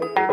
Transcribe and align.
Bye. 0.00 0.23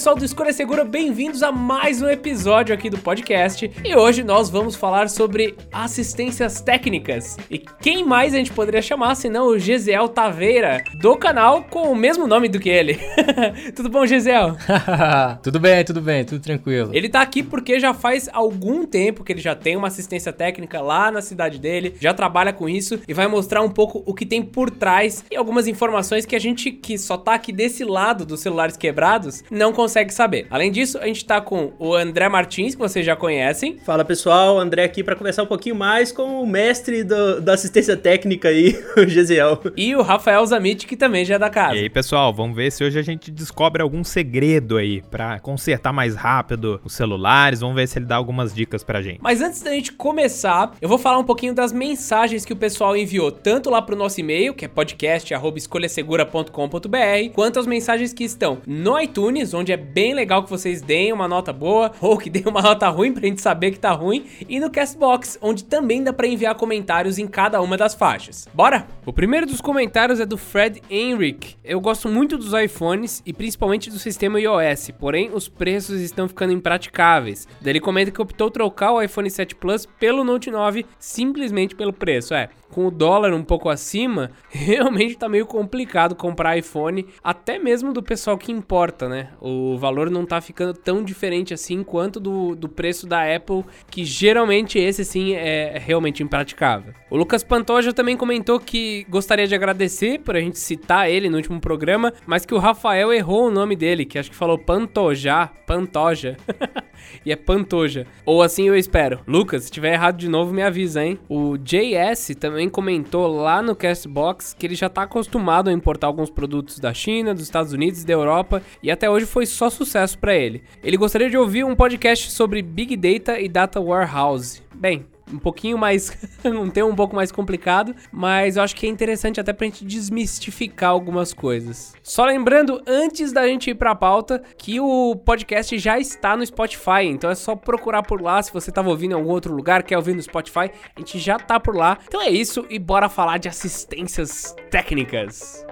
Pessoal 0.00 0.16
do 0.16 0.24
Escolha 0.24 0.50
Segura, 0.50 0.82
bem-vindos 0.82 1.42
a 1.42 1.52
mais 1.52 2.00
um 2.00 2.08
episódio 2.08 2.74
aqui 2.74 2.88
do 2.88 2.96
podcast. 2.96 3.70
E 3.84 3.94
hoje 3.94 4.24
nós 4.24 4.48
vamos 4.48 4.74
falar 4.74 5.10
sobre 5.10 5.54
assistências 5.70 6.62
técnicas. 6.62 7.36
E 7.50 7.58
quem 7.58 8.02
mais 8.02 8.32
a 8.32 8.38
gente 8.38 8.50
poderia 8.50 8.80
chamar 8.80 9.14
senão 9.14 9.48
o 9.48 9.58
Gesiel 9.58 10.08
Taveira, 10.08 10.82
do 10.94 11.18
canal 11.18 11.64
com 11.64 11.92
o 11.92 11.94
mesmo 11.94 12.26
nome 12.26 12.48
do 12.48 12.58
que 12.58 12.70
ele. 12.70 12.98
tudo 13.76 13.90
bom, 13.90 14.06
Gesiel? 14.06 14.56
tudo 15.42 15.60
bem, 15.60 15.84
tudo 15.84 16.00
bem, 16.00 16.24
tudo 16.24 16.40
tranquilo. 16.40 16.88
Ele 16.94 17.10
tá 17.10 17.20
aqui 17.20 17.42
porque 17.42 17.78
já 17.78 17.92
faz 17.92 18.26
algum 18.32 18.86
tempo 18.86 19.22
que 19.22 19.34
ele 19.34 19.42
já 19.42 19.54
tem 19.54 19.76
uma 19.76 19.88
assistência 19.88 20.32
técnica 20.32 20.80
lá 20.80 21.10
na 21.10 21.20
cidade 21.20 21.58
dele, 21.58 21.94
já 22.00 22.14
trabalha 22.14 22.54
com 22.54 22.70
isso 22.70 22.98
e 23.06 23.12
vai 23.12 23.28
mostrar 23.28 23.60
um 23.60 23.70
pouco 23.70 24.02
o 24.06 24.14
que 24.14 24.24
tem 24.24 24.40
por 24.42 24.70
trás 24.70 25.22
e 25.30 25.36
algumas 25.36 25.68
informações 25.68 26.24
que 26.24 26.34
a 26.34 26.40
gente 26.40 26.72
que 26.72 26.96
só 26.96 27.18
tá 27.18 27.34
aqui 27.34 27.52
desse 27.52 27.84
lado 27.84 28.24
dos 28.24 28.40
celulares 28.40 28.78
quebrados 28.78 29.44
não 29.50 29.74
consegue 29.74 29.89
consegue 29.90 30.14
saber. 30.14 30.46
Além 30.48 30.70
disso, 30.70 30.98
a 30.98 31.06
gente 31.06 31.24
tá 31.24 31.40
com 31.40 31.72
o 31.76 31.94
André 31.94 32.28
Martins, 32.28 32.76
que 32.76 32.80
vocês 32.80 33.04
já 33.04 33.16
conhecem. 33.16 33.76
Fala 33.84 34.04
pessoal, 34.04 34.56
André 34.56 34.84
aqui 34.84 35.02
para 35.02 35.16
conversar 35.16 35.42
um 35.42 35.46
pouquinho 35.46 35.74
mais 35.74 36.12
com 36.12 36.40
o 36.40 36.46
mestre 36.46 37.02
do, 37.02 37.40
da 37.40 37.54
assistência 37.54 37.96
técnica 37.96 38.46
aí, 38.48 38.80
o 38.96 39.04
Gesiel. 39.04 39.60
E 39.76 39.96
o 39.96 40.02
Rafael 40.02 40.46
Zamit, 40.46 40.86
que 40.86 40.96
também 40.96 41.24
já 41.24 41.34
é 41.34 41.40
da 41.40 41.50
casa. 41.50 41.74
E 41.74 41.80
aí 41.80 41.90
pessoal, 41.90 42.32
vamos 42.32 42.54
ver 42.54 42.70
se 42.70 42.84
hoje 42.84 43.00
a 43.00 43.02
gente 43.02 43.32
descobre 43.32 43.82
algum 43.82 44.04
segredo 44.04 44.76
aí 44.76 45.02
para 45.10 45.40
consertar 45.40 45.92
mais 45.92 46.14
rápido 46.14 46.80
os 46.84 46.94
celulares. 46.94 47.58
Vamos 47.58 47.74
ver 47.74 47.88
se 47.88 47.98
ele 47.98 48.06
dá 48.06 48.14
algumas 48.14 48.54
dicas 48.54 48.84
pra 48.84 49.02
gente. 49.02 49.18
Mas 49.20 49.42
antes 49.42 49.60
da 49.60 49.72
gente 49.72 49.90
começar, 49.92 50.76
eu 50.80 50.88
vou 50.88 50.98
falar 50.98 51.18
um 51.18 51.24
pouquinho 51.24 51.52
das 51.52 51.72
mensagens 51.72 52.44
que 52.44 52.52
o 52.52 52.56
pessoal 52.56 52.96
enviou, 52.96 53.32
tanto 53.32 53.70
lá 53.70 53.82
pro 53.82 53.96
nosso 53.96 54.20
e-mail, 54.20 54.54
que 54.54 54.64
é 54.64 54.68
podcast@escolhasegura.com.br, 54.68 57.32
quanto 57.34 57.58
as 57.58 57.66
mensagens 57.66 58.12
que 58.12 58.22
estão 58.22 58.58
no 58.64 59.00
iTunes, 59.00 59.52
onde 59.52 59.72
é 59.72 59.79
bem 59.80 60.14
legal 60.14 60.44
que 60.44 60.50
vocês 60.50 60.80
deem 60.80 61.12
uma 61.12 61.26
nota 61.26 61.52
boa 61.52 61.92
ou 62.00 62.16
que 62.16 62.30
deem 62.30 62.44
uma 62.46 62.62
nota 62.62 62.88
ruim 62.88 63.12
pra 63.12 63.26
gente 63.26 63.40
saber 63.40 63.72
que 63.72 63.78
tá 63.78 63.90
ruim. 63.90 64.26
E 64.48 64.60
no 64.60 64.70
Castbox, 64.70 65.38
onde 65.42 65.64
também 65.64 66.02
dá 66.02 66.12
pra 66.12 66.26
enviar 66.26 66.54
comentários 66.54 67.18
em 67.18 67.26
cada 67.26 67.60
uma 67.60 67.76
das 67.76 67.94
faixas. 67.94 68.46
Bora? 68.54 68.86
O 69.04 69.12
primeiro 69.12 69.46
dos 69.46 69.60
comentários 69.60 70.20
é 70.20 70.26
do 70.26 70.36
Fred 70.36 70.82
Henrique. 70.88 71.56
Eu 71.64 71.80
gosto 71.80 72.08
muito 72.08 72.36
dos 72.36 72.52
iPhones 72.52 73.22
e 73.26 73.32
principalmente 73.32 73.90
do 73.90 73.98
sistema 73.98 74.40
iOS, 74.40 74.90
porém 74.98 75.30
os 75.32 75.48
preços 75.48 76.00
estão 76.00 76.28
ficando 76.28 76.52
impraticáveis. 76.52 77.48
Ele 77.64 77.80
comenta 77.80 78.10
que 78.10 78.22
optou 78.22 78.50
trocar 78.50 78.92
o 78.92 79.02
iPhone 79.02 79.30
7 79.30 79.54
Plus 79.56 79.86
pelo 79.86 80.22
Note 80.22 80.50
9 80.50 80.84
simplesmente 80.98 81.74
pelo 81.74 81.92
preço. 81.92 82.34
É, 82.34 82.48
com 82.70 82.86
o 82.86 82.90
dólar 82.90 83.32
um 83.32 83.42
pouco 83.42 83.68
acima, 83.68 84.30
realmente 84.48 85.18
tá 85.18 85.28
meio 85.28 85.46
complicado 85.46 86.14
comprar 86.14 86.56
iPhone, 86.56 87.06
até 87.22 87.58
mesmo 87.58 87.92
do 87.92 88.02
pessoal 88.02 88.38
que 88.38 88.52
importa, 88.52 89.08
né? 89.08 89.30
O 89.40 89.76
valor 89.76 90.10
não 90.10 90.24
tá 90.24 90.40
ficando 90.40 90.74
tão 90.74 91.02
diferente 91.02 91.52
assim 91.52 91.82
quanto 91.82 92.18
do, 92.20 92.54
do 92.54 92.68
preço 92.68 93.06
da 93.06 93.34
Apple, 93.34 93.64
que 93.90 94.04
geralmente 94.04 94.78
esse 94.78 95.04
sim 95.04 95.34
é 95.34 95.78
realmente 95.78 96.22
impraticável. 96.22 96.94
O 97.10 97.16
Lucas 97.16 97.42
Pantoja 97.42 97.92
também 97.92 98.16
comentou 98.16 98.60
que 98.60 99.04
gostaria 99.08 99.46
de 99.46 99.54
agradecer 99.54 100.20
por 100.20 100.36
a 100.36 100.40
gente 100.40 100.58
citar 100.58 101.10
ele 101.10 101.28
no 101.28 101.36
último 101.36 101.60
programa, 101.60 102.12
mas 102.26 102.46
que 102.46 102.54
o 102.54 102.58
Rafael 102.58 103.12
errou 103.12 103.48
o 103.48 103.50
nome 103.50 103.74
dele, 103.74 104.04
que 104.04 104.18
acho 104.18 104.30
que 104.30 104.36
falou 104.36 104.58
Pantoja, 104.58 105.50
Pantoja. 105.66 106.36
e 107.24 107.32
é 107.32 107.36
Pantoja. 107.36 108.06
Ou 108.24 108.42
assim 108.42 108.68
eu 108.68 108.76
espero. 108.76 109.20
Lucas, 109.26 109.64
se 109.64 109.70
tiver 109.70 109.94
errado 109.94 110.16
de 110.16 110.28
novo, 110.28 110.52
me 110.52 110.62
avisa, 110.62 111.04
hein? 111.04 111.18
O 111.28 111.56
JS 111.56 112.36
também 112.38 112.59
comentou 112.68 113.26
lá 113.26 113.62
no 113.62 113.74
Castbox 113.74 114.54
que 114.58 114.66
ele 114.66 114.74
já 114.74 114.88
tá 114.88 115.02
acostumado 115.02 115.70
a 115.70 115.72
importar 115.72 116.06
alguns 116.06 116.30
produtos 116.30 116.78
da 116.78 116.92
China, 116.92 117.32
dos 117.32 117.44
Estados 117.44 117.72
Unidos 117.72 118.02
e 118.02 118.06
da 118.06 118.12
Europa, 118.12 118.62
e 118.82 118.90
até 118.90 119.08
hoje 119.08 119.26
foi 119.26 119.46
só 119.46 119.70
sucesso 119.70 120.18
para 120.18 120.34
ele. 120.34 120.62
Ele 120.82 120.96
gostaria 120.96 121.30
de 121.30 121.36
ouvir 121.36 121.64
um 121.64 121.74
podcast 121.74 122.30
sobre 122.30 122.62
Big 122.62 122.96
Data 122.96 123.38
e 123.38 123.48
Data 123.48 123.80
Warehouse. 123.80 124.62
Bem, 124.74 125.06
um 125.32 125.38
pouquinho 125.38 125.78
mais. 125.78 126.16
um 126.44 126.70
tema 126.70 126.88
um 126.88 126.94
pouco 126.94 127.14
mais 127.14 127.30
complicado, 127.30 127.94
mas 128.12 128.56
eu 128.56 128.62
acho 128.62 128.74
que 128.76 128.86
é 128.86 128.88
interessante 128.88 129.40
até 129.40 129.52
pra 129.52 129.66
gente 129.66 129.84
desmistificar 129.84 130.90
algumas 130.90 131.32
coisas. 131.32 131.94
Só 132.02 132.24
lembrando, 132.24 132.80
antes 132.86 133.32
da 133.32 133.46
gente 133.46 133.70
ir 133.70 133.74
pra 133.74 133.94
pauta, 133.94 134.42
que 134.56 134.80
o 134.80 135.16
podcast 135.16 135.78
já 135.78 135.98
está 135.98 136.36
no 136.36 136.44
Spotify, 136.44 137.04
então 137.04 137.30
é 137.30 137.34
só 137.34 137.54
procurar 137.54 138.02
por 138.02 138.20
lá. 138.20 138.42
Se 138.42 138.52
você 138.52 138.70
tava 138.70 138.88
ouvindo 138.88 139.12
em 139.12 139.14
algum 139.14 139.30
outro 139.30 139.54
lugar, 139.54 139.82
quer 139.82 139.96
ouvir 139.96 140.14
no 140.14 140.22
Spotify, 140.22 140.70
a 140.96 140.98
gente 141.00 141.18
já 141.18 141.38
tá 141.38 141.58
por 141.58 141.76
lá. 141.76 141.98
Então 142.06 142.20
é 142.20 142.30
isso 142.30 142.66
e 142.68 142.78
bora 142.78 143.08
falar 143.08 143.38
de 143.38 143.48
assistências 143.48 144.54
técnicas. 144.70 145.64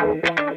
Música 0.00 0.49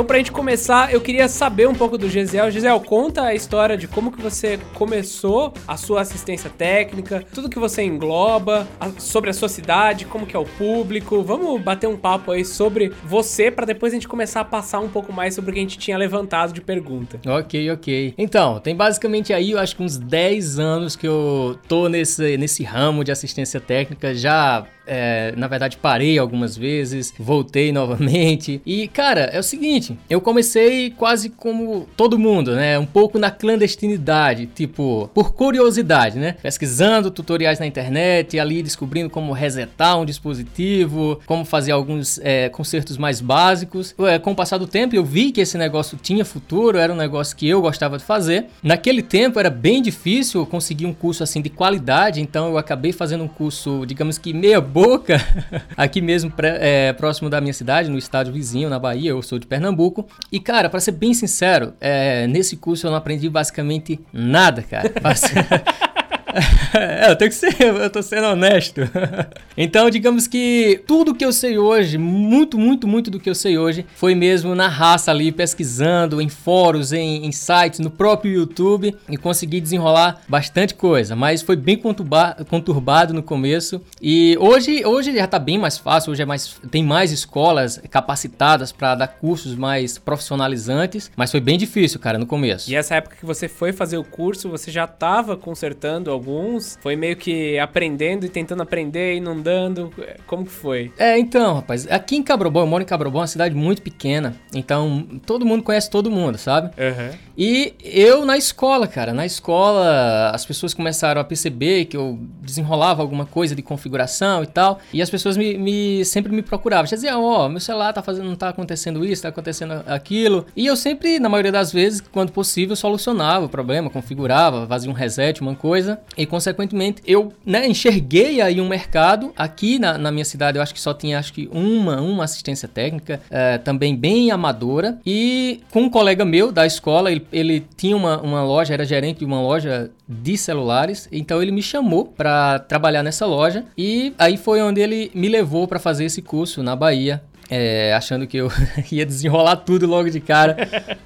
Então, 0.00 0.06
pra 0.06 0.16
gente 0.16 0.32
começar, 0.32 0.94
eu 0.94 0.98
queria 0.98 1.28
saber 1.28 1.68
um 1.68 1.74
pouco 1.74 1.98
do 1.98 2.08
Gisel. 2.08 2.50
Gisel, 2.50 2.80
conta 2.80 3.24
a 3.24 3.34
história 3.34 3.76
de 3.76 3.86
como 3.86 4.10
que 4.10 4.18
você 4.18 4.58
começou 4.72 5.52
a 5.68 5.76
sua 5.76 6.00
assistência 6.00 6.48
técnica, 6.48 7.22
tudo 7.34 7.50
que 7.50 7.58
você 7.58 7.82
engloba, 7.82 8.66
a, 8.80 8.88
sobre 8.98 9.28
a 9.28 9.34
sua 9.34 9.46
cidade, 9.50 10.06
como 10.06 10.24
que 10.24 10.34
é 10.34 10.38
o 10.38 10.46
público. 10.46 11.22
Vamos 11.22 11.60
bater 11.60 11.86
um 11.86 11.98
papo 11.98 12.32
aí 12.32 12.46
sobre 12.46 12.90
você 13.04 13.50
para 13.50 13.66
depois 13.66 13.92
a 13.92 13.96
gente 13.96 14.08
começar 14.08 14.40
a 14.40 14.44
passar 14.44 14.80
um 14.80 14.88
pouco 14.88 15.12
mais 15.12 15.34
sobre 15.34 15.50
o 15.50 15.52
que 15.52 15.60
a 15.60 15.62
gente 15.64 15.76
tinha 15.76 15.98
levantado 15.98 16.54
de 16.54 16.62
pergunta. 16.62 17.20
Ok, 17.26 17.70
ok. 17.70 18.14
Então, 18.16 18.58
tem 18.58 18.74
basicamente 18.74 19.34
aí, 19.34 19.50
eu 19.50 19.58
acho 19.58 19.76
que 19.76 19.82
uns 19.82 19.98
10 19.98 20.58
anos 20.58 20.96
que 20.96 21.06
eu 21.06 21.58
tô 21.68 21.90
nesse, 21.90 22.38
nesse 22.38 22.64
ramo 22.64 23.04
de 23.04 23.12
assistência 23.12 23.60
técnica, 23.60 24.14
já 24.14 24.66
é, 24.92 25.32
na 25.36 25.46
verdade, 25.46 25.76
parei 25.76 26.18
algumas 26.18 26.56
vezes, 26.56 27.14
voltei 27.16 27.70
novamente. 27.72 28.60
E, 28.66 28.88
cara, 28.88 29.20
é 29.32 29.38
o 29.38 29.42
seguinte: 29.42 29.96
eu 30.10 30.20
comecei 30.20 30.90
quase 30.90 31.30
como 31.30 31.88
todo 31.96 32.18
mundo, 32.18 32.56
né? 32.56 32.76
Um 32.76 32.84
pouco 32.84 33.16
na 33.16 33.30
clandestinidade, 33.30 34.46
tipo, 34.46 35.08
por 35.14 35.32
curiosidade, 35.32 36.18
né? 36.18 36.34
Pesquisando 36.42 37.08
tutoriais 37.08 37.60
na 37.60 37.66
internet, 37.66 38.38
ali 38.40 38.64
descobrindo 38.64 39.08
como 39.08 39.32
resetar 39.32 39.96
um 39.96 40.04
dispositivo, 40.04 41.20
como 41.24 41.44
fazer 41.44 41.70
alguns 41.70 42.18
é, 42.24 42.48
consertos 42.48 42.98
mais 42.98 43.20
básicos. 43.20 43.94
Com 44.22 44.32
o 44.32 44.34
passar 44.34 44.58
do 44.58 44.66
tempo, 44.66 44.96
eu 44.96 45.04
vi 45.04 45.30
que 45.30 45.40
esse 45.40 45.56
negócio 45.56 45.96
tinha 46.02 46.24
futuro, 46.24 46.78
era 46.78 46.92
um 46.92 46.96
negócio 46.96 47.36
que 47.36 47.48
eu 47.48 47.62
gostava 47.62 47.96
de 47.96 48.02
fazer. 48.02 48.46
Naquele 48.60 49.02
tempo 49.02 49.38
era 49.38 49.50
bem 49.50 49.80
difícil 49.80 50.44
conseguir 50.46 50.86
um 50.86 50.92
curso 50.92 51.22
assim 51.22 51.40
de 51.40 51.48
qualidade, 51.48 52.20
então 52.20 52.48
eu 52.48 52.58
acabei 52.58 52.90
fazendo 52.92 53.22
um 53.22 53.28
curso, 53.28 53.84
digamos 53.86 54.18
que 54.18 54.32
meia 54.32 54.60
boca 54.60 54.79
Boca, 54.82 55.20
aqui 55.76 56.00
mesmo 56.00 56.32
é, 56.38 56.94
próximo 56.94 57.28
da 57.28 57.38
minha 57.38 57.52
cidade, 57.52 57.90
no 57.90 57.98
estado 57.98 58.32
vizinho, 58.32 58.70
na 58.70 58.78
Bahia, 58.78 59.10
eu 59.10 59.20
sou 59.20 59.38
de 59.38 59.46
Pernambuco. 59.46 60.08
E, 60.32 60.40
cara, 60.40 60.70
para 60.70 60.80
ser 60.80 60.92
bem 60.92 61.12
sincero, 61.12 61.74
é, 61.78 62.26
nesse 62.26 62.56
curso 62.56 62.86
eu 62.86 62.90
não 62.90 62.96
aprendi 62.96 63.28
basicamente 63.28 64.00
nada, 64.10 64.62
cara. 64.62 64.90
é, 66.74 67.10
eu 67.10 67.16
tenho 67.16 67.30
que 67.30 67.36
ser, 67.36 67.60
eu 67.60 67.90
tô 67.90 68.02
sendo 68.02 68.26
honesto. 68.26 68.80
então, 69.56 69.90
digamos 69.90 70.26
que 70.26 70.82
tudo 70.86 71.14
que 71.14 71.24
eu 71.24 71.32
sei 71.32 71.58
hoje, 71.58 71.98
muito, 71.98 72.58
muito, 72.58 72.86
muito 72.86 73.10
do 73.10 73.18
que 73.18 73.28
eu 73.28 73.34
sei 73.34 73.58
hoje, 73.58 73.84
foi 73.94 74.14
mesmo 74.14 74.54
na 74.54 74.68
raça 74.68 75.10
ali, 75.10 75.32
pesquisando 75.32 76.20
em 76.20 76.28
fóruns, 76.28 76.92
em, 76.92 77.26
em 77.26 77.32
sites, 77.32 77.80
no 77.80 77.90
próprio 77.90 78.32
YouTube 78.32 78.94
e 79.08 79.16
consegui 79.16 79.60
desenrolar 79.60 80.20
bastante 80.28 80.74
coisa. 80.74 81.16
Mas 81.16 81.42
foi 81.42 81.56
bem 81.56 81.76
conturbado 81.76 83.14
no 83.14 83.22
começo 83.22 83.80
e 84.00 84.36
hoje, 84.38 84.84
hoje 84.84 85.14
já 85.14 85.26
tá 85.26 85.38
bem 85.38 85.58
mais 85.58 85.78
fácil, 85.78 86.12
hoje 86.12 86.22
é 86.22 86.26
mais, 86.26 86.60
tem 86.70 86.84
mais 86.84 87.12
escolas 87.12 87.80
capacitadas 87.90 88.72
para 88.72 88.94
dar 88.94 89.08
cursos 89.08 89.54
mais 89.54 89.98
profissionalizantes, 89.98 91.10
mas 91.16 91.30
foi 91.30 91.40
bem 91.40 91.58
difícil, 91.58 91.98
cara, 91.98 92.18
no 92.18 92.26
começo. 92.26 92.70
E 92.70 92.74
essa 92.74 92.94
época 92.96 93.16
que 93.16 93.26
você 93.26 93.48
foi 93.48 93.72
fazer 93.72 93.98
o 93.98 94.04
curso, 94.04 94.48
você 94.48 94.70
já 94.70 94.86
tava 94.86 95.36
consertando 95.36 96.10
alguns? 96.20 96.78
Foi 96.80 96.94
meio 96.96 97.16
que 97.16 97.58
aprendendo 97.58 98.24
e 98.24 98.28
tentando 98.28 98.62
aprender 98.62 99.16
e 99.16 99.20
não 99.20 99.40
dando? 99.40 99.92
Como 100.26 100.44
que 100.44 100.50
foi? 100.50 100.92
É, 100.98 101.18
então, 101.18 101.54
rapaz, 101.54 101.86
aqui 101.90 102.16
em 102.16 102.22
Cabrobó, 102.22 102.60
eu 102.60 102.66
moro 102.66 102.82
em 102.82 102.86
Cabrobó, 102.86 103.18
uma 103.18 103.26
cidade 103.26 103.54
muito 103.54 103.82
pequena, 103.82 104.36
então 104.54 105.06
todo 105.26 105.44
mundo 105.46 105.62
conhece 105.62 105.90
todo 105.90 106.10
mundo, 106.10 106.38
sabe? 106.38 106.68
Uhum. 106.68 107.18
E 107.36 107.74
eu 107.82 108.24
na 108.24 108.36
escola, 108.36 108.86
cara, 108.86 109.12
na 109.12 109.24
escola 109.24 110.30
as 110.30 110.44
pessoas 110.44 110.74
começaram 110.74 111.20
a 111.20 111.24
perceber 111.24 111.86
que 111.86 111.96
eu 111.96 112.18
desenrolava 112.42 113.02
alguma 113.02 113.24
coisa 113.24 113.54
de 113.54 113.62
configuração 113.62 114.42
e 114.42 114.46
tal, 114.46 114.78
e 114.92 115.00
as 115.00 115.08
pessoas 115.08 115.36
me, 115.36 115.56
me 115.56 116.04
sempre 116.04 116.32
me 116.32 116.42
procuravam, 116.42 116.84
diziam, 116.84 117.24
ó, 117.24 117.46
oh, 117.46 117.48
meu 117.48 117.60
celular 117.60 117.92
tá 117.92 118.02
fazendo, 118.02 118.28
não 118.28 118.36
tá 118.36 118.50
acontecendo 118.50 119.04
isso, 119.04 119.22
tá 119.22 119.28
acontecendo 119.28 119.82
aquilo, 119.86 120.46
e 120.54 120.66
eu 120.66 120.76
sempre, 120.76 121.18
na 121.18 121.28
maioria 121.28 121.52
das 121.52 121.72
vezes, 121.72 122.00
quando 122.00 122.32
possível, 122.32 122.76
solucionava 122.76 123.46
o 123.46 123.48
problema, 123.48 123.88
configurava, 123.88 124.66
fazia 124.66 124.90
um 124.90 124.94
reset, 124.94 125.40
uma 125.40 125.54
coisa, 125.54 126.00
E, 126.16 126.26
consequentemente, 126.26 127.02
eu 127.06 127.32
né, 127.44 127.66
enxerguei 127.66 128.40
aí 128.40 128.60
um 128.60 128.68
mercado. 128.68 129.32
Aqui 129.36 129.78
na, 129.78 129.96
na, 129.96 130.10
minha 130.10 130.24
cidade, 130.24 130.58
eu 130.58 130.62
acho 130.62 130.74
que 130.74 130.80
só 130.80 130.92
tinha 130.92 131.18
acho 131.18 131.32
que 131.32 131.48
uma, 131.52 132.00
uma 132.00 132.24
assistência 132.24 132.68
técnica, 132.68 133.20
é, 133.30 133.58
também 133.58 133.96
bem 133.96 134.30
amadora. 134.30 134.98
E 135.06 135.60
com 135.70 135.82
um 135.82 135.90
colega 135.90 136.24
meu 136.24 136.50
da 136.52 136.66
escola, 136.66 137.10
ele, 137.10 137.26
ele 137.32 137.66
tinha 137.76 137.96
uma, 137.96 138.20
uma 138.20 138.42
loja, 138.42 138.74
era 138.74 138.84
gerente 138.84 139.20
de 139.20 139.24
uma 139.24 139.40
loja 139.40 139.90
de 140.08 140.36
celulares. 140.36 141.08
Então 141.12 141.40
ele 141.40 141.52
me 141.52 141.62
chamou 141.62 142.04
para 142.04 142.58
trabalhar 142.58 143.02
nessa 143.02 143.24
loja 143.24 143.64
e 143.78 144.12
aí 144.18 144.36
foi 144.36 144.60
onde 144.60 144.80
ele 144.80 145.10
me 145.14 145.28
levou 145.28 145.68
para 145.68 145.78
fazer 145.78 146.04
esse 146.04 146.20
curso 146.20 146.62
na 146.62 146.74
Bahia 146.74 147.22
é, 147.50 147.92
achando 147.94 148.26
que 148.26 148.36
eu 148.36 148.50
ia 148.90 149.04
desenrolar 149.04 149.56
tudo 149.56 149.86
logo 149.86 150.08
de 150.08 150.20
cara, 150.20 150.56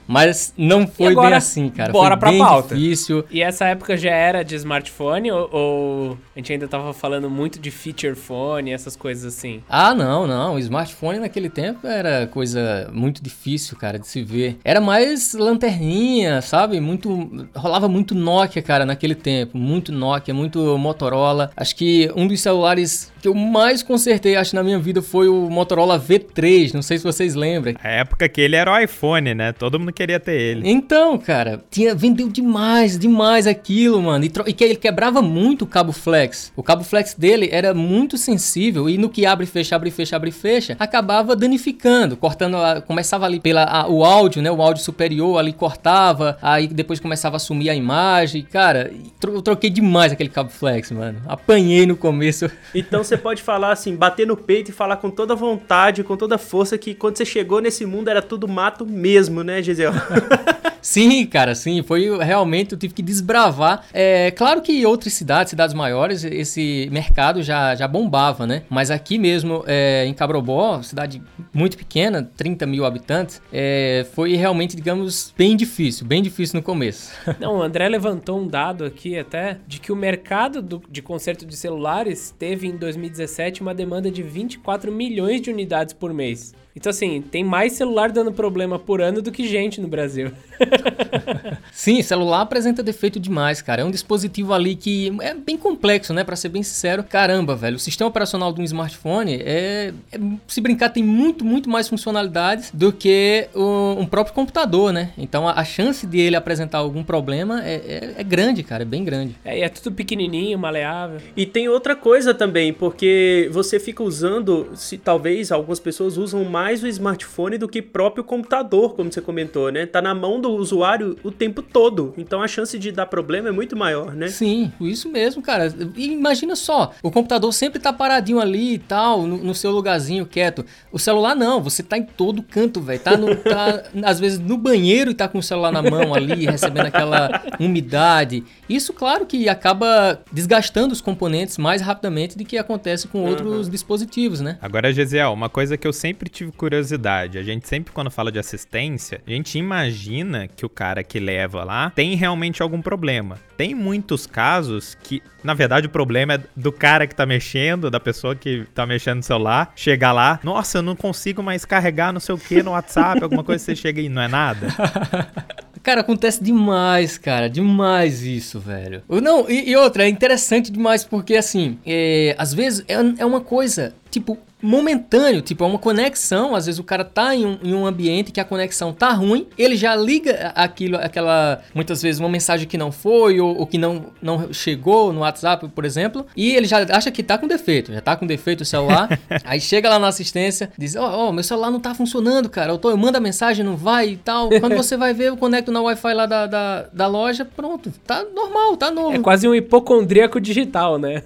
mas 0.07 0.53
não 0.57 0.87
foi 0.87 1.13
agora, 1.13 1.29
bem 1.31 1.37
assim, 1.37 1.69
cara. 1.69 1.93
Bora 1.93 2.11
foi 2.11 2.19
pra 2.19 2.31
bem 2.31 2.39
pauta. 2.39 2.75
difícil. 2.75 3.25
E 3.31 3.43
essa 3.43 3.67
época 3.67 3.97
já 3.97 4.11
era 4.11 4.43
de 4.43 4.55
smartphone 4.57 5.31
ou, 5.31 5.49
ou, 5.51 6.19
a 6.35 6.39
gente 6.39 6.53
ainda 6.53 6.69
tava 6.69 6.93
falando 6.93 7.31
muito 7.31 7.59
de 7.59 7.71
feature 7.71 8.15
phone, 8.15 8.73
essas 8.73 8.95
coisas 8.95 9.35
assim? 9.35 9.63
Ah, 9.69 9.95
não, 9.95 10.27
não. 10.27 10.55
O 10.55 10.59
smartphone 10.59 11.19
naquele 11.19 11.49
tempo 11.49 11.87
era 11.87 12.27
coisa 12.27 12.91
muito 12.93 13.23
difícil, 13.23 13.77
cara, 13.77 13.99
de 13.99 14.07
se 14.07 14.23
ver. 14.23 14.59
Era 14.65 14.81
mais 14.81 15.33
lanterninha, 15.33 16.43
sabe? 16.43 16.81
Muito 16.81 17.49
rolava 17.55 17.89
muito 17.89 18.15
Nokia, 18.15 18.63
cara, 18.63 18.85
naquele 18.85 19.15
tempo, 19.15 19.57
muito 19.57 19.93
Nokia, 19.93 20.35
muito 20.35 20.77
Motorola. 20.77 21.51
Acho 21.57 21.75
que 21.77 22.11
um 22.15 22.27
dos 22.27 22.41
celulares 22.41 23.13
que 23.21 23.29
eu 23.29 23.35
mais 23.35 23.83
consertei, 23.83 24.37
acho 24.37 24.55
na 24.55 24.63
minha 24.63 24.79
vida 24.79 25.01
foi 25.01 25.29
o 25.29 25.49
Motorola 25.49 25.99
V 25.99 26.19
3, 26.35 26.73
não 26.73 26.83
sei 26.83 26.99
se 26.99 27.05
vocês 27.05 27.35
lembram. 27.35 27.75
A 27.83 27.89
época 27.89 28.29
que 28.29 28.41
ele 28.41 28.57
era 28.57 28.73
o 28.73 28.79
iPhone, 28.79 29.35
né? 29.35 29.53
Todo 29.53 29.79
mundo 29.79 29.93
queria 29.93 30.19
ter 30.19 30.39
ele. 30.39 30.69
Então, 30.69 31.17
cara, 31.17 31.63
tinha, 31.71 31.95
vendeu 31.95 32.29
demais, 32.29 32.99
demais 32.99 33.47
aquilo, 33.47 34.03
mano. 34.03 34.25
E, 34.25 34.33
e 34.47 34.53
que 34.53 34.65
ele 34.65 34.77
quebrava 34.77 35.23
muito 35.23 35.63
o 35.63 35.67
cabo 35.67 35.93
flex. 35.93 36.53
O 36.57 36.63
cabo 36.63 36.83
flex 36.85 37.15
dele 37.15 37.49
era 37.53 37.73
muito 37.73 38.19
sensível 38.19 38.89
e 38.89 38.99
no 38.99 39.09
que 39.09 39.25
abre 39.25 39.47
fecha, 39.47 39.77
abre 39.77 39.89
e 39.89 39.93
fecha, 39.93 40.17
abre 40.17 40.31
e 40.31 40.33
fecha, 40.33 40.77
acabava 40.79 41.37
danificando, 41.37 42.17
cortando, 42.17 42.57
a, 42.57 42.81
começava 42.81 43.25
ali 43.25 43.39
pela 43.39 43.65
a, 43.65 43.89
o 43.89 44.05
áudio, 44.05 44.43
né? 44.43 44.51
O 44.51 44.61
áudio 44.61 44.83
superior 44.83 45.39
ali 45.39 45.53
cortava, 45.53 46.37
aí 46.43 46.67
depois 46.67 46.99
começava 46.99 47.37
a 47.37 47.39
sumir 47.39 47.71
a 47.71 47.75
imagem. 47.75 48.43
Cara, 48.43 48.93
eu 49.23 49.43
troquei 49.43 49.71
demais 49.71 50.13
aquele 50.13 50.29
cabo 50.29 50.51
flex, 50.51 50.91
mano. 50.91 51.21
Apanhei 51.27 51.87
no 51.87 51.97
começo. 51.97 52.51
Então 52.75 53.05
você 53.05 53.17
pode 53.17 53.43
falar 53.43 53.73
assim, 53.73 53.95
bater 53.95 54.27
no 54.27 54.37
peito 54.37 54.71
e 54.71 54.75
falar 54.75 54.97
com 54.97 55.11
toda 55.11 55.35
vontade, 55.35 56.03
com 56.03 56.17
toda 56.17 56.24
toda 56.25 56.39
força 56.39 56.79
que 56.79 56.95
quando 56.95 57.19
você 57.19 57.25
chegou 57.27 57.61
nesse 57.61 57.85
mundo 57.85 58.09
era 58.09 58.23
tudo 58.23 58.49
mato 58.49 58.87
mesmo, 58.87 59.45
né, 59.45 59.63
Gisele? 59.63 59.93
sim, 60.81 61.27
cara, 61.27 61.55
sim. 61.55 61.83
Foi 61.83 62.17
realmente, 62.25 62.73
eu 62.73 62.79
tive 62.79 62.95
que 62.95 63.03
desbravar. 63.03 63.85
É 63.93 64.31
claro 64.31 64.63
que 64.63 64.73
em 64.73 64.87
outras 64.87 65.13
cidades, 65.13 65.51
cidades 65.51 65.75
maiores, 65.75 66.25
esse 66.25 66.89
mercado 66.91 67.43
já, 67.43 67.75
já 67.75 67.87
bombava, 67.87 68.47
né? 68.47 68.63
Mas 68.71 68.91
aqui 68.91 69.19
mesmo, 69.19 69.65
é, 69.67 70.07
em 70.07 70.15
Cabrobó, 70.15 70.81
cidade 70.81 71.21
muito 71.53 71.77
pequena, 71.77 72.27
30 72.37 72.65
mil 72.65 72.87
habitantes, 72.87 73.43
é, 73.53 74.07
foi 74.15 74.35
realmente, 74.35 74.75
digamos, 74.75 75.35
bem 75.37 75.55
difícil, 75.55 76.07
bem 76.07 76.23
difícil 76.23 76.57
no 76.57 76.63
começo. 76.63 77.13
Não, 77.39 77.59
o 77.59 77.63
André 77.63 77.87
levantou 77.87 78.41
um 78.41 78.47
dado 78.47 78.83
aqui 78.83 79.19
até 79.19 79.59
de 79.67 79.79
que 79.79 79.93
o 79.93 79.97
mercado 79.97 80.63
do, 80.63 80.83
de 80.89 81.03
conserto 81.03 81.45
de 81.45 81.55
celulares 81.55 82.35
teve 82.39 82.67
em 82.67 82.77
2017 82.79 83.61
uma 83.61 83.75
demanda 83.75 84.11
de 84.11 84.23
24 84.23 84.91
milhões 84.91 85.35
de 85.43 85.51
unidades 85.51 85.93
por 85.93 86.14
mês. 86.15 86.55
Então, 86.77 86.91
assim, 86.91 87.23
tem 87.23 87.45
mais 87.45 87.75
celular 87.75 88.11
dando 88.11 88.33
problema 88.33 88.81
por 88.81 89.01
ano 89.01 89.23
do 89.23 89.31
que 89.31 89.47
gente 89.47 89.81
no 89.81 89.87
Brasil. 89.87 90.33
Sim, 91.73 92.03
celular 92.03 92.41
apresenta 92.41 92.83
defeito 92.83 93.21
demais, 93.21 93.63
cara. 93.63 93.83
É 93.83 93.85
um 93.85 93.93
dispositivo 93.93 94.53
ali 94.53 94.75
que 94.75 95.13
é 95.21 95.35
bem 95.35 95.57
complexo, 95.57 96.13
né? 96.13 96.25
Para 96.25 96.35
ser 96.35 96.49
bem 96.49 96.65
sincero. 96.65 97.05
Caramba, 97.05 97.55
velho. 97.55 97.77
O 97.77 97.79
sistema 97.79 98.09
operacional 98.09 98.53
de 98.53 98.61
um 98.61 98.65
smartphone 98.65 99.35
é, 99.35 99.93
é 100.11 100.19
se 100.49 100.61
brincar, 100.61 100.89
tem 100.89 101.03
muito, 101.03 101.45
muito 101.45 101.71
mais 101.71 101.89
funcionalidades 101.89 102.73
do 102.73 102.93
que 102.93 103.49
o, 103.55 103.95
um 103.97 104.07
próprio 104.07 104.35
computador, 104.35 104.93
né? 104.93 105.13
Então, 105.17 105.47
a, 105.49 105.53
a, 105.53 105.65
chance 105.65 106.05
de 106.05 106.19
ele 106.19 106.35
apresentar 106.35 106.79
algum 106.79 107.05
problema 107.05 107.65
é, 107.65 107.75
é, 107.75 108.15
é 108.19 108.25
grande, 108.25 108.65
cara. 108.65 108.83
É 108.83 108.87
bem 108.87 109.05
grande. 109.05 109.37
É, 109.45 109.61
é 109.61 109.69
tudo 109.69 109.95
pequenininho, 109.95 110.59
maleável. 110.59 111.21
E 111.37 111.47
tem 111.47 111.69
outra 111.69 111.95
coisa 111.95 112.35
também, 112.35 112.73
porque 112.73 113.49
você 113.53 113.79
fica 113.79 114.03
usando, 114.03 114.71
se 114.75 114.99
talvez 114.99 115.53
algumas 115.53 115.79
pessoas 115.79 116.17
usam 116.17 116.45
mais 116.45 116.64
mais 116.65 116.83
o 116.83 116.87
smartphone 116.87 117.59
do 117.59 117.69
que 117.69 117.83
próprio 117.83 118.25
computador, 118.25 118.95
como 118.95 119.13
você 119.13 119.21
comentou, 119.21 119.71
né? 119.71 119.85
Tá 119.85 120.01
na 120.01 120.15
mão 120.15 120.41
do 120.41 120.51
usuário 120.51 121.15
o 121.23 121.31
tempo 121.31 121.61
todo. 121.61 122.15
Então 122.17 122.41
a 122.41 122.49
chance 122.49 122.79
de 122.79 122.91
dar 122.91 123.05
problema 123.05 123.51
é 123.51 123.53
muito 123.53 123.77
maior, 123.77 124.15
né? 124.15 124.29
Sim, 124.29 124.73
isso 124.81 125.11
mesmo, 125.11 125.43
cara. 125.43 125.71
E 125.95 126.07
imagina 126.07 126.57
só, 126.57 126.93
o 127.03 127.11
computador 127.11 127.53
sempre 127.53 127.79
tá 127.79 127.93
paradinho 127.93 128.41
ali 128.41 128.73
e 128.73 128.79
tal, 128.79 129.27
no, 129.27 129.37
no 129.37 129.55
seu 129.55 129.73
lugarzinho 129.73 130.25
quieto. 130.25 130.65
O 130.91 130.99
celular 130.99 131.37
não, 131.37 131.63
você 131.63 131.83
tá 131.83 131.99
em 131.99 132.03
todo 132.03 132.43
canto, 132.43 132.81
velho. 132.81 132.99
Tá, 132.99 133.15
no, 133.15 133.37
tá 133.37 133.83
às 134.03 134.19
vezes 134.19 134.39
no 134.39 134.57
banheiro 134.57 135.11
e 135.11 135.15
tá 135.15 135.29
com 135.29 135.37
o 135.37 135.43
celular 135.43 135.71
na 135.71 135.83
mão 135.83 136.15
ali, 136.15 136.47
recebendo 136.47 136.87
aquela 136.87 137.43
umidade. 137.61 138.43
Isso, 138.67 138.95
claro, 138.95 139.27
que 139.27 139.51
acaba 139.51 140.23
desgastando 140.33 140.95
os 140.95 141.03
componentes 141.03 141.59
mais 141.59 141.83
rapidamente 141.83 142.39
do 142.39 142.45
que 142.47 142.57
acontece 142.57 143.07
com 143.07 143.23
outros 143.23 143.67
uhum. 143.67 143.71
dispositivos, 143.71 144.41
né? 144.41 144.57
Agora, 144.63 144.91
Gesiel, 144.91 145.31
uma 145.35 145.51
coisa 145.51 145.77
que 145.77 145.87
eu 145.87 145.93
sempre 145.93 146.31
tive 146.31 146.54
curiosidade. 146.55 147.39
A 147.39 147.43
gente 147.43 147.69
sempre, 147.69 147.93
quando 147.93 148.11
fala 148.11 148.33
de 148.33 148.39
assistência, 148.39 149.21
a 149.27 149.31
gente 149.31 149.59
imagina 149.59 150.49
que 150.49 150.65
o 150.65 150.69
cara 150.69 151.03
que 151.03 151.19
leva 151.19 151.65
lá 151.65 151.91
tem 151.91 152.15
realmente 152.15 152.63
algum 152.63 152.81
problema. 152.81 153.39
Tem 153.57 153.75
muitos 153.75 154.27
casos 154.27 154.97
que, 155.03 155.23
na 155.43 155.55
verdade, 155.55 155.87
o 155.87 155.91
problema 155.91 156.35
é 156.35 156.41
do 156.57 156.73
cara 156.73 157.07
que 157.07 157.15
tá 157.15 157.27
mexendo, 157.27 157.91
da 157.91 158.01
pessoa 158.01 158.35
que 158.35 158.67
tá 158.75 158.87
mexendo 158.87 159.19
no 159.19 159.23
celular, 159.23 159.73
chegar 159.77 160.13
lá, 160.13 160.41
nossa, 160.43 160.79
eu 160.79 160.83
não 160.83 160.97
consigo 160.97 161.43
mais 161.43 161.65
carregar 161.65 162.13
não 162.13 162.21
sei 162.21 162.35
o 162.35 162.39
que 162.39 162.63
no 162.63 162.73
WhatsApp, 162.73 163.23
alguma 163.23 163.45
coisa 163.45 163.63
você 163.63 163.77
chega 163.77 164.01
e 164.01 164.09
não 164.09 164.23
é 164.23 164.29
nada. 164.29 164.69
Cara, 165.83 166.01
acontece 166.01 166.43
demais, 166.43 167.19
cara. 167.19 167.51
Demais 167.51 168.23
isso, 168.23 168.59
velho. 168.59 169.03
Não, 169.07 169.51
e, 169.51 169.69
e 169.69 169.77
outra, 169.77 170.05
é 170.05 170.09
interessante 170.09 170.73
demais 170.73 171.05
porque, 171.05 171.37
assim, 171.37 171.79
é, 171.85 172.35
às 172.39 172.55
vezes 172.55 172.83
é, 172.89 172.95
é 173.19 173.27
uma 173.27 173.43
coisa, 173.43 173.95
tipo, 174.11 174.39
momentâneo, 174.65 175.43
tipo, 175.43 175.63
é 175.63 175.67
uma 175.67 175.79
conexão. 175.79 176.55
Às 176.55 176.67
vezes 176.67 176.79
o 176.79 176.85
cara 176.85 177.05
tá 177.05 177.35
em 177.35 177.45
um, 177.45 177.59
em 177.63 177.75
um, 177.75 177.87
ambiente 177.87 178.33
que 178.33 178.41
a 178.41 178.45
conexão 178.45 178.93
tá 178.93 179.13
ruim, 179.13 179.47
ele 179.59 179.77
já 179.77 179.95
liga 179.95 180.53
aquilo, 180.55 180.97
aquela, 180.97 181.61
muitas 181.75 182.01
vezes, 182.01 182.19
uma 182.19 182.31
mensagem 182.31 182.67
que 182.67 182.79
não 182.79 182.91
foi 182.91 183.41
ou, 183.41 183.59
ou, 183.59 183.67
que 183.67 183.77
não, 183.77 184.07
não 184.23 184.53
chegou 184.53 185.13
no 185.13 185.21
WhatsApp, 185.21 185.69
por 185.69 185.85
exemplo, 185.85 186.27
e 186.35 186.55
ele 186.55 186.67
já 186.67 186.79
acha 186.97 187.11
que 187.11 187.23
tá 187.23 187.37
com 187.37 187.47
defeito, 187.47 187.93
já 187.93 188.01
tá 188.01 188.17
com 188.17 188.27
defeito 188.27 188.63
o 188.63 188.65
celular. 188.65 189.21
aí 189.45 189.61
chega 189.61 189.91
lá 189.91 189.99
na 189.99 190.09
assistência, 190.09 190.71
diz: 190.79 190.97
Ó, 190.97 191.05
oh, 191.05 191.29
oh, 191.29 191.33
meu 191.33 191.45
celular 191.45 191.71
não 191.71 191.81
tá 191.81 191.95
funcionando, 191.95 192.49
cara. 192.49 192.73
Eu, 192.73 192.79
tô, 192.79 192.91
eu 192.91 192.97
mando 192.97 193.19
a 193.19 193.21
mensagem, 193.21 193.65
não 193.65 193.77
vai 193.77 194.11
e 194.11 194.17
tal. 194.17 194.49
Quando 194.49 194.77
você 194.77 194.97
vai 194.97 195.13
ver, 195.13 195.29
eu 195.29 195.37
conecto 195.37 195.71
na 195.71 195.83
Wi-Fi 195.83 196.15
lá 196.15 196.25
da, 196.25 196.47
da, 196.47 196.83
da 196.91 197.07
loja, 197.07 197.45
pronto, 197.45 197.93
tá 198.07 198.25
normal, 198.35 198.77
tá 198.79 198.91
novo. 198.91 199.15
É 199.15 199.19
quase 199.19 199.47
um 199.47 199.55
hipocondríaco 199.55 200.41
digital, 200.41 200.99
né? 200.99 201.23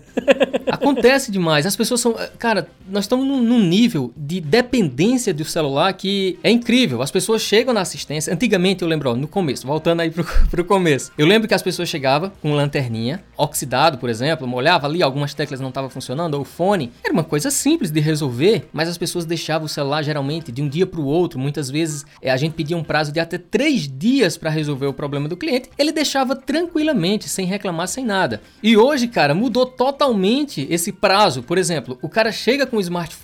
Acontece 0.66 1.30
demais. 1.30 1.66
As 1.66 1.76
pessoas 1.76 2.00
são. 2.00 2.16
Cara, 2.38 2.66
nós 2.88 3.04
estamos 3.04 3.27
num, 3.28 3.42
num, 3.42 3.62
nível 3.62 4.12
de 4.16 4.40
dependência 4.40 5.35
do 5.35 5.44
celular 5.44 5.92
que 5.92 6.38
é 6.42 6.50
incrível. 6.50 7.02
As 7.02 7.11
pessoas 7.11 7.42
chegam 7.42 7.75
na 7.75 7.82
assistência. 7.82 8.32
Antigamente, 8.32 8.82
eu 8.82 8.88
lembro, 8.88 9.11
ó, 9.11 9.14
no 9.14 9.28
começo, 9.28 9.66
voltando 9.66 10.00
aí 10.00 10.11
pro, 10.11 10.25
pro 10.50 10.64
começo. 10.64 11.12
Eu 11.18 11.26
lembro 11.26 11.47
que 11.47 11.54
as 11.54 11.62
pessoas 11.62 11.88
chegavam 11.88 12.32
com 12.40 12.54
lanterninha, 12.54 13.23
oxidado, 13.37 13.99
por 13.99 14.08
exemplo, 14.08 14.47
molhava 14.47 14.87
ali, 14.87 15.02
algumas 15.02 15.35
teclas 15.35 15.61
não 15.61 15.68
estavam 15.68 15.90
funcionando, 15.90 16.35
ou 16.35 16.40
o 16.40 16.44
fone. 16.44 16.90
Era 17.04 17.12
uma 17.12 17.25
coisa 17.25 17.50
simples 17.50 17.90
de 17.90 18.00
resolver, 18.00 18.68
mas 18.73 18.88
as 18.88 18.97
pessoas 18.97 19.25
deixavam 19.25 19.66
o 19.66 19.68
celular 19.68 20.02
geralmente 20.02 20.50
de 20.50 20.62
um 20.62 20.68
dia 20.68 20.87
para 20.87 21.00
o 21.00 21.04
outro. 21.04 21.38
Muitas 21.38 21.70
vezes 21.70 22.06
é, 22.23 22.30
a 22.30 22.37
gente 22.37 22.54
pedia 22.54 22.76
um 22.76 22.82
prazo 22.82 23.12
de 23.12 23.20
até 23.20 23.37
três 23.37 23.88
dias 23.88 24.37
para 24.37 24.50
resolver 24.50 24.87
o 24.87 24.92
problema 24.92 25.28
do 25.28 25.37
cliente. 25.37 25.68
Ele 25.76 25.92
deixava 25.92 26.35
tranquilamente, 26.35 27.28
sem 27.28 27.44
reclamar, 27.44 27.88
sem 27.88 28.04
nada. 28.04 28.40
E 28.62 28.76
hoje, 28.76 29.08
cara, 29.08 29.35
mudou 29.35 29.66
totalmente 29.66 30.66
esse 30.70 30.92
prazo. 30.92 31.42
Por 31.42 31.58
exemplo, 31.58 31.99
o 32.00 32.08
cara 32.08 32.32
chega 32.32 32.66
com 32.66 32.76
o 32.76 32.80
smartphone 32.80 33.17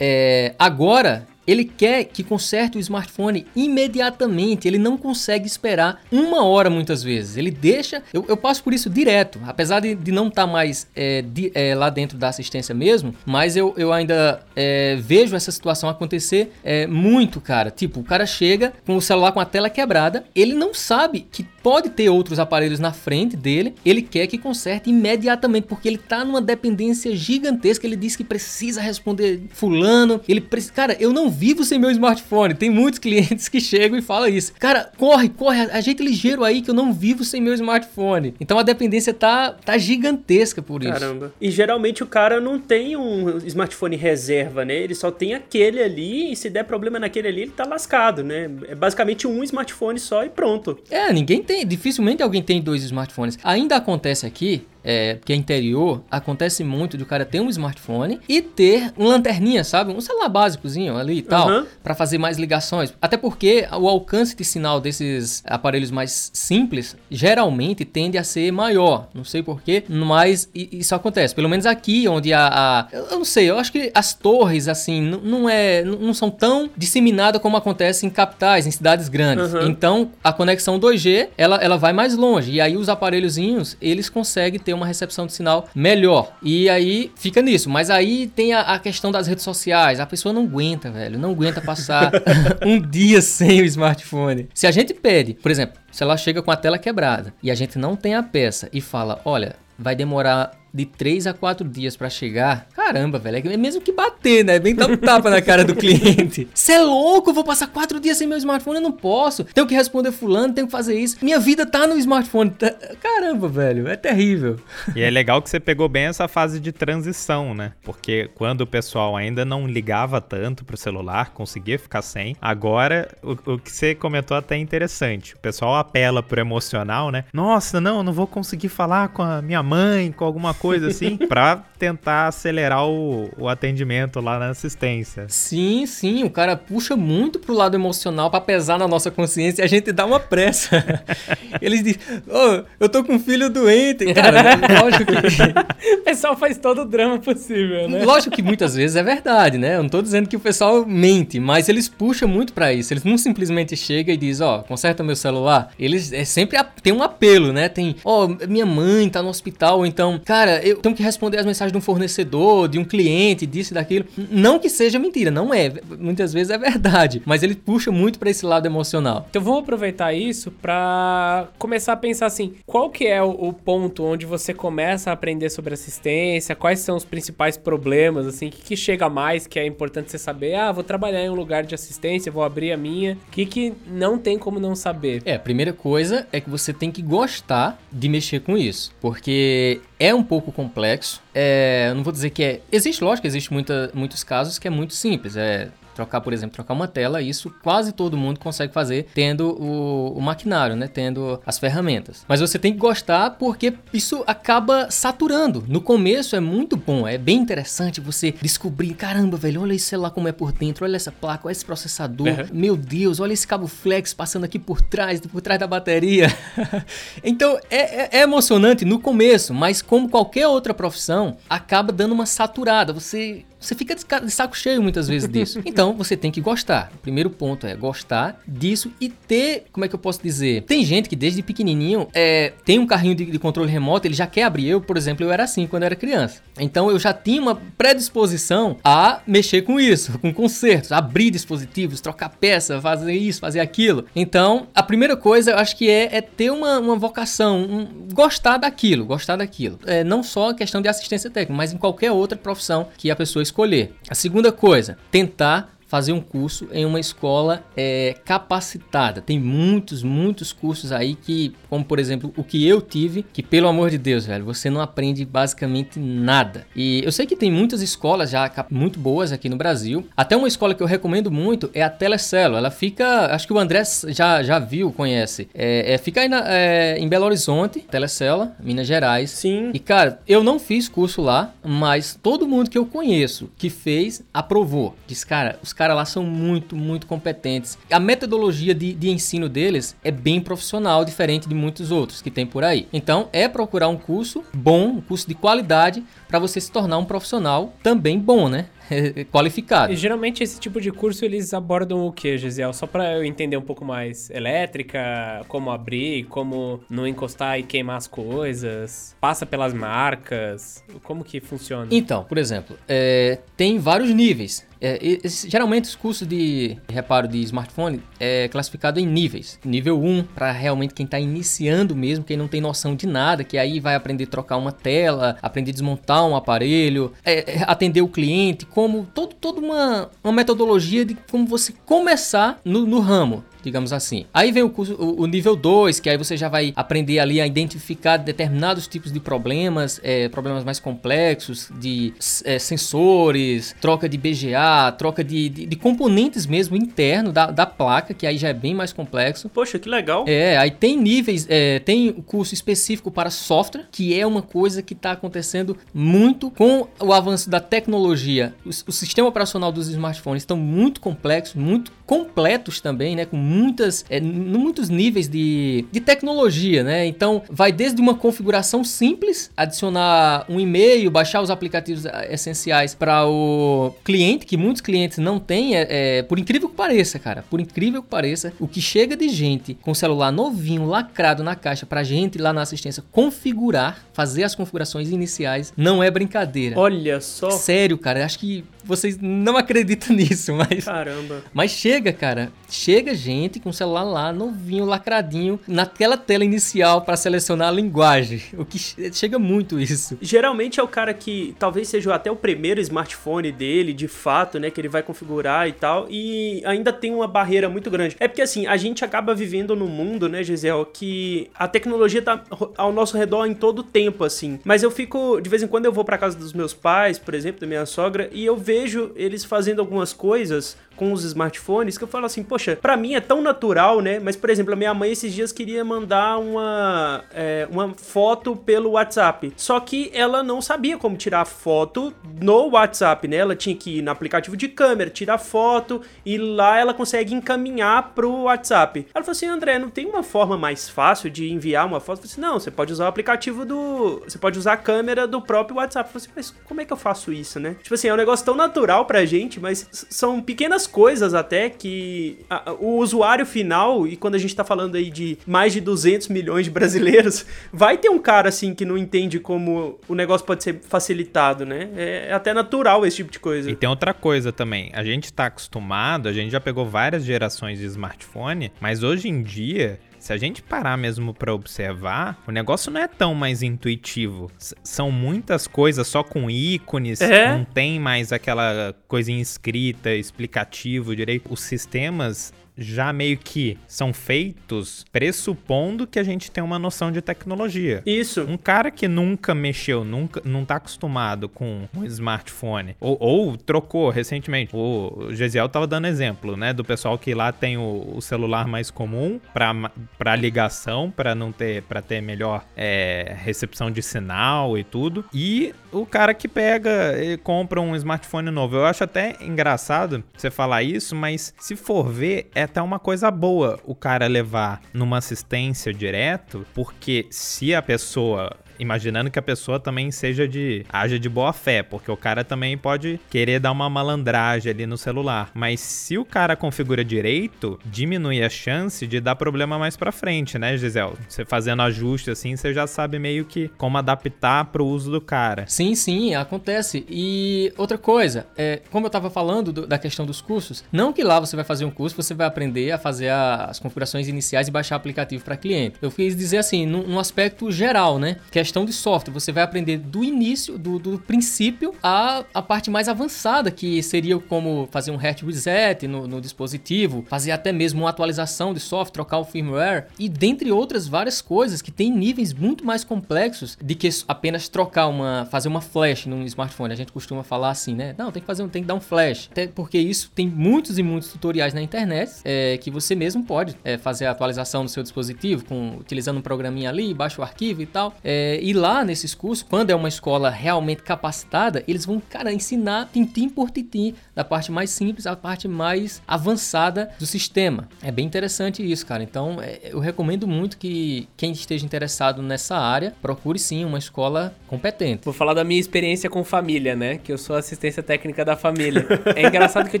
é, 0.00 0.54
agora 0.58 1.26
ele 1.46 1.64
quer 1.64 2.04
que 2.04 2.22
conserte 2.22 2.78
o 2.78 2.80
smartphone 2.80 3.46
imediatamente. 3.54 4.66
Ele 4.66 4.78
não 4.78 4.96
consegue 4.96 5.46
esperar 5.46 6.02
uma 6.10 6.44
hora 6.44 6.70
muitas 6.70 7.02
vezes. 7.02 7.36
Ele 7.36 7.50
deixa. 7.50 8.02
Eu, 8.12 8.24
eu 8.28 8.36
passo 8.36 8.62
por 8.62 8.72
isso 8.72 8.88
direto. 8.88 9.40
Apesar 9.46 9.80
de, 9.80 9.94
de 9.94 10.12
não 10.12 10.28
estar 10.28 10.46
tá 10.46 10.52
mais 10.52 10.86
é, 10.94 11.22
de, 11.22 11.52
é, 11.54 11.74
lá 11.74 11.90
dentro 11.90 12.16
da 12.16 12.28
assistência 12.28 12.74
mesmo, 12.74 13.14
mas 13.24 13.56
eu, 13.56 13.74
eu 13.76 13.92
ainda 13.92 14.42
é, 14.56 14.96
vejo 14.96 15.36
essa 15.36 15.52
situação 15.52 15.88
acontecer 15.88 16.52
é, 16.62 16.86
muito, 16.86 17.40
cara. 17.40 17.70
Tipo, 17.70 18.00
o 18.00 18.04
cara 18.04 18.26
chega 18.26 18.72
com 18.86 18.96
o 18.96 19.02
celular 19.02 19.32
com 19.32 19.40
a 19.40 19.44
tela 19.44 19.68
quebrada, 19.68 20.24
ele 20.34 20.54
não 20.54 20.72
sabe 20.72 21.26
que 21.30 21.46
pode 21.64 21.88
ter 21.88 22.10
outros 22.10 22.38
aparelhos 22.38 22.78
na 22.78 22.92
frente 22.92 23.38
dele, 23.38 23.74
ele 23.86 24.02
quer 24.02 24.26
que 24.26 24.36
conserte 24.36 24.90
imediatamente, 24.90 25.66
porque 25.66 25.88
ele 25.88 25.96
tá 25.96 26.22
numa 26.22 26.42
dependência 26.42 27.16
gigantesca. 27.16 27.86
Ele 27.86 27.96
diz 27.96 28.14
que 28.14 28.22
precisa 28.22 28.82
responder 28.82 29.44
fulano. 29.48 30.20
Ele 30.28 30.42
precisa. 30.42 30.74
Cara, 30.74 30.94
eu 31.00 31.10
não 31.10 31.30
vivo 31.30 31.64
sem 31.64 31.78
meu 31.78 31.90
smartphone. 31.90 32.52
Tem 32.52 32.68
muitos 32.68 32.98
clientes 32.98 33.48
que 33.48 33.60
chegam 33.60 33.98
e 33.98 34.02
falam 34.02 34.28
isso. 34.28 34.52
Cara, 34.58 34.92
corre, 34.98 35.30
corre, 35.30 35.62
ajeita 35.62 36.02
ligeiro 36.02 36.44
aí 36.44 36.60
que 36.60 36.68
eu 36.68 36.74
não 36.74 36.92
vivo 36.92 37.24
sem 37.24 37.40
meu 37.40 37.54
smartphone. 37.54 38.34
Então 38.38 38.58
a 38.58 38.62
dependência 38.62 39.14
tá, 39.14 39.52
tá 39.52 39.78
gigantesca 39.78 40.60
por 40.60 40.82
isso. 40.82 40.92
Caramba. 40.92 41.32
E 41.40 41.50
geralmente 41.50 42.02
o 42.02 42.06
cara 42.06 42.42
não 42.42 42.58
tem 42.58 42.94
um 42.94 43.38
smartphone 43.38 43.96
reserva, 43.96 44.66
né? 44.66 44.76
Ele 44.76 44.94
só 44.94 45.10
tem 45.10 45.32
aquele 45.32 45.82
ali 45.82 46.30
e 46.30 46.36
se 46.36 46.50
der 46.50 46.64
problema 46.64 46.98
naquele 46.98 47.28
ali, 47.28 47.42
ele 47.42 47.52
tá 47.52 47.64
lascado, 47.64 48.22
né? 48.22 48.50
É 48.68 48.74
basicamente 48.74 49.26
um 49.26 49.42
smartphone 49.42 49.98
só 49.98 50.24
e 50.24 50.28
pronto. 50.28 50.78
É, 50.90 51.10
ninguém 51.10 51.42
tem. 51.42 51.53
Dificilmente 51.62 52.22
alguém 52.22 52.42
tem 52.42 52.62
dois 52.62 52.82
smartphones. 52.82 53.38
Ainda 53.44 53.76
acontece 53.76 54.24
aqui 54.24 54.66
é, 54.84 55.18
que 55.24 55.32
é 55.32 55.36
interior, 55.36 56.02
acontece 56.10 56.62
muito 56.62 56.96
de 56.96 57.02
o 57.02 57.06
cara 57.06 57.24
ter 57.24 57.40
um 57.40 57.48
smartphone 57.48 58.20
e 58.28 58.42
ter 58.42 58.92
uma 58.96 59.08
lanterninha, 59.08 59.64
sabe? 59.64 59.92
Um 59.92 60.00
celular 60.00 60.28
básicozinho 60.28 60.96
ali 60.96 61.18
e 61.18 61.22
tal, 61.22 61.48
uhum. 61.48 61.66
para 61.82 61.94
fazer 61.94 62.18
mais 62.18 62.38
ligações. 62.38 62.92
Até 63.00 63.16
porque 63.16 63.66
o 63.72 63.88
alcance 63.88 64.36
de 64.36 64.44
sinal 64.44 64.80
desses 64.80 65.42
aparelhos 65.46 65.90
mais 65.90 66.30
simples 66.34 66.96
geralmente 67.10 67.84
tende 67.84 68.18
a 68.18 68.24
ser 68.24 68.52
maior. 68.52 69.08
Não 69.14 69.24
sei 69.24 69.42
porquê, 69.42 69.84
mas 69.88 70.48
isso 70.54 70.94
acontece. 70.94 71.34
Pelo 71.34 71.48
menos 71.48 71.64
aqui, 71.64 72.06
onde 72.08 72.32
a. 72.32 72.48
a 72.48 72.88
eu 72.92 73.18
não 73.18 73.24
sei, 73.24 73.48
eu 73.48 73.58
acho 73.58 73.72
que 73.72 73.90
as 73.94 74.12
torres, 74.12 74.68
assim, 74.68 75.00
não, 75.00 75.48
é, 75.48 75.82
não 75.82 76.12
são 76.12 76.30
tão 76.30 76.68
disseminadas 76.76 77.40
como 77.40 77.56
acontece 77.56 78.04
em 78.04 78.10
capitais, 78.10 78.66
em 78.66 78.70
cidades 78.70 79.08
grandes. 79.08 79.52
Uhum. 79.54 79.68
Então, 79.68 80.10
a 80.22 80.32
conexão 80.32 80.78
2G, 80.78 81.28
ela, 81.38 81.56
ela 81.56 81.76
vai 81.76 81.92
mais 81.92 82.16
longe. 82.16 82.52
E 82.52 82.60
aí 82.60 82.76
os 82.76 82.88
aparelhozinhos, 82.88 83.76
eles 83.80 84.08
conseguem 84.08 84.60
ter 84.60 84.73
ter 84.74 84.76
uma 84.76 84.86
recepção 84.86 85.26
de 85.26 85.32
sinal 85.32 85.68
melhor. 85.74 86.36
E 86.42 86.68
aí 86.68 87.12
fica 87.16 87.40
nisso. 87.40 87.70
Mas 87.70 87.88
aí 87.88 88.26
tem 88.26 88.52
a, 88.52 88.60
a 88.60 88.78
questão 88.78 89.10
das 89.10 89.26
redes 89.26 89.44
sociais. 89.44 90.00
A 90.00 90.06
pessoa 90.06 90.32
não 90.32 90.42
aguenta, 90.42 90.90
velho. 90.90 91.18
Não 91.18 91.30
aguenta 91.30 91.60
passar 91.60 92.10
um 92.66 92.80
dia 92.80 93.22
sem 93.22 93.62
o 93.62 93.64
smartphone. 93.64 94.48
Se 94.52 94.66
a 94.66 94.70
gente 94.70 94.92
pede, 94.92 95.34
por 95.34 95.50
exemplo, 95.50 95.80
se 95.90 96.02
ela 96.02 96.16
chega 96.16 96.42
com 96.42 96.50
a 96.50 96.56
tela 96.56 96.78
quebrada 96.78 97.32
e 97.42 97.50
a 97.50 97.54
gente 97.54 97.78
não 97.78 97.96
tem 97.96 98.14
a 98.14 98.22
peça 98.22 98.68
e 98.72 98.80
fala, 98.80 99.20
olha, 99.24 99.56
vai 99.78 99.94
demorar 99.94 100.63
de 100.74 100.84
3 100.84 101.28
a 101.28 101.32
4 101.32 101.68
dias 101.68 101.96
para 101.96 102.10
chegar, 102.10 102.66
caramba, 102.74 103.16
velho, 103.16 103.48
é 103.48 103.56
mesmo 103.56 103.80
que 103.80 103.92
bater, 103.92 104.44
né? 104.44 104.58
Bem 104.58 104.74
dar 104.74 104.90
um 104.90 104.96
tapa 104.96 105.30
na 105.30 105.40
cara 105.40 105.64
do 105.64 105.76
cliente. 105.76 106.48
Você 106.52 106.72
é 106.72 106.82
louco? 106.82 107.30
Eu 107.30 107.34
vou 107.34 107.44
passar 107.44 107.68
4 107.68 108.00
dias 108.00 108.18
sem 108.18 108.26
meu 108.26 108.36
smartphone? 108.36 108.78
Eu 108.78 108.82
não 108.82 108.90
posso. 108.90 109.44
Tenho 109.44 109.68
que 109.68 109.74
responder 109.74 110.10
fulano, 110.10 110.52
tenho 110.52 110.66
que 110.66 110.72
fazer 110.72 110.98
isso. 110.98 111.18
Minha 111.22 111.38
vida 111.38 111.64
tá 111.64 111.86
no 111.86 111.96
smartphone. 111.96 112.50
Tá, 112.50 112.74
caramba, 113.00 113.46
velho, 113.46 113.86
é 113.86 113.94
terrível. 113.94 114.58
E 114.96 115.02
é 115.02 115.08
legal 115.10 115.40
que 115.40 115.48
você 115.48 115.60
pegou 115.60 115.88
bem 115.88 116.06
essa 116.06 116.26
fase 116.26 116.58
de 116.58 116.72
transição, 116.72 117.54
né? 117.54 117.72
Porque 117.84 118.28
quando 118.34 118.62
o 118.62 118.66
pessoal 118.66 119.16
ainda 119.16 119.44
não 119.44 119.68
ligava 119.68 120.20
tanto 120.20 120.64
pro 120.64 120.76
celular, 120.76 121.30
conseguia 121.30 121.78
ficar 121.78 122.02
sem. 122.02 122.34
Agora, 122.42 123.08
o, 123.22 123.52
o 123.52 123.58
que 123.60 123.70
você 123.70 123.94
comentou 123.94 124.36
até 124.36 124.56
é 124.56 124.58
interessante. 124.58 125.34
O 125.34 125.38
pessoal 125.38 125.76
apela 125.76 126.20
pro 126.20 126.40
emocional, 126.40 127.12
né? 127.12 127.24
Nossa, 127.32 127.80
não, 127.80 128.02
não 128.02 128.12
vou 128.12 128.26
conseguir 128.26 128.68
falar 128.68 129.08
com 129.10 129.22
a 129.22 129.40
minha 129.40 129.62
mãe, 129.62 130.10
com 130.10 130.24
alguma 130.24 130.52
coisa 130.52 130.63
coisa 130.64 130.86
assim, 130.86 131.18
pra 131.28 131.62
tentar 131.78 132.28
acelerar 132.28 132.88
o, 132.88 133.28
o 133.36 133.46
atendimento 133.50 134.18
lá 134.18 134.38
na 134.38 134.48
assistência. 134.48 135.26
Sim, 135.28 135.84
sim, 135.84 136.24
o 136.24 136.30
cara 136.30 136.56
puxa 136.56 136.96
muito 136.96 137.38
pro 137.38 137.52
lado 137.52 137.74
emocional 137.74 138.30
para 138.30 138.40
pesar 138.40 138.78
na 138.78 138.88
nossa 138.88 139.10
consciência 139.10 139.60
e 139.60 139.64
a 139.64 139.68
gente 139.68 139.92
dá 139.92 140.06
uma 140.06 140.18
pressa. 140.18 141.02
Eles 141.60 141.84
dizem, 141.84 142.00
oh, 142.26 142.64
eu 142.80 142.88
tô 142.88 143.04
com 143.04 143.16
um 143.16 143.18
filho 143.18 143.50
doente. 143.50 144.06
Cara, 144.14 144.56
lógico 144.80 145.04
que. 145.04 145.94
o 145.96 146.02
pessoal 146.02 146.34
faz 146.34 146.56
todo 146.56 146.80
o 146.80 146.84
drama 146.86 147.18
possível, 147.18 147.86
né? 147.86 148.02
Lógico 148.02 148.34
que 148.34 148.42
muitas 148.42 148.74
vezes 148.74 148.96
é 148.96 149.02
verdade, 149.02 149.58
né? 149.58 149.76
Eu 149.76 149.82
não 149.82 149.90
tô 149.90 150.00
dizendo 150.00 150.26
que 150.26 150.36
o 150.36 150.40
pessoal 150.40 150.86
mente, 150.86 151.38
mas 151.38 151.68
eles 151.68 151.90
puxam 151.90 152.26
muito 152.26 152.54
para 152.54 152.72
isso. 152.72 152.90
Eles 152.90 153.04
não 153.04 153.18
simplesmente 153.18 153.76
chegam 153.76 154.14
e 154.14 154.16
dizem, 154.16 154.46
ó, 154.46 154.60
oh, 154.60 154.62
conserta 154.62 155.04
meu 155.04 155.16
celular. 155.16 155.70
Eles 155.78 156.10
é 156.10 156.24
sempre 156.24 156.58
tem 156.82 156.92
um 156.92 157.02
apelo, 157.02 157.52
né? 157.52 157.68
Tem, 157.68 157.96
ó, 158.02 158.24
oh, 158.24 158.46
minha 158.46 158.64
mãe 158.64 159.10
tá 159.10 159.22
no 159.22 159.28
hospital, 159.28 159.84
então, 159.84 160.18
cara, 160.24 160.53
eu 160.62 160.76
tenho 160.76 160.94
que 160.94 161.02
responder 161.02 161.38
as 161.38 161.46
mensagens 161.46 161.72
de 161.72 161.78
um 161.78 161.80
fornecedor, 161.80 162.68
de 162.68 162.78
um 162.78 162.84
cliente, 162.84 163.46
disso 163.46 163.72
e 163.72 163.74
daquilo. 163.74 164.06
Não 164.30 164.58
que 164.58 164.68
seja 164.68 164.98
mentira, 164.98 165.30
não 165.30 165.52
é. 165.52 165.72
Muitas 165.98 166.32
vezes 166.32 166.50
é 166.50 166.58
verdade, 166.58 167.22
mas 167.24 167.42
ele 167.42 167.54
puxa 167.54 167.90
muito 167.90 168.18
para 168.18 168.30
esse 168.30 168.44
lado 168.44 168.66
emocional. 168.66 169.26
Então 169.30 169.42
vamos 169.42 169.60
aproveitar 169.60 170.12
isso 170.12 170.50
para 170.50 171.48
começar 171.58 171.92
a 171.92 171.96
pensar 171.96 172.26
assim, 172.26 172.54
qual 172.66 172.90
que 172.90 173.06
é 173.06 173.22
o, 173.22 173.52
ponto 173.52 174.04
onde 174.04 174.26
você 174.26 174.52
começa 174.52 175.10
a 175.10 175.12
aprender 175.12 175.48
sobre 175.48 175.74
assistência, 175.74 176.54
quais 176.54 176.80
são 176.80 176.96
os 176.96 177.04
principais 177.04 177.56
problemas, 177.56 178.26
assim, 178.26 178.48
o 178.48 178.50
que, 178.50 178.62
que 178.62 178.76
chega 178.76 179.08
mais 179.08 179.46
que 179.46 179.58
é 179.58 179.66
importante 179.66 180.10
você 180.10 180.18
saber? 180.18 180.54
Ah, 180.54 180.72
vou 180.72 180.84
trabalhar 180.84 181.22
em 181.22 181.30
um 181.30 181.34
lugar 181.34 181.64
de 181.64 181.74
assistência, 181.74 182.30
vou 182.30 182.42
abrir 182.42 182.72
a 182.72 182.76
minha. 182.76 183.16
O 183.28 183.30
que, 183.30 183.46
que 183.46 183.72
não 183.86 184.18
tem 184.18 184.38
como 184.38 184.58
não 184.58 184.74
saber? 184.74 185.22
É, 185.24 185.34
a 185.34 185.38
primeira 185.38 185.72
coisa 185.72 186.26
é 186.32 186.40
que 186.40 186.50
você 186.50 186.72
tem 186.72 186.90
que 186.90 187.02
gostar 187.02 187.78
de 187.90 188.08
mexer 188.08 188.40
com 188.40 188.56
isso, 188.56 188.92
porque 189.00 189.80
é 189.98 190.14
um 190.14 190.22
pouco 190.22 190.43
complexo. 190.52 191.22
É, 191.34 191.92
não 191.94 192.02
vou 192.02 192.12
dizer 192.12 192.30
que 192.30 192.42
é. 192.42 192.60
Existe, 192.70 193.02
lógico, 193.02 193.26
existe 193.26 193.52
muita, 193.52 193.90
muitos 193.94 194.24
casos 194.24 194.58
que 194.58 194.66
é 194.66 194.70
muito 194.70 194.94
simples. 194.94 195.36
É 195.36 195.68
trocar, 195.94 196.20
por 196.20 196.32
exemplo, 196.32 196.54
trocar 196.54 196.74
uma 196.74 196.88
tela, 196.88 197.22
isso 197.22 197.52
quase 197.62 197.92
todo 197.92 198.16
mundo 198.16 198.40
consegue 198.40 198.72
fazer 198.72 199.06
tendo 199.14 199.50
o, 199.60 200.18
o, 200.18 200.20
maquinário, 200.20 200.76
né? 200.76 200.88
Tendo 200.88 201.40
as 201.46 201.58
ferramentas. 201.58 202.24
Mas 202.28 202.40
você 202.40 202.58
tem 202.58 202.72
que 202.72 202.78
gostar 202.78 203.30
porque 203.30 203.74
isso 203.92 204.24
acaba 204.26 204.90
saturando. 204.90 205.64
No 205.68 205.80
começo 205.80 206.36
é 206.36 206.40
muito 206.40 206.76
bom, 206.76 207.06
é 207.06 207.16
bem 207.16 207.38
interessante 207.38 208.00
você 208.00 208.34
descobrir, 208.42 208.94
caramba, 208.94 209.36
velho, 209.36 209.62
olha 209.62 209.74
esse 209.74 209.86
celular 209.86 210.10
como 210.10 210.28
é 210.28 210.32
por 210.32 210.52
dentro, 210.52 210.84
olha 210.84 210.96
essa 210.96 211.12
placa, 211.12 211.46
olha 211.46 211.52
esse 211.52 211.64
processador, 211.64 212.28
uhum. 212.28 212.46
meu 212.52 212.76
Deus, 212.76 213.20
olha 213.20 213.32
esse 213.32 213.46
cabo 213.46 213.66
flex 213.66 214.12
passando 214.12 214.44
aqui 214.44 214.58
por 214.58 214.80
trás, 214.80 215.20
por 215.20 215.40
trás 215.40 215.60
da 215.60 215.66
bateria. 215.66 216.28
então 217.22 217.58
é, 217.70 218.02
é, 218.02 218.08
é 218.18 218.22
emocionante 218.22 218.84
no 218.84 218.98
começo, 218.98 219.54
mas 219.54 219.80
como 219.80 220.08
qualquer 220.08 220.48
outra 220.48 220.74
profissão, 220.74 221.36
acaba 221.48 221.92
dando 221.92 222.12
uma 222.12 222.26
saturada. 222.26 222.92
Você 222.92 223.44
você 223.66 223.74
fica 223.74 223.94
de 223.94 224.30
saco 224.30 224.56
cheio 224.56 224.82
muitas 224.82 225.08
vezes 225.08 225.28
disso. 225.28 225.60
Então 225.74 225.94
você 225.94 226.16
tem 226.16 226.30
que 226.30 226.40
gostar. 226.40 226.92
O 226.94 226.98
primeiro 226.98 227.30
ponto 227.30 227.66
é 227.66 227.74
gostar 227.74 228.40
disso 228.46 228.92
e 229.00 229.08
ter, 229.08 229.64
como 229.72 229.84
é 229.84 229.88
que 229.88 229.94
eu 229.94 229.98
posso 229.98 230.22
dizer? 230.22 230.62
Tem 230.62 230.84
gente 230.84 231.08
que 231.08 231.16
desde 231.16 231.42
pequenininho 231.42 232.06
é, 232.12 232.52
tem 232.64 232.78
um 232.78 232.86
carrinho 232.86 233.14
de, 233.14 233.24
de 233.24 233.38
controle 233.38 233.70
remoto, 233.70 234.06
ele 234.06 234.14
já 234.14 234.26
quer 234.26 234.44
abrir. 234.44 234.68
Eu, 234.68 234.80
por 234.80 234.96
exemplo, 234.96 235.24
eu 235.24 235.32
era 235.32 235.44
assim 235.44 235.66
quando 235.66 235.82
eu 235.82 235.86
era 235.86 235.96
criança. 235.96 236.42
Então 236.60 236.90
eu 236.90 236.98
já 236.98 237.12
tinha 237.12 237.40
uma 237.40 237.56
predisposição 237.76 238.76
a 238.84 239.20
mexer 239.26 239.62
com 239.62 239.80
isso, 239.80 240.18
com 240.18 240.32
consertos, 240.32 240.92
abrir 240.92 241.30
dispositivos, 241.30 242.00
trocar 242.00 242.28
peça, 242.28 242.80
fazer 242.80 243.14
isso, 243.14 243.40
fazer 243.40 243.60
aquilo. 243.60 244.04
Então 244.14 244.68
a 244.74 244.82
primeira 244.82 245.16
coisa 245.16 245.52
eu 245.52 245.58
acho 245.58 245.76
que 245.76 245.88
é, 245.88 246.16
é 246.16 246.20
ter 246.20 246.50
uma, 246.50 246.78
uma 246.78 246.96
vocação, 246.96 247.62
um, 247.62 248.08
gostar 248.12 248.58
daquilo, 248.58 249.04
gostar 249.04 249.36
daquilo. 249.36 249.78
É, 249.86 250.04
não 250.04 250.22
só 250.22 250.50
a 250.50 250.54
questão 250.54 250.80
de 250.80 250.88
assistência 250.88 251.30
técnica, 251.30 251.56
mas 251.56 251.72
em 251.72 251.78
qualquer 251.78 252.12
outra 252.12 252.38
profissão 252.38 252.88
que 252.96 253.10
a 253.10 253.16
pessoa 253.16 253.42
escolher. 253.54 253.94
A 254.08 254.14
segunda 254.16 254.50
coisa, 254.50 254.98
tentar 255.12 255.72
fazer 255.86 256.12
um 256.12 256.20
curso 256.20 256.66
em 256.72 256.84
uma 256.84 256.98
escola 256.98 257.64
é, 257.76 258.16
capacitada. 258.24 259.22
Tem 259.22 259.38
muitos, 259.38 260.02
muitos 260.02 260.52
cursos 260.52 260.90
aí 260.90 261.14
que, 261.14 261.54
como 261.74 261.84
por 261.84 261.98
exemplo 261.98 262.32
o 262.36 262.44
que 262.44 262.64
eu 262.64 262.80
tive, 262.80 263.26
que 263.32 263.42
pelo 263.42 263.66
amor 263.66 263.90
de 263.90 263.98
Deus, 263.98 264.26
velho, 264.26 264.44
você 264.44 264.70
não 264.70 264.80
aprende 264.80 265.24
basicamente 265.24 265.98
nada. 265.98 266.64
E 266.76 267.02
eu 267.04 267.10
sei 267.10 267.26
que 267.26 267.34
tem 267.34 267.50
muitas 267.50 267.82
escolas 267.82 268.30
já 268.30 268.48
muito 268.70 269.00
boas 269.00 269.32
aqui 269.32 269.48
no 269.48 269.56
Brasil. 269.56 270.06
Até 270.16 270.36
uma 270.36 270.46
escola 270.46 270.72
que 270.72 270.84
eu 270.84 270.86
recomendo 270.86 271.32
muito 271.32 271.68
é 271.74 271.82
a 271.82 271.90
Telecelo. 271.90 272.56
Ela 272.56 272.70
fica, 272.70 273.34
acho 273.34 273.48
que 273.48 273.52
o 273.52 273.58
André 273.58 273.82
já, 274.06 274.40
já 274.44 274.60
viu, 274.60 274.92
conhece. 274.92 275.48
É, 275.52 275.94
é 275.94 275.98
fica 275.98 276.20
aí 276.20 276.28
na, 276.28 276.44
é, 276.46 276.96
em 276.96 277.08
Belo 277.08 277.24
Horizonte, 277.24 277.80
Telecela, 277.80 278.54
Minas 278.62 278.86
Gerais. 278.86 279.30
Sim. 279.30 279.72
E 279.74 279.80
cara, 279.80 280.20
eu 280.28 280.44
não 280.44 280.60
fiz 280.60 280.88
curso 280.88 281.22
lá, 281.22 281.52
mas 281.64 282.16
todo 282.22 282.46
mundo 282.46 282.70
que 282.70 282.78
eu 282.78 282.86
conheço 282.86 283.50
que 283.58 283.68
fez 283.68 284.22
aprovou. 284.32 284.94
Diz, 285.08 285.24
cara, 285.24 285.58
os 285.60 285.72
caras 285.72 285.96
lá 285.96 286.04
são 286.04 286.22
muito, 286.22 286.76
muito 286.76 287.08
competentes. 287.08 287.76
A 287.90 287.98
metodologia 287.98 288.72
de, 288.72 288.92
de 288.92 289.10
ensino 289.10 289.48
deles 289.48 289.96
é 290.04 290.12
bem 290.12 290.40
profissional, 290.40 291.04
diferente 291.04 291.48
de 291.48 291.63
muitos 291.64 291.90
outros 291.90 292.20
que 292.20 292.30
tem 292.30 292.46
por 292.46 292.62
aí. 292.62 292.86
Então, 292.92 293.28
é 293.32 293.48
procurar 293.48 293.88
um 293.88 293.96
curso 293.96 294.44
bom, 294.52 294.88
um 294.88 295.00
curso 295.00 295.26
de 295.26 295.34
qualidade, 295.34 296.04
para 296.34 296.40
você 296.40 296.60
se 296.60 296.68
tornar 296.68 296.98
um 296.98 297.04
profissional 297.04 297.72
também 297.80 298.18
bom, 298.18 298.48
né? 298.48 298.66
qualificado. 299.30 299.92
E 299.92 299.96
geralmente 299.96 300.42
esse 300.42 300.58
tipo 300.60 300.80
de 300.80 300.90
curso 300.90 301.24
eles 301.24 301.54
abordam 301.54 302.06
o 302.06 302.12
que, 302.12 302.36
Gisele? 302.36 302.74
Só 302.74 302.86
para 302.86 303.16
eu 303.16 303.24
entender 303.24 303.56
um 303.56 303.62
pouco 303.62 303.84
mais. 303.84 304.30
Elétrica, 304.30 305.44
como 305.48 305.70
abrir, 305.70 306.24
como 306.24 306.80
não 306.88 307.06
encostar 307.06 307.58
e 307.58 307.62
queimar 307.62 307.96
as 307.96 308.06
coisas, 308.06 309.16
passa 309.20 309.46
pelas 309.46 309.72
marcas, 309.72 310.84
como 311.02 311.24
que 311.24 311.40
funciona? 311.40 311.86
Então, 311.90 312.24
por 312.24 312.38
exemplo, 312.38 312.76
é, 312.88 313.38
tem 313.56 313.78
vários 313.78 314.10
níveis. 314.10 314.66
É, 314.80 314.98
esse, 315.24 315.48
geralmente 315.48 315.84
os 315.84 315.94
cursos 315.94 316.28
de 316.28 316.76
reparo 316.90 317.26
de 317.26 317.40
smartphone 317.42 318.02
é 318.20 318.48
classificado 318.48 319.00
em 319.00 319.06
níveis. 319.06 319.58
Nível 319.64 319.98
1 319.98 320.24
para 320.34 320.52
realmente 320.52 320.92
quem 320.92 321.06
está 321.06 321.18
iniciando 321.18 321.96
mesmo, 321.96 322.22
quem 322.22 322.36
não 322.36 322.46
tem 322.46 322.60
noção 322.60 322.94
de 322.94 323.06
nada, 323.06 323.42
que 323.44 323.56
aí 323.56 323.80
vai 323.80 323.94
aprender 323.94 324.24
a 324.24 324.26
trocar 324.26 324.58
uma 324.58 324.72
tela, 324.72 325.38
aprender 325.40 325.70
a 325.70 325.72
desmontar 325.72 326.23
um 326.26 326.36
aparelho, 326.36 327.12
é, 327.24 327.58
é 327.58 327.64
atender 327.66 328.02
o 328.02 328.08
cliente, 328.08 328.66
como 328.66 329.06
todo, 329.14 329.34
toda 329.34 329.60
uma, 329.60 330.10
uma 330.22 330.32
metodologia 330.32 331.04
de 331.04 331.14
como 331.30 331.46
você 331.46 331.72
começar 331.84 332.60
no, 332.64 332.86
no 332.86 333.00
ramo 333.00 333.44
digamos 333.64 333.92
assim. 333.92 334.26
Aí 334.32 334.52
vem 334.52 334.62
o, 334.62 334.70
curso, 334.70 334.94
o, 334.94 335.22
o 335.22 335.26
nível 335.26 335.56
2, 335.56 336.00
que 336.00 336.10
aí 336.10 336.16
você 336.16 336.36
já 336.36 336.48
vai 336.48 336.72
aprender 336.76 337.18
ali 337.18 337.40
a 337.40 337.46
identificar 337.46 338.16
determinados 338.16 338.86
tipos 338.86 339.10
de 339.10 339.20
problemas, 339.20 340.00
é, 340.02 340.28
problemas 340.28 340.64
mais 340.64 340.78
complexos, 340.78 341.70
de 341.78 342.12
é, 342.44 342.58
sensores, 342.58 343.74
troca 343.80 344.08
de 344.08 344.16
BGA, 344.16 344.92
troca 344.96 345.24
de, 345.24 345.48
de, 345.48 345.66
de 345.66 345.76
componentes 345.76 346.46
mesmo 346.46 346.76
interno 346.76 347.32
da, 347.32 347.50
da, 347.50 347.66
placa, 347.66 348.14
que 348.14 348.26
aí 348.26 348.36
já 348.36 348.48
é 348.48 348.52
bem 348.52 348.74
mais 348.74 348.92
complexo. 348.92 349.48
Poxa, 349.48 349.78
que 349.78 349.88
legal. 349.88 350.24
É, 350.28 350.56
aí 350.56 350.70
tem 350.70 350.96
níveis, 350.96 351.46
é, 351.48 351.78
tem 351.78 352.10
o 352.10 352.22
curso 352.22 352.54
específico 352.54 353.10
para 353.10 353.30
software, 353.30 353.86
que 353.90 354.18
é 354.18 354.26
uma 354.26 354.42
coisa 354.42 354.82
que 354.82 354.94
está 354.94 355.12
acontecendo 355.12 355.76
muito 355.92 356.50
com 356.50 356.86
o 357.00 357.12
avanço 357.12 357.48
da 357.48 357.60
tecnologia. 357.60 358.54
O, 358.64 358.68
o 358.68 358.92
sistema 358.92 359.28
operacional 359.28 359.72
dos 359.72 359.88
smartphones 359.88 360.42
estão 360.42 360.56
muito 360.56 361.00
complexos, 361.00 361.54
muito 361.54 361.92
completos 362.06 362.80
também, 362.80 363.16
né? 363.16 363.24
Com 363.24 363.36
muitas, 363.54 364.04
é, 364.10 364.20
muitos 364.20 364.88
níveis 364.88 365.28
de, 365.28 365.84
de 365.90 366.00
tecnologia, 366.00 366.82
né? 366.82 367.06
Então, 367.06 367.42
vai 367.48 367.70
desde 367.70 368.00
uma 368.00 368.14
configuração 368.14 368.82
simples, 368.82 369.50
adicionar 369.56 370.44
um 370.48 370.58
e-mail, 370.58 371.10
baixar 371.10 371.40
os 371.40 371.50
aplicativos 371.50 372.04
eh, 372.04 372.28
essenciais 372.32 372.94
para 372.94 373.26
o 373.26 373.94
cliente, 374.04 374.44
que 374.44 374.56
muitos 374.56 374.80
clientes 374.80 375.18
não 375.18 375.38
têm, 375.38 375.76
é, 375.76 375.86
é, 375.88 376.22
por 376.22 376.38
incrível 376.38 376.68
que 376.68 376.74
pareça, 376.74 377.18
cara, 377.18 377.44
por 377.48 377.60
incrível 377.60 378.02
que 378.02 378.08
pareça, 378.08 378.52
o 378.58 378.66
que 378.66 378.80
chega 378.80 379.16
de 379.16 379.28
gente 379.28 379.74
com 379.74 379.94
celular 379.94 380.32
novinho, 380.32 380.86
lacrado 380.86 381.42
na 381.42 381.54
caixa, 381.54 381.86
pra 381.86 382.02
gente 382.02 382.38
lá 382.38 382.52
na 382.52 382.62
assistência 382.62 383.02
configurar, 383.12 384.04
fazer 384.12 384.42
as 384.42 384.54
configurações 384.54 385.10
iniciais, 385.10 385.72
não 385.76 386.02
é 386.02 386.10
brincadeira. 386.10 386.78
Olha 386.78 387.20
só. 387.20 387.50
Sério, 387.50 387.96
cara, 387.96 388.24
acho 388.24 388.38
que 388.38 388.64
vocês 388.84 389.18
não 389.20 389.56
acreditam 389.56 390.14
nisso, 390.16 390.52
mas. 390.54 390.84
Caramba. 390.84 391.42
Mas 391.52 391.70
chega, 391.70 392.12
cara. 392.12 392.52
Chega 392.68 393.14
gente 393.14 393.60
com 393.60 393.70
o 393.70 393.72
celular 393.72 394.02
lá, 394.04 394.32
novinho, 394.32 394.84
lacradinho, 394.84 395.58
naquela 395.66 396.16
tela 396.16 396.44
inicial 396.44 397.02
para 397.02 397.16
selecionar 397.16 397.68
a 397.68 397.70
linguagem. 397.70 398.42
O 398.56 398.64
que 398.64 398.78
chega 399.12 399.38
muito 399.38 399.78
isso. 399.78 400.18
Geralmente 400.20 400.80
é 400.80 400.82
o 400.82 400.88
cara 400.88 401.14
que 401.14 401.54
talvez 401.58 401.88
seja 401.88 402.14
até 402.14 402.30
o 402.30 402.36
primeiro 402.36 402.80
smartphone 402.80 403.50
dele, 403.50 403.92
de 403.92 404.08
fato, 404.08 404.58
né? 404.58 404.70
Que 404.70 404.80
ele 404.80 404.88
vai 404.88 405.02
configurar 405.02 405.68
e 405.68 405.72
tal. 405.72 406.06
E 406.10 406.62
ainda 406.66 406.92
tem 406.92 407.14
uma 407.14 407.26
barreira 407.26 407.68
muito 407.68 407.90
grande. 407.90 408.16
É 408.20 408.28
porque 408.28 408.42
assim, 408.42 408.66
a 408.66 408.76
gente 408.76 409.04
acaba 409.04 409.34
vivendo 409.34 409.74
num 409.74 409.88
mundo, 409.88 410.28
né, 410.28 410.42
Gisele, 410.42 410.84
que 410.92 411.50
a 411.54 411.66
tecnologia 411.66 412.20
tá 412.22 412.42
ao 412.76 412.92
nosso 412.92 413.16
redor 413.16 413.46
em 413.46 413.54
todo 413.54 413.80
o 413.80 413.82
tempo, 413.82 414.24
assim. 414.24 414.58
Mas 414.64 414.82
eu 414.82 414.90
fico, 414.90 415.40
de 415.40 415.48
vez 415.48 415.62
em 415.62 415.66
quando 415.66 415.86
eu 415.86 415.92
vou 415.92 416.04
para 416.04 416.18
casa 416.18 416.36
dos 416.36 416.52
meus 416.52 416.74
pais, 416.74 417.18
por 417.18 417.34
exemplo, 417.34 417.60
da 417.60 417.66
minha 417.66 417.86
sogra, 417.86 418.28
e 418.32 418.44
eu 418.44 418.56
vejo 418.56 418.73
eles 419.16 419.44
fazendo 419.44 419.80
algumas 419.80 420.12
coisas 420.12 420.76
com 420.96 421.12
os 421.12 421.24
smartphones 421.24 421.98
que 421.98 422.04
eu 422.04 422.08
falo 422.08 422.26
assim, 422.26 422.42
poxa, 422.42 422.76
para 422.80 422.96
mim 422.96 423.14
é 423.14 423.20
tão 423.20 423.42
natural, 423.42 424.00
né? 424.00 424.18
Mas, 424.18 424.36
por 424.36 424.50
exemplo, 424.50 424.72
a 424.72 424.76
minha 424.76 424.94
mãe 424.94 425.12
esses 425.12 425.32
dias 425.32 425.52
queria 425.52 425.84
mandar 425.84 426.38
uma, 426.38 427.24
é, 427.32 427.68
uma 427.70 427.94
foto 427.94 428.56
pelo 428.56 428.92
WhatsApp. 428.92 429.52
Só 429.56 429.78
que 429.80 430.10
ela 430.14 430.42
não 430.42 430.60
sabia 430.60 430.96
como 430.96 431.16
tirar 431.16 431.44
foto 431.44 432.14
no 432.40 432.70
WhatsApp, 432.70 433.26
né? 433.28 433.36
Ela 433.36 433.56
tinha 433.56 433.74
que 433.74 433.98
ir 433.98 434.02
no 434.02 434.10
aplicativo 434.10 434.56
de 434.56 434.68
câmera, 434.68 435.10
tirar 435.10 435.38
foto 435.38 436.00
e 436.24 436.38
lá 436.38 436.78
ela 436.78 436.94
consegue 436.94 437.34
encaminhar 437.34 438.12
pro 438.14 438.42
WhatsApp. 438.42 439.06
Ela 439.14 439.24
falou 439.24 439.32
assim, 439.32 439.46
André, 439.46 439.78
não 439.78 439.90
tem 439.90 440.06
uma 440.06 440.22
forma 440.22 440.56
mais 440.56 440.88
fácil 440.88 441.30
de 441.30 441.50
enviar 441.50 441.86
uma 441.86 442.00
foto? 442.00 442.18
Eu 442.18 442.28
falei 442.28 442.32
assim, 442.32 442.40
não, 442.40 442.60
você 442.60 442.70
pode 442.70 442.92
usar 442.92 443.06
o 443.06 443.08
aplicativo 443.08 443.64
do... 443.64 444.22
Você 444.24 444.38
pode 444.38 444.58
usar 444.58 444.74
a 444.74 444.76
câmera 444.76 445.26
do 445.26 445.40
próprio 445.40 445.76
WhatsApp. 445.76 446.08
Eu 446.08 446.20
falei 446.20 446.24
assim, 446.24 446.32
mas 446.36 446.64
como 446.66 446.80
é 446.80 446.84
que 446.84 446.92
eu 446.92 446.96
faço 446.96 447.32
isso, 447.32 447.58
né? 447.58 447.76
Tipo 447.82 447.94
assim, 447.94 448.08
é 448.08 448.14
um 448.14 448.16
negócio 448.16 448.44
tão 448.44 448.54
natural 448.66 449.04
pra 449.04 449.24
gente, 449.24 449.60
mas 449.60 449.88
são 449.92 450.40
pequenas 450.40 450.86
coisas 450.86 451.34
até 451.34 451.68
que 451.68 452.38
a, 452.48 452.72
o 452.72 452.98
usuário 452.98 453.44
final, 453.44 454.06
e 454.06 454.16
quando 454.16 454.34
a 454.34 454.38
gente 454.38 454.54
tá 454.54 454.64
falando 454.64 454.96
aí 454.96 455.10
de 455.10 455.38
mais 455.46 455.72
de 455.72 455.80
200 455.80 456.28
milhões 456.28 456.64
de 456.64 456.70
brasileiros, 456.70 457.46
vai 457.72 457.98
ter 457.98 458.08
um 458.08 458.18
cara 458.18 458.48
assim 458.48 458.74
que 458.74 458.84
não 458.84 458.96
entende 458.96 459.38
como 459.38 459.98
o 460.08 460.14
negócio 460.14 460.46
pode 460.46 460.62
ser 460.62 460.80
facilitado, 460.88 461.64
né? 461.64 461.90
É, 461.96 462.26
é 462.28 462.32
até 462.32 462.52
natural 462.52 463.04
esse 463.04 463.16
tipo 463.16 463.30
de 463.30 463.38
coisa. 463.38 463.70
E 463.70 463.76
tem 463.76 463.88
outra 463.88 464.14
coisa 464.14 464.52
também, 464.52 464.90
a 464.94 465.04
gente 465.04 465.32
tá 465.32 465.46
acostumado, 465.46 466.28
a 466.28 466.32
gente 466.32 466.50
já 466.50 466.60
pegou 466.60 466.86
várias 466.86 467.24
gerações 467.24 467.78
de 467.78 467.84
smartphone, 467.86 468.72
mas 468.80 469.02
hoje 469.02 469.28
em 469.28 469.42
dia 469.42 469.98
se 470.24 470.32
a 470.32 470.38
gente 470.38 470.62
parar 470.62 470.96
mesmo 470.96 471.34
para 471.34 471.52
observar, 471.52 472.42
o 472.48 472.50
negócio 472.50 472.90
não 472.90 472.98
é 472.98 473.06
tão 473.06 473.34
mais 473.34 473.62
intuitivo. 473.62 474.50
S 474.58 474.74
são 474.82 475.10
muitas 475.10 475.66
coisas 475.66 476.08
só 476.08 476.22
com 476.22 476.50
ícones, 476.50 477.20
é? 477.20 477.54
não 477.54 477.62
tem 477.62 478.00
mais 478.00 478.32
aquela 478.32 478.96
coisinha 479.06 479.42
escrita, 479.42 480.14
explicativo 480.14 481.14
direito. 481.14 481.52
Os 481.52 481.60
sistemas 481.60 482.54
já 482.76 483.12
meio 483.12 483.38
que 483.38 483.78
são 483.86 484.12
feitos 484.12 485.04
pressupondo 485.12 486.06
que 486.06 486.18
a 486.18 486.22
gente 486.22 486.50
tem 486.50 486.62
uma 486.62 486.78
noção 486.78 487.12
de 487.12 487.20
tecnologia. 487.20 488.02
Isso. 488.04 488.42
Um 488.42 488.56
cara 488.56 488.90
que 488.90 489.06
nunca 489.08 489.54
mexeu, 489.54 490.04
nunca 490.04 490.40
não 490.44 490.64
tá 490.64 490.76
acostumado 490.76 491.48
com 491.48 491.88
um 491.96 492.04
smartphone, 492.04 492.96
ou, 493.00 493.16
ou 493.20 493.56
trocou 493.56 494.10
recentemente. 494.10 494.74
O 494.74 495.28
Gesiel 495.30 495.68
tava 495.68 495.86
dando 495.86 496.06
exemplo, 496.06 496.56
né, 496.56 496.72
do 496.72 496.84
pessoal 496.84 497.18
que 497.18 497.34
lá 497.34 497.52
tem 497.52 497.76
o, 497.76 498.14
o 498.16 498.20
celular 498.20 498.66
mais 498.66 498.90
comum 498.90 499.40
para 499.52 500.36
ligação, 500.36 501.10
para 501.10 501.34
não 501.34 501.52
ter 501.52 501.82
para 501.82 502.02
ter 502.02 502.20
melhor 502.20 502.64
é, 502.76 503.36
recepção 503.38 503.90
de 503.90 504.02
sinal 504.02 504.76
e 504.76 504.84
tudo. 504.84 505.24
E 505.32 505.74
o 505.92 506.04
cara 506.04 506.34
que 506.34 506.48
pega 506.48 507.22
e 507.22 507.36
compra 507.36 507.80
um 507.80 507.94
smartphone 507.96 508.50
novo. 508.50 508.76
Eu 508.76 508.86
acho 508.86 509.04
até 509.04 509.36
engraçado 509.40 510.24
você 510.36 510.50
falar 510.50 510.82
isso, 510.82 511.14
mas 511.14 511.54
se 511.58 511.76
for 511.76 512.08
ver, 512.10 512.50
é 512.54 512.63
até 512.64 512.82
uma 512.82 512.98
coisa 512.98 513.30
boa 513.30 513.78
o 513.84 513.94
cara 513.94 514.26
levar 514.26 514.80
numa 514.92 515.18
assistência 515.18 515.92
direto, 515.92 516.66
porque 516.74 517.26
se 517.30 517.74
a 517.74 517.82
pessoa 517.82 518.50
imaginando 518.78 519.30
que 519.30 519.38
a 519.38 519.42
pessoa 519.42 519.78
também 519.78 520.10
seja 520.10 520.46
de 520.46 520.84
haja 520.88 521.18
de 521.18 521.28
boa 521.28 521.52
fé, 521.52 521.82
porque 521.82 522.10
o 522.10 522.16
cara 522.16 522.44
também 522.44 522.76
pode 522.76 523.20
querer 523.30 523.60
dar 523.60 523.72
uma 523.72 523.88
malandragem 523.88 524.70
ali 524.72 524.86
no 524.86 524.96
celular. 524.96 525.50
Mas 525.54 525.80
se 525.80 526.18
o 526.18 526.24
cara 526.24 526.56
configura 526.56 527.04
direito, 527.04 527.78
diminui 527.84 528.42
a 528.42 528.48
chance 528.48 529.06
de 529.06 529.20
dar 529.20 529.36
problema 529.36 529.78
mais 529.78 529.96
para 529.96 530.12
frente, 530.12 530.58
né, 530.58 530.76
Gisele? 530.76 531.12
Você 531.28 531.44
fazendo 531.44 531.82
ajuste 531.82 532.30
assim, 532.30 532.56
você 532.56 532.72
já 532.72 532.86
sabe 532.86 533.18
meio 533.18 533.44
que 533.44 533.68
como 533.76 533.98
adaptar 533.98 534.66
pro 534.66 534.86
uso 534.86 535.10
do 535.10 535.20
cara. 535.20 535.64
Sim, 535.66 535.94
sim, 535.94 536.34
acontece. 536.34 537.04
E 537.08 537.72
outra 537.76 537.98
coisa, 537.98 538.46
é, 538.56 538.80
como 538.90 539.06
eu 539.06 539.10
tava 539.10 539.30
falando 539.30 539.72
do, 539.72 539.86
da 539.86 539.98
questão 539.98 540.26
dos 540.26 540.40
cursos, 540.40 540.84
não 540.92 541.12
que 541.12 541.22
lá 541.22 541.40
você 541.40 541.56
vai 541.56 541.64
fazer 541.64 541.84
um 541.84 541.90
curso, 541.90 542.16
você 542.16 542.34
vai 542.34 542.46
aprender 542.46 542.92
a 542.92 542.98
fazer 542.98 543.28
a, 543.28 543.66
as 543.66 543.78
configurações 543.78 544.28
iniciais 544.28 544.68
e 544.68 544.70
baixar 544.70 544.96
aplicativo 544.96 545.44
para 545.44 545.56
cliente. 545.56 545.96
Eu 546.00 546.10
quis 546.10 546.36
dizer 546.36 546.58
assim, 546.58 546.86
num, 546.86 547.02
num 547.02 547.18
aspecto 547.18 547.70
geral, 547.70 548.18
né? 548.18 548.36
Que 548.50 548.58
questão 548.64 548.86
de 548.86 548.94
software. 548.94 549.32
Você 549.34 549.52
vai 549.52 549.62
aprender 549.62 549.98
do 549.98 550.24
início, 550.24 550.78
do, 550.78 550.98
do 550.98 551.18
princípio, 551.18 551.94
a, 552.02 552.44
a 552.54 552.62
parte 552.62 552.90
mais 552.90 553.08
avançada, 553.08 553.70
que 553.70 554.02
seria 554.02 554.38
como 554.38 554.88
fazer 554.90 555.10
um 555.10 555.16
hard 555.16 555.42
reset 555.42 556.08
no, 556.08 556.26
no 556.26 556.40
dispositivo, 556.40 557.24
fazer 557.28 557.50
até 557.50 557.72
mesmo 557.72 558.00
uma 558.00 558.10
atualização 558.10 558.72
de 558.72 558.80
software, 558.80 559.12
trocar 559.12 559.38
o 559.38 559.44
firmware, 559.44 560.06
e 560.18 560.30
dentre 560.30 560.72
outras 560.72 561.06
várias 561.06 561.42
coisas 561.42 561.82
que 561.82 561.90
tem 561.90 562.10
níveis 562.10 562.54
muito 562.54 562.86
mais 562.86 563.04
complexos 563.04 563.76
de 563.82 563.94
que 563.94 564.08
apenas 564.26 564.66
trocar 564.66 565.08
uma, 565.08 565.46
fazer 565.50 565.68
uma 565.68 565.82
flash 565.82 566.24
num 566.24 566.42
smartphone. 566.44 566.94
A 566.94 566.96
gente 566.96 567.12
costuma 567.12 567.42
falar 567.42 567.68
assim, 567.68 567.94
né? 567.94 568.14
Não, 568.16 568.32
tem 568.32 568.40
que 568.40 568.46
fazer 568.46 568.66
tem 568.68 568.80
que 568.80 568.88
dar 568.88 568.94
um 568.94 569.00
flash. 569.00 569.48
Até 569.52 569.66
porque 569.66 569.98
isso 569.98 570.30
tem 570.34 570.48
muitos 570.48 570.98
e 570.98 571.02
muitos 571.02 571.30
tutoriais 571.30 571.74
na 571.74 571.82
internet 571.82 572.32
é, 572.44 572.78
que 572.78 572.90
você 572.90 573.14
mesmo 573.14 573.44
pode 573.44 573.76
é, 573.84 573.98
fazer 573.98 574.24
a 574.24 574.30
atualização 574.30 574.84
do 574.84 574.90
seu 574.90 575.02
dispositivo 575.02 575.66
com, 575.66 575.98
utilizando 576.00 576.38
um 576.38 576.42
programinha 576.42 576.88
ali, 576.88 577.12
baixa 577.12 577.40
o 577.42 577.44
arquivo 577.44 577.82
e 577.82 577.86
tal. 577.86 578.14
É, 578.24 578.53
É, 578.54 578.60
e 578.62 578.72
lá 578.72 579.04
nesses 579.04 579.34
cursos, 579.34 579.66
quando 579.68 579.90
é 579.90 579.94
uma 579.94 580.08
escola 580.08 580.48
realmente 580.48 581.02
capacitada, 581.02 581.82
eles 581.88 582.06
vão, 582.06 582.20
cara, 582.20 582.52
ensinar 582.52 583.08
tintim 583.12 583.48
por 583.48 583.70
tintim, 583.70 584.14
da 584.34 584.44
parte 584.44 584.70
mais 584.70 584.90
simples 584.90 585.26
à 585.26 585.34
parte 585.34 585.66
mais 585.66 586.22
avançada 586.26 587.10
do 587.18 587.26
sistema. 587.26 587.88
É 588.02 588.12
bem 588.12 588.24
interessante 588.24 588.88
isso, 588.88 589.04
cara. 589.04 589.22
Então, 589.22 589.60
é, 589.60 589.80
eu 589.90 589.98
recomendo 589.98 590.46
muito 590.46 590.78
que 590.78 591.28
quem 591.36 591.52
esteja 591.52 591.84
interessado 591.84 592.42
nessa 592.42 592.76
área 592.76 593.14
procure 593.20 593.58
sim 593.58 593.84
uma 593.84 593.98
escola 593.98 594.54
competente. 594.68 595.24
Vou 595.24 595.34
falar 595.34 595.54
da 595.54 595.64
minha 595.64 595.80
experiência 595.80 596.30
com 596.30 596.44
família, 596.44 596.94
né? 596.94 597.18
Que 597.18 597.32
eu 597.32 597.38
sou 597.38 597.56
assistência 597.56 598.02
técnica 598.02 598.44
da 598.44 598.56
família. 598.56 599.06
é 599.34 599.46
engraçado 599.46 599.88
que 599.88 599.96
eu 599.96 600.00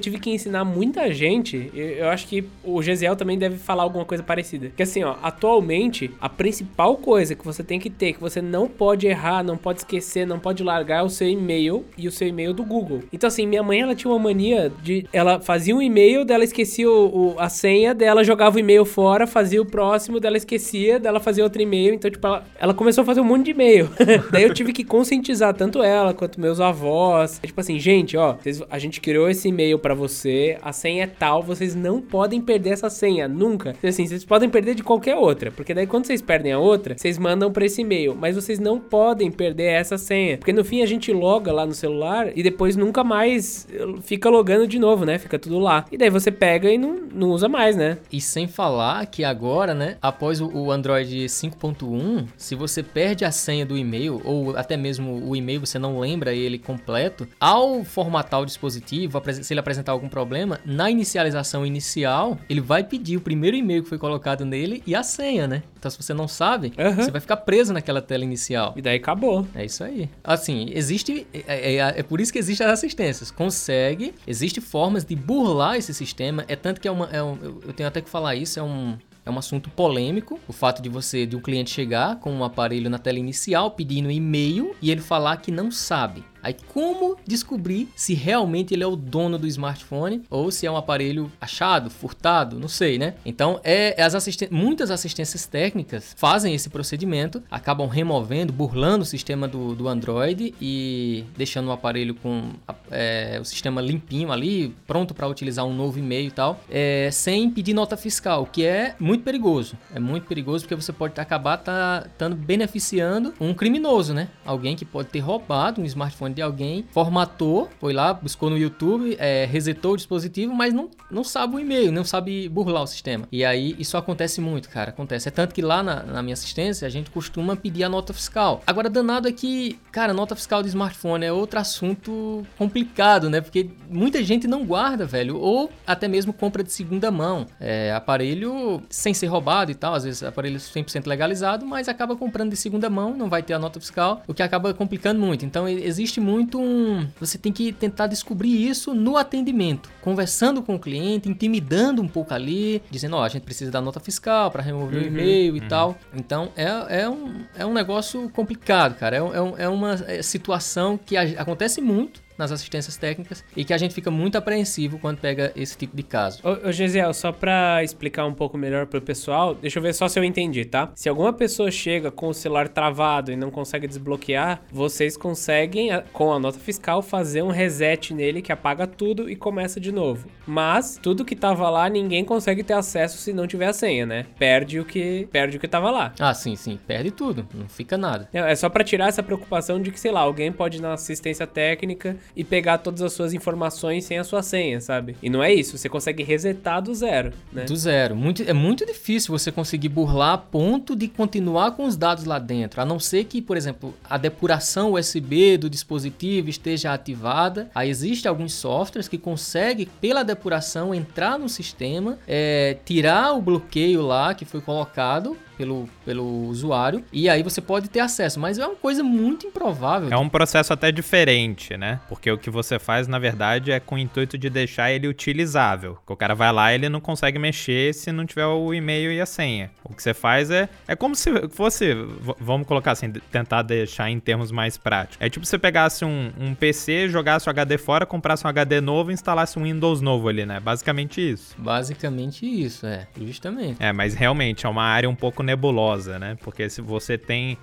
tive 0.00 0.18
que 0.18 0.30
ensinar 0.30 0.64
muita 0.64 1.12
gente. 1.12 1.70
Eu, 1.74 1.88
eu 1.88 2.08
acho 2.08 2.28
que 2.28 2.44
o 2.62 2.82
Gesiel 2.82 3.16
também 3.16 3.38
deve 3.38 3.56
falar 3.56 3.82
alguma 3.82 4.04
coisa 4.04 4.22
parecida. 4.22 4.70
Que 4.76 4.82
assim, 4.82 5.02
ó, 5.02 5.16
atualmente, 5.22 6.10
a 6.20 6.28
principal 6.28 6.96
coisa 6.96 7.34
que 7.34 7.44
você 7.44 7.64
tem 7.64 7.80
que 7.80 7.90
ter, 7.90 8.12
que 8.12 8.20
você 8.20 8.40
não 8.44 8.68
pode 8.68 9.06
errar, 9.06 9.42
não 9.42 9.56
pode 9.56 9.80
esquecer, 9.80 10.26
não 10.26 10.38
pode 10.38 10.62
largar 10.62 11.00
é 11.00 11.02
o 11.02 11.08
seu 11.08 11.28
e-mail 11.28 11.84
e 11.98 12.06
o 12.06 12.12
seu 12.12 12.28
e-mail 12.28 12.52
do 12.52 12.64
Google. 12.64 13.02
Então, 13.12 13.28
assim, 13.28 13.46
minha 13.46 13.62
mãe, 13.62 13.80
ela 13.80 13.94
tinha 13.94 14.10
uma 14.10 14.18
mania 14.18 14.72
de. 14.82 15.06
Ela 15.12 15.40
fazia 15.40 15.74
um 15.74 15.82
e-mail, 15.82 16.24
dela 16.24 16.44
esquecia 16.44 16.90
o, 16.90 17.34
o, 17.34 17.40
a 17.40 17.48
senha, 17.48 17.94
dela 17.94 18.22
jogava 18.22 18.56
o 18.56 18.60
e-mail 18.60 18.84
fora, 18.84 19.26
fazia 19.26 19.60
o 19.60 19.66
próximo, 19.66 20.20
dela 20.20 20.36
esquecia, 20.36 20.98
dela 21.00 21.20
fazia 21.20 21.42
outro 21.42 21.60
e-mail. 21.60 21.94
Então, 21.94 22.10
tipo, 22.10 22.26
ela, 22.26 22.44
ela 22.58 22.74
começou 22.74 23.02
a 23.02 23.04
fazer 23.04 23.20
um 23.20 23.24
monte 23.24 23.46
de 23.46 23.50
e-mail. 23.50 23.90
Daí 24.30 24.42
eu 24.42 24.54
tive 24.54 24.72
que 24.72 24.84
conscientizar 24.84 25.54
tanto 25.54 25.82
ela 25.82 26.14
quanto 26.14 26.40
meus 26.40 26.60
avós. 26.60 27.40
É 27.42 27.46
tipo 27.46 27.60
assim, 27.60 27.78
gente, 27.78 28.16
ó, 28.16 28.34
vocês, 28.34 28.62
a 28.70 28.78
gente 28.78 29.00
criou 29.00 29.28
esse 29.28 29.48
e-mail 29.48 29.78
para 29.78 29.94
você, 29.94 30.58
a 30.62 30.72
senha 30.72 31.04
é 31.04 31.06
tal, 31.06 31.42
vocês 31.42 31.74
não 31.74 32.00
podem 32.00 32.40
perder 32.40 32.70
essa 32.70 32.90
senha, 32.90 33.26
nunca. 33.26 33.74
Assim, 33.82 34.06
vocês 34.06 34.24
podem 34.24 34.48
perder 34.48 34.74
de 34.74 34.82
qualquer 34.82 35.16
outra, 35.16 35.50
porque 35.50 35.74
daí 35.74 35.86
quando 35.86 36.06
vocês 36.06 36.22
perdem 36.22 36.52
a 36.52 36.58
outra, 36.58 36.96
vocês 36.96 37.18
mandam 37.18 37.50
para 37.52 37.64
esse 37.64 37.80
e-mail, 37.80 38.14
mas 38.14 38.33
vocês 38.34 38.58
não 38.58 38.78
podem 38.78 39.30
perder 39.30 39.72
essa 39.72 39.98
senha, 39.98 40.38
porque 40.38 40.52
no 40.52 40.64
fim 40.64 40.82
a 40.82 40.86
gente 40.86 41.12
loga 41.12 41.52
lá 41.52 41.66
no 41.66 41.74
celular 41.74 42.36
e 42.36 42.42
depois 42.42 42.76
nunca 42.76 43.02
mais 43.02 43.66
fica 44.02 44.28
logando 44.28 44.66
de 44.66 44.78
novo, 44.78 45.04
né? 45.04 45.18
Fica 45.18 45.38
tudo 45.38 45.58
lá. 45.58 45.84
E 45.90 45.96
daí 45.96 46.10
você 46.10 46.30
pega 46.30 46.70
e 46.70 46.78
não, 46.78 46.96
não 47.12 47.30
usa 47.30 47.48
mais, 47.48 47.76
né? 47.76 47.98
E 48.12 48.20
sem 48.20 48.46
falar 48.46 49.06
que 49.06 49.24
agora, 49.24 49.74
né, 49.74 49.96
após 50.00 50.40
o 50.40 50.70
Android 50.70 51.24
5.1, 51.26 52.26
se 52.36 52.54
você 52.54 52.82
perde 52.82 53.24
a 53.24 53.30
senha 53.30 53.64
do 53.64 53.76
e-mail 53.76 54.20
ou 54.24 54.56
até 54.56 54.76
mesmo 54.76 55.28
o 55.28 55.36
e-mail 55.36 55.60
você 55.60 55.78
não 55.78 55.98
lembra 55.98 56.32
ele 56.32 56.58
completo, 56.58 57.26
ao 57.38 57.84
formatar 57.84 58.40
o 58.40 58.46
dispositivo, 58.46 59.20
se 59.32 59.52
ele 59.52 59.60
apresentar 59.60 59.92
algum 59.92 60.08
problema, 60.08 60.60
na 60.64 60.90
inicialização 60.90 61.64
inicial, 61.64 62.38
ele 62.48 62.60
vai 62.60 62.84
pedir 62.84 63.16
o 63.16 63.20
primeiro 63.20 63.56
e-mail 63.56 63.82
que 63.82 63.88
foi 63.88 63.98
colocado 63.98 64.44
nele 64.44 64.82
e 64.86 64.94
a 64.94 65.02
senha, 65.02 65.46
né? 65.46 65.62
Então 65.78 65.90
se 65.90 66.02
você 66.02 66.14
não 66.14 66.26
sabe, 66.26 66.72
uhum. 66.78 66.94
você 66.94 67.10
vai 67.10 67.20
ficar 67.20 67.36
preso 67.38 67.72
naquela 67.72 68.00
tela 68.00 68.23
inicial. 68.24 68.74
E 68.76 68.82
daí 68.82 68.96
acabou. 68.96 69.46
É 69.54 69.64
isso 69.64 69.84
aí. 69.84 70.08
Assim, 70.22 70.70
existe. 70.72 71.26
É, 71.32 71.74
é, 71.74 71.76
é 71.76 72.02
por 72.02 72.20
isso 72.20 72.32
que 72.32 72.38
existem 72.38 72.66
as 72.66 72.72
assistências. 72.72 73.30
Consegue, 73.30 74.14
existe 74.26 74.60
formas 74.60 75.04
de 75.04 75.14
burlar 75.14 75.76
esse 75.76 75.94
sistema. 75.94 76.44
É 76.48 76.56
tanto 76.56 76.80
que 76.80 76.88
é 76.88 76.90
uma. 76.90 77.06
É 77.10 77.22
um, 77.22 77.38
eu 77.66 77.72
tenho 77.72 77.88
até 77.88 78.00
que 78.00 78.10
falar 78.10 78.34
isso, 78.34 78.58
é 78.58 78.62
um, 78.62 78.96
é 79.24 79.30
um 79.30 79.38
assunto 79.38 79.70
polêmico, 79.70 80.38
o 80.46 80.52
fato 80.52 80.82
de 80.82 80.88
você, 80.88 81.24
de 81.24 81.36
um 81.36 81.40
cliente 81.40 81.70
chegar 81.70 82.16
com 82.16 82.32
um 82.32 82.44
aparelho 82.44 82.90
na 82.90 82.98
tela 82.98 83.18
inicial 83.18 83.70
pedindo 83.70 84.10
e-mail 84.10 84.74
e 84.82 84.90
ele 84.90 85.00
falar 85.00 85.38
que 85.38 85.50
não 85.50 85.70
sabe. 85.70 86.22
Aí 86.44 86.54
como 86.72 87.16
descobrir 87.26 87.88
se 87.96 88.12
realmente 88.12 88.74
ele 88.74 88.84
é 88.84 88.86
o 88.86 88.94
dono 88.94 89.38
do 89.38 89.46
smartphone 89.46 90.22
ou 90.28 90.50
se 90.50 90.66
é 90.66 90.70
um 90.70 90.76
aparelho 90.76 91.32
achado, 91.40 91.88
furtado, 91.88 92.60
não 92.60 92.68
sei, 92.68 92.98
né? 92.98 93.14
Então, 93.24 93.58
é, 93.64 94.00
as 94.00 94.14
assisten 94.14 94.48
muitas 94.50 94.90
assistências 94.90 95.46
técnicas 95.46 96.14
fazem 96.18 96.54
esse 96.54 96.68
procedimento, 96.68 97.42
acabam 97.50 97.88
removendo, 97.88 98.52
burlando 98.52 99.02
o 99.02 99.06
sistema 99.06 99.48
do, 99.48 99.74
do 99.74 99.88
Android 99.88 100.54
e 100.60 101.24
deixando 101.34 101.68
o 101.68 101.72
aparelho 101.72 102.14
com 102.14 102.50
é, 102.90 103.38
o 103.40 103.44
sistema 103.44 103.80
limpinho 103.80 104.30
ali, 104.30 104.74
pronto 104.86 105.14
para 105.14 105.26
utilizar 105.26 105.64
um 105.64 105.74
novo 105.74 105.98
e-mail 105.98 106.28
e 106.28 106.30
tal, 106.30 106.60
é, 106.70 107.08
sem 107.10 107.48
pedir 107.48 107.72
nota 107.72 107.96
fiscal, 107.96 108.44
que 108.44 108.64
é 108.64 108.94
muito 109.00 109.24
perigoso. 109.24 109.78
É 109.94 109.98
muito 109.98 110.26
perigoso 110.26 110.64
porque 110.64 110.74
você 110.74 110.92
pode 110.92 111.18
acabar 111.18 111.56
tá 111.56 112.04
beneficiando 112.36 113.32
um 113.40 113.54
criminoso, 113.54 114.12
né? 114.12 114.28
Alguém 114.44 114.76
que 114.76 114.84
pode 114.84 115.08
ter 115.08 115.20
roubado 115.20 115.80
um 115.80 115.84
smartphone 115.84 116.33
de 116.34 116.42
alguém, 116.42 116.84
formatou, 116.90 117.70
foi 117.80 117.92
lá, 117.92 118.12
buscou 118.12 118.50
no 118.50 118.58
YouTube, 118.58 119.16
é, 119.18 119.44
resetou 119.44 119.92
o 119.92 119.96
dispositivo, 119.96 120.54
mas 120.54 120.74
não, 120.74 120.90
não 121.10 121.24
sabe 121.24 121.56
o 121.56 121.60
e-mail, 121.60 121.92
não 121.92 122.04
sabe 122.04 122.48
burlar 122.48 122.82
o 122.82 122.86
sistema. 122.86 123.26
E 123.30 123.44
aí 123.44 123.74
isso 123.78 123.96
acontece 123.96 124.40
muito, 124.40 124.68
cara, 124.68 124.90
acontece. 124.90 125.28
É 125.28 125.30
tanto 125.30 125.54
que 125.54 125.62
lá 125.62 125.82
na, 125.82 126.02
na 126.02 126.22
minha 126.22 126.34
assistência 126.34 126.86
a 126.86 126.90
gente 126.90 127.10
costuma 127.10 127.56
pedir 127.56 127.84
a 127.84 127.88
nota 127.88 128.12
fiscal. 128.12 128.62
Agora, 128.66 128.90
danado 128.90 129.28
é 129.28 129.32
que, 129.32 129.78
cara, 129.92 130.12
nota 130.12 130.34
fiscal 130.34 130.62
de 130.62 130.68
smartphone 130.68 131.24
é 131.24 131.32
outro 131.32 131.58
assunto 131.58 132.46
complicado, 132.58 133.30
né? 133.30 133.40
Porque 133.40 133.70
muita 133.88 134.22
gente 134.22 134.46
não 134.46 134.64
guarda, 134.64 135.06
velho, 135.06 135.36
ou 135.36 135.70
até 135.86 136.08
mesmo 136.08 136.32
compra 136.32 136.62
de 136.62 136.72
segunda 136.72 137.10
mão. 137.10 137.46
É, 137.60 137.92
aparelho 137.92 138.82
sem 138.90 139.14
ser 139.14 139.26
roubado 139.26 139.70
e 139.70 139.74
tal, 139.74 139.94
às 139.94 140.04
vezes 140.04 140.22
aparelho 140.22 140.58
100% 140.58 141.06
legalizado, 141.06 141.64
mas 141.66 141.88
acaba 141.88 142.16
comprando 142.16 142.50
de 142.50 142.56
segunda 142.56 142.90
mão, 142.90 143.14
não 143.16 143.28
vai 143.28 143.42
ter 143.42 143.54
a 143.54 143.58
nota 143.58 143.80
fiscal, 143.80 144.22
o 144.26 144.34
que 144.34 144.42
acaba 144.42 144.74
complicando 144.74 145.20
muito. 145.20 145.44
Então, 145.44 145.68
existe 145.68 146.20
muito 146.24 146.60
um. 146.60 147.06
Você 147.20 147.38
tem 147.38 147.52
que 147.52 147.72
tentar 147.72 148.06
descobrir 148.06 148.68
isso 148.68 148.94
no 148.94 149.16
atendimento, 149.16 149.90
conversando 150.00 150.62
com 150.62 150.74
o 150.74 150.78
cliente, 150.78 151.28
intimidando 151.28 152.02
um 152.02 152.08
pouco 152.08 152.32
ali, 152.34 152.82
dizendo: 152.90 153.16
Ó, 153.16 153.20
oh, 153.20 153.22
a 153.22 153.28
gente 153.28 153.42
precisa 153.42 153.70
da 153.70 153.80
nota 153.80 154.00
fiscal 154.00 154.50
para 154.50 154.62
remover 154.62 155.00
uhum, 155.00 155.04
o 155.04 155.06
e-mail 155.08 155.56
e 155.56 155.60
uhum. 155.60 155.68
tal. 155.68 155.98
Então 156.14 156.50
é, 156.56 157.02
é, 157.02 157.08
um, 157.08 157.44
é 157.54 157.66
um 157.66 157.72
negócio 157.72 158.28
complicado, 158.30 158.96
cara. 158.96 159.16
É, 159.16 159.20
é, 159.20 159.64
é 159.64 159.68
uma 159.68 159.94
é, 160.06 160.22
situação 160.22 160.98
que 160.98 161.16
acontece 161.16 161.80
muito 161.80 162.23
nas 162.36 162.52
assistências 162.52 162.96
técnicas 162.96 163.44
e 163.56 163.64
que 163.64 163.72
a 163.72 163.78
gente 163.78 163.94
fica 163.94 164.10
muito 164.10 164.36
apreensivo 164.36 164.98
quando 164.98 165.18
pega 165.18 165.52
esse 165.56 165.76
tipo 165.76 165.96
de 165.96 166.02
caso. 166.02 166.40
Ô, 166.42 166.68
ô 166.68 166.72
Gesiel, 166.72 167.12
só 167.14 167.32
para 167.32 167.82
explicar 167.82 168.26
um 168.26 168.34
pouco 168.34 168.58
melhor 168.58 168.86
pro 168.86 169.00
pessoal, 169.00 169.54
deixa 169.54 169.78
eu 169.78 169.82
ver 169.82 169.94
só 169.94 170.08
se 170.08 170.18
eu 170.18 170.24
entendi, 170.24 170.64
tá? 170.64 170.90
Se 170.94 171.08
alguma 171.08 171.32
pessoa 171.32 171.70
chega 171.70 172.10
com 172.10 172.28
o 172.28 172.34
celular 172.34 172.68
travado 172.68 173.32
e 173.32 173.36
não 173.36 173.50
consegue 173.50 173.86
desbloquear, 173.86 174.62
vocês 174.70 175.16
conseguem, 175.16 175.90
com 176.12 176.32
a 176.32 176.38
nota 176.38 176.58
fiscal, 176.58 177.02
fazer 177.02 177.42
um 177.42 177.50
reset 177.50 178.12
nele 178.12 178.42
que 178.42 178.52
apaga 178.52 178.86
tudo 178.86 179.30
e 179.30 179.36
começa 179.36 179.80
de 179.80 179.92
novo. 179.92 180.28
Mas 180.46 180.98
tudo 181.00 181.24
que 181.24 181.36
tava 181.36 181.68
lá, 181.70 181.88
ninguém 181.88 182.24
consegue 182.24 182.62
ter 182.62 182.74
acesso 182.74 183.18
se 183.18 183.32
não 183.32 183.46
tiver 183.46 183.66
a 183.66 183.72
senha, 183.72 184.06
né? 184.06 184.26
Perde 184.38 184.80
o 184.80 184.84
que 184.84 185.28
perde 185.30 185.56
o 185.56 185.60
que 185.60 185.68
tava 185.68 185.90
lá. 185.90 186.12
Ah, 186.18 186.34
sim, 186.34 186.56
sim, 186.56 186.78
perde 186.86 187.10
tudo, 187.10 187.46
não 187.54 187.68
fica 187.68 187.96
nada. 187.96 188.28
É, 188.32 188.52
é 188.52 188.56
só 188.56 188.68
para 188.68 188.84
tirar 188.84 189.08
essa 189.08 189.22
preocupação 189.22 189.80
de 189.80 189.90
que, 189.90 190.00
sei 190.00 190.10
lá, 190.10 190.20
alguém 190.20 190.52
pode 190.52 190.78
ir 190.78 190.80
na 190.80 190.94
assistência 190.94 191.46
técnica 191.46 192.16
e 192.36 192.42
pegar 192.42 192.78
todas 192.78 193.02
as 193.02 193.12
suas 193.12 193.32
informações 193.32 194.04
sem 194.04 194.18
a 194.18 194.24
sua 194.24 194.42
senha, 194.42 194.80
sabe? 194.80 195.16
E 195.22 195.30
não 195.30 195.42
é 195.42 195.52
isso, 195.52 195.76
você 195.76 195.88
consegue 195.88 196.22
resetar 196.22 196.82
do 196.82 196.94
zero, 196.94 197.32
né? 197.52 197.64
Do 197.64 197.76
zero. 197.76 198.16
Muito, 198.16 198.42
é 198.42 198.52
muito 198.52 198.84
difícil 198.84 199.36
você 199.36 199.50
conseguir 199.52 199.88
burlar 199.88 200.32
a 200.34 200.38
ponto 200.38 200.96
de 200.96 201.08
continuar 201.08 201.72
com 201.72 201.84
os 201.84 201.96
dados 201.96 202.24
lá 202.24 202.38
dentro, 202.38 202.80
a 202.80 202.84
não 202.84 202.98
ser 202.98 203.24
que, 203.24 203.40
por 203.40 203.56
exemplo, 203.56 203.94
a 204.08 204.16
depuração 204.16 204.94
USB 204.94 205.56
do 205.56 205.70
dispositivo 205.70 206.48
esteja 206.48 206.92
ativada. 206.92 207.70
Aí 207.74 207.88
existe 207.88 208.26
alguns 208.26 208.54
softwares 208.54 209.08
que 209.08 209.18
conseguem, 209.18 209.88
pela 210.00 210.22
depuração, 210.22 210.94
entrar 210.94 211.38
no 211.38 211.48
sistema, 211.48 212.18
é, 212.26 212.76
tirar 212.84 213.32
o 213.32 213.42
bloqueio 213.42 214.02
lá 214.02 214.34
que 214.34 214.44
foi 214.44 214.60
colocado 214.60 215.36
pelo, 215.56 215.88
pelo 216.04 216.46
usuário 216.46 217.04
e 217.12 217.28
aí 217.28 217.42
você 217.42 217.60
pode 217.60 217.88
ter 217.88 218.00
acesso, 218.00 218.38
mas 218.40 218.58
é 218.58 218.66
uma 218.66 218.76
coisa 218.76 219.02
muito 219.02 219.46
improvável. 219.46 220.08
É 220.10 220.16
um 220.16 220.28
processo 220.28 220.72
até 220.72 220.90
diferente, 220.90 221.76
né? 221.76 222.00
Porque 222.08 222.30
o 222.30 222.38
que 222.38 222.50
você 222.50 222.78
faz, 222.78 223.08
na 223.08 223.18
verdade, 223.18 223.72
é 223.72 223.80
com 223.80 223.94
o 223.94 223.98
intuito 223.98 224.36
de 224.36 224.50
deixar 224.50 224.90
ele 224.90 225.08
utilizável. 225.08 225.98
O 226.06 226.16
cara 226.16 226.34
vai 226.34 226.52
lá 226.52 226.72
e 226.72 226.76
ele 226.76 226.88
não 226.88 227.00
consegue 227.00 227.38
mexer 227.38 227.94
se 227.94 228.12
não 228.12 228.26
tiver 228.26 228.46
o 228.46 228.74
e-mail 228.74 229.12
e 229.12 229.20
a 229.20 229.26
senha. 229.26 229.70
O 229.82 229.94
que 229.94 230.02
você 230.02 230.14
faz 230.14 230.50
é 230.50 230.68
é 230.86 230.96
como 230.96 231.14
se 231.14 231.30
fosse, 231.48 231.94
vamos 232.38 232.66
colocar 232.66 232.92
assim, 232.92 233.10
tentar 233.10 233.62
deixar 233.62 234.10
em 234.10 234.18
termos 234.18 234.50
mais 234.50 234.76
práticos. 234.76 235.18
É 235.20 235.28
tipo 235.28 235.44
você 235.46 235.58
pegasse 235.58 236.04
um, 236.04 236.32
um 236.38 236.54
PC, 236.54 237.08
jogasse 237.08 237.48
o 237.48 237.50
HD 237.50 237.78
fora, 237.78 238.06
comprasse 238.06 238.46
um 238.46 238.48
HD 238.50 238.80
novo 238.80 239.10
e 239.10 239.14
instalasse 239.14 239.58
um 239.58 239.62
Windows 239.62 240.00
novo 240.00 240.28
ali, 240.28 240.44
né? 240.44 240.60
Basicamente 240.60 241.20
isso. 241.20 241.54
Basicamente 241.58 242.46
isso, 242.46 242.86
é. 242.86 243.06
Justamente. 243.20 243.82
É, 243.82 243.92
mas 243.92 244.14
realmente 244.14 244.66
é 244.66 244.68
uma 244.68 244.84
área 244.84 245.08
um 245.08 245.14
pouco 245.14 245.42
nebulosa, 245.44 246.18
né? 246.18 246.36
Porque 246.42 246.68
se 246.68 246.80
você 246.80 247.16
tem. 247.16 247.56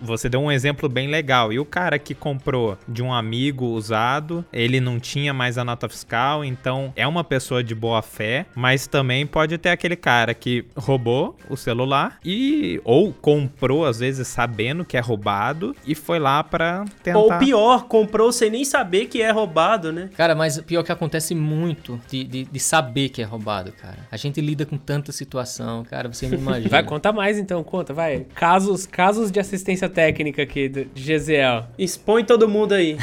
Você 0.00 0.28
deu 0.28 0.40
um 0.40 0.50
exemplo 0.50 0.88
bem 0.88 1.08
legal. 1.08 1.52
E 1.52 1.58
o 1.58 1.64
cara 1.64 1.98
que 1.98 2.14
comprou 2.14 2.78
de 2.88 3.02
um 3.02 3.12
amigo 3.12 3.66
usado, 3.66 4.44
ele 4.52 4.80
não 4.80 4.98
tinha 4.98 5.34
mais 5.34 5.58
a 5.58 5.64
nota 5.64 5.88
fiscal, 5.88 6.44
então 6.44 6.92
é 6.96 7.06
uma 7.06 7.24
pessoa 7.24 7.62
de 7.62 7.74
boa 7.74 8.00
fé, 8.02 8.46
mas 8.54 8.86
também 8.86 9.26
pode 9.26 9.58
ter 9.58 9.70
aquele 9.70 9.96
cara 9.96 10.32
que 10.34 10.64
roubou 10.76 11.36
o 11.48 11.56
celular 11.56 12.18
e 12.24 12.80
ou 12.84 13.12
comprou 13.12 13.84
às 13.84 13.98
vezes 13.98 14.28
sabendo 14.28 14.84
que 14.84 14.96
é 14.96 15.00
roubado 15.00 15.74
e 15.86 15.94
foi 15.94 16.18
lá 16.18 16.42
para 16.42 16.84
tentar. 17.02 17.18
Ou 17.18 17.38
pior, 17.38 17.84
comprou 17.84 18.32
sem 18.32 18.50
nem 18.50 18.64
saber 18.64 19.06
que 19.06 19.20
é 19.20 19.30
roubado, 19.30 19.92
né? 19.92 20.10
Cara, 20.16 20.34
mas 20.34 20.60
pior 20.60 20.82
que 20.82 20.92
acontece 20.92 21.34
muito 21.34 22.00
de, 22.08 22.24
de, 22.24 22.44
de 22.44 22.60
saber 22.60 23.08
que 23.08 23.22
é 23.22 23.24
roubado, 23.24 23.72
cara. 23.72 23.98
A 24.10 24.16
gente 24.16 24.40
lida 24.40 24.64
com 24.64 24.76
tanta 24.76 25.12
situação, 25.12 25.84
cara, 25.84 26.12
você 26.12 26.26
me 26.26 26.36
imagina. 26.44 26.68
Vai 26.68 26.82
contar 26.82 27.12
mais 27.12 27.23
mais 27.24 27.38
então, 27.38 27.64
conta, 27.64 27.94
vai. 27.94 28.26
Casos, 28.34 28.84
casos 28.84 29.32
de 29.32 29.40
assistência 29.40 29.88
técnica 29.88 30.42
aqui 30.42 30.68
de 30.68 30.84
GZL. 30.94 31.64
Expõe 31.78 32.22
todo 32.22 32.46
mundo 32.46 32.72
aí. 32.74 32.98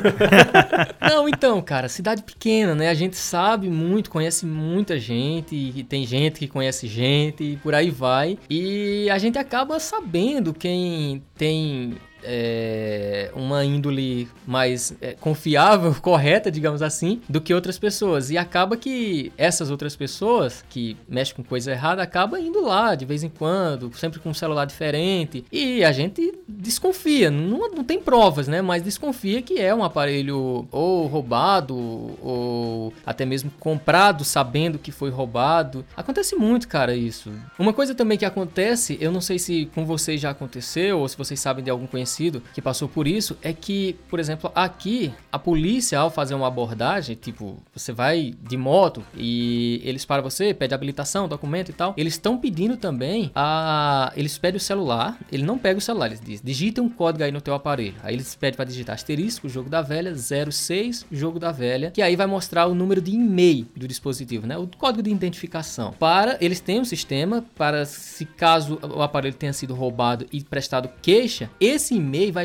Não, 1.00 1.26
então, 1.26 1.62
cara, 1.62 1.88
cidade 1.88 2.22
pequena, 2.22 2.74
né? 2.74 2.90
A 2.90 2.94
gente 2.94 3.16
sabe 3.16 3.70
muito, 3.70 4.10
conhece 4.10 4.44
muita 4.44 4.98
gente, 4.98 5.56
e 5.56 5.82
tem 5.82 6.04
gente 6.04 6.38
que 6.38 6.48
conhece 6.48 6.86
gente, 6.86 7.42
e 7.42 7.56
por 7.56 7.74
aí 7.74 7.90
vai. 7.90 8.36
E 8.50 9.08
a 9.08 9.16
gente 9.16 9.38
acaba 9.38 9.80
sabendo 9.80 10.52
quem 10.52 11.22
tem 11.34 11.94
é, 12.24 13.30
uma 13.34 13.64
índole 13.64 14.28
mais 14.46 14.94
é, 15.00 15.12
confiável, 15.12 15.94
correta, 16.00 16.50
digamos 16.50 16.82
assim, 16.82 17.20
do 17.28 17.40
que 17.40 17.52
outras 17.52 17.78
pessoas. 17.78 18.30
E 18.30 18.38
acaba 18.38 18.76
que 18.76 19.32
essas 19.36 19.70
outras 19.70 19.96
pessoas 19.96 20.64
que 20.68 20.96
mexem 21.08 21.36
com 21.36 21.42
coisa 21.42 21.70
errada 21.72 22.02
acabam 22.02 22.40
indo 22.40 22.62
lá 22.62 22.94
de 22.94 23.04
vez 23.04 23.22
em 23.22 23.28
quando, 23.28 23.90
sempre 23.96 24.20
com 24.20 24.30
um 24.30 24.34
celular 24.34 24.64
diferente. 24.64 25.44
E 25.50 25.84
a 25.84 25.92
gente 25.92 26.32
desconfia, 26.46 27.30
não, 27.30 27.70
não 27.70 27.84
tem 27.84 28.00
provas, 28.00 28.48
né? 28.48 28.62
Mas 28.62 28.82
desconfia 28.82 29.42
que 29.42 29.58
é 29.58 29.74
um 29.74 29.82
aparelho 29.82 30.68
ou 30.70 31.06
roubado 31.06 31.76
ou 31.76 32.92
até 33.04 33.24
mesmo 33.24 33.50
comprado 33.58 34.24
sabendo 34.24 34.78
que 34.78 34.92
foi 34.92 35.10
roubado. 35.10 35.84
Acontece 35.96 36.36
muito, 36.36 36.68
cara, 36.68 36.94
isso. 36.94 37.32
Uma 37.58 37.72
coisa 37.72 37.94
também 37.94 38.18
que 38.18 38.24
acontece, 38.24 38.98
eu 39.00 39.10
não 39.10 39.20
sei 39.20 39.38
se 39.38 39.66
com 39.74 39.84
vocês 39.84 40.20
já 40.20 40.30
aconteceu 40.30 41.00
ou 41.00 41.08
se 41.08 41.16
vocês 41.16 41.40
sabem 41.40 41.64
de 41.64 41.70
algum 41.70 41.86
conhecido 41.86 42.09
conhecido 42.10 42.42
que 42.52 42.60
passou 42.60 42.88
por 42.88 43.06
isso 43.06 43.36
é 43.42 43.52
que, 43.52 43.96
por 44.08 44.18
exemplo, 44.18 44.50
aqui 44.54 45.12
a 45.30 45.38
polícia 45.38 45.98
ao 45.98 46.10
fazer 46.10 46.34
uma 46.34 46.48
abordagem, 46.48 47.14
tipo, 47.14 47.56
você 47.72 47.92
vai 47.92 48.34
de 48.42 48.56
moto 48.56 49.02
e 49.16 49.80
eles 49.84 50.04
param 50.04 50.22
você, 50.22 50.52
pede 50.52 50.74
habilitação, 50.74 51.28
documento 51.28 51.70
e 51.70 51.72
tal, 51.72 51.94
eles 51.96 52.14
estão 52.14 52.36
pedindo 52.36 52.76
também 52.76 53.30
a 53.34 54.12
eles 54.16 54.36
pedem 54.38 54.56
o 54.56 54.60
celular, 54.60 55.18
ele 55.30 55.44
não 55.44 55.58
pega 55.58 55.78
o 55.78 55.82
celular, 55.82 56.06
eles 56.06 56.20
dizem, 56.20 56.44
digita 56.44 56.82
um 56.82 56.88
código 56.88 57.22
aí 57.24 57.30
no 57.30 57.40
teu 57.40 57.54
aparelho. 57.54 57.94
Aí 58.02 58.14
eles 58.14 58.34
pedem 58.34 58.56
para 58.56 58.64
digitar 58.64 58.94
asterisco, 58.94 59.48
jogo 59.48 59.70
da 59.70 59.82
velha, 59.82 60.14
06, 60.14 61.06
jogo 61.12 61.38
da 61.38 61.52
velha, 61.52 61.90
que 61.90 62.02
aí 62.02 62.16
vai 62.16 62.26
mostrar 62.26 62.66
o 62.66 62.74
número 62.74 63.00
de 63.00 63.12
e-mail 63.12 63.66
do 63.76 63.86
dispositivo, 63.86 64.46
né? 64.46 64.56
O 64.56 64.66
código 64.66 65.02
de 65.02 65.10
identificação. 65.10 65.92
Para 65.92 66.36
eles 66.40 66.60
têm 66.60 66.80
um 66.80 66.84
sistema 66.84 67.44
para 67.54 67.84
se 67.84 68.24
caso 68.24 68.78
o 68.82 69.02
aparelho 69.02 69.34
tenha 69.34 69.52
sido 69.52 69.74
roubado 69.74 70.26
e 70.32 70.42
prestado 70.42 70.90
queixa, 71.02 71.50
esse 71.60 71.94
e-mail 72.00 72.32
vai 72.32 72.44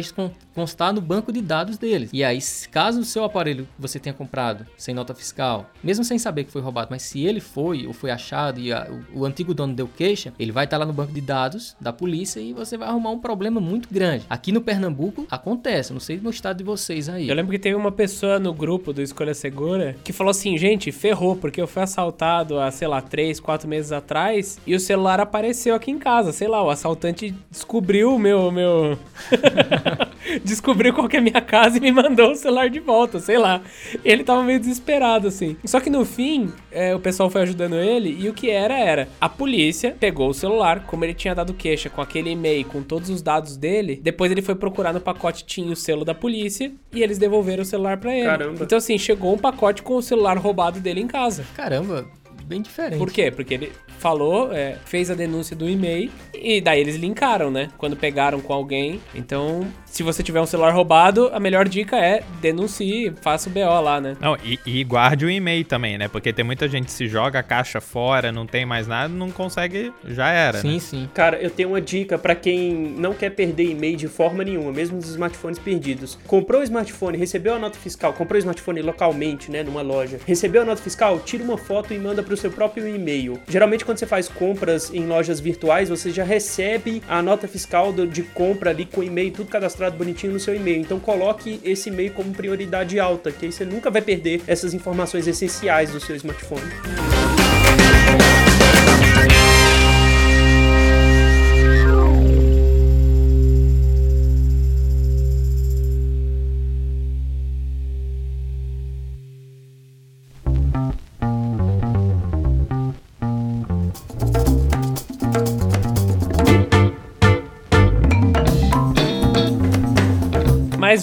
constar 0.55 0.93
no 0.93 1.01
banco 1.01 1.31
de 1.31 1.41
dados 1.41 1.77
deles. 1.77 2.09
E 2.13 2.23
aí, 2.23 2.39
caso 2.71 3.01
o 3.01 3.05
seu 3.05 3.25
aparelho 3.25 3.67
você 3.77 3.99
tenha 3.99 4.13
comprado 4.13 4.65
sem 4.77 4.95
nota 4.95 5.13
fiscal, 5.13 5.69
mesmo 5.83 6.03
sem 6.03 6.17
saber 6.17 6.45
que 6.45 6.51
foi 6.51 6.61
roubado, 6.61 6.87
mas 6.89 7.03
se 7.03 7.23
ele 7.23 7.41
foi 7.41 7.85
ou 7.85 7.93
foi 7.93 8.09
achado 8.09 8.59
e 8.59 8.71
a, 8.71 8.87
o, 9.13 9.19
o, 9.19 9.25
antigo 9.25 9.53
dono 9.53 9.73
deu 9.73 9.87
queixa, 9.87 10.33
ele 10.39 10.51
vai 10.51 10.63
estar 10.63 10.77
lá 10.77 10.85
no 10.85 10.93
banco 10.93 11.11
de 11.11 11.21
dados 11.21 11.75
da 11.79 11.91
polícia 11.91 12.39
e 12.39 12.53
você 12.53 12.77
vai 12.77 12.87
arrumar 12.87 13.11
um 13.11 13.19
problema 13.19 13.59
muito 13.59 13.89
grande. 13.91 14.25
Aqui 14.29 14.51
no 14.51 14.61
Pernambuco 14.61 15.27
acontece, 15.29 15.91
não 15.91 15.99
sei 15.99 16.17
no 16.17 16.29
estado 16.29 16.57
de 16.57 16.63
vocês 16.63 17.09
aí. 17.09 17.27
Eu 17.27 17.35
lembro 17.35 17.51
que 17.51 17.59
teve 17.59 17.75
uma 17.75 17.91
pessoa 17.91 18.39
no 18.39 18.53
grupo 18.53 18.93
do 18.93 19.01
Escolha 19.01 19.33
Segura 19.33 19.95
que 20.03 20.13
falou 20.13 20.31
assim: 20.31 20.57
gente, 20.57 20.91
ferrou, 20.91 21.35
porque 21.35 21.61
eu 21.61 21.67
fui 21.67 21.81
assaltado 21.81 22.59
há, 22.59 22.71
sei 22.71 22.87
lá, 22.87 23.01
3, 23.01 23.39
4 23.39 23.67
meses 23.67 23.91
atrás 23.91 24.59
e 24.65 24.73
o 24.73 24.79
celular 24.79 25.19
apareceu 25.19 25.75
aqui 25.75 25.91
em 25.91 25.99
casa. 25.99 26.31
Sei 26.31 26.47
lá, 26.47 26.63
o 26.63 26.69
assaltante 26.69 27.35
descobriu 27.51 28.15
o 28.15 28.19
meu. 28.19 28.51
meu... 28.51 28.97
descobriu 30.45 30.93
qual 30.93 31.09
que 31.09 31.17
é 31.17 31.19
a 31.19 31.21
minha 31.21 31.41
casa 31.41 31.77
e 31.77 31.81
me 31.81 31.91
mandou 31.91 32.31
o 32.31 32.35
celular 32.35 32.69
de 32.69 32.79
volta, 32.79 33.19
sei 33.19 33.37
lá. 33.37 33.61
Ele 34.03 34.23
tava 34.23 34.43
meio 34.43 34.59
desesperado, 34.59 35.27
assim. 35.27 35.57
Só 35.65 35.79
que 35.79 35.89
no 35.89 36.05
fim, 36.05 36.53
é, 36.71 36.95
o 36.95 36.99
pessoal 36.99 37.29
foi 37.29 37.41
ajudando 37.41 37.75
ele 37.75 38.17
e 38.19 38.29
o 38.29 38.33
que 38.33 38.49
era, 38.49 38.77
era 38.77 39.09
a 39.19 39.27
polícia 39.27 39.95
pegou 39.99 40.29
o 40.29 40.33
celular, 40.33 40.85
como 40.85 41.03
ele 41.03 41.13
tinha 41.13 41.35
dado 41.35 41.53
queixa 41.53 41.89
com 41.89 42.01
aquele 42.01 42.31
e-mail, 42.31 42.65
com 42.65 42.81
todos 42.81 43.09
os 43.09 43.21
dados 43.21 43.57
dele, 43.57 43.99
depois 44.01 44.31
ele 44.31 44.41
foi 44.41 44.55
procurar 44.55 44.93
no 44.93 45.01
pacote, 45.01 45.45
tinha 45.45 45.71
o 45.71 45.75
selo 45.75 46.05
da 46.05 46.13
polícia 46.13 46.71
e 46.93 47.01
eles 47.01 47.17
devolveram 47.17 47.63
o 47.63 47.65
celular 47.65 47.97
para 47.97 48.15
ele. 48.15 48.25
Caramba. 48.25 48.63
Então 48.63 48.77
assim, 48.77 48.97
chegou 48.97 49.33
um 49.33 49.37
pacote 49.37 49.81
com 49.81 49.95
o 49.95 50.01
celular 50.01 50.37
roubado 50.37 50.79
dele 50.79 51.01
em 51.01 51.07
casa. 51.07 51.45
Caramba, 51.55 52.05
bem 52.45 52.61
diferente. 52.61 52.99
Por 52.99 53.11
quê? 53.11 53.31
Porque 53.31 53.53
ele 53.55 53.71
falou, 53.99 54.51
é, 54.53 54.77
fez 54.85 55.09
a 55.09 55.15
denúncia 55.15 55.55
do 55.55 55.69
e-mail 55.69 56.11
e 56.33 56.61
daí 56.61 56.79
eles 56.79 56.95
linkaram, 56.95 57.49
né? 57.49 57.69
Quando 57.77 57.95
pegaram 57.95 58.39
com 58.39 58.53
alguém. 58.53 59.01
Então, 59.13 59.67
se 59.95 60.03
você 60.03 60.21
tiver 60.21 60.41
um 60.41 60.45
celular 60.45 60.73
roubado, 60.73 61.29
a 61.33 61.39
melhor 61.39 61.67
dica 61.67 61.95
é 61.95 62.21
denuncie, 62.41 63.13
faça 63.21 63.49
o 63.49 63.51
BO 63.51 63.81
lá, 63.81 64.01
né? 64.01 64.17
Não, 64.19 64.37
e, 64.43 64.59
e 64.65 64.83
guarde 64.83 65.25
o 65.25 65.29
e-mail 65.29 65.63
também, 65.63 65.97
né? 65.97 66.09
Porque 66.09 66.33
tem 66.33 66.43
muita 66.43 66.67
gente 66.67 66.87
que 66.87 66.91
se 66.91 67.07
joga 67.07 67.39
a 67.39 67.43
caixa 67.43 67.79
fora, 67.79 68.29
não 68.29 68.45
tem 68.45 68.65
mais 68.65 68.87
nada, 68.87 69.07
não 69.07 69.31
consegue, 69.31 69.93
já 70.03 70.29
era. 70.29 70.59
Sim, 70.59 70.73
né? 70.73 70.79
sim. 70.79 71.09
Cara, 71.13 71.37
eu 71.37 71.49
tenho 71.49 71.69
uma 71.69 71.79
dica 71.79 72.17
para 72.17 72.35
quem 72.35 72.73
não 72.73 73.13
quer 73.13 73.29
perder 73.29 73.71
e-mail 73.71 73.95
de 73.95 74.09
forma 74.09 74.43
nenhuma, 74.43 74.73
mesmo 74.73 74.97
nos 74.97 75.09
smartphones 75.09 75.59
perdidos. 75.59 76.17
Comprou 76.27 76.59
o 76.59 76.63
smartphone, 76.63 77.17
recebeu 77.17 77.55
a 77.55 77.59
nota 77.59 77.77
fiscal, 77.77 78.11
comprou 78.11 78.35
o 78.35 78.39
smartphone 78.39 78.81
localmente, 78.81 79.49
né, 79.49 79.63
numa 79.63 79.81
loja. 79.81 80.19
Recebeu 80.25 80.63
a 80.63 80.65
nota 80.65 80.81
fiscal, 80.81 81.19
tira 81.19 81.41
uma 81.41 81.57
foto 81.57 81.93
e 81.93 81.97
manda 81.97 82.21
pro 82.21 82.35
seu 82.35 82.51
próprio 82.51 82.85
e-mail. 82.85 83.39
Geralmente 83.47 83.84
quando 83.85 83.99
você 83.99 84.05
faz 84.05 84.27
compras 84.27 84.91
em 84.93 85.05
lojas 85.05 85.39
virtuais, 85.39 85.89
você 85.89 86.09
já 86.11 86.23
recebe 86.23 87.01
a 87.07 87.21
nota 87.21 87.47
fiscal 87.47 87.93
de 87.93 88.23
compra 88.23 88.71
ali 88.71 88.85
com 88.85 89.03
e-mail 89.03 89.31
tudo 89.31 89.49
cadastrado 89.49 89.95
bonitinho 89.95 90.33
no 90.33 90.39
seu 90.39 90.55
e-mail. 90.55 90.81
Então 90.81 90.99
coloque 90.99 91.61
esse 91.63 91.89
e-mail 91.89 92.11
como 92.11 92.33
prioridade 92.33 92.99
alta, 92.99 93.31
que 93.31 93.45
aí 93.45 93.51
você 93.51 93.63
nunca 93.63 93.91
vai 93.91 94.01
perder 94.01 94.41
essas 94.47 94.73
informações 94.73 95.27
essenciais 95.27 95.91
do 95.91 95.99
seu 95.99 96.15
smartphone. 96.15 96.61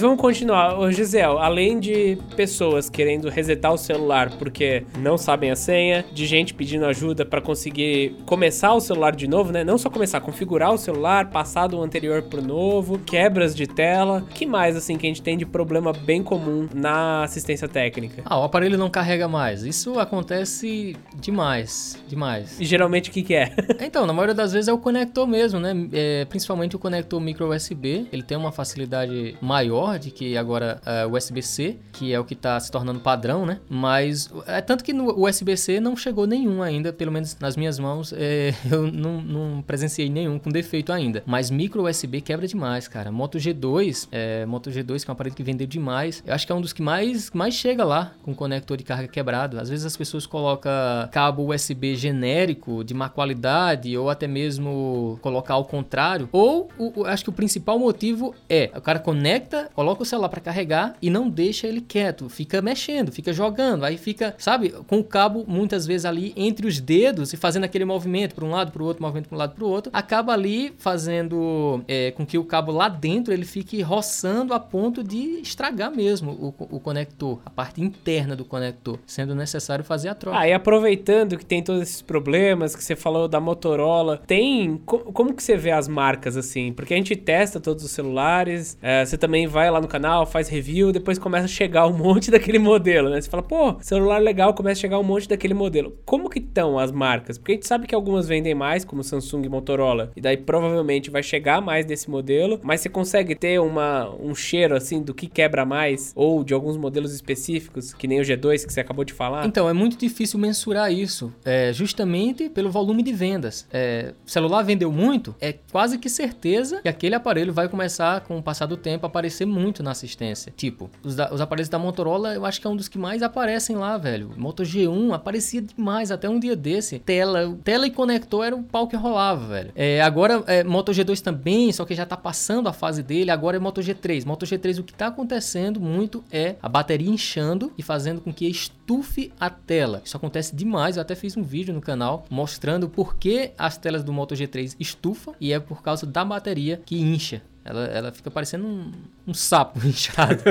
Vamos 0.02 0.20
continuar. 0.20 0.78
Ô, 0.78 0.90
Gisele, 0.90 1.38
além 1.38 1.78
de 1.78 2.18
pessoas 2.36 2.90
querendo 2.90 3.28
resetar 3.28 3.72
o 3.72 3.78
celular 3.78 4.30
porque 4.36 4.84
não 4.98 5.16
sabem 5.16 5.50
a 5.50 5.56
senha, 5.56 6.04
de 6.12 6.26
gente 6.26 6.52
pedindo 6.52 6.84
ajuda 6.84 7.24
para 7.24 7.40
conseguir 7.40 8.16
começar 8.26 8.74
o 8.74 8.80
celular 8.80 9.14
de 9.14 9.28
novo, 9.28 9.52
né? 9.52 9.64
Não 9.64 9.78
só 9.78 9.88
começar, 9.88 10.20
configurar 10.20 10.72
o 10.72 10.78
celular, 10.78 11.30
passar 11.30 11.68
do 11.68 11.80
anterior 11.80 12.22
pro 12.22 12.42
novo, 12.42 12.98
quebras 12.98 13.54
de 13.54 13.66
tela. 13.66 14.24
que 14.34 14.44
mais, 14.44 14.76
assim, 14.76 14.96
que 14.96 15.06
a 15.06 15.08
gente 15.08 15.22
tem 15.22 15.38
de 15.38 15.46
problema 15.46 15.92
bem 15.92 16.22
comum 16.22 16.68
na 16.74 17.22
assistência 17.22 17.68
técnica? 17.68 18.22
Ah, 18.24 18.40
o 18.40 18.44
aparelho 18.44 18.76
não 18.76 18.90
carrega 18.90 19.28
mais. 19.28 19.62
Isso 19.62 19.98
acontece 19.98 20.96
demais, 21.14 21.96
demais. 22.08 22.60
E 22.60 22.64
geralmente 22.64 23.08
o 23.08 23.12
que, 23.12 23.22
que 23.22 23.34
é? 23.34 23.54
então, 23.80 24.06
na 24.06 24.12
maioria 24.12 24.34
das 24.34 24.52
vezes 24.52 24.68
é 24.68 24.72
o 24.72 24.78
conector 24.78 25.26
mesmo, 25.26 25.60
né? 25.60 25.72
É, 25.92 26.24
principalmente 26.24 26.74
o 26.74 26.78
conector 26.78 27.20
micro 27.20 27.48
USB. 27.54 28.06
Ele 28.12 28.22
tem 28.22 28.36
uma 28.36 28.50
facilidade 28.50 29.36
maior 29.40 29.91
de 29.98 30.10
que 30.10 30.36
agora 30.36 30.80
é 30.84 31.06
USB-C, 31.06 31.78
que 31.92 32.12
é 32.12 32.20
o 32.20 32.24
que 32.24 32.34
está 32.34 32.58
se 32.58 32.70
tornando 32.70 33.00
padrão, 33.00 33.46
né? 33.46 33.60
Mas 33.68 34.30
é 34.46 34.60
tanto 34.60 34.84
que 34.84 34.92
no 34.92 35.24
USB-C 35.24 35.80
não 35.80 35.96
chegou 35.96 36.26
nenhum 36.26 36.62
ainda, 36.62 36.92
pelo 36.92 37.12
menos 37.12 37.36
nas 37.38 37.56
minhas 37.56 37.78
mãos, 37.78 38.12
é, 38.16 38.54
eu 38.70 38.90
não, 38.90 39.20
não, 39.20 39.62
presenciei 39.62 40.08
nenhum 40.08 40.38
com 40.38 40.50
defeito 40.50 40.92
ainda. 40.92 41.22
Mas 41.26 41.50
micro 41.50 41.88
USB 41.88 42.20
quebra 42.20 42.46
demais, 42.46 42.88
cara. 42.88 43.10
Moto 43.10 43.38
G2, 43.38 44.08
é, 44.10 44.46
Moto 44.46 44.70
G2 44.70 45.04
que 45.04 45.10
é 45.10 45.10
um 45.10 45.14
aparelho 45.14 45.34
que 45.34 45.42
vendeu 45.42 45.66
demais, 45.66 46.22
eu 46.26 46.34
acho 46.34 46.46
que 46.46 46.52
é 46.52 46.54
um 46.54 46.60
dos 46.60 46.72
que 46.72 46.82
mais, 46.82 47.30
mais 47.32 47.54
chega 47.54 47.84
lá 47.84 48.12
com 48.22 48.34
conector 48.34 48.76
de 48.76 48.84
carga 48.84 49.08
quebrado. 49.08 49.58
Às 49.58 49.68
vezes 49.68 49.84
as 49.84 49.96
pessoas 49.96 50.26
colocam 50.26 50.72
cabo 51.10 51.52
USB 51.52 51.94
genérico 51.94 52.82
de 52.84 52.94
má 52.94 53.08
qualidade 53.08 53.96
ou 53.96 54.10
até 54.10 54.26
mesmo 54.26 55.18
colocar 55.20 55.54
ao 55.54 55.64
contrário. 55.64 56.28
Ou 56.32 56.68
o, 56.78 57.04
acho 57.04 57.24
que 57.24 57.30
o 57.30 57.32
principal 57.32 57.78
motivo 57.78 58.34
é 58.48 58.70
o 58.74 58.80
cara 58.80 58.98
conecta 58.98 59.70
coloca 59.82 60.02
o 60.04 60.06
celular 60.06 60.28
para 60.28 60.40
carregar 60.40 60.94
e 61.02 61.10
não 61.10 61.28
deixa 61.28 61.66
ele 61.66 61.80
quieto, 61.80 62.28
fica 62.28 62.62
mexendo, 62.62 63.10
fica 63.10 63.32
jogando, 63.32 63.84
aí 63.84 63.98
fica, 63.98 64.32
sabe, 64.38 64.70
com 64.86 65.00
o 65.00 65.04
cabo 65.04 65.44
muitas 65.44 65.84
vezes 65.84 66.04
ali 66.04 66.32
entre 66.36 66.68
os 66.68 66.78
dedos 66.78 67.32
e 67.32 67.36
fazendo 67.36 67.64
aquele 67.64 67.84
movimento 67.84 68.32
para 68.32 68.44
um 68.44 68.50
lado, 68.50 68.70
para 68.70 68.80
o 68.80 68.86
outro, 68.86 69.02
movimento 69.02 69.28
para 69.28 69.34
um 69.34 69.38
lado, 69.40 69.54
para 69.56 69.64
o 69.64 69.68
outro, 69.68 69.90
acaba 69.92 70.32
ali 70.32 70.72
fazendo 70.78 71.82
é, 71.88 72.12
com 72.12 72.24
que 72.24 72.38
o 72.38 72.44
cabo 72.44 72.70
lá 72.70 72.88
dentro 72.88 73.34
ele 73.34 73.44
fique 73.44 73.82
roçando 73.82 74.54
a 74.54 74.60
ponto 74.60 75.02
de 75.02 75.40
estragar 75.40 75.90
mesmo 75.90 76.30
o, 76.30 76.76
o 76.76 76.78
conector, 76.78 77.40
a 77.44 77.50
parte 77.50 77.82
interna 77.82 78.36
do 78.36 78.44
conector, 78.44 79.00
sendo 79.04 79.34
necessário 79.34 79.84
fazer 79.84 80.10
a 80.10 80.14
troca. 80.14 80.38
Ah, 80.38 80.46
e 80.46 80.52
aproveitando 80.52 81.36
que 81.36 81.44
tem 81.44 81.60
todos 81.60 81.82
esses 81.82 82.02
problemas 82.02 82.76
que 82.76 82.84
você 82.84 82.94
falou 82.94 83.26
da 83.26 83.40
Motorola, 83.40 84.22
tem 84.28 84.80
como 84.86 85.34
que 85.34 85.42
você 85.42 85.56
vê 85.56 85.72
as 85.72 85.88
marcas 85.88 86.36
assim? 86.36 86.72
Porque 86.72 86.94
a 86.94 86.96
gente 86.96 87.16
testa 87.16 87.58
todos 87.58 87.82
os 87.82 87.90
celulares, 87.90 88.78
é, 88.80 89.04
você 89.04 89.18
também 89.18 89.48
vai 89.48 89.61
vai 89.62 89.70
lá 89.70 89.80
no 89.80 89.86
canal, 89.86 90.26
faz 90.26 90.48
review, 90.48 90.90
depois 90.90 91.18
começa 91.18 91.44
a 91.44 91.48
chegar 91.48 91.86
um 91.86 91.92
monte 91.96 92.30
daquele 92.30 92.58
modelo, 92.58 93.08
né? 93.08 93.20
Você 93.20 93.30
fala, 93.30 93.42
pô, 93.42 93.76
celular 93.80 94.18
legal, 94.18 94.52
começa 94.54 94.80
a 94.80 94.82
chegar 94.82 94.98
um 94.98 95.04
monte 95.04 95.28
daquele 95.28 95.54
modelo. 95.54 95.96
Como 96.04 96.28
que 96.28 96.40
estão 96.40 96.78
as 96.78 96.90
marcas? 96.90 97.38
Porque 97.38 97.52
a 97.52 97.54
gente 97.54 97.66
sabe 97.68 97.86
que 97.86 97.94
algumas 97.94 98.26
vendem 98.26 98.54
mais, 98.54 98.84
como 98.84 99.04
Samsung 99.04 99.44
e 99.44 99.48
Motorola, 99.48 100.10
e 100.16 100.20
daí 100.20 100.36
provavelmente 100.36 101.10
vai 101.10 101.22
chegar 101.22 101.60
mais 101.60 101.86
desse 101.86 102.10
modelo, 102.10 102.58
mas 102.62 102.80
você 102.80 102.88
consegue 102.88 103.36
ter 103.36 103.60
uma, 103.60 104.10
um 104.20 104.34
cheiro 104.34 104.74
assim 104.74 105.00
do 105.00 105.14
que 105.14 105.28
quebra 105.28 105.64
mais, 105.64 106.12
ou 106.16 106.42
de 106.42 106.52
alguns 106.52 106.76
modelos 106.76 107.14
específicos, 107.14 107.94
que 107.94 108.08
nem 108.08 108.20
o 108.20 108.24
G2 108.24 108.66
que 108.66 108.72
você 108.72 108.80
acabou 108.80 109.04
de 109.04 109.12
falar? 109.12 109.46
Então, 109.46 109.68
é 109.68 109.72
muito 109.72 109.96
difícil 109.96 110.40
mensurar 110.40 110.92
isso, 110.92 111.32
é, 111.44 111.72
justamente 111.72 112.48
pelo 112.48 112.70
volume 112.70 113.02
de 113.02 113.12
vendas. 113.12 113.68
É, 113.72 114.12
celular 114.26 114.62
vendeu 114.62 114.90
muito, 114.90 115.34
é 115.40 115.54
quase 115.70 115.98
que 115.98 116.08
certeza 116.08 116.80
que 116.82 116.88
aquele 116.88 117.14
aparelho 117.14 117.52
vai 117.52 117.68
começar, 117.68 118.22
com 118.22 118.38
o 118.38 118.42
passar 118.42 118.66
do 118.66 118.76
tempo, 118.76 119.06
a 119.06 119.08
aparecer 119.08 119.46
muito 119.52 119.82
na 119.82 119.90
assistência. 119.92 120.52
Tipo, 120.56 120.90
os, 121.02 121.14
da, 121.14 121.32
os 121.32 121.40
aparelhos 121.40 121.68
da 121.68 121.78
Motorola, 121.78 122.34
eu 122.34 122.44
acho 122.44 122.60
que 122.60 122.66
é 122.66 122.70
um 122.70 122.76
dos 122.76 122.88
que 122.88 122.98
mais 122.98 123.22
aparecem 123.22 123.76
lá, 123.76 123.96
velho. 123.98 124.32
Moto 124.36 124.62
G1 124.62 125.12
aparecia 125.14 125.62
demais, 125.62 126.10
até 126.10 126.28
um 126.28 126.40
dia 126.40 126.56
desse. 126.56 126.98
Tela, 126.98 127.56
tela 127.62 127.86
e 127.86 127.90
conector 127.90 128.44
era 128.44 128.56
o 128.56 128.62
pau 128.62 128.88
que 128.88 128.96
rolava, 128.96 129.46
velho. 129.46 129.72
É, 129.74 130.00
agora, 130.00 130.42
é, 130.46 130.64
Moto 130.64 130.92
G2 130.92 131.20
também, 131.20 131.72
só 131.72 131.84
que 131.84 131.94
já 131.94 132.06
tá 132.06 132.16
passando 132.16 132.68
a 132.68 132.72
fase 132.72 133.02
dele, 133.02 133.30
agora 133.30 133.56
é 133.56 133.60
Moto 133.60 133.80
G3. 133.80 134.24
Moto 134.24 134.46
G3, 134.46 134.80
o 134.80 134.82
que 134.82 134.94
tá 134.94 135.08
acontecendo 135.08 135.80
muito 135.80 136.24
é 136.30 136.56
a 136.62 136.68
bateria 136.68 137.10
inchando 137.10 137.72
e 137.76 137.82
fazendo 137.82 138.20
com 138.20 138.32
que 138.32 138.46
estufe 138.46 139.32
a 139.38 139.50
tela. 139.50 140.02
Isso 140.04 140.16
acontece 140.16 140.56
demais, 140.56 140.96
eu 140.96 141.02
até 141.02 141.14
fiz 141.14 141.36
um 141.36 141.42
vídeo 141.42 141.74
no 141.74 141.80
canal 141.80 142.24
mostrando 142.30 142.88
por 142.88 143.16
que 143.16 143.52
as 143.58 143.76
telas 143.76 144.02
do 144.02 144.12
Moto 144.12 144.34
G3 144.34 144.76
estufam 144.78 145.34
e 145.40 145.52
é 145.52 145.60
por 145.60 145.82
causa 145.82 146.06
da 146.06 146.24
bateria 146.24 146.80
que 146.84 147.00
incha. 147.00 147.42
Ela, 147.64 147.84
ela 147.86 148.12
fica 148.12 148.30
parecendo 148.30 148.66
um, 148.66 148.92
um 149.26 149.34
sapo 149.34 149.78
inchado. 149.86 150.42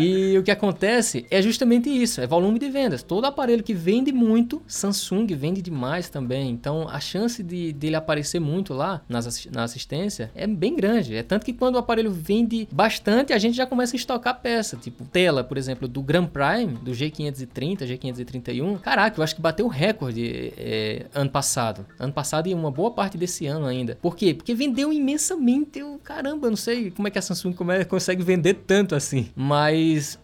E 0.00 0.36
o 0.38 0.42
que 0.42 0.50
acontece 0.50 1.26
é 1.30 1.40
justamente 1.40 1.88
isso: 1.88 2.20
é 2.20 2.26
volume 2.26 2.58
de 2.58 2.68
vendas. 2.68 3.02
Todo 3.02 3.24
aparelho 3.24 3.62
que 3.62 3.74
vende 3.74 4.12
muito, 4.12 4.62
Samsung 4.66 5.26
vende 5.34 5.62
demais 5.62 6.08
também. 6.08 6.50
Então 6.50 6.88
a 6.88 7.00
chance 7.00 7.42
de 7.42 7.72
dele 7.72 7.96
aparecer 7.96 8.40
muito 8.40 8.74
lá 8.74 9.02
nas, 9.08 9.46
na 9.46 9.64
assistência 9.64 10.30
é 10.34 10.46
bem 10.46 10.76
grande. 10.76 11.14
É 11.14 11.22
tanto 11.22 11.46
que 11.46 11.52
quando 11.52 11.76
o 11.76 11.78
aparelho 11.78 12.10
vende 12.10 12.68
bastante, 12.70 13.32
a 13.32 13.38
gente 13.38 13.56
já 13.56 13.66
começa 13.66 13.94
a 13.94 13.98
estocar 13.98 14.40
peça. 14.40 14.76
Tipo, 14.76 15.04
tela, 15.04 15.44
por 15.44 15.56
exemplo, 15.56 15.86
do 15.88 16.02
Grand 16.02 16.26
Prime, 16.26 16.74
do 16.82 16.92
G530, 16.92 17.80
G531. 17.80 18.80
Caraca, 18.80 19.18
eu 19.18 19.24
acho 19.24 19.34
que 19.34 19.40
bateu 19.40 19.66
o 19.66 19.68
recorde 19.68 20.52
é, 20.56 21.06
ano 21.14 21.30
passado. 21.30 21.86
Ano 21.98 22.12
passado 22.12 22.48
e 22.48 22.54
uma 22.54 22.70
boa 22.70 22.90
parte 22.90 23.16
desse 23.16 23.46
ano 23.46 23.66
ainda. 23.66 23.98
Por 24.00 24.16
quê? 24.16 24.34
Porque 24.34 24.54
vendeu 24.54 24.92
imensamente. 24.92 25.80
caramba 26.02 26.34
caramba, 26.34 26.46
eu 26.46 26.50
não 26.50 26.56
sei 26.56 26.90
como 26.90 27.06
é 27.08 27.10
que 27.10 27.18
a 27.18 27.22
Samsung 27.22 27.54
consegue 27.88 28.22
vender 28.22 28.54
tanto 28.66 28.94
assim. 28.94 29.28
Mas, 29.36 29.63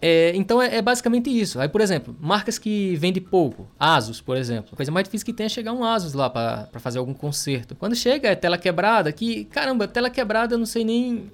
é, 0.00 0.33
então 0.35 0.61
é, 0.61 0.76
é, 0.76 0.83
basicamente 0.83 1.31
isso. 1.31 1.61
Aí, 1.61 1.68
por 1.68 1.81
exemplo, 1.81 2.16
marcas 2.20 2.59
que 2.59 2.96
vendem 2.96 3.22
pouco. 3.22 3.68
Asus, 3.79 4.20
por 4.20 4.37
exemplo. 4.37 4.70
A 4.72 4.76
coisa 4.76 4.90
mais 4.90 5.05
difícil 5.05 5.24
que 5.24 5.33
tem 5.33 5.46
é 5.46 5.48
chegar 5.48 5.72
um 5.72 5.85
Asus 5.85 6.12
lá 6.12 6.29
para 6.29 6.68
fazer 6.79 6.98
algum 6.98 7.14
conserto. 7.14 7.74
Quando 7.74 7.94
chega 7.94 8.29
é 8.29 8.35
tela 8.35 8.59
quebrada, 8.59 9.12
que, 9.12 9.44
caramba, 9.46 9.87
tela 9.87 10.11
quebrada 10.11 10.55
eu 10.55 10.59
não 10.59 10.66
sei 10.66 10.85
nem... 10.85 11.31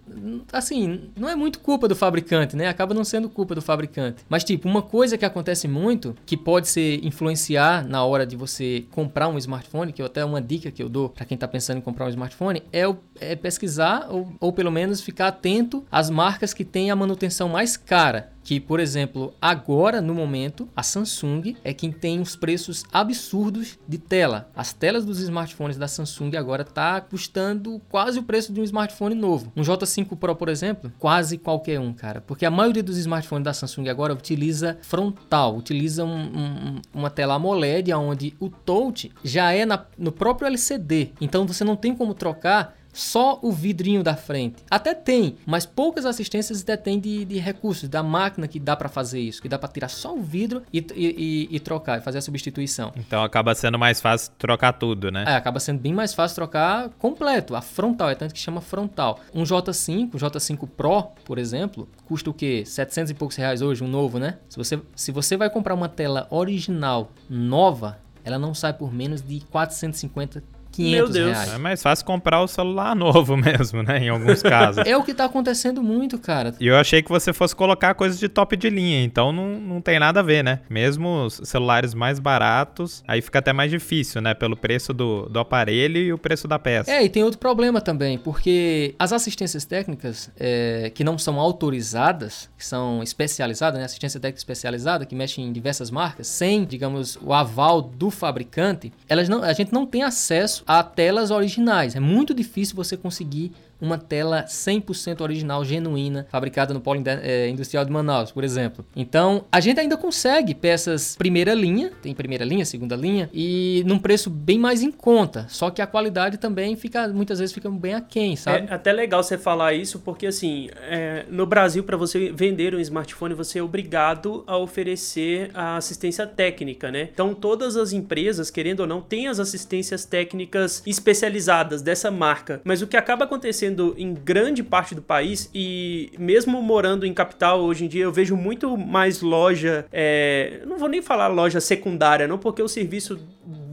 Assim, 0.52 1.10
não 1.16 1.28
é 1.28 1.34
muito 1.34 1.60
culpa 1.60 1.88
do 1.88 1.96
fabricante, 1.96 2.56
né? 2.56 2.68
Acaba 2.68 2.94
não 2.94 3.04
sendo 3.04 3.28
culpa 3.28 3.54
do 3.54 3.62
fabricante. 3.62 4.24
Mas, 4.28 4.44
tipo, 4.44 4.68
uma 4.68 4.82
coisa 4.82 5.16
que 5.16 5.24
acontece 5.24 5.68
muito, 5.68 6.14
que 6.24 6.36
pode 6.36 6.68
ser 6.68 7.04
influenciar 7.04 7.86
na 7.86 8.04
hora 8.04 8.26
de 8.26 8.36
você 8.36 8.84
comprar 8.90 9.28
um 9.28 9.38
smartphone, 9.38 9.92
que 9.92 10.02
eu 10.02 10.06
até 10.06 10.24
uma 10.24 10.40
dica 10.40 10.70
que 10.70 10.82
eu 10.82 10.88
dou 10.88 11.08
para 11.08 11.24
quem 11.24 11.36
tá 11.36 11.48
pensando 11.48 11.78
em 11.78 11.80
comprar 11.80 12.06
um 12.06 12.10
smartphone, 12.10 12.62
é, 12.72 12.86
o, 12.86 12.96
é 13.20 13.36
pesquisar 13.36 14.06
ou, 14.10 14.32
ou 14.40 14.52
pelo 14.52 14.70
menos 14.70 15.00
ficar 15.00 15.28
atento 15.28 15.84
às 15.90 16.10
marcas 16.10 16.52
que 16.52 16.64
têm 16.64 16.90
a 16.90 16.96
manutenção 16.96 17.48
mais 17.48 17.76
cara. 17.76 18.36
Que, 18.46 18.60
por 18.60 18.78
exemplo, 18.78 19.34
agora 19.42 20.00
no 20.00 20.14
momento, 20.14 20.68
a 20.76 20.80
Samsung 20.80 21.56
é 21.64 21.74
quem 21.74 21.90
tem 21.90 22.20
os 22.20 22.36
preços 22.36 22.84
absurdos 22.92 23.76
de 23.88 23.98
tela. 23.98 24.48
As 24.54 24.72
telas 24.72 25.04
dos 25.04 25.18
smartphones 25.18 25.76
da 25.76 25.88
Samsung 25.88 26.36
agora 26.36 26.62
tá 26.62 27.00
custando 27.00 27.82
quase 27.88 28.20
o 28.20 28.22
preço 28.22 28.52
de 28.52 28.60
um 28.60 28.62
smartphone 28.62 29.16
novo. 29.16 29.52
Um 29.56 29.62
J5 29.62 30.16
Pro, 30.16 30.36
por 30.36 30.48
exemplo, 30.48 30.92
quase 30.96 31.38
qualquer 31.38 31.80
um, 31.80 31.92
cara. 31.92 32.20
Porque 32.20 32.46
a 32.46 32.50
maioria 32.50 32.84
dos 32.84 32.96
smartphones 32.98 33.44
da 33.44 33.52
Samsung 33.52 33.88
agora 33.88 34.12
utiliza 34.12 34.78
frontal, 34.80 35.56
utiliza 35.56 36.04
um, 36.04 36.16
um, 36.16 36.82
uma 36.94 37.10
tela 37.10 37.34
AMOLED, 37.34 37.92
onde 37.94 38.36
o 38.38 38.48
touch 38.48 39.10
já 39.24 39.50
é 39.50 39.66
na, 39.66 39.84
no 39.98 40.12
próprio 40.12 40.46
LCD. 40.46 41.10
Então 41.20 41.48
você 41.48 41.64
não 41.64 41.74
tem 41.74 41.96
como 41.96 42.14
trocar 42.14 42.75
só 42.96 43.38
o 43.42 43.52
vidrinho 43.52 44.02
da 44.02 44.16
frente. 44.16 44.56
Até 44.70 44.94
tem, 44.94 45.36
mas 45.44 45.66
poucas 45.66 46.06
assistências 46.06 46.62
detêm 46.62 46.98
de, 46.98 47.24
de 47.24 47.38
recursos 47.38 47.88
da 47.88 48.02
máquina 48.02 48.48
que 48.48 48.58
dá 48.58 48.74
para 48.74 48.88
fazer 48.88 49.20
isso, 49.20 49.42
que 49.42 49.48
dá 49.48 49.58
para 49.58 49.68
tirar 49.68 49.88
só 49.88 50.14
o 50.14 50.22
vidro 50.22 50.62
e, 50.72 50.78
e, 50.94 51.48
e, 51.50 51.60
trocar, 51.60 51.98
e 51.98 52.00
fazer 52.00 52.18
a 52.18 52.22
substituição. 52.22 52.92
Então 52.96 53.22
acaba 53.22 53.54
sendo 53.54 53.78
mais 53.78 54.00
fácil 54.00 54.32
trocar 54.38 54.72
tudo, 54.72 55.10
né? 55.10 55.24
É, 55.26 55.34
acaba 55.34 55.60
sendo 55.60 55.80
bem 55.80 55.92
mais 55.92 56.14
fácil 56.14 56.34
trocar 56.34 56.88
completo, 56.98 57.54
a 57.54 57.60
frontal, 57.60 58.08
é 58.10 58.14
tanto 58.14 58.32
que 58.32 58.40
chama 58.40 58.60
frontal. 58.60 59.20
Um 59.34 59.42
J5, 59.42 60.14
um 60.14 60.18
J5 60.18 60.68
Pro, 60.76 61.02
por 61.24 61.38
exemplo, 61.38 61.88
custa 62.06 62.30
o 62.30 62.34
quê? 62.34 62.64
700 62.64 63.10
e 63.10 63.14
poucos 63.14 63.36
reais 63.36 63.60
hoje, 63.60 63.84
um 63.84 63.88
novo, 63.88 64.18
né? 64.18 64.38
Se 64.48 64.56
você, 64.56 64.80
se 64.94 65.12
você 65.12 65.36
vai 65.36 65.50
comprar 65.50 65.74
uma 65.74 65.88
tela 65.88 66.26
original 66.30 67.12
nova, 67.28 67.98
ela 68.24 68.38
não 68.38 68.54
sai 68.54 68.72
por 68.72 68.92
menos 68.92 69.22
de 69.22 69.40
450 69.50 70.42
500 70.42 70.55
Meu 70.82 71.08
Deus. 71.08 71.32
reais. 71.32 71.54
É 71.54 71.58
mais 71.58 71.82
fácil 71.82 72.04
comprar 72.04 72.42
o 72.42 72.48
celular 72.48 72.94
novo 72.96 73.36
mesmo, 73.36 73.82
né? 73.82 73.98
Em 73.98 74.08
alguns 74.08 74.42
casos. 74.42 74.84
é 74.86 74.96
o 74.96 75.02
que 75.02 75.14
tá 75.14 75.24
acontecendo 75.24 75.82
muito, 75.82 76.18
cara. 76.18 76.54
E 76.60 76.66
eu 76.66 76.76
achei 76.76 77.02
que 77.02 77.08
você 77.08 77.32
fosse 77.32 77.54
colocar 77.54 77.94
coisas 77.94 78.18
de 78.18 78.28
top 78.28 78.56
de 78.56 78.70
linha, 78.70 79.02
então 79.02 79.32
não, 79.32 79.48
não 79.60 79.80
tem 79.80 79.98
nada 79.98 80.20
a 80.20 80.22
ver, 80.22 80.42
né? 80.42 80.60
Mesmo 80.68 81.24
os 81.26 81.40
celulares 81.44 81.94
mais 81.94 82.18
baratos, 82.18 83.02
aí 83.06 83.20
fica 83.20 83.38
até 83.38 83.52
mais 83.52 83.70
difícil, 83.70 84.20
né? 84.20 84.34
Pelo 84.34 84.56
preço 84.56 84.92
do, 84.92 85.28
do 85.28 85.38
aparelho 85.38 85.98
e 85.98 86.12
o 86.12 86.18
preço 86.18 86.48
da 86.48 86.58
peça. 86.58 86.90
É, 86.90 87.04
e 87.04 87.08
tem 87.08 87.22
outro 87.22 87.38
problema 87.38 87.80
também, 87.80 88.18
porque 88.18 88.94
as 88.98 89.12
assistências 89.12 89.64
técnicas 89.64 90.30
é, 90.38 90.90
que 90.94 91.04
não 91.04 91.18
são 91.18 91.38
autorizadas, 91.38 92.50
que 92.56 92.64
são 92.64 93.02
especializadas, 93.02 93.78
né? 93.78 93.84
Assistência 93.84 94.20
técnica 94.20 94.38
especializada, 94.38 95.04
que 95.04 95.14
mexe 95.14 95.40
em 95.40 95.52
diversas 95.52 95.90
marcas, 95.90 96.26
sem, 96.26 96.64
digamos, 96.64 97.18
o 97.22 97.32
aval 97.32 97.80
do 97.82 98.10
fabricante, 98.10 98.92
elas 99.08 99.28
não, 99.28 99.42
a 99.42 99.52
gente 99.52 99.72
não 99.72 99.86
tem 99.86 100.02
acesso 100.02 100.64
a 100.66 100.82
telas 100.82 101.30
originais. 101.30 101.94
É 101.94 102.00
muito 102.00 102.34
difícil 102.34 102.74
você 102.74 102.96
conseguir 102.96 103.52
uma 103.80 103.98
tela 103.98 104.44
100% 104.44 105.20
original, 105.20 105.64
genuína, 105.64 106.26
fabricada 106.30 106.72
no 106.72 106.80
Polo 106.80 107.02
é, 107.06 107.48
Industrial 107.48 107.84
de 107.84 107.90
Manaus, 107.90 108.32
por 108.32 108.44
exemplo. 108.44 108.84
Então, 108.94 109.44
a 109.50 109.60
gente 109.60 109.80
ainda 109.80 109.96
consegue 109.96 110.54
peças 110.54 111.16
primeira 111.16 111.54
linha, 111.54 111.92
tem 112.02 112.14
primeira 112.14 112.44
linha, 112.44 112.64
segunda 112.64 112.96
linha, 112.96 113.28
e 113.32 113.82
num 113.86 113.98
preço 113.98 114.30
bem 114.30 114.58
mais 114.58 114.82
em 114.82 114.90
conta. 114.90 115.46
Só 115.48 115.70
que 115.70 115.82
a 115.82 115.86
qualidade 115.86 116.38
também 116.38 116.76
fica, 116.76 117.08
muitas 117.08 117.38
vezes, 117.38 117.54
fica 117.54 117.70
bem 117.70 117.94
aquém, 117.94 118.36
sabe? 118.36 118.66
É 118.70 118.74
até 118.74 118.92
legal 118.92 119.22
você 119.22 119.36
falar 119.36 119.74
isso, 119.74 120.00
porque 120.00 120.26
assim, 120.26 120.68
é, 120.88 121.24
no 121.28 121.46
Brasil, 121.46 121.84
para 121.84 121.96
você 121.96 122.32
vender 122.32 122.74
um 122.74 122.80
smartphone, 122.80 123.34
você 123.34 123.58
é 123.58 123.62
obrigado 123.62 124.44
a 124.46 124.56
oferecer 124.56 125.50
a 125.54 125.76
assistência 125.76 126.26
técnica, 126.26 126.90
né? 126.90 127.08
Então, 127.12 127.34
todas 127.34 127.76
as 127.76 127.92
empresas, 127.92 128.50
querendo 128.50 128.80
ou 128.80 128.86
não, 128.86 129.00
têm 129.00 129.28
as 129.28 129.38
assistências 129.38 130.04
técnicas 130.04 130.82
especializadas 130.86 131.82
dessa 131.82 132.10
marca. 132.10 132.60
Mas 132.64 132.82
o 132.82 132.86
que 132.86 132.96
acaba 132.96 133.24
acontecendo 133.24 133.65
acontecendo 133.66 133.94
em 133.98 134.14
grande 134.14 134.62
parte 134.62 134.94
do 134.94 135.02
país 135.02 135.50
e 135.54 136.12
mesmo 136.18 136.62
morando 136.62 137.04
em 137.04 137.12
capital 137.12 137.60
hoje 137.60 137.84
em 137.84 137.88
dia 137.88 138.04
eu 138.04 138.12
vejo 138.12 138.36
muito 138.36 138.76
mais 138.76 139.20
loja, 139.20 139.86
é, 139.92 140.62
não 140.66 140.78
vou 140.78 140.88
nem 140.88 141.02
falar 141.02 141.28
loja 141.28 141.60
secundária, 141.60 142.26
não, 142.26 142.38
porque 142.38 142.62
o 142.62 142.68
serviço 142.68 143.18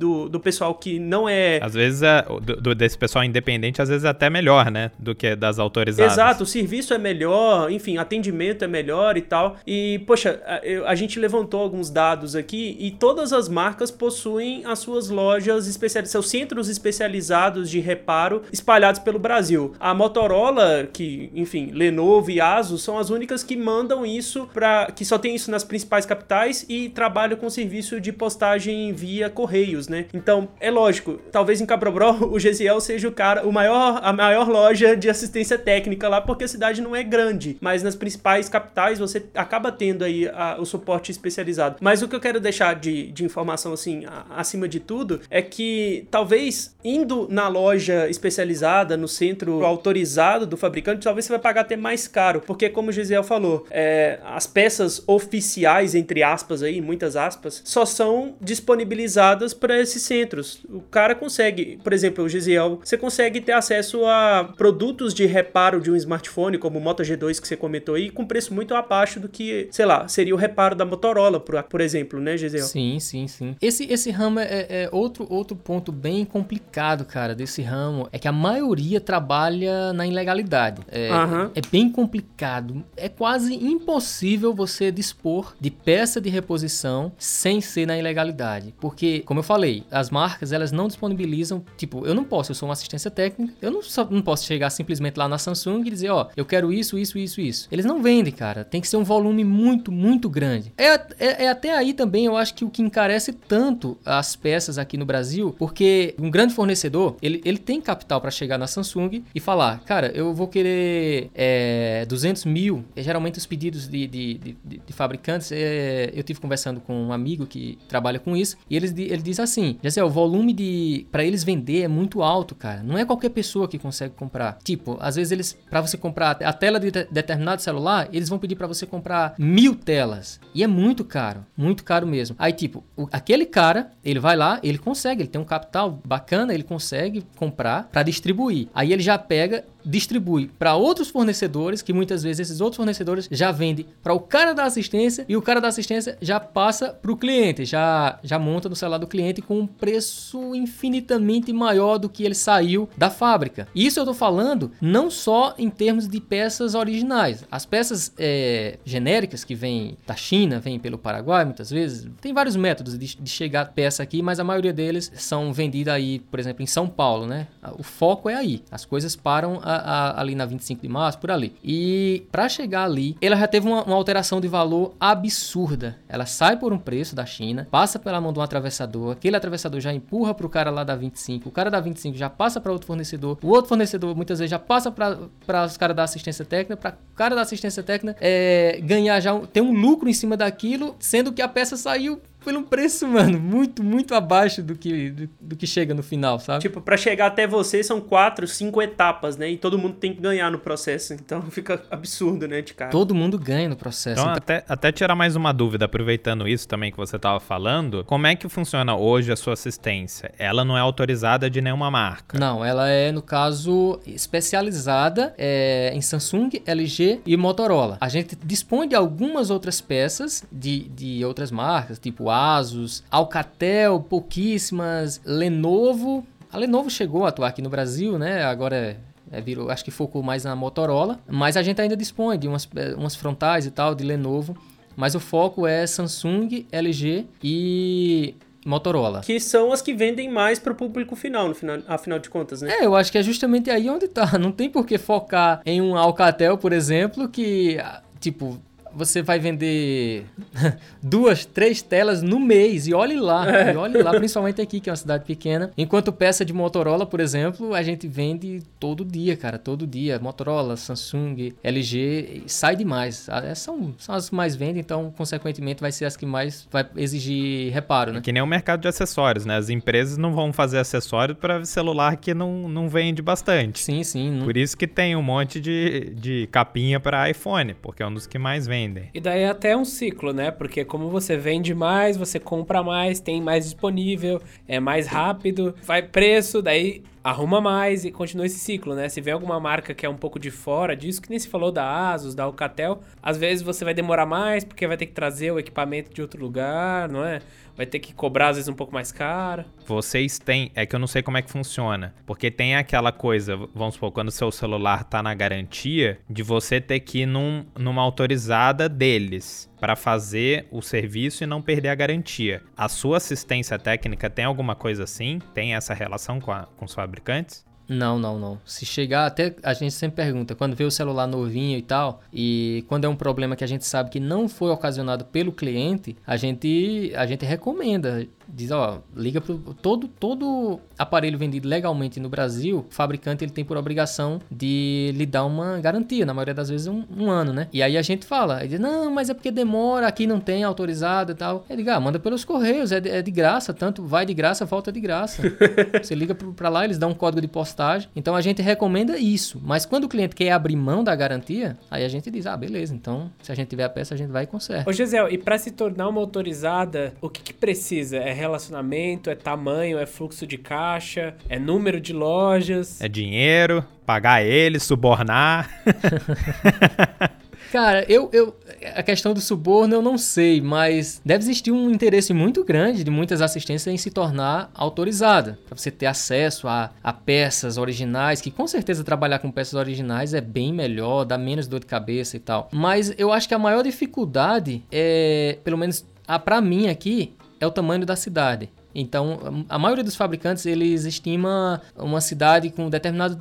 do, 0.04 0.28
do 0.28 0.40
pessoal 0.40 0.76
que 0.76 1.00
não 1.00 1.30
é. 1.30 1.60
Às 1.62 1.74
vezes, 1.74 2.02
é, 2.02 2.26
do, 2.62 2.76
desse 2.76 2.98
pessoal 2.98 3.24
independente, 3.24 3.82
às 3.82 3.88
vezes 3.88 4.04
é 4.04 4.10
até 4.10 4.30
melhor, 4.30 4.70
né? 4.70 4.92
Do 5.00 5.16
que 5.16 5.34
das 5.34 5.58
autorizadas. 5.60 6.12
Exato, 6.12 6.44
o 6.44 6.46
serviço 6.46 6.94
é 6.94 6.98
melhor, 6.98 7.72
enfim, 7.72 7.98
atendimento 7.98 8.66
é 8.66 8.68
melhor 8.68 9.16
e 9.16 9.22
tal. 9.22 9.56
E, 9.66 10.00
poxa, 10.06 10.42
a, 10.46 10.92
a 10.92 10.96
gente 10.96 11.18
levantou 11.18 11.62
alguns 11.62 11.90
dados 11.90 12.36
aqui 12.36 12.76
e 12.78 12.92
todas 12.92 13.32
as 13.32 13.48
marcas 13.48 13.90
possuem 13.90 14.66
as 14.66 14.80
suas 14.80 15.10
lojas 15.10 15.68
especializadas, 15.68 16.12
seus 16.12 16.30
centros 16.30 16.68
especializados 16.68 17.70
de 17.70 17.80
reparo 17.80 18.44
espalhados 18.52 19.00
pelo 19.00 19.20
Brasil. 19.20 19.74
A 19.80 19.94
Motorola, 19.94 20.86
que, 20.92 21.32
enfim, 21.34 21.72
Lenovo 21.72 22.30
e 22.30 22.42
Asus 22.42 22.84
são 22.84 22.98
as 22.98 23.10
únicas 23.10 23.42
que 23.42 23.56
mandam 23.56 24.06
isso 24.06 24.50
para 24.54 24.92
que 24.92 25.06
só 25.06 25.18
tem 25.18 25.34
isso 25.34 25.50
nas 25.50 25.64
principais 25.64 26.06
capitais 26.06 26.66
e 26.68 26.90
trabalham 26.90 27.38
com 27.38 27.50
serviço 27.50 28.02
de 28.02 28.12
postagem 28.12 28.92
via 28.92 29.30
correios, 29.30 29.88
né? 29.88 29.93
Né? 29.94 30.06
Então, 30.14 30.50
é 30.60 30.72
lógico, 30.72 31.20
talvez 31.32 31.62
em 31.62 31.66
Caprobró 31.66 32.18
o 32.32 32.40
Gesiel 32.40 32.82
seja 32.82 33.08
o 33.08 33.12
cara, 33.12 33.48
o 33.48 33.52
maior, 33.52 34.00
a 34.02 34.12
maior 34.12 34.50
loja 34.50 34.98
de 34.98 35.10
assistência 35.10 35.58
técnica 35.58 36.10
lá, 36.10 36.20
porque 36.20 36.44
a 36.44 36.48
cidade 36.48 36.82
não 36.82 36.96
é 36.96 37.04
grande, 37.04 37.58
mas 37.62 37.84
nas 37.84 37.96
principais 37.96 38.50
capitais 38.50 38.98
você 39.00 39.24
acaba 39.36 39.72
tendo 39.72 40.04
aí 40.04 40.28
a, 40.28 40.58
o 40.60 40.66
suporte 40.66 41.12
especializado. 41.12 41.78
Mas 41.80 42.02
o 42.02 42.08
que 42.08 42.16
eu 42.16 42.20
quero 42.20 42.40
deixar 42.40 42.76
de, 42.76 43.12
de 43.12 43.24
informação, 43.24 43.74
assim, 43.74 44.06
a, 44.06 44.26
acima 44.38 44.68
de 44.68 44.80
tudo, 44.80 45.22
é 45.30 45.42
que 45.42 46.08
talvez 46.10 46.76
indo 46.84 47.28
na 47.30 47.48
loja 47.48 48.10
especializada, 48.10 48.98
no 48.98 49.08
centro 49.08 49.64
autorizado 49.64 50.48
do 50.48 50.58
fabricante, 50.58 51.04
talvez 51.04 51.26
você 51.26 51.34
vai 51.34 51.40
pagar 51.40 51.62
até 51.62 51.78
mais 51.78 52.08
caro, 52.08 52.42
porque 52.42 52.70
como 52.70 52.90
o 52.90 52.92
Gesiel 52.92 53.24
falou, 53.24 53.66
é, 53.70 54.20
as 54.26 54.48
peças 54.48 55.04
oficiais, 55.08 55.94
entre 55.94 56.24
aspas 56.24 56.64
aí, 56.64 56.82
muitas 56.82 57.16
aspas, 57.16 57.62
só 57.64 57.86
são 57.86 58.36
disponibilizadas 58.42 59.54
para 59.54 59.73
esses 59.80 60.02
centros. 60.02 60.64
O 60.70 60.82
cara 60.82 61.16
consegue, 61.16 61.80
por 61.84 61.94
exemplo, 61.94 62.24
o 62.24 62.30
Gesiel, 62.30 62.80
você 62.84 62.98
consegue 62.98 63.42
ter 63.42 63.54
acesso 63.54 64.06
a 64.06 64.54
produtos 64.58 65.14
de 65.14 65.26
reparo 65.26 65.82
de 65.82 65.92
um 65.92 65.96
smartphone, 65.96 66.58
como 66.58 66.80
o 66.80 66.82
Moto 66.82 67.04
G2 67.04 67.40
que 67.40 67.48
você 67.48 67.56
comentou 67.56 67.96
aí, 67.96 68.10
com 68.10 68.26
preço 68.26 68.54
muito 68.54 68.76
abaixo 68.76 69.20
do 69.20 69.30
que, 69.30 69.68
sei 69.72 69.86
lá, 69.86 70.08
seria 70.08 70.34
o 70.34 70.38
reparo 70.38 70.76
da 70.76 70.86
Motorola, 70.86 71.40
por, 71.40 71.62
por 71.64 71.82
exemplo, 71.82 72.20
né, 72.20 72.38
Gesiel? 72.38 72.66
Sim, 72.66 73.00
sim, 73.00 73.28
sim. 73.28 73.56
Esse, 73.62 73.92
esse 73.92 74.12
ramo 74.12 74.40
é, 74.40 74.66
é 74.70 74.90
outro, 74.92 75.26
outro 75.30 75.56
ponto 75.56 75.92
bem 75.92 76.26
complicado, 76.26 77.06
cara, 77.06 77.36
desse 77.36 77.62
ramo, 77.62 78.08
é 78.12 78.20
que 78.20 78.28
a 78.28 78.32
maioria 78.32 79.00
trabalha 79.00 79.94
na 79.94 80.06
ilegalidade. 80.06 80.82
É, 80.90 81.12
uhum. 81.12 81.52
é 81.56 81.62
bem 81.72 81.90
complicado. 81.90 82.84
É 82.96 83.10
quase 83.10 83.54
impossível 83.54 84.54
você 84.54 84.92
dispor 84.92 85.56
de 85.60 85.70
peça 85.70 86.20
de 86.20 86.30
reposição 86.30 87.12
sem 87.18 87.62
ser 87.62 87.86
na 87.86 87.98
ilegalidade. 87.98 88.74
Porque, 88.80 89.22
como 89.22 89.40
eu 89.40 89.44
falei, 89.44 89.63
as 89.92 90.10
marcas 90.10 90.52
elas 90.52 90.72
não 90.72 90.88
disponibilizam, 90.88 91.64
tipo, 91.78 92.06
eu 92.06 92.14
não 92.14 92.24
posso, 92.24 92.52
eu 92.52 92.56
sou 92.56 92.68
uma 92.68 92.74
assistência 92.74 93.10
técnica, 93.10 93.54
eu 93.62 93.72
não, 93.72 93.82
só, 93.82 94.06
não 94.10 94.22
posso 94.22 94.46
chegar 94.46 94.70
simplesmente 94.70 95.18
lá 95.18 95.28
na 95.28 95.38
Samsung 95.38 95.82
e 95.86 95.90
dizer, 95.90 96.10
ó, 96.10 96.30
eu 96.36 96.46
quero 96.46 96.72
isso, 96.72 96.98
isso, 96.98 97.18
isso, 97.18 97.42
isso. 97.42 97.68
Eles 97.72 97.86
não 97.86 98.02
vendem, 98.02 98.34
cara. 98.34 98.64
Tem 98.64 98.82
que 98.82 98.88
ser 98.88 98.98
um 98.98 99.04
volume 99.04 99.44
muito, 99.44 99.92
muito 99.92 100.30
grande. 100.30 100.74
É, 100.78 100.94
é, 101.20 101.46
é 101.46 101.50
até 101.50 101.76
aí 101.76 101.94
também, 101.94 102.26
eu 102.26 102.38
acho 102.38 102.54
que 102.54 102.66
o 102.66 102.70
que 102.70 102.82
encarece 102.82 103.34
tanto 103.34 103.98
as 104.06 104.36
peças 104.36 104.78
aqui 104.78 104.98
no 104.98 105.06
Brasil, 105.06 105.56
porque 105.58 106.16
um 106.20 106.30
grande 106.30 106.54
fornecedor, 106.54 107.16
ele, 107.22 107.42
ele 107.46 107.58
tem 107.58 107.80
capital 107.82 108.20
para 108.20 108.32
chegar 108.32 108.58
na 108.58 108.68
Samsung 108.68 109.24
e 109.34 109.40
falar, 109.40 109.80
cara, 109.86 110.12
eu 110.14 110.34
vou 110.34 110.48
querer 110.48 111.30
é, 111.34 112.06
200 112.08 112.46
mil. 112.46 112.84
Geralmente 112.98 113.38
os 113.38 113.46
pedidos 113.46 113.88
de, 113.88 114.08
de, 114.08 114.34
de, 114.36 114.58
de 114.86 114.94
fabricantes, 114.94 115.52
é, 115.52 116.12
eu 116.14 116.24
tive 116.24 116.40
conversando 116.40 116.80
com 116.80 116.94
um 116.94 117.14
amigo 117.14 117.46
que 117.46 117.78
trabalha 117.88 118.20
com 118.20 118.36
isso 118.36 118.58
e 118.70 118.76
ele, 118.76 118.88
ele 119.04 119.22
diz 119.22 119.40
assim, 119.40 119.53
já 119.82 119.92
sei, 119.92 120.04
o 120.04 120.10
volume 120.10 120.54
de 120.54 121.06
para 121.12 121.24
eles 121.24 121.44
vender 121.44 121.84
é 121.84 121.88
muito 121.88 122.22
alto, 122.22 122.56
cara. 122.56 122.82
Não 122.84 122.98
é 122.98 123.06
qualquer 123.06 123.30
pessoa 123.30 123.68
que 123.68 123.78
consegue 123.78 124.14
comprar. 124.16 124.58
Tipo, 124.64 124.98
às 125.00 125.16
vezes 125.16 125.32
eles 125.32 125.58
para 125.70 125.82
você 125.82 125.98
comprar 125.98 126.32
a 126.32 126.54
tela 126.54 126.80
de 126.80 126.92
determinado 126.92 127.62
celular, 127.62 128.08
eles 128.12 128.30
vão 128.30 128.40
pedir 128.40 128.56
para 128.56 128.68
você 128.68 128.86
comprar 128.86 129.36
mil 129.38 129.76
telas 129.76 130.40
e 130.54 130.64
é 130.64 130.68
muito 130.68 131.04
caro, 131.04 131.46
muito 131.56 131.84
caro 131.84 132.08
mesmo. 132.08 132.36
Aí 132.40 132.54
tipo, 132.54 132.84
o, 132.96 133.08
aquele 133.12 133.46
cara, 133.46 133.92
ele 134.04 134.20
vai 134.20 134.36
lá, 134.36 134.60
ele 134.64 134.78
consegue, 134.78 135.22
ele 135.22 135.30
tem 135.30 135.42
um 135.42 135.46
capital 135.46 136.00
bacana, 136.06 136.54
ele 136.54 136.64
consegue 136.64 137.24
comprar 137.36 137.90
para 137.92 138.04
distribuir. 138.04 138.68
Aí 138.74 138.94
ele 138.94 139.02
já 139.02 139.18
pega 139.18 139.66
distribui 139.86 140.50
para 140.58 140.76
outros 140.76 141.10
fornecedores, 141.10 141.82
que 141.82 141.94
muitas 141.94 142.24
vezes 142.24 142.50
esses 142.50 142.62
outros 142.62 142.78
fornecedores 142.78 143.28
já 143.32 143.52
vendem 143.52 143.86
para 144.02 144.14
o 144.14 144.20
cara 144.20 144.54
da 144.54 144.66
assistência 144.66 145.26
e 145.28 145.36
o 145.36 145.42
cara 145.42 145.60
da 145.60 145.68
assistência 145.68 146.18
já 146.22 146.40
passa 146.40 146.90
para 146.90 147.12
o 147.12 147.18
cliente, 147.18 147.66
já, 147.66 148.20
já 148.24 148.40
monta 148.40 148.70
no 148.70 148.76
celular 148.76 148.98
do 148.98 149.08
cliente 149.08 149.42
com 149.42 149.60
um 149.60 149.68
preço 149.68 150.56
infinitamente 150.56 151.52
maior 151.52 151.98
do 151.98 152.10
que 152.10 152.24
ele 152.24 152.36
saiu 152.36 152.90
da 152.98 153.10
fábrica. 153.10 153.68
Isso 153.76 154.00
eu 154.00 154.04
estou 154.04 154.14
falando 154.14 154.72
não 154.82 155.10
só 155.10 155.54
em 155.58 155.70
termos 155.70 156.08
de 156.08 156.20
peças 156.20 156.76
originais, 156.76 157.44
as 157.52 157.66
peças 157.66 158.14
é, 158.18 158.78
genéricas 158.86 159.44
que 159.44 159.56
vêm 159.56 159.98
da 160.06 160.16
China, 160.16 160.60
vêm 160.60 160.80
pelo 160.80 160.98
Paraguai 160.98 161.46
muitas 161.46 161.70
vezes, 161.70 162.08
tem 162.22 162.34
vários 162.34 162.56
métodos 162.56 162.98
de, 162.98 163.16
de 163.16 163.30
chegar 163.30 163.74
peça 163.74 164.04
aqui, 164.04 164.22
mas 164.22 164.40
a 164.40 164.44
maioria 164.44 164.74
deles 164.74 165.12
são 165.16 165.54
vendidas 165.54 165.94
aí, 165.94 166.20
por 166.20 166.40
exemplo, 166.40 166.64
em 166.64 166.68
São 166.68 166.88
Paulo, 166.88 167.26
né? 167.26 167.48
O 167.78 167.84
foco 167.84 168.30
é 168.30 168.36
aí, 168.36 168.64
as 168.72 168.86
coisas 168.86 169.16
param 169.16 169.60
a, 169.64 169.73
a, 169.78 170.22
ali 170.22 170.36
na 170.36 170.46
25 170.46 170.82
de 170.82 170.88
março, 170.88 171.20
por 171.20 171.32
ali. 171.32 171.56
E 171.64 172.26
para 172.32 172.48
chegar 172.50 172.84
ali, 172.84 173.16
ela 173.22 173.36
já 173.36 173.48
teve 173.48 173.68
uma, 173.68 173.84
uma, 173.84 173.96
alteração 173.96 174.40
de 174.40 174.48
valor 174.48 174.94
absurda. 175.00 175.98
Ela 176.08 176.26
sai 176.26 176.58
por 176.58 176.74
um 176.74 176.78
preço 176.78 177.16
da 177.16 177.26
China, 177.26 177.68
passa 177.70 178.00
pela 178.00 178.20
mão 178.20 178.34
de 178.34 178.40
um 178.40 178.42
atravessador, 178.42 179.14
aquele 179.14 179.36
atravessador 179.36 179.80
já 179.80 179.94
empurra 179.94 180.34
pro 180.34 180.50
cara 180.50 180.70
lá 180.70 180.84
da 180.84 180.96
25, 180.96 181.50
o 181.50 181.52
cara 181.52 181.70
da 181.70 181.80
25 181.80 182.18
já 182.18 182.30
passa 182.30 182.60
para 182.60 182.72
outro 182.72 182.88
fornecedor, 182.88 183.38
o 183.42 183.48
outro 183.48 183.70
fornecedor 183.70 184.16
muitas 184.16 184.40
vezes 184.40 184.50
já 184.50 184.60
passa 184.60 184.92
para 184.92 185.66
os 185.66 185.78
caras 185.78 185.96
da 185.96 186.04
assistência 186.04 186.46
técnica, 186.46 186.78
para 186.78 186.92
o 186.92 187.16
cara 187.16 187.36
da 187.36 187.42
assistência 187.42 187.84
técnica 187.84 188.18
é, 188.20 188.80
ganhar 188.84 189.20
já 189.20 189.34
um, 189.34 189.46
ter 189.46 189.62
um 189.62 189.74
lucro 189.74 190.10
em 190.10 190.14
cima 190.14 190.36
daquilo, 190.38 190.96
sendo 191.00 191.32
que 191.32 191.42
a 191.42 191.48
peça 191.48 191.78
saiu 191.78 192.22
por 192.44 192.54
um 192.54 192.64
preço, 192.64 193.08
mano, 193.08 193.40
muito, 193.40 193.84
muito 193.84 194.14
abaixo 194.14 194.62
do 194.62 194.76
que, 194.76 195.10
do, 195.10 195.30
do, 195.40 195.56
que 195.56 195.66
chega 195.66 195.94
no 195.94 196.04
final, 196.04 196.40
sabe? 196.40 196.62
Tipo, 196.62 196.82
para 196.82 196.98
chegar 196.98 197.28
até 197.28 197.48
você 197.48 197.84
são 197.84 198.02
quatro, 198.02 198.48
cinco 198.48 198.82
etapas, 198.82 199.38
né? 199.38 199.50
E 199.50 199.58
todo 199.58 199.78
mundo 199.78 199.96
tem 199.96 200.14
que 200.14 200.22
ganhar 200.22 200.52
no 200.52 200.60
processo. 200.60 201.14
Então 201.14 201.42
fica 201.50 201.82
absurdo, 201.90 202.48
né, 202.48 202.62
de 202.62 202.74
cara. 202.74 202.92
Todo 202.92 203.16
mundo 203.16 203.40
ganha 203.40 203.70
no 203.70 203.76
processo. 203.76 204.22
Então, 204.22 204.34
então... 204.34 204.38
Até, 204.38 204.66
até 204.68 204.92
tirar 204.92 205.16
mais 205.16 205.36
uma 205.36 205.54
dúvida, 205.54 205.86
aproveitando 205.86 206.48
isso 206.48 206.68
também 206.68 206.92
que 206.92 206.98
você 206.98 207.18
tava 207.18 207.40
falando, 207.40 208.04
como 208.06 208.28
é 208.28 208.36
que 208.36 208.48
funciona 208.50 208.96
hoje 208.96 209.32
a 209.32 209.36
sua 209.36 209.54
assistência? 209.54 210.32
Ela 210.38 210.66
não 210.66 210.78
é 210.78 210.82
autorizada 210.82 211.50
de 211.50 211.62
nenhuma 211.62 211.90
marca? 211.90 212.38
Não, 212.38 212.64
ela 212.64 212.90
é, 212.90 213.12
no 213.12 213.22
caso, 213.22 214.00
especializada 214.06 215.34
é, 215.38 215.92
em 215.94 216.02
Samsung, 216.02 216.50
LG 216.66 217.22
e 217.26 217.38
Motorola. 217.38 217.98
A 218.02 218.10
gente 218.10 218.36
dispõe 218.44 218.88
de 218.88 218.96
algumas 218.96 219.50
outras 219.50 219.80
peças 219.80 220.44
de, 220.52 220.90
de 220.90 221.24
outras 221.24 221.52
marcas, 221.52 222.00
tipo 222.00 222.30
Asus, 222.34 223.04
Alcatel, 223.10 224.00
pouquíssimas, 224.00 225.22
Lenovo. 225.24 226.26
A 226.52 226.58
Lenovo 226.58 226.90
chegou 226.90 227.26
a 227.26 227.30
atuar 227.30 227.50
aqui 227.50 227.62
no 227.62 227.70
Brasil, 227.70 228.18
né? 228.18 228.44
Agora 228.44 228.76
é, 228.76 228.98
é, 229.32 229.42
virou, 229.42 229.70
acho 229.70 229.84
que 229.84 229.92
focou 229.92 230.22
mais 230.22 230.44
na 230.44 230.56
Motorola, 230.56 231.20
mas 231.28 231.58
a 231.58 231.64
gente 231.64 231.82
ainda 231.82 231.98
dispõe 231.98 232.38
de 232.38 232.48
umas, 232.48 232.68
é, 232.76 232.94
umas 232.96 233.16
frontais 233.16 233.66
e 233.66 233.72
tal 233.72 233.96
de 233.96 234.04
Lenovo, 234.04 234.56
mas 234.96 235.16
o 235.16 235.20
foco 235.20 235.66
é 235.66 235.86
Samsung, 235.88 236.68
LG 236.72 237.26
e 237.44 238.36
Motorola. 238.66 239.22
Que 239.22 239.40
são 239.40 239.72
as 239.72 239.82
que 239.82 239.94
vendem 239.94 240.30
mais 240.30 240.60
para 240.60 240.74
o 240.74 240.76
público 240.76 241.16
final, 241.16 241.48
no 241.48 241.56
final, 241.56 241.80
afinal 241.88 242.20
de 242.20 242.30
contas, 242.30 242.62
né? 242.62 242.72
É, 242.72 242.86
eu 242.86 242.96
acho 242.96 243.12
que 243.12 243.18
é 243.18 243.24
justamente 243.24 243.70
aí 243.70 243.90
onde 243.90 244.08
tá. 244.08 244.38
Não 244.38 244.52
tem 244.52 244.70
por 244.70 244.86
que 244.86 244.98
focar 244.98 245.62
em 245.66 245.82
um 245.82 245.98
Alcatel, 245.98 246.58
por 246.58 246.72
exemplo, 246.72 247.28
que, 247.28 247.78
tipo, 248.20 248.60
você 248.96 249.22
vai 249.22 249.40
vender 249.40 250.26
duas, 251.02 251.46
três 251.46 251.82
telas 251.82 252.22
no 252.22 252.40
mês. 252.40 252.88
E 252.88 252.94
olhe 252.94 253.16
lá, 253.16 253.50
é. 253.50 253.74
e 253.74 253.76
olhe 253.76 254.02
lá, 254.02 254.12
principalmente 254.12 254.62
aqui, 254.62 254.80
que 254.80 254.90
é 254.90 254.92
uma 254.92 254.98
cidade 254.98 255.26
pequena. 255.26 255.72
Enquanto 255.78 256.12
peça 256.12 256.46
de 256.46 256.54
Motorola, 256.54 257.06
por 257.06 257.20
exemplo, 257.20 257.74
a 257.74 257.82
gente 257.82 258.08
vende 258.08 258.62
todo 258.80 259.04
dia, 259.04 259.36
cara, 259.36 259.58
todo 259.58 259.88
dia. 259.88 260.20
Motorola, 260.20 260.78
Samsung, 260.78 261.54
LG, 261.64 262.44
sai 262.48 262.76
demais. 262.76 263.28
É, 263.30 263.56
são, 263.56 263.94
são 263.98 264.16
as 264.16 264.30
que 264.30 264.36
mais 264.36 264.56
vendem, 264.56 264.80
então, 264.80 265.14
consequentemente, 265.16 265.82
vai 265.82 265.92
ser 265.92 266.06
as 266.06 266.16
que 266.16 266.26
mais 266.26 266.68
vai 266.72 266.88
exigir 266.96 267.72
reparo, 267.72 268.12
né? 268.12 268.20
É 268.20 268.22
que 268.22 268.32
nem 268.32 268.42
o 268.42 268.48
mercado 268.48 268.82
de 268.82 268.88
acessórios, 268.88 269.46
né? 269.46 269.58
As 269.58 269.70
empresas 269.70 270.18
não 270.18 270.34
vão 270.34 270.54
fazer 270.54 270.78
acessório 270.78 271.36
para 271.36 271.64
celular 271.66 272.18
que 272.18 272.34
não, 272.34 272.68
não 272.68 272.88
vende 272.88 273.22
bastante. 273.22 273.80
Sim, 273.80 274.04
sim. 274.04 274.32
Não... 274.32 274.46
Por 274.46 274.58
isso 274.58 274.78
que 274.78 274.88
tem 274.88 275.16
um 275.16 275.22
monte 275.22 275.60
de, 275.60 276.12
de 276.16 276.48
capinha 276.52 277.00
para 277.00 277.30
iPhone, 277.30 277.74
porque 277.82 278.04
é 278.04 278.08
um 278.08 278.14
dos 278.14 278.28
que 278.28 278.38
mais 278.38 278.68
vende 278.68 278.83
vendem. 278.84 279.10
E 279.14 279.20
daí 279.20 279.42
é 279.42 279.50
até 279.50 279.76
um 279.76 279.86
ciclo, 279.86 280.34
né? 280.34 280.52
Porque 280.52 280.84
como 280.84 281.10
você 281.10 281.38
vende 281.38 281.74
mais, 281.74 282.18
você 282.18 282.40
compra 282.40 282.84
mais, 282.84 283.20
tem 283.20 283.42
mais 283.42 283.66
disponível, 283.66 284.42
é 284.68 284.80
mais 284.80 285.08
rápido, 285.08 285.74
vai 285.84 286.02
preço, 286.02 286.62
daí 286.62 287.04
arruma 287.24 287.62
mais 287.62 288.04
e 288.04 288.12
continua 288.12 288.46
esse 288.46 288.60
ciclo, 288.60 288.96
né? 288.96 289.08
Se 289.10 289.22
vê 289.22 289.32
alguma 289.32 289.60
marca 289.60 289.94
que 289.94 290.06
é 290.06 290.10
um 290.10 290.18
pouco 290.18 290.38
de 290.38 290.52
fora 290.52 290.96
disso, 290.96 291.22
que 291.22 291.30
nem 291.30 291.40
se 291.40 291.48
falou 291.48 291.72
da 291.72 292.12
Asus, 292.12 292.36
da 292.36 292.44
Alcatel, 292.44 293.00
às 293.22 293.38
vezes 293.38 293.64
você 293.64 293.86
vai 293.86 293.94
demorar 293.94 294.26
mais 294.26 294.64
porque 294.64 294.88
vai 294.88 294.98
ter 294.98 295.06
que 295.06 295.14
trazer 295.14 295.52
o 295.52 295.60
equipamento 295.60 296.14
de 296.14 296.22
outro 296.22 296.42
lugar, 296.42 297.10
não 297.10 297.24
é? 297.24 297.42
vai 297.76 297.86
ter 297.86 298.00
que 298.00 298.14
cobrar 298.14 298.50
às 298.50 298.58
vezes 298.58 298.70
um 298.70 298.74
pouco 298.74 298.94
mais 298.94 299.12
caro. 299.12 299.66
Vocês 299.86 300.40
têm, 300.40 300.72
é 300.76 300.86
que 300.86 300.96
eu 300.96 301.00
não 301.00 301.08
sei 301.08 301.22
como 301.22 301.38
é 301.38 301.42
que 301.42 301.52
funciona, 301.52 302.14
porque 302.26 302.50
tem 302.52 302.76
aquela 302.76 303.12
coisa, 303.12 303.58
vamos 303.74 303.96
supor, 303.96 304.12
quando 304.12 304.28
o 304.30 304.32
seu 304.32 304.52
celular 304.52 305.04
tá 305.04 305.22
na 305.22 305.34
garantia, 305.34 306.20
de 306.30 306.44
você 306.44 306.80
ter 306.80 307.00
que 307.00 307.22
ir 307.22 307.26
num, 307.26 307.66
numa 307.78 308.02
autorizada 308.02 308.88
deles 308.88 309.72
para 309.84 309.98
fazer 309.98 310.66
o 310.72 310.82
serviço 310.82 311.44
e 311.44 311.46
não 311.46 311.62
perder 311.62 311.90
a 311.90 311.96
garantia. 311.96 312.64
A 312.78 312.88
sua 312.88 313.18
assistência 313.18 313.78
técnica 313.78 314.30
tem 314.30 314.46
alguma 314.46 314.78
coisa 314.78 315.04
assim? 315.04 315.40
Tem 315.54 315.76
essa 315.76 315.94
relação 315.94 316.40
com, 316.40 316.54
a, 316.54 316.68
com 316.78 316.86
os 316.86 316.94
fabricantes? 316.94 317.66
Não, 317.88 318.18
não, 318.18 318.40
não. 318.40 318.60
Se 318.66 318.86
chegar 318.86 319.26
até 319.26 319.56
a 319.62 319.74
gente 319.74 319.94
sempre 319.94 320.24
pergunta, 320.24 320.56
quando 320.56 320.76
vê 320.76 320.84
o 320.84 320.92
celular 320.92 321.28
novinho 321.28 321.78
e 321.78 321.82
tal, 321.82 322.22
e 322.32 322.84
quando 322.88 323.06
é 323.06 323.10
um 323.10 323.16
problema 323.16 323.56
que 323.56 323.64
a 323.64 323.68
gente 323.68 323.86
sabe 323.86 324.10
que 324.10 324.20
não 324.20 324.48
foi 324.48 324.72
ocasionado 324.72 325.26
pelo 325.26 325.52
cliente, 325.52 326.16
a 326.26 326.38
gente 326.38 327.12
a 327.16 327.26
gente 327.26 327.46
recomenda 327.46 328.28
diz, 328.48 328.72
ó, 328.72 329.02
liga 329.16 329.42
pro 329.42 329.58
todo 329.82 330.08
todo 330.08 330.80
aparelho 330.98 331.38
vendido 331.38 331.68
legalmente 331.68 332.20
no 332.20 332.30
Brasil, 332.30 332.86
o 332.90 332.94
fabricante 332.94 333.44
ele 333.44 333.52
tem 333.52 333.66
por 333.66 333.78
obrigação 333.78 334.40
de 334.50 335.12
lhe 335.16 335.26
dar 335.26 335.46
uma 335.46 335.80
garantia, 335.80 336.26
na 336.26 336.34
maioria 336.34 336.54
das 336.54 336.70
vezes 336.70 336.88
um, 336.88 337.04
um 337.18 337.30
ano, 337.30 337.54
né? 337.54 337.68
E 337.74 337.82
aí 337.82 337.98
a 337.98 338.02
gente 338.02 338.26
fala, 338.26 338.60
ele 338.60 338.70
diz, 338.70 338.80
não, 338.80 339.12
mas 339.12 339.30
é 339.30 339.34
porque 339.34 339.52
demora, 339.52 340.08
aqui 340.08 340.28
não 340.28 340.40
tem 340.40 340.64
autorizado 340.64 341.32
e 341.32 341.36
tal. 341.36 341.66
Ele 341.70 341.84
diz, 341.84 341.92
ah, 341.92 342.00
manda 342.00 342.20
pelos 342.20 342.46
correios, 342.46 342.92
é 342.92 343.00
de, 343.00 343.10
é 343.10 343.22
de 343.22 343.32
graça, 343.32 343.74
tanto 343.74 344.06
vai 344.06 344.26
de 344.26 344.34
graça, 344.34 344.66
volta 344.66 344.92
de 344.92 345.00
graça. 345.00 345.42
Você 346.02 346.14
liga 346.14 346.36
para 346.36 346.70
lá, 346.70 346.86
eles 346.86 346.98
dão 346.98 347.10
um 347.10 347.16
código 347.16 347.42
de 347.42 347.48
postagem. 347.74 348.10
Então 348.16 348.36
a 348.36 348.42
gente 348.42 348.62
recomenda 348.62 349.18
isso, 349.18 349.60
mas 349.64 349.86
quando 349.86 350.04
o 350.06 350.10
cliente 350.10 350.36
quer 350.36 350.52
abrir 350.52 350.76
mão 350.76 351.04
da 351.04 351.16
garantia, 351.16 351.78
aí 351.90 352.06
a 352.06 352.08
gente 352.08 352.30
diz, 352.30 352.46
ah, 352.46 352.56
beleza, 352.56 352.94
então 352.94 353.32
se 353.42 353.52
a 353.52 353.56
gente 353.56 353.70
tiver 353.70 353.84
a 353.84 353.90
peça, 353.90 354.14
a 354.14 354.18
gente 354.18 354.32
vai 354.32 354.44
e 354.44 354.48
conserta. 354.48 354.90
Ô 354.90 354.94
Gisele, 354.94 355.34
e 355.34 355.38
para 355.38 355.58
se 355.58 355.72
tornar 355.72 356.08
uma 356.08 356.22
autorizada, 356.22 357.14
o 357.20 357.30
que, 357.30 357.42
que 357.42 357.54
precisa? 357.54 358.18
É 358.18 358.32
relacionamento, 358.32 359.30
é 359.30 359.36
tamanho, 359.36 359.98
é 359.98 360.06
fluxo 360.06 360.46
de 360.46 360.58
caixa, 360.58 361.34
é 361.50 361.58
número 361.58 362.00
de 362.00 362.14
lojas. 362.14 363.02
É 363.02 363.08
dinheiro, 363.08 363.84
pagar 364.06 364.44
ele, 364.44 364.80
subornar. 364.80 365.70
Cara, 367.74 368.06
eu, 368.08 368.30
eu. 368.32 368.56
A 368.96 369.04
questão 369.04 369.34
do 369.34 369.42
suborno 369.42 369.94
eu 369.96 370.02
não 370.02 370.18
sei, 370.18 370.62
mas 370.62 371.22
deve 371.26 371.44
existir 371.44 371.72
um 371.72 371.90
interesse 371.90 372.34
muito 372.34 372.64
grande 372.64 373.04
de 373.04 373.12
muitas 373.12 373.42
assistências 373.42 373.94
em 373.94 373.98
se 373.98 374.12
tornar 374.12 374.72
autorizada. 374.74 375.60
Pra 375.66 375.78
você 375.78 375.92
ter 375.92 376.06
acesso 376.06 376.68
a, 376.68 376.92
a 377.04 377.14
peças 377.14 377.78
originais, 377.78 378.42
que 378.42 378.52
com 378.52 378.68
certeza 378.68 379.04
trabalhar 379.04 379.40
com 379.40 379.52
peças 379.52 379.74
originais 379.74 380.34
é 380.34 380.42
bem 380.42 380.74
melhor, 380.74 381.26
dá 381.26 381.38
menos 381.38 381.68
dor 381.68 381.80
de 381.80 381.86
cabeça 381.86 382.36
e 382.38 382.40
tal. 382.40 382.70
Mas 382.72 383.14
eu 383.18 383.32
acho 383.32 383.48
que 383.48 383.54
a 383.54 383.60
maior 383.60 383.84
dificuldade 383.84 384.84
é, 384.92 385.58
pelo 385.64 385.78
menos 385.78 386.06
a 386.28 386.40
para 386.40 386.62
mim 386.62 386.88
aqui, 386.88 387.34
é 387.60 387.68
o 387.68 387.72
tamanho 387.72 388.06
da 388.06 388.16
cidade. 388.16 388.70
Então, 388.96 389.66
a 389.70 389.80
maioria 389.80 390.04
dos 390.04 390.16
fabricantes, 390.16 390.66
eles 390.66 391.06
estima 391.06 391.82
uma 391.96 392.22
cidade 392.22 392.70
com 392.70 392.90
determinado 392.90 393.40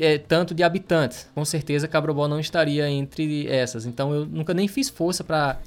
é, 0.00 0.18
tanto 0.18 0.54
de 0.54 0.62
habitantes. 0.62 1.28
Com 1.34 1.44
certeza, 1.44 1.88
Cabrobó 1.88 2.28
não 2.28 2.38
estaria 2.38 2.88
entre 2.90 3.48
essas. 3.48 3.86
Então, 3.86 4.14
eu 4.14 4.26
nunca 4.26 4.54
nem 4.54 4.68
fiz 4.68 4.88
força 4.88 5.24
para 5.24 5.58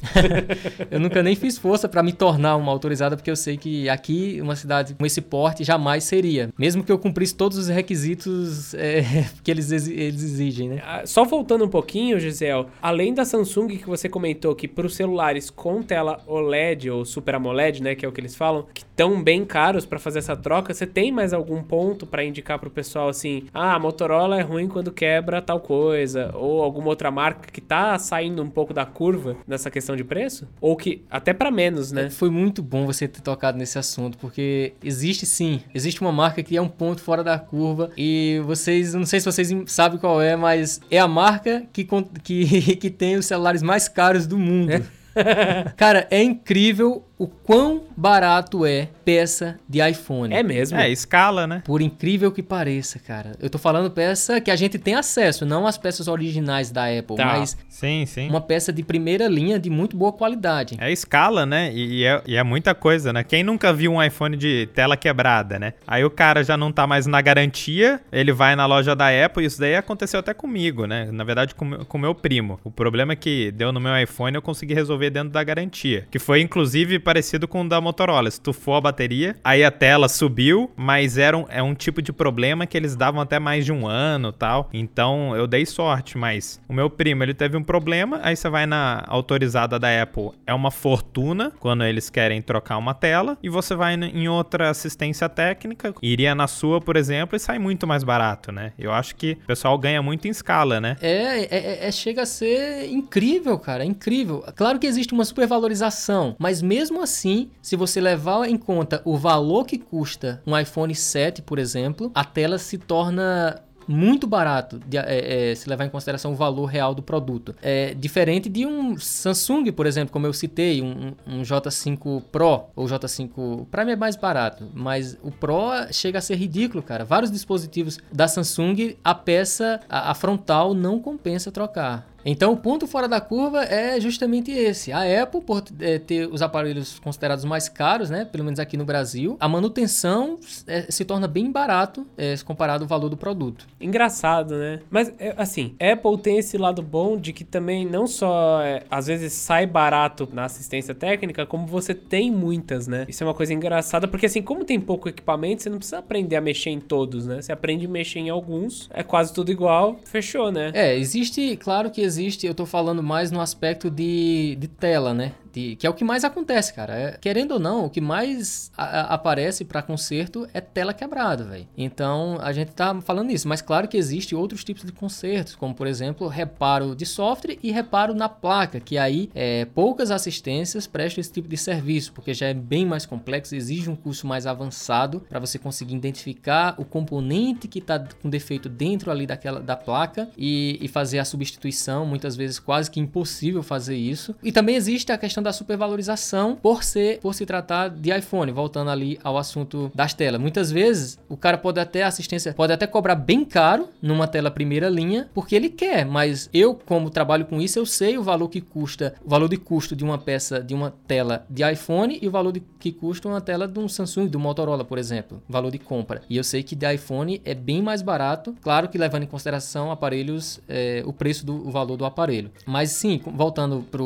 eu 0.89 0.99
nunca 0.99 1.21
nem 1.21 1.35
fiz 1.35 1.57
força 1.57 1.87
para 1.87 2.01
me 2.01 2.13
tornar 2.13 2.55
uma 2.55 2.71
autorizada, 2.71 3.15
porque 3.15 3.31
eu 3.31 3.35
sei 3.35 3.57
que 3.57 3.89
aqui, 3.89 4.39
uma 4.41 4.55
cidade 4.55 4.93
com 4.93 5.05
esse 5.05 5.21
porte, 5.21 5.63
jamais 5.63 6.03
seria. 6.03 6.49
Mesmo 6.57 6.83
que 6.83 6.91
eu 6.91 6.99
cumprisse 6.99 7.35
todos 7.35 7.57
os 7.57 7.67
requisitos 7.67 8.73
é, 8.73 9.03
que 9.43 9.51
eles, 9.51 9.71
eles 9.71 10.23
exigem, 10.23 10.69
né? 10.69 10.81
Ah, 10.85 11.03
só 11.05 11.23
voltando 11.23 11.65
um 11.65 11.69
pouquinho, 11.69 12.19
Gisele, 12.19 12.67
além 12.81 13.13
da 13.13 13.25
Samsung 13.25 13.67
que 13.67 13.87
você 13.87 14.07
comentou 14.07 14.55
que 14.55 14.67
para 14.67 14.85
os 14.85 14.95
celulares 14.95 15.49
com 15.49 15.81
tela 15.81 16.21
OLED 16.27 16.89
ou 16.89 17.05
Super 17.05 17.35
AMOLED, 17.35 17.81
né, 17.81 17.95
que 17.95 18.05
é 18.05 18.09
o 18.09 18.11
que 18.11 18.21
eles 18.21 18.35
falam, 18.35 18.65
que 18.73 18.81
estão 18.81 19.21
bem 19.25 19.43
caros 19.43 19.87
para 19.87 19.97
fazer 19.97 20.19
essa 20.19 20.37
troca, 20.37 20.71
você 20.71 20.85
tem 20.85 21.11
mais 21.11 21.33
algum 21.33 21.63
ponto 21.63 22.05
para 22.05 22.23
indicar 22.23 22.59
pro 22.59 22.69
pessoal 22.69 23.09
assim: 23.09 23.45
"Ah, 23.51 23.73
a 23.73 23.79
Motorola 23.79 24.39
é 24.39 24.43
ruim 24.43 24.67
quando 24.67 24.91
quebra 24.91 25.41
tal 25.41 25.59
coisa", 25.59 26.29
ou 26.35 26.61
alguma 26.61 26.89
outra 26.89 27.09
marca 27.09 27.51
que 27.51 27.59
tá 27.59 27.97
saindo 27.97 28.43
um 28.43 28.49
pouco 28.49 28.71
da 28.71 28.85
curva 28.85 29.35
nessa 29.47 29.71
questão 29.71 29.95
de 29.95 30.03
preço? 30.03 30.47
Ou 30.61 30.75
que 30.75 31.03
até 31.09 31.33
para 31.33 31.49
menos, 31.49 31.91
né? 31.91 32.11
Foi 32.11 32.29
muito 32.29 32.61
bom 32.61 32.85
você 32.85 33.07
ter 33.07 33.21
tocado 33.21 33.57
nesse 33.57 33.79
assunto, 33.79 34.15
porque 34.19 34.73
existe 34.83 35.25
sim, 35.25 35.61
existe 35.73 36.01
uma 36.01 36.11
marca 36.11 36.43
que 36.43 36.55
é 36.55 36.61
um 36.61 36.69
ponto 36.69 37.01
fora 37.01 37.23
da 37.23 37.39
curva 37.39 37.89
e 37.97 38.39
vocês, 38.45 38.93
não 38.93 39.07
sei 39.07 39.19
se 39.19 39.25
vocês 39.25 39.51
sabem 39.65 39.97
qual 39.97 40.21
é, 40.21 40.35
mas 40.35 40.79
é 40.91 40.99
a 40.99 41.07
marca 41.07 41.63
que 41.73 41.87
que, 42.23 42.75
que 42.77 42.89
tem 42.91 43.15
os 43.15 43.25
celulares 43.25 43.63
mais 43.63 43.87
caros 43.87 44.27
do 44.27 44.37
mundo. 44.37 44.69
É. 44.69 44.83
Cara, 45.77 46.07
é 46.11 46.21
incrível 46.21 47.03
o 47.17 47.27
quão 47.27 47.83
barato 47.95 48.65
é 48.65 48.89
peça 49.05 49.57
de 49.67 49.79
iPhone. 49.87 50.33
É 50.33 50.43
mesmo? 50.43 50.77
É, 50.77 50.89
escala, 50.89 51.47
né? 51.47 51.61
Por 51.65 51.81
incrível 51.81 52.31
que 52.31 52.43
pareça, 52.43 52.99
cara. 52.99 53.33
Eu 53.39 53.49
tô 53.49 53.57
falando 53.57 53.89
peça 53.89 54.41
que 54.41 54.51
a 54.51 54.55
gente 54.55 54.77
tem 54.77 54.95
acesso, 54.95 55.45
não 55.45 55.65
as 55.65 55.77
peças 55.77 56.07
originais 56.07 56.71
da 56.71 56.85
Apple, 56.85 57.15
tá. 57.15 57.25
mas 57.25 57.57
sim, 57.69 58.05
sim. 58.05 58.27
uma 58.27 58.41
peça 58.41 58.73
de 58.73 58.83
primeira 58.83 59.27
linha 59.27 59.59
de 59.59 59.69
muito 59.69 59.95
boa 59.95 60.11
qualidade. 60.11 60.75
É 60.79 60.91
escala, 60.91 61.45
né? 61.45 61.71
E, 61.73 61.99
e, 61.99 62.03
é, 62.03 62.21
e 62.25 62.35
é 62.35 62.43
muita 62.43 62.75
coisa, 62.75 63.13
né? 63.13 63.23
Quem 63.23 63.43
nunca 63.43 63.71
viu 63.71 63.93
um 63.93 64.03
iPhone 64.03 64.35
de 64.35 64.67
tela 64.73 64.97
quebrada, 64.97 65.57
né? 65.57 65.73
Aí 65.87 66.03
o 66.03 66.09
cara 66.09 66.43
já 66.43 66.57
não 66.57 66.71
tá 66.71 66.85
mais 66.85 67.05
na 67.05 67.21
garantia, 67.21 68.01
ele 68.11 68.33
vai 68.33 68.55
na 68.55 68.65
loja 68.65 68.95
da 68.95 69.07
Apple, 69.25 69.45
isso 69.45 69.59
daí 69.59 69.75
aconteceu 69.75 70.19
até 70.19 70.33
comigo, 70.33 70.85
né? 70.85 71.09
Na 71.11 71.23
verdade, 71.23 71.55
com 71.55 71.97
o 71.97 71.99
meu 71.99 72.13
primo. 72.13 72.59
O 72.63 72.71
problema 72.71 73.13
é 73.13 73.15
que 73.15 73.51
deu 73.51 73.71
no 73.71 73.79
meu 73.79 73.97
iPhone, 73.97 74.35
eu 74.35 74.41
consegui 74.41 74.73
resolver 74.73 75.09
dentro 75.09 75.29
da 75.29 75.43
garantia. 75.43 76.07
Que 76.11 76.19
foi, 76.19 76.41
inclusive, 76.41 76.99
parecido 77.05 77.47
com 77.47 77.61
o 77.61 77.69
da 77.69 77.79
Motorola. 77.79 78.27
Estufou 78.27 78.75
a 78.75 78.81
bateria, 78.81 79.35
aí 79.43 79.63
a 79.63 79.69
tela 79.69 80.09
subiu, 80.09 80.71
mas 80.75 81.17
era 81.17 81.37
um, 81.37 81.45
é 81.47 81.61
um 81.61 81.75
tipo 81.75 82.01
de 82.01 82.11
problema 82.11 82.65
que 82.65 82.75
eles 82.75 82.95
davam 82.95 83.21
até 83.21 83.39
mais 83.39 83.63
de 83.63 83.71
um 83.71 83.87
ano 83.87 84.31
tal. 84.31 84.69
Então 84.73 85.35
eu 85.35 85.45
dei 85.45 85.65
sorte, 85.65 86.17
mas 86.17 86.59
o 86.67 86.73
meu 86.73 86.89
primo 86.89 87.23
ele 87.23 87.33
teve 87.33 87.55
um 87.55 87.63
problema. 87.63 88.19
Aí 88.23 88.35
você 88.35 88.49
vai 88.49 88.65
na 88.65 89.03
autorizada 89.07 89.77
da 89.77 90.01
Apple, 90.01 90.31
é 90.47 90.53
uma 90.53 90.71
fortuna 90.71 91.51
quando 91.59 91.83
eles 91.83 92.09
querem 92.09 92.41
trocar 92.41 92.77
uma 92.77 92.93
tela, 92.93 93.37
e 93.43 93.49
você 93.49 93.75
vai 93.75 93.93
em 93.93 94.27
outra 94.27 94.71
assistência 94.71 95.29
técnica, 95.29 95.93
iria 96.01 96.33
na 96.33 96.47
sua, 96.47 96.81
por 96.81 96.95
exemplo, 96.97 97.35
e 97.35 97.39
sai 97.39 97.59
muito 97.59 97.85
mais 97.85 98.03
barato, 98.03 98.51
né? 98.51 98.73
Eu 98.79 98.91
acho 98.91 99.15
que 99.15 99.37
o 99.43 99.47
pessoal 99.47 99.77
ganha 99.77 100.01
muito 100.01 100.27
em 100.27 100.31
escala, 100.31 100.81
né? 100.81 100.97
É, 101.01 101.11
é, 101.11 101.47
é, 101.51 101.87
é 101.87 101.91
chega 101.91 102.23
a 102.23 102.25
ser 102.25 102.89
incrível, 102.89 103.59
cara, 103.59 103.83
é 103.83 103.87
incrível. 103.87 104.43
Claro 104.55 104.79
que 104.79 104.87
existe 104.87 105.13
uma 105.13 105.25
supervalorização, 105.25 106.35
mas 106.39 106.61
mesmo 106.61 106.94
assim, 107.01 107.49
se 107.61 107.75
você 107.75 107.99
levar 108.01 108.47
em 108.49 108.57
conta 108.57 109.01
o 109.05 109.17
valor 109.17 109.65
que 109.65 109.77
custa 109.77 110.41
um 110.45 110.57
iPhone 110.57 110.93
7, 110.93 111.41
por 111.41 111.59
exemplo, 111.59 112.11
a 112.13 112.23
tela 112.23 112.57
se 112.57 112.77
torna 112.77 113.61
muito 113.87 114.27
barato 114.27 114.79
de, 114.79 114.97
é, 114.97 115.51
é, 115.51 115.55
se 115.55 115.69
levar 115.69 115.85
em 115.85 115.89
consideração 115.89 116.33
o 116.33 116.35
valor 116.35 116.65
real 116.65 116.93
do 116.93 117.01
produto. 117.01 117.55
É 117.61 117.93
diferente 117.93 118.49
de 118.49 118.65
um 118.65 118.97
Samsung, 118.97 119.71
por 119.71 119.85
exemplo, 119.85 120.11
como 120.11 120.25
eu 120.25 120.33
citei, 120.33 120.81
um, 120.81 121.13
um 121.27 121.41
J5 121.41 122.23
Pro 122.31 122.65
ou 122.75 122.85
J5 122.85 123.67
para 123.69 123.85
mim 123.85 123.91
é 123.91 123.95
mais 123.95 124.15
barato, 124.15 124.67
mas 124.73 125.17
o 125.21 125.31
Pro 125.31 125.69
chega 125.91 126.19
a 126.19 126.21
ser 126.21 126.35
ridículo, 126.35 126.81
cara. 126.81 127.05
Vários 127.05 127.31
dispositivos 127.31 127.99
da 128.11 128.27
Samsung, 128.27 128.95
a 129.03 129.13
peça, 129.13 129.79
a, 129.89 130.11
a 130.11 130.13
frontal 130.13 130.73
não 130.73 130.99
compensa 130.99 131.51
trocar. 131.51 132.14
Então, 132.25 132.53
o 132.53 132.57
ponto 132.57 132.87
fora 132.87 133.07
da 133.07 133.21
curva 133.21 133.63
é 133.63 134.01
justamente 134.01 134.51
esse. 134.51 134.91
A 134.91 135.21
Apple, 135.21 135.41
por 135.41 135.63
é, 135.79 135.99
ter 135.99 136.27
os 136.27 136.41
aparelhos 136.41 136.97
considerados 136.99 137.45
mais 137.45 137.69
caros, 137.69 138.09
né, 138.09 138.25
pelo 138.25 138.43
menos 138.43 138.59
aqui 138.59 138.75
no 138.75 138.83
Brasil, 138.83 139.37
a 139.39 139.47
manutenção 139.47 140.39
é, 140.65 140.87
se 140.89 141.05
torna 141.05 141.27
bem 141.27 141.51
barato 141.51 142.05
é, 142.17 142.35
comparado 142.43 142.83
ao 142.83 142.87
valor 142.87 143.09
do 143.09 143.15
produto. 143.15 143.67
Engraçado, 143.79 144.57
né? 144.57 144.79
Mas, 144.89 145.13
é, 145.19 145.35
assim, 145.37 145.75
Apple 145.79 146.17
tem 146.17 146.39
esse 146.39 146.57
lado 146.57 146.81
bom 146.81 147.15
de 147.15 147.31
que 147.31 147.43
também 147.43 147.85
não 147.85 148.07
só, 148.07 148.59
é, 148.63 148.83
às 148.89 149.05
vezes, 149.05 149.31
sai 149.33 149.67
barato 149.67 150.27
na 150.33 150.45
assistência 150.45 150.95
técnica, 150.95 151.45
como 151.45 151.67
você 151.67 151.93
tem 151.93 152.31
muitas, 152.31 152.87
né? 152.87 153.05
Isso 153.07 153.23
é 153.23 153.27
uma 153.27 153.35
coisa 153.35 153.53
engraçada, 153.53 154.07
porque, 154.07 154.25
assim, 154.25 154.41
como 154.41 154.65
tem 154.65 154.79
pouco 154.79 155.07
equipamento, 155.07 155.61
você 155.61 155.69
não 155.69 155.77
precisa 155.77 155.99
aprender 155.99 156.35
a 156.35 156.41
mexer 156.41 156.71
em 156.71 156.79
todos, 156.79 157.27
né? 157.27 157.41
Você 157.41 157.51
aprende 157.51 157.85
a 157.85 157.89
mexer 157.89 158.19
em 158.19 158.29
alguns, 158.29 158.89
é 158.91 159.03
quase 159.03 159.31
tudo 159.31 159.51
igual, 159.51 159.99
fechou, 160.05 160.51
né? 160.51 160.71
É, 160.73 160.97
existe, 160.97 161.55
claro 161.57 161.91
que 161.91 162.01
existe 162.01 162.14
existe, 162.15 162.47
eu 162.47 162.55
tô 162.55 162.65
falando 162.65 163.03
mais 163.03 163.31
no 163.31 163.41
aspecto 163.41 163.89
de, 163.89 164.55
de 164.59 164.67
tela, 164.67 165.13
né? 165.13 165.33
Que 165.55 165.85
é 165.85 165.89
o 165.89 165.93
que 165.93 166.03
mais 166.03 166.23
acontece, 166.23 166.73
cara. 166.73 166.93
É, 166.93 167.17
querendo 167.19 167.51
ou 167.51 167.59
não, 167.59 167.85
o 167.85 167.89
que 167.89 168.01
mais 168.01 168.71
a, 168.77 168.83
a, 168.83 169.01
aparece 169.15 169.63
para 169.65 169.81
conserto 169.81 170.47
é 170.53 170.61
tela 170.61 170.93
quebrada, 170.93 171.43
velho. 171.43 171.67
Então 171.77 172.37
a 172.41 172.51
gente 172.51 172.71
tá 172.71 172.99
falando 173.01 173.31
isso, 173.31 173.47
mas 173.47 173.61
claro 173.61 173.87
que 173.87 173.97
existe 173.97 174.35
outros 174.35 174.63
tipos 174.63 174.83
de 174.83 174.91
consertos, 174.91 175.55
como 175.55 175.73
por 175.73 175.87
exemplo, 175.87 176.27
reparo 176.27 176.95
de 176.95 177.05
software 177.05 177.57
e 177.61 177.71
reparo 177.71 178.13
na 178.13 178.27
placa, 178.27 178.79
que 178.79 178.97
aí 178.97 179.29
é, 179.33 179.65
poucas 179.65 180.11
assistências 180.11 180.87
prestam 180.87 181.21
esse 181.21 181.31
tipo 181.31 181.47
de 181.47 181.57
serviço, 181.57 182.13
porque 182.13 182.33
já 182.33 182.47
é 182.47 182.53
bem 182.53 182.85
mais 182.85 183.05
complexo, 183.05 183.55
exige 183.55 183.89
um 183.89 183.95
curso 183.95 184.27
mais 184.27 184.45
avançado 184.47 185.21
para 185.29 185.39
você 185.39 185.57
conseguir 185.57 185.95
identificar 185.95 186.75
o 186.77 186.85
componente 186.85 187.67
que 187.67 187.79
está 187.79 187.99
com 188.21 188.29
defeito 188.29 188.69
dentro 188.69 189.11
ali 189.11 189.25
daquela 189.25 189.59
da 189.59 189.75
placa 189.75 190.29
e, 190.37 190.77
e 190.81 190.87
fazer 190.87 191.19
a 191.19 191.25
substituição 191.25 192.05
muitas 192.05 192.35
vezes 192.35 192.59
quase 192.59 192.89
que 192.89 192.99
impossível 192.99 193.63
fazer 193.63 193.95
isso. 193.95 194.35
E 194.43 194.51
também 194.51 194.75
existe 194.75 195.11
a 195.11 195.17
questão 195.17 195.43
da 195.45 195.53
supervalorização 195.53 196.55
por 196.55 196.83
ser 196.83 197.19
por 197.19 197.33
se 197.33 197.45
tratar 197.45 197.89
de 197.89 198.15
iPhone, 198.15 198.51
voltando 198.51 198.89
ali 198.89 199.19
ao 199.23 199.37
assunto 199.37 199.91
das 199.93 200.13
telas. 200.13 200.41
Muitas 200.41 200.71
vezes 200.71 201.17
o 201.29 201.37
cara 201.37 201.57
pode 201.57 201.79
até 201.79 202.03
assistência, 202.03 202.53
pode 202.53 202.73
até 202.73 202.85
cobrar 202.85 203.15
bem 203.15 203.45
caro 203.45 203.87
numa 204.01 204.27
tela 204.27 204.51
primeira 204.51 204.89
linha, 204.89 205.29
porque 205.33 205.55
ele 205.55 205.69
quer, 205.69 206.05
mas 206.05 206.49
eu 206.53 206.75
como 206.85 207.09
trabalho 207.09 207.45
com 207.45 207.61
isso, 207.61 207.79
eu 207.79 207.85
sei 207.85 208.17
o 208.17 208.23
valor 208.23 208.49
que 208.49 208.59
custa, 208.59 209.15
o 209.23 209.29
valor 209.29 209.47
de 209.47 209.57
custo 209.57 209.95
de 209.95 210.03
uma 210.03 210.17
peça 210.17 210.61
de 210.61 210.73
uma 210.73 210.91
tela 211.07 211.45
de 211.49 211.63
iPhone 211.63 212.17
e 212.21 212.27
o 212.27 212.31
valor 212.31 212.51
de, 212.51 212.61
que 212.79 212.91
custa 212.91 213.27
uma 213.27 213.41
tela 213.41 213.67
de 213.67 213.79
um 213.79 213.87
Samsung, 213.87 214.27
do 214.27 214.39
Motorola, 214.39 214.83
por 214.83 214.97
exemplo, 214.97 215.41
valor 215.47 215.71
de 215.71 215.79
compra. 215.79 216.21
E 216.29 216.37
eu 216.37 216.43
sei 216.43 216.63
que 216.63 216.75
de 216.75 216.91
iPhone 216.93 217.41
é 217.45 217.53
bem 217.53 217.81
mais 217.81 218.01
barato, 218.01 218.55
claro 218.61 218.89
que 218.89 218.97
levando 218.97 219.23
em 219.23 219.27
consideração 219.27 219.91
aparelhos, 219.91 220.59
é, 220.67 221.03
o 221.05 221.13
preço 221.13 221.45
do 221.45 221.55
o 221.67 221.71
valor 221.71 221.97
do 221.97 222.05
aparelho. 222.05 222.51
Mas 222.65 222.91
sim, 222.91 223.21
voltando 223.25 223.85
para 223.91 224.01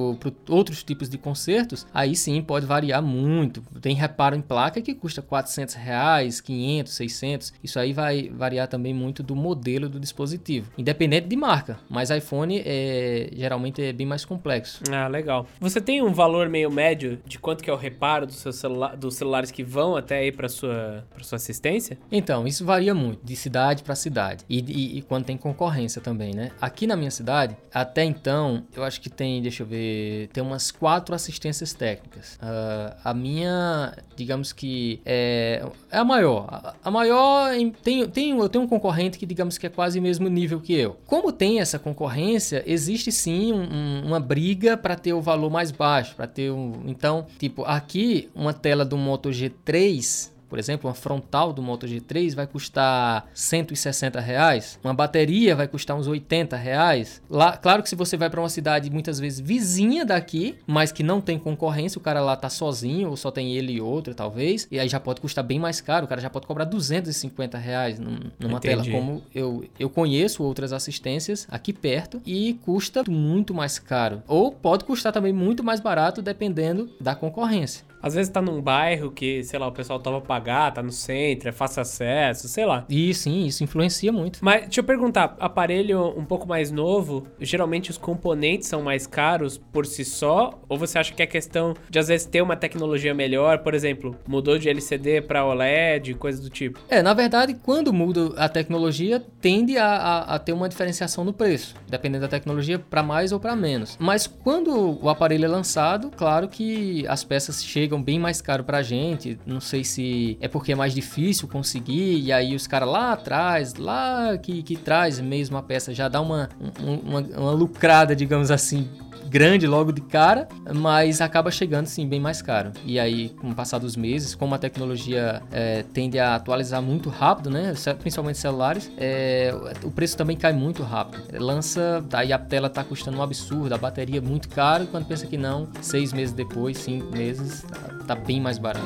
outros 0.50 0.84
tipos 0.84 1.10
de 1.10 1.18
consertos, 1.30 1.86
aí 1.94 2.16
sim 2.16 2.42
pode 2.42 2.66
variar 2.66 3.04
muito. 3.04 3.62
Tem 3.80 3.96
reparo 3.96 4.36
em 4.36 4.42
placa 4.42 4.82
que 4.82 4.96
custa 4.96 5.22
400 5.22 5.76
reais, 5.76 6.42
500, 6.42 6.94
600. 6.94 7.54
Isso 7.64 7.80
aí 7.80 7.94
vai 7.94 8.30
variar 8.30 8.68
também 8.68 8.94
muito 8.94 9.22
do 9.22 9.36
modelo 9.36 9.88
do 9.88 10.00
dispositivo, 10.00 10.72
independente 10.78 11.28
de 11.28 11.36
marca. 11.36 11.78
Mas 11.88 12.10
iPhone 12.10 12.62
é, 12.66 13.30
geralmente 13.34 13.82
é 13.82 13.94
bem 13.94 14.08
mais 14.08 14.26
complexo. 14.26 14.82
Ah, 14.92 15.08
legal. 15.08 15.46
Você 15.60 15.80
tem 15.80 16.02
um 16.02 16.14
valor 16.14 16.50
meio 16.50 16.72
médio 16.72 17.20
de 17.26 17.38
quanto 17.38 17.64
que 17.64 17.70
é 17.70 17.74
o 17.74 17.78
reparo 17.78 18.26
do 18.26 18.34
seu 18.34 18.52
dos 18.98 19.16
celulares 19.16 19.52
que 19.52 19.64
vão 19.64 19.96
até 19.96 20.18
aí 20.18 20.32
para 20.32 20.50
sua 20.50 21.06
para 21.14 21.24
sua 21.24 21.36
assistência? 21.36 21.98
Então, 22.12 22.48
isso 22.48 22.66
varia 22.66 22.94
muito 22.96 23.24
de 23.24 23.36
cidade 23.36 23.84
para 23.84 23.96
cidade 23.96 24.44
e, 24.50 24.60
e, 24.60 24.98
e 24.98 25.02
quando 25.04 25.26
tem 25.26 25.38
concorrência 25.38 26.02
também, 26.02 26.34
né? 26.34 26.52
Aqui 26.60 26.88
na 26.88 26.96
minha 26.96 27.12
cidade, 27.12 27.56
até 27.74 28.04
então, 28.04 28.64
eu 28.76 28.84
acho 28.84 29.00
que 29.00 29.10
tem, 29.10 29.42
deixa 29.42 29.64
eu 29.64 29.68
ver, 29.68 30.30
tem 30.34 30.44
umas 30.44 30.72
quatro 30.72 31.09
assistências 31.16 31.74
técnicas. 31.74 32.36
Uh, 32.36 32.96
a 33.04 33.14
minha, 33.14 33.94
digamos 34.16 34.52
que 34.54 35.02
é, 35.06 35.66
é 35.92 35.98
a 35.98 36.04
maior. 36.04 36.48
A, 36.50 36.74
a 36.84 36.92
maior 36.92 37.52
tem, 37.84 38.08
tem, 38.08 38.38
eu 38.38 38.50
tenho 38.50 38.64
um 38.64 38.68
concorrente 38.68 39.18
que 39.18 39.26
digamos 39.26 39.58
que 39.58 39.66
é 39.66 39.70
quase 39.70 40.00
o 40.00 40.02
mesmo 40.02 40.28
nível 40.28 40.60
que 40.60 40.74
eu. 40.74 40.98
Como 41.06 41.32
tem 41.32 41.60
essa 41.60 41.80
concorrência, 41.80 42.64
existe 42.66 43.12
sim 43.12 43.54
um, 43.54 43.62
um, 43.62 44.08
uma 44.08 44.20
briga 44.20 44.78
para 44.78 44.96
ter 44.96 45.14
o 45.14 45.22
valor 45.22 45.50
mais 45.50 45.72
baixo, 45.72 46.16
para 46.16 46.28
ter 46.28 46.52
um, 46.52 46.84
então, 46.86 47.28
tipo, 47.38 47.64
aqui 47.64 48.30
uma 48.34 48.54
tela 48.54 48.86
do 48.86 48.98
Moto 48.98 49.30
G3 49.30 50.39
por 50.50 50.60
exemplo, 50.60 50.90
uma 50.90 50.96
frontal 50.96 51.54
do 51.54 51.62
Moto 51.62 51.86
G3 51.86 52.36
vai 52.36 52.48
custar 52.48 53.28
160 53.34 54.20
reais, 54.20 54.80
uma 54.84 54.94
bateria 54.94 55.56
vai 55.56 55.68
custar 55.68 55.96
uns 55.96 56.08
80 56.08 56.56
reais. 56.56 57.22
Lá, 57.30 57.56
claro 57.56 57.84
que 57.84 57.90
se 57.90 57.96
você 57.96 58.18
vai 58.18 58.30
para 58.30 58.40
uma 58.40 58.50
cidade 58.50 58.90
muitas 58.90 59.20
vezes 59.20 59.40
vizinha 59.40 60.06
daqui, 60.06 60.56
mas 60.66 60.92
que 60.92 61.04
não 61.04 61.22
tem 61.22 61.38
concorrência, 61.38 62.00
o 62.00 62.02
cara 62.02 62.20
lá 62.22 62.36
tá 62.36 62.50
sozinho 62.50 63.10
ou 63.10 63.18
só 63.18 63.30
tem 63.32 63.56
ele 63.56 63.74
e 63.74 63.82
outro 63.82 64.14
talvez, 64.16 64.68
e 64.72 64.80
aí 64.80 64.90
já 64.90 65.00
pode 65.00 65.22
custar 65.22 65.44
bem 65.44 65.60
mais 65.60 65.80
caro, 65.80 66.06
o 66.06 66.10
cara 66.10 66.20
já 66.20 66.30
pode 66.30 66.48
cobrar 66.48 66.66
250 66.66 67.58
reais 67.58 68.00
numa 68.00 68.58
Entendi. 68.58 68.60
tela, 68.60 68.86
como 68.90 69.22
eu, 69.34 69.64
eu 69.80 69.90
conheço 69.90 70.44
outras 70.44 70.74
assistências 70.74 71.48
aqui 71.50 71.72
perto 71.72 72.22
e 72.26 72.56
custa 72.66 73.04
muito 73.08 73.54
mais 73.54 73.78
caro. 73.78 74.24
Ou 74.28 74.52
pode 74.52 74.84
custar 74.84 75.14
também 75.14 75.32
muito 75.32 75.64
mais 75.64 75.80
barato 75.80 76.22
dependendo 76.22 76.90
da 77.00 77.16
concorrência. 77.16 77.89
Às 78.02 78.16
vezes 78.16 78.32
tá 78.32 78.42
num 78.42 78.62
bairro 78.62 79.12
que, 79.12 79.44
sei 79.44 79.60
lá, 79.60 79.68
o 79.68 79.72
pessoal 79.72 80.00
tava 80.00 80.22
pagar, 80.22 80.74
tá 80.74 80.82
no 80.82 80.92
centro, 80.92 81.50
é 81.50 81.52
fácil 81.52 81.82
acesso, 81.82 82.48
sei 82.48 82.66
lá. 82.66 82.86
E 82.90 83.14
sim, 83.14 83.46
isso 83.46 83.64
influencia 83.64 84.12
muito. 84.12 84.40
Mas 84.42 84.64
deixa 84.64 84.80
eu 84.80 84.84
perguntar, 84.84 85.36
aparelho 85.40 86.18
um 86.18 86.26
pouco 86.26 86.48
mais 86.48 86.72
novo, 86.72 87.28
geralmente 87.40 87.92
os 87.92 87.98
componentes 87.98 88.68
são 88.68 88.82
mais 88.82 89.06
caros 89.06 89.58
por 89.58 89.86
si 89.86 90.06
só? 90.06 90.60
Ou 90.70 90.78
você 90.78 90.98
acha 90.98 91.14
que 91.14 91.22
é 91.22 91.28
questão 91.28 91.74
de 91.90 92.00
às 92.00 92.08
vezes 92.08 92.26
ter 92.26 92.42
uma 92.42 92.56
tecnologia 92.56 93.14
melhor, 93.14 93.60
por 93.60 93.74
exemplo, 93.74 94.16
mudou 94.28 94.58
de 94.58 94.70
LCD 94.70 95.22
para 95.22 95.46
OLED, 95.46 96.14
coisa 96.16 96.42
do 96.42 96.50
tipo? 96.50 96.80
É, 96.90 97.02
na 97.02 97.14
verdade, 97.14 97.54
quando 97.54 97.92
muda 97.92 98.34
a 98.38 98.48
tecnologia, 98.48 99.24
tende 99.42 99.78
a, 99.78 99.86
a, 99.86 100.36
a 100.36 100.40
ter 100.40 100.54
uma 100.54 100.70
diferenciação 100.70 101.24
no 101.24 101.34
preço, 101.34 101.76
dependendo 101.88 102.22
da 102.22 102.28
tecnologia, 102.28 102.80
para 102.80 103.04
mais 103.04 103.32
ou 103.32 103.40
para 103.40 103.56
menos. 103.56 103.98
Mas 104.00 104.28
quando 104.28 105.00
o 105.02 105.10
aparelho 105.10 105.46
é 105.46 105.48
lançado, 105.48 106.12
claro 106.16 106.48
que 106.48 107.06
as 107.08 107.24
peças 107.24 107.64
chegam 107.64 107.89
chegam 107.90 108.02
bem 108.02 108.20
mais 108.20 108.40
caro 108.40 108.64
pra 108.64 108.84
gente. 108.84 109.40
Não 109.46 109.60
sei 109.60 109.84
se 109.84 110.38
é 110.40 110.48
porque 110.48 110.74
é 110.74 110.76
mais 110.76 110.94
difícil 110.94 111.48
conseguir, 111.48 112.20
e 112.20 112.32
aí 112.32 112.56
os 112.56 112.68
caras 112.68 112.88
lá 112.88 113.14
atrás, 113.14 113.74
lá 113.74 114.38
que, 114.38 114.62
que 114.62 114.76
traz 114.76 115.20
mesmo 115.20 115.58
a 115.58 115.64
peça, 115.64 115.94
já 115.94 116.08
dá 116.08 116.22
uma, 116.22 116.50
uma, 116.80 117.22
uma 117.22 117.52
lucrada, 117.52 118.16
digamos 118.16 118.52
assim, 118.52 118.88
grande 119.28 119.68
logo 119.68 119.92
de 119.92 120.02
cara, 120.02 120.48
mas 120.74 121.22
acaba 121.22 121.52
chegando 121.52 121.88
sim 121.88 122.08
bem 122.08 122.20
mais 122.20 122.42
caro. 122.42 122.72
E 122.86 123.00
aí, 123.00 123.30
com 123.30 123.52
o 123.52 123.56
passar 123.56 123.80
dos 123.80 123.96
meses, 123.96 124.36
como 124.36 124.56
a 124.56 124.58
tecnologia 124.58 125.42
é, 125.52 125.84
tende 125.94 126.20
a 126.20 126.36
atualizar 126.36 126.82
muito 126.82 127.10
rápido, 127.10 127.50
né? 127.50 127.74
Principalmente 128.00 128.38
celulares, 128.38 128.92
é, 128.98 129.54
o 129.84 129.92
preço 129.92 130.18
também 130.18 130.36
cai 130.38 130.54
muito 130.54 130.84
rápido. 130.84 131.24
Lança, 131.40 132.04
aí 132.14 132.34
a 132.34 132.40
tela 132.40 132.70
tá 132.70 132.84
custando 132.84 133.18
um 133.18 133.22
absurdo, 133.22 133.74
a 133.74 133.78
bateria 133.78 134.18
é 134.18 134.22
muito 134.22 134.50
caro, 134.50 134.88
quando 134.88 135.06
pensa 135.06 135.26
que 135.26 135.38
não, 135.38 135.68
seis 135.82 136.14
meses 136.14 136.34
depois, 136.34 136.78
cinco 136.78 137.12
meses, 137.12 137.64
tá, 137.64 138.06
tá 138.08 138.16
bem 138.16 138.40
mais 138.42 138.58
barato. 138.58 138.86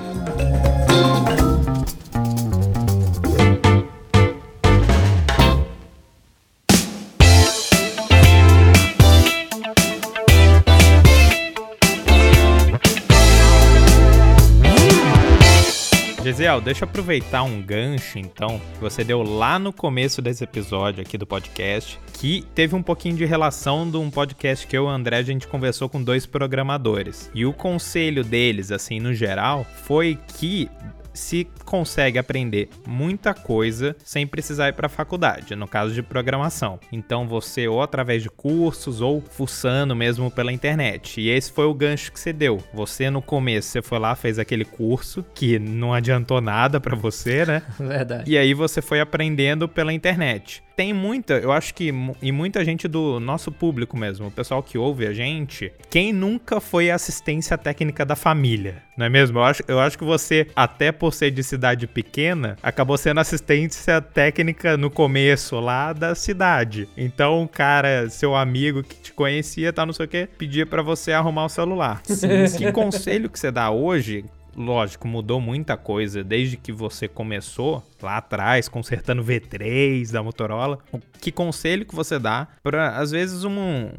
Gesiel, 16.34 16.60
deixa 16.60 16.84
eu 16.84 16.90
aproveitar 16.90 17.44
um 17.44 17.62
gancho, 17.62 18.18
então, 18.18 18.60
que 18.74 18.80
você 18.80 19.04
deu 19.04 19.22
lá 19.22 19.60
no 19.60 19.72
começo 19.72 20.20
desse 20.20 20.44
episódio 20.44 21.00
aqui 21.00 21.16
do 21.16 21.28
podcast, 21.28 22.00
que 22.14 22.44
teve 22.56 22.74
um 22.74 22.82
pouquinho 22.82 23.16
de 23.16 23.24
relação 23.24 23.88
de 23.88 23.98
um 23.98 24.10
podcast 24.10 24.66
que 24.66 24.76
eu 24.76 24.86
e 24.86 24.88
o 24.88 24.90
André 24.90 25.18
a 25.18 25.22
gente 25.22 25.48
conversou 25.48 25.88
com 25.88 26.02
dois 26.02 26.26
programadores. 26.26 27.30
E 27.36 27.46
o 27.46 27.54
conselho 27.54 28.24
deles, 28.24 28.72
assim, 28.72 29.00
no 29.00 29.14
geral, 29.14 29.64
foi 29.84 30.18
que 30.40 30.68
se 31.14 31.48
consegue 31.66 32.18
aprender 32.18 32.70
muita 32.88 33.34
coisa 33.34 33.96
sem 34.04 34.26
precisar 34.26 34.70
ir 34.70 34.74
para 34.74 34.88
a 34.88 34.90
faculdade, 34.90 35.56
no 35.56 35.68
caso 35.68 35.94
de 35.94 36.02
programação. 36.02 36.80
Então 36.92 37.28
você 37.28 37.68
ou 37.68 37.82
através 37.82 38.24
de 38.24 38.30
cursos 38.30 39.02
ou 39.02 39.22
fuçando 39.22 39.96
mesmo 39.96 40.32
pela 40.32 40.52
internet. 40.52 41.22
E 41.22 41.30
esse 41.30 41.52
foi 41.52 41.66
o 41.66 41.74
gancho 41.74 42.12
que 42.12 42.20
você 42.20 42.34
deu. 42.34 42.62
Você 42.74 43.10
no 43.10 43.22
começo 43.22 43.70
você 43.70 43.82
foi 43.82 44.00
lá, 44.00 44.16
fez 44.16 44.40
aquele 44.40 44.66
curso 44.66 45.24
que 45.34 45.60
não 45.60 45.94
adiantou 45.94 46.42
nada 46.42 46.80
para 46.80 46.96
você, 46.96 47.46
né? 47.46 47.62
Verdade. 47.80 48.32
E 48.32 48.38
aí 48.38 48.54
você 48.54 48.82
foi 48.82 49.00
aprendendo 49.00 49.68
pela 49.68 49.94
internet 49.94 50.64
tem 50.76 50.94
muita, 50.94 51.36
eu 51.36 51.52
acho 51.52 51.74
que 51.74 51.94
e 52.22 52.32
muita 52.32 52.64
gente 52.66 52.88
do 52.88 53.20
nosso 53.20 53.52
público 53.52 53.98
mesmo, 53.98 54.28
o 54.28 54.32
pessoal 54.32 54.62
que 54.64 54.78
ouve 54.78 55.06
a 55.06 55.14
gente, 55.14 55.72
quem 55.90 56.12
nunca 56.12 56.60
foi 56.60 56.90
assistência 56.90 57.58
técnica 57.58 58.06
da 58.06 58.16
família, 58.16 58.82
não 58.98 59.06
é 59.06 59.10
mesmo? 59.10 59.40
Eu 59.40 59.44
acho, 59.44 59.64
eu 59.68 59.80
acho 59.80 59.98
que 59.98 60.04
você, 60.04 60.48
até 60.56 60.92
por 60.92 61.14
ser 61.14 61.32
de 61.32 61.44
cidade 61.44 61.88
pequena, 61.88 62.58
acabou 62.62 62.98
sendo 62.98 63.20
assistência 63.20 64.02
técnica 64.02 64.78
no 64.78 64.90
começo 64.90 65.60
lá 65.60 65.94
da 65.94 66.14
cidade. 66.16 66.88
Então, 66.96 67.44
o 67.44 67.48
cara, 67.48 68.10
seu 68.10 68.36
amigo 68.36 68.84
que 68.84 68.96
te 68.96 69.14
conhecia, 69.14 69.74
tá 69.74 69.86
não 69.86 69.94
sei 69.94 70.06
o 70.06 70.10
que, 70.10 70.28
pedia 70.38 70.66
para 70.66 70.82
você 70.82 71.12
arrumar 71.12 71.46
o 71.46 71.50
celular. 71.50 72.02
Sim. 72.06 72.28
que 72.58 72.72
conselho 72.72 73.30
que 73.30 73.40
você 73.40 73.52
dá 73.52 73.72
hoje 73.72 74.26
lógico, 74.56 75.08
mudou 75.08 75.40
muita 75.40 75.78
coisa 75.78 76.24
desde 76.24 76.58
que 76.58 76.72
você 76.72 77.08
começou 77.08 77.84
lá 78.02 78.18
atrás, 78.18 78.68
consertando 78.68 79.24
V3 79.26 80.12
da 80.12 80.22
Motorola. 80.22 80.80
Que 81.20 81.32
conselho 81.32 81.86
que 81.86 81.96
você 81.96 82.20
dá 82.20 82.48
para, 82.62 82.98
às 82.98 83.12
vezes, 83.12 83.44
um, 83.44 83.90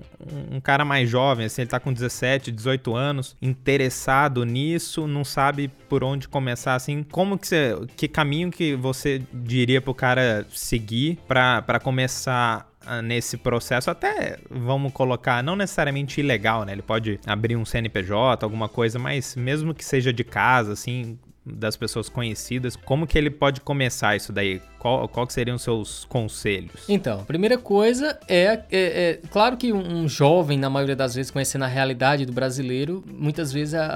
um 0.51 0.61
cara 0.61 0.85
mais 0.85 1.09
jovem, 1.09 1.47
assim, 1.47 1.63
ele 1.63 1.71
tá 1.71 1.81
com 1.81 1.93
17, 1.93 2.53
18 2.53 2.95
anos, 2.95 3.37
interessado 3.41 4.45
nisso, 4.45 5.07
não 5.07 5.25
sabe 5.25 5.69
por 5.89 6.05
onde 6.05 6.29
começar, 6.29 6.75
assim, 6.75 7.03
como 7.03 7.39
que 7.39 7.47
você, 7.47 7.75
que 7.97 8.09
caminho 8.09 8.51
que 8.51 8.77
você 8.77 9.23
diria 9.33 9.81
pro 9.81 9.95
cara 9.95 10.47
seguir 10.51 11.19
para 11.27 11.81
começar 11.83 12.69
nesse 13.03 13.37
processo, 13.37 13.91
até 13.91 14.39
vamos 14.51 14.93
colocar, 14.93 15.43
não 15.43 15.57
necessariamente 15.57 16.21
ilegal, 16.21 16.65
né? 16.65 16.73
Ele 16.73 16.83
pode 16.83 17.19
abrir 17.27 17.57
um 17.57 17.65
CNPJ, 17.65 18.45
alguma 18.45 18.69
coisa, 18.69 18.99
mas 18.99 19.37
mesmo 19.37 19.75
que 19.75 19.85
seja 19.85 20.13
de 20.13 20.25
casa, 20.25 20.73
assim, 20.73 21.19
das 21.45 21.77
pessoas 21.77 22.09
conhecidas, 22.09 22.77
como 22.77 23.07
que 23.07 23.19
ele 23.19 23.31
pode 23.31 23.61
começar 23.61 24.17
isso 24.17 24.33
daí? 24.33 24.61
Qual, 24.85 25.09
qual 25.09 25.31
seriam 25.31 25.57
os 25.57 25.63
seus 25.63 26.05
conselhos? 26.05 26.83
Então, 26.87 27.21
a 27.21 27.25
primeira 27.25 27.57
coisa 27.57 28.19
é, 28.29 28.43
é, 28.43 28.61
é 28.71 29.21
claro 29.31 29.57
que 29.57 29.73
um, 29.73 29.79
um, 29.79 30.07
jovem, 30.07 30.59
na 30.59 30.69
maioria 30.69 30.95
das 30.95 31.15
vezes, 31.15 31.31
conhecendo 31.31 31.65
a 31.65 31.67
realidade 31.67 32.27
do 32.27 32.35
brasileiro, 32.35 33.03
muitas 33.11 33.51
vezes 33.51 33.73
a, 33.73 33.87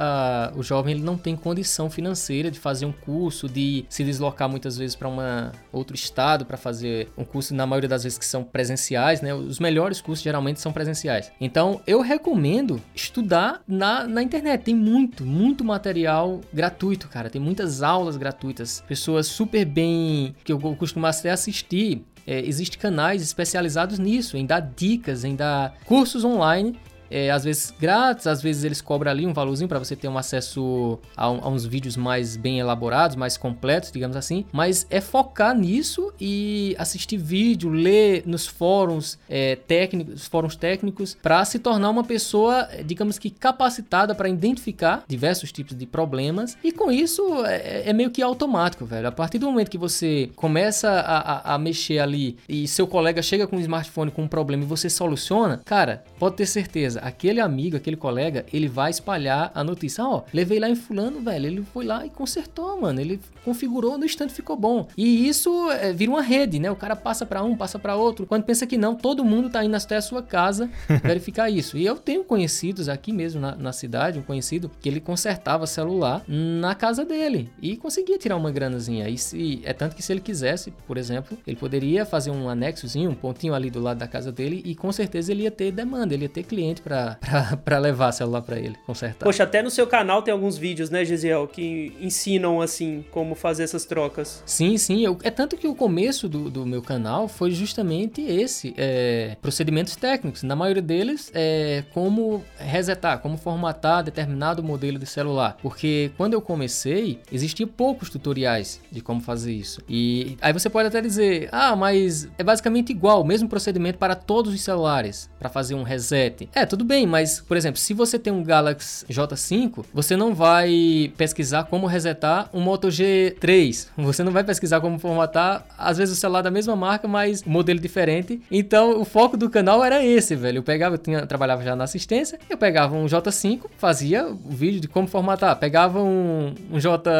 a, 0.50 0.58
o 0.58 0.62
jovem 0.62 0.94
ele 0.94 1.02
não 1.02 1.18
tem 1.18 1.36
condição 1.36 1.90
financeira 1.90 2.50
de 2.50 2.58
fazer 2.58 2.86
um 2.86 2.92
curso, 2.92 3.46
de 3.46 3.84
se 3.86 4.02
deslocar 4.02 4.48
muitas 4.48 4.78
vezes 4.78 4.96
para 4.96 5.52
outro 5.70 5.94
estado 5.94 6.46
para 6.46 6.56
fazer 6.56 7.10
um 7.18 7.24
curso, 7.24 7.54
na 7.54 7.66
maioria 7.66 7.90
das 7.90 8.04
vezes 8.04 8.16
que 8.16 8.24
são 8.24 8.42
presenciais, 8.42 9.20
né? 9.20 9.34
Os 9.34 9.58
melhores 9.58 10.00
cursos 10.00 10.24
geralmente 10.24 10.58
são 10.58 10.72
presenciais. 10.72 11.30
Então, 11.38 11.82
eu 11.86 12.00
recomendo 12.00 12.80
estudar 12.94 13.60
na, 13.68 14.06
na 14.06 14.22
internet. 14.22 14.62
Tem 14.62 14.74
muito, 14.74 15.22
muito 15.22 15.62
material 15.62 16.40
gratuito, 16.50 17.08
cara. 17.08 17.28
Tem 17.28 17.42
muitas 17.42 17.82
aulas 17.82 18.16
gratuitas. 18.16 18.82
Pessoas 18.88 19.26
super 19.26 19.66
bem 19.66 20.34
que 20.42 20.50
eu 20.50 20.77
costumo 20.78 21.06
até 21.06 21.30
assistir. 21.30 22.02
É, 22.26 22.40
Existem 22.40 22.78
canais 22.78 23.22
especializados 23.22 23.98
nisso, 23.98 24.36
em 24.36 24.46
dar 24.46 24.60
dicas, 24.60 25.24
em 25.24 25.34
dar 25.34 25.74
cursos 25.84 26.24
online 26.24 26.78
é, 27.10 27.30
às 27.30 27.44
vezes 27.44 27.74
grátis, 27.78 28.26
às 28.26 28.42
vezes 28.42 28.64
eles 28.64 28.80
cobram 28.80 29.10
ali 29.10 29.26
um 29.26 29.32
valorzinho 29.32 29.68
para 29.68 29.78
você 29.78 29.96
ter 29.96 30.08
um 30.08 30.18
acesso 30.18 30.98
a, 31.16 31.30
um, 31.30 31.40
a, 31.42 31.48
uns 31.48 31.64
vídeos 31.64 31.96
mais 31.96 32.36
bem 32.36 32.58
elaborados, 32.58 33.16
mais 33.16 33.36
completos, 33.36 33.90
digamos 33.90 34.16
assim. 34.16 34.44
Mas 34.52 34.86
é 34.90 35.00
focar 35.00 35.56
nisso 35.56 36.12
e 36.20 36.74
assistir 36.78 37.16
vídeo, 37.16 37.70
ler 37.70 38.22
nos 38.26 38.46
fóruns 38.46 39.18
é, 39.28 39.56
técnicos, 39.56 40.26
fóruns 40.26 40.56
técnicos, 40.56 41.16
para 41.22 41.44
se 41.44 41.58
tornar 41.58 41.90
uma 41.90 42.04
pessoa, 42.04 42.68
digamos 42.84 43.18
que 43.18 43.30
capacitada 43.30 44.14
para 44.14 44.28
identificar 44.28 45.04
diversos 45.06 45.52
tipos 45.52 45.76
de 45.76 45.86
problemas. 45.86 46.56
E 46.62 46.72
com 46.72 46.90
isso 46.90 47.44
é, 47.44 47.88
é, 47.88 47.92
meio 47.92 48.10
que 48.10 48.22
automático, 48.22 48.84
velho. 48.84 49.08
A 49.08 49.12
partir 49.12 49.38
do 49.38 49.46
momento 49.46 49.70
que 49.70 49.78
você 49.78 50.30
começa 50.36 50.88
a, 50.88 51.52
a, 51.52 51.54
a 51.54 51.58
mexer 51.58 51.98
ali 51.98 52.36
e 52.48 52.66
seu 52.68 52.86
colega 52.86 53.22
chega 53.22 53.46
com 53.46 53.56
um 53.56 53.60
smartphone 53.60 54.10
com 54.10 54.22
um 54.22 54.28
problema 54.28 54.62
e 54.62 54.66
você 54.66 54.90
soluciona, 54.90 55.60
cara, 55.64 56.04
pode 56.18 56.36
ter 56.36 56.46
certeza 56.46 56.97
aquele 57.02 57.40
amigo, 57.40 57.76
aquele 57.76 57.96
colega, 57.96 58.44
ele 58.52 58.68
vai 58.68 58.90
espalhar 58.90 59.50
a 59.54 59.64
notícia. 59.64 60.04
Ó, 60.04 60.18
oh, 60.18 60.22
levei 60.32 60.58
lá 60.58 60.68
em 60.68 60.74
fulano, 60.74 61.20
velho, 61.20 61.46
ele 61.46 61.62
foi 61.62 61.84
lá 61.84 62.04
e 62.04 62.10
consertou, 62.10 62.80
mano. 62.80 63.00
Ele 63.00 63.20
configurou, 63.48 63.96
no 63.96 64.04
instante 64.04 64.34
ficou 64.34 64.56
bom. 64.56 64.86
E 64.94 65.26
isso 65.26 65.70
é, 65.70 65.90
vira 65.90 66.10
uma 66.10 66.20
rede, 66.20 66.58
né? 66.58 66.70
O 66.70 66.76
cara 66.76 66.94
passa 66.94 67.24
para 67.24 67.42
um, 67.42 67.56
passa 67.56 67.78
para 67.78 67.96
outro. 67.96 68.26
Quando 68.26 68.44
pensa 68.44 68.66
que 68.66 68.76
não, 68.76 68.94
todo 68.94 69.24
mundo 69.24 69.48
tá 69.48 69.64
indo 69.64 69.74
até 69.74 69.96
a 69.96 70.02
sua 70.02 70.22
casa 70.22 70.68
verificar 71.02 71.48
isso. 71.48 71.78
E 71.78 71.86
eu 71.86 71.96
tenho 71.96 72.22
conhecidos 72.22 72.90
aqui 72.90 73.10
mesmo 73.10 73.40
na, 73.40 73.56
na 73.56 73.72
cidade, 73.72 74.18
um 74.18 74.22
conhecido 74.22 74.70
que 74.82 74.88
ele 74.88 75.00
consertava 75.00 75.66
celular 75.66 76.22
na 76.28 76.74
casa 76.74 77.06
dele 77.06 77.50
e 77.62 77.76
conseguia 77.76 78.18
tirar 78.18 78.36
uma 78.36 78.50
granazinha. 78.50 79.08
E 79.08 79.16
se, 79.16 79.62
é 79.64 79.72
tanto 79.72 79.96
que 79.96 80.02
se 80.02 80.12
ele 80.12 80.20
quisesse, 80.20 80.70
por 80.86 80.98
exemplo, 80.98 81.38
ele 81.46 81.56
poderia 81.56 82.04
fazer 82.04 82.30
um 82.30 82.50
anexozinho, 82.50 83.10
um 83.10 83.14
pontinho 83.14 83.54
ali 83.54 83.70
do 83.70 83.80
lado 83.80 83.98
da 83.98 84.06
casa 84.06 84.30
dele 84.30 84.62
e 84.62 84.74
com 84.74 84.92
certeza 84.92 85.32
ele 85.32 85.44
ia 85.44 85.50
ter 85.50 85.72
demanda, 85.72 86.12
ele 86.12 86.24
ia 86.24 86.28
ter 86.28 86.42
cliente 86.42 86.82
para 86.82 87.16
levar 87.80 88.12
celular 88.12 88.42
para 88.42 88.58
ele, 88.58 88.76
consertar. 88.84 89.24
Poxa, 89.24 89.44
até 89.44 89.62
no 89.62 89.70
seu 89.70 89.86
canal 89.86 90.20
tem 90.20 90.32
alguns 90.32 90.58
vídeos, 90.58 90.90
né, 90.90 91.02
Gisiel, 91.02 91.48
que 91.48 91.96
ensinam, 91.98 92.60
assim, 92.60 93.04
como 93.10 93.34
fazer 93.38 93.62
essas 93.62 93.84
trocas. 93.84 94.42
Sim, 94.44 94.76
sim. 94.76 95.04
Eu, 95.04 95.18
é 95.22 95.30
tanto 95.30 95.56
que 95.56 95.66
o 95.66 95.74
começo 95.74 96.28
do, 96.28 96.50
do 96.50 96.66
meu 96.66 96.82
canal 96.82 97.28
foi 97.28 97.50
justamente 97.50 98.20
esse, 98.22 98.74
é, 98.76 99.36
procedimentos 99.40 99.96
técnicos. 99.96 100.42
Na 100.42 100.56
maioria 100.56 100.82
deles, 100.82 101.30
é 101.34 101.84
como 101.92 102.44
resetar, 102.58 103.20
como 103.20 103.36
formatar 103.36 104.02
determinado 104.02 104.62
modelo 104.62 104.98
de 104.98 105.06
celular. 105.06 105.56
Porque 105.62 106.10
quando 106.16 106.34
eu 106.34 106.40
comecei, 106.40 107.20
existia 107.32 107.66
poucos 107.66 108.10
tutoriais 108.10 108.80
de 108.90 109.00
como 109.00 109.20
fazer 109.20 109.52
isso. 109.52 109.80
E 109.88 110.36
aí 110.40 110.52
você 110.52 110.68
pode 110.68 110.88
até 110.88 111.00
dizer, 111.00 111.48
ah, 111.52 111.74
mas 111.76 112.28
é 112.38 112.42
basicamente 112.42 112.90
igual, 112.90 113.22
o 113.22 113.26
mesmo 113.26 113.48
procedimento 113.48 113.98
para 113.98 114.14
todos 114.14 114.52
os 114.52 114.60
celulares, 114.60 115.30
para 115.38 115.48
fazer 115.48 115.74
um 115.74 115.82
reset. 115.82 116.48
É, 116.54 116.66
tudo 116.66 116.84
bem, 116.84 117.06
mas, 117.06 117.40
por 117.40 117.56
exemplo, 117.56 117.78
se 117.78 117.94
você 117.94 118.18
tem 118.18 118.32
um 118.32 118.42
Galaxy 118.42 119.06
J5, 119.06 119.84
você 119.92 120.16
não 120.16 120.34
vai 120.34 121.12
pesquisar 121.16 121.64
como 121.64 121.86
resetar 121.86 122.48
um 122.52 122.60
Moto 122.60 122.90
G3. 123.18 123.88
Você 123.96 124.22
não 124.22 124.32
vai 124.32 124.44
pesquisar 124.44 124.80
como 124.80 124.98
formatar, 124.98 125.64
às 125.76 125.98
vezes, 125.98 126.16
o 126.16 126.20
celular 126.20 126.42
da 126.42 126.50
mesma 126.50 126.74
marca, 126.76 127.06
mas 127.08 127.44
modelo 127.44 127.78
diferente. 127.78 128.40
Então, 128.50 129.00
o 129.00 129.04
foco 129.04 129.36
do 129.36 129.50
canal 129.50 129.84
era 129.84 130.04
esse, 130.04 130.34
velho. 130.34 130.58
Eu 130.58 130.62
pegava, 130.62 130.94
eu 130.94 130.98
tinha, 130.98 131.26
trabalhava 131.26 131.62
já 131.62 131.74
na 131.74 131.84
assistência, 131.84 132.38
eu 132.48 132.56
pegava 132.56 132.96
um 132.96 133.06
J5, 133.06 133.66
fazia 133.76 134.26
o 134.26 134.50
vídeo 134.50 134.80
de 134.80 134.88
como 134.88 135.06
formatar. 135.06 135.56
Pegava 135.56 136.02
um, 136.02 136.54
um 136.70 136.80
J, 136.80 137.10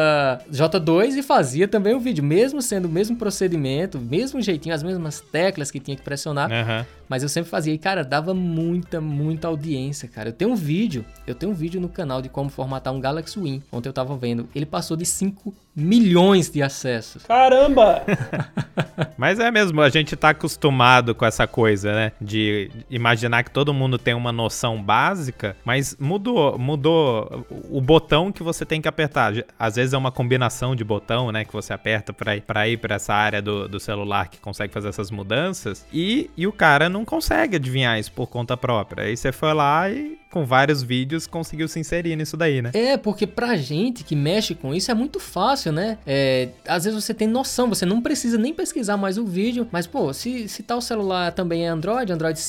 J2 0.51 1.17
e 1.17 1.23
fazia 1.23 1.67
também 1.67 1.93
o 1.93 1.99
vídeo, 1.99 2.23
mesmo 2.23 2.61
sendo 2.61 2.85
o 2.85 2.89
mesmo 2.89 3.15
procedimento, 3.15 3.99
mesmo 3.99 4.41
jeitinho, 4.41 4.75
as 4.75 4.83
mesmas 4.83 5.19
teclas 5.19 5.71
que 5.71 5.79
tinha 5.79 5.95
que 5.95 6.03
pressionar. 6.03 6.49
Uhum. 6.49 6.85
Mas 7.09 7.23
eu 7.23 7.29
sempre 7.29 7.49
fazia. 7.49 7.73
E, 7.73 7.77
cara, 7.77 8.03
dava 8.03 8.35
muita, 8.35 9.01
muita 9.01 9.47
audiência, 9.47 10.07
cara. 10.07 10.29
Eu 10.29 10.33
tenho 10.33 10.51
um 10.51 10.55
vídeo, 10.55 11.03
eu 11.25 11.33
tenho 11.33 11.51
um 11.51 11.55
vídeo 11.55 11.81
no 11.81 11.89
canal 11.89 12.21
de 12.21 12.29
como 12.29 12.49
formatar 12.49 12.93
um 12.93 12.99
Galaxy 12.99 13.39
Win. 13.39 13.63
Ontem 13.71 13.89
eu 13.89 13.93
tava 13.93 14.15
vendo. 14.15 14.47
Ele 14.53 14.65
passou 14.65 14.95
de 14.95 15.05
5 15.05 15.53
milhões 15.79 16.49
de 16.49 16.61
acessos. 16.61 17.23
Caramba! 17.23 18.03
Mas 19.17 19.39
é 19.39 19.51
mesmo, 19.51 19.81
a 19.81 19.89
gente 19.89 20.15
tá 20.15 20.29
acostumado 20.29 21.13
com 21.13 21.25
essa 21.25 21.45
coisa, 21.45 21.93
né? 21.93 22.11
De 22.21 22.71
imaginar 22.89 23.43
que 23.43 23.51
todo 23.51 23.73
mundo 23.73 23.97
tem 23.97 24.13
uma 24.13 24.31
noção 24.31 24.81
básica, 24.81 25.55
mas 25.63 25.95
mudou, 25.99 26.57
mudou 26.57 27.45
o 27.69 27.81
botão 27.81 28.31
que 28.31 28.43
você 28.43 28.65
tem 28.65 28.81
que 28.81 28.87
apertar. 28.87 29.33
Às 29.57 29.75
vezes 29.75 29.93
é 29.93 29.97
uma 29.97 30.11
combinação 30.11 30.75
de 30.75 30.83
botão, 30.83 31.31
né? 31.31 31.43
Que 31.43 31.53
você 31.53 31.73
aperta 31.73 32.13
pra 32.13 32.35
ir 32.35 32.41
pra, 32.41 32.67
ir 32.67 32.77
pra 32.77 32.95
essa 32.95 33.13
área 33.13 33.41
do, 33.41 33.67
do 33.67 33.79
celular 33.79 34.29
que 34.29 34.37
consegue 34.37 34.73
fazer 34.73 34.89
essas 34.89 35.11
mudanças. 35.11 35.85
E, 35.91 36.29
e 36.35 36.47
o 36.47 36.51
cara 36.51 36.89
não 36.89 37.03
consegue 37.03 37.57
adivinhar 37.57 37.99
isso 37.99 38.11
por 38.11 38.27
conta 38.27 38.55
própria. 38.55 39.05
Aí 39.05 39.17
você 39.17 39.31
foi 39.31 39.53
lá 39.53 39.89
e 39.89 40.17
com 40.29 40.45
vários 40.45 40.83
vídeos, 40.83 41.25
conseguiu 41.25 41.67
se 41.67 41.79
inserir 41.79 42.15
nisso 42.15 42.37
daí, 42.37 42.61
né? 42.61 42.71
É, 42.73 42.97
porque 42.97 43.25
pra 43.25 43.55
gente 43.57 44.03
que 44.03 44.15
mexe 44.15 44.53
com 44.53 44.73
isso 44.73 44.91
é 44.91 44.93
muito 44.93 45.19
fácil, 45.19 45.68
né? 45.71 45.97
É, 46.05 46.49
às 46.67 46.83
vezes 46.83 47.03
você 47.03 47.13
tem 47.13 47.27
noção, 47.27 47.69
você 47.69 47.85
não 47.85 48.01
precisa 48.01 48.37
nem 48.37 48.53
pesquisar 48.53 48.97
mais 48.97 49.17
o 49.17 49.25
vídeo, 49.25 49.67
mas 49.71 49.87
pô, 49.87 50.13
se, 50.13 50.47
se 50.47 50.63
tal 50.63 50.81
celular 50.81 51.31
também 51.31 51.65
é 51.65 51.69
Android, 51.69 52.11
Android 52.11 52.39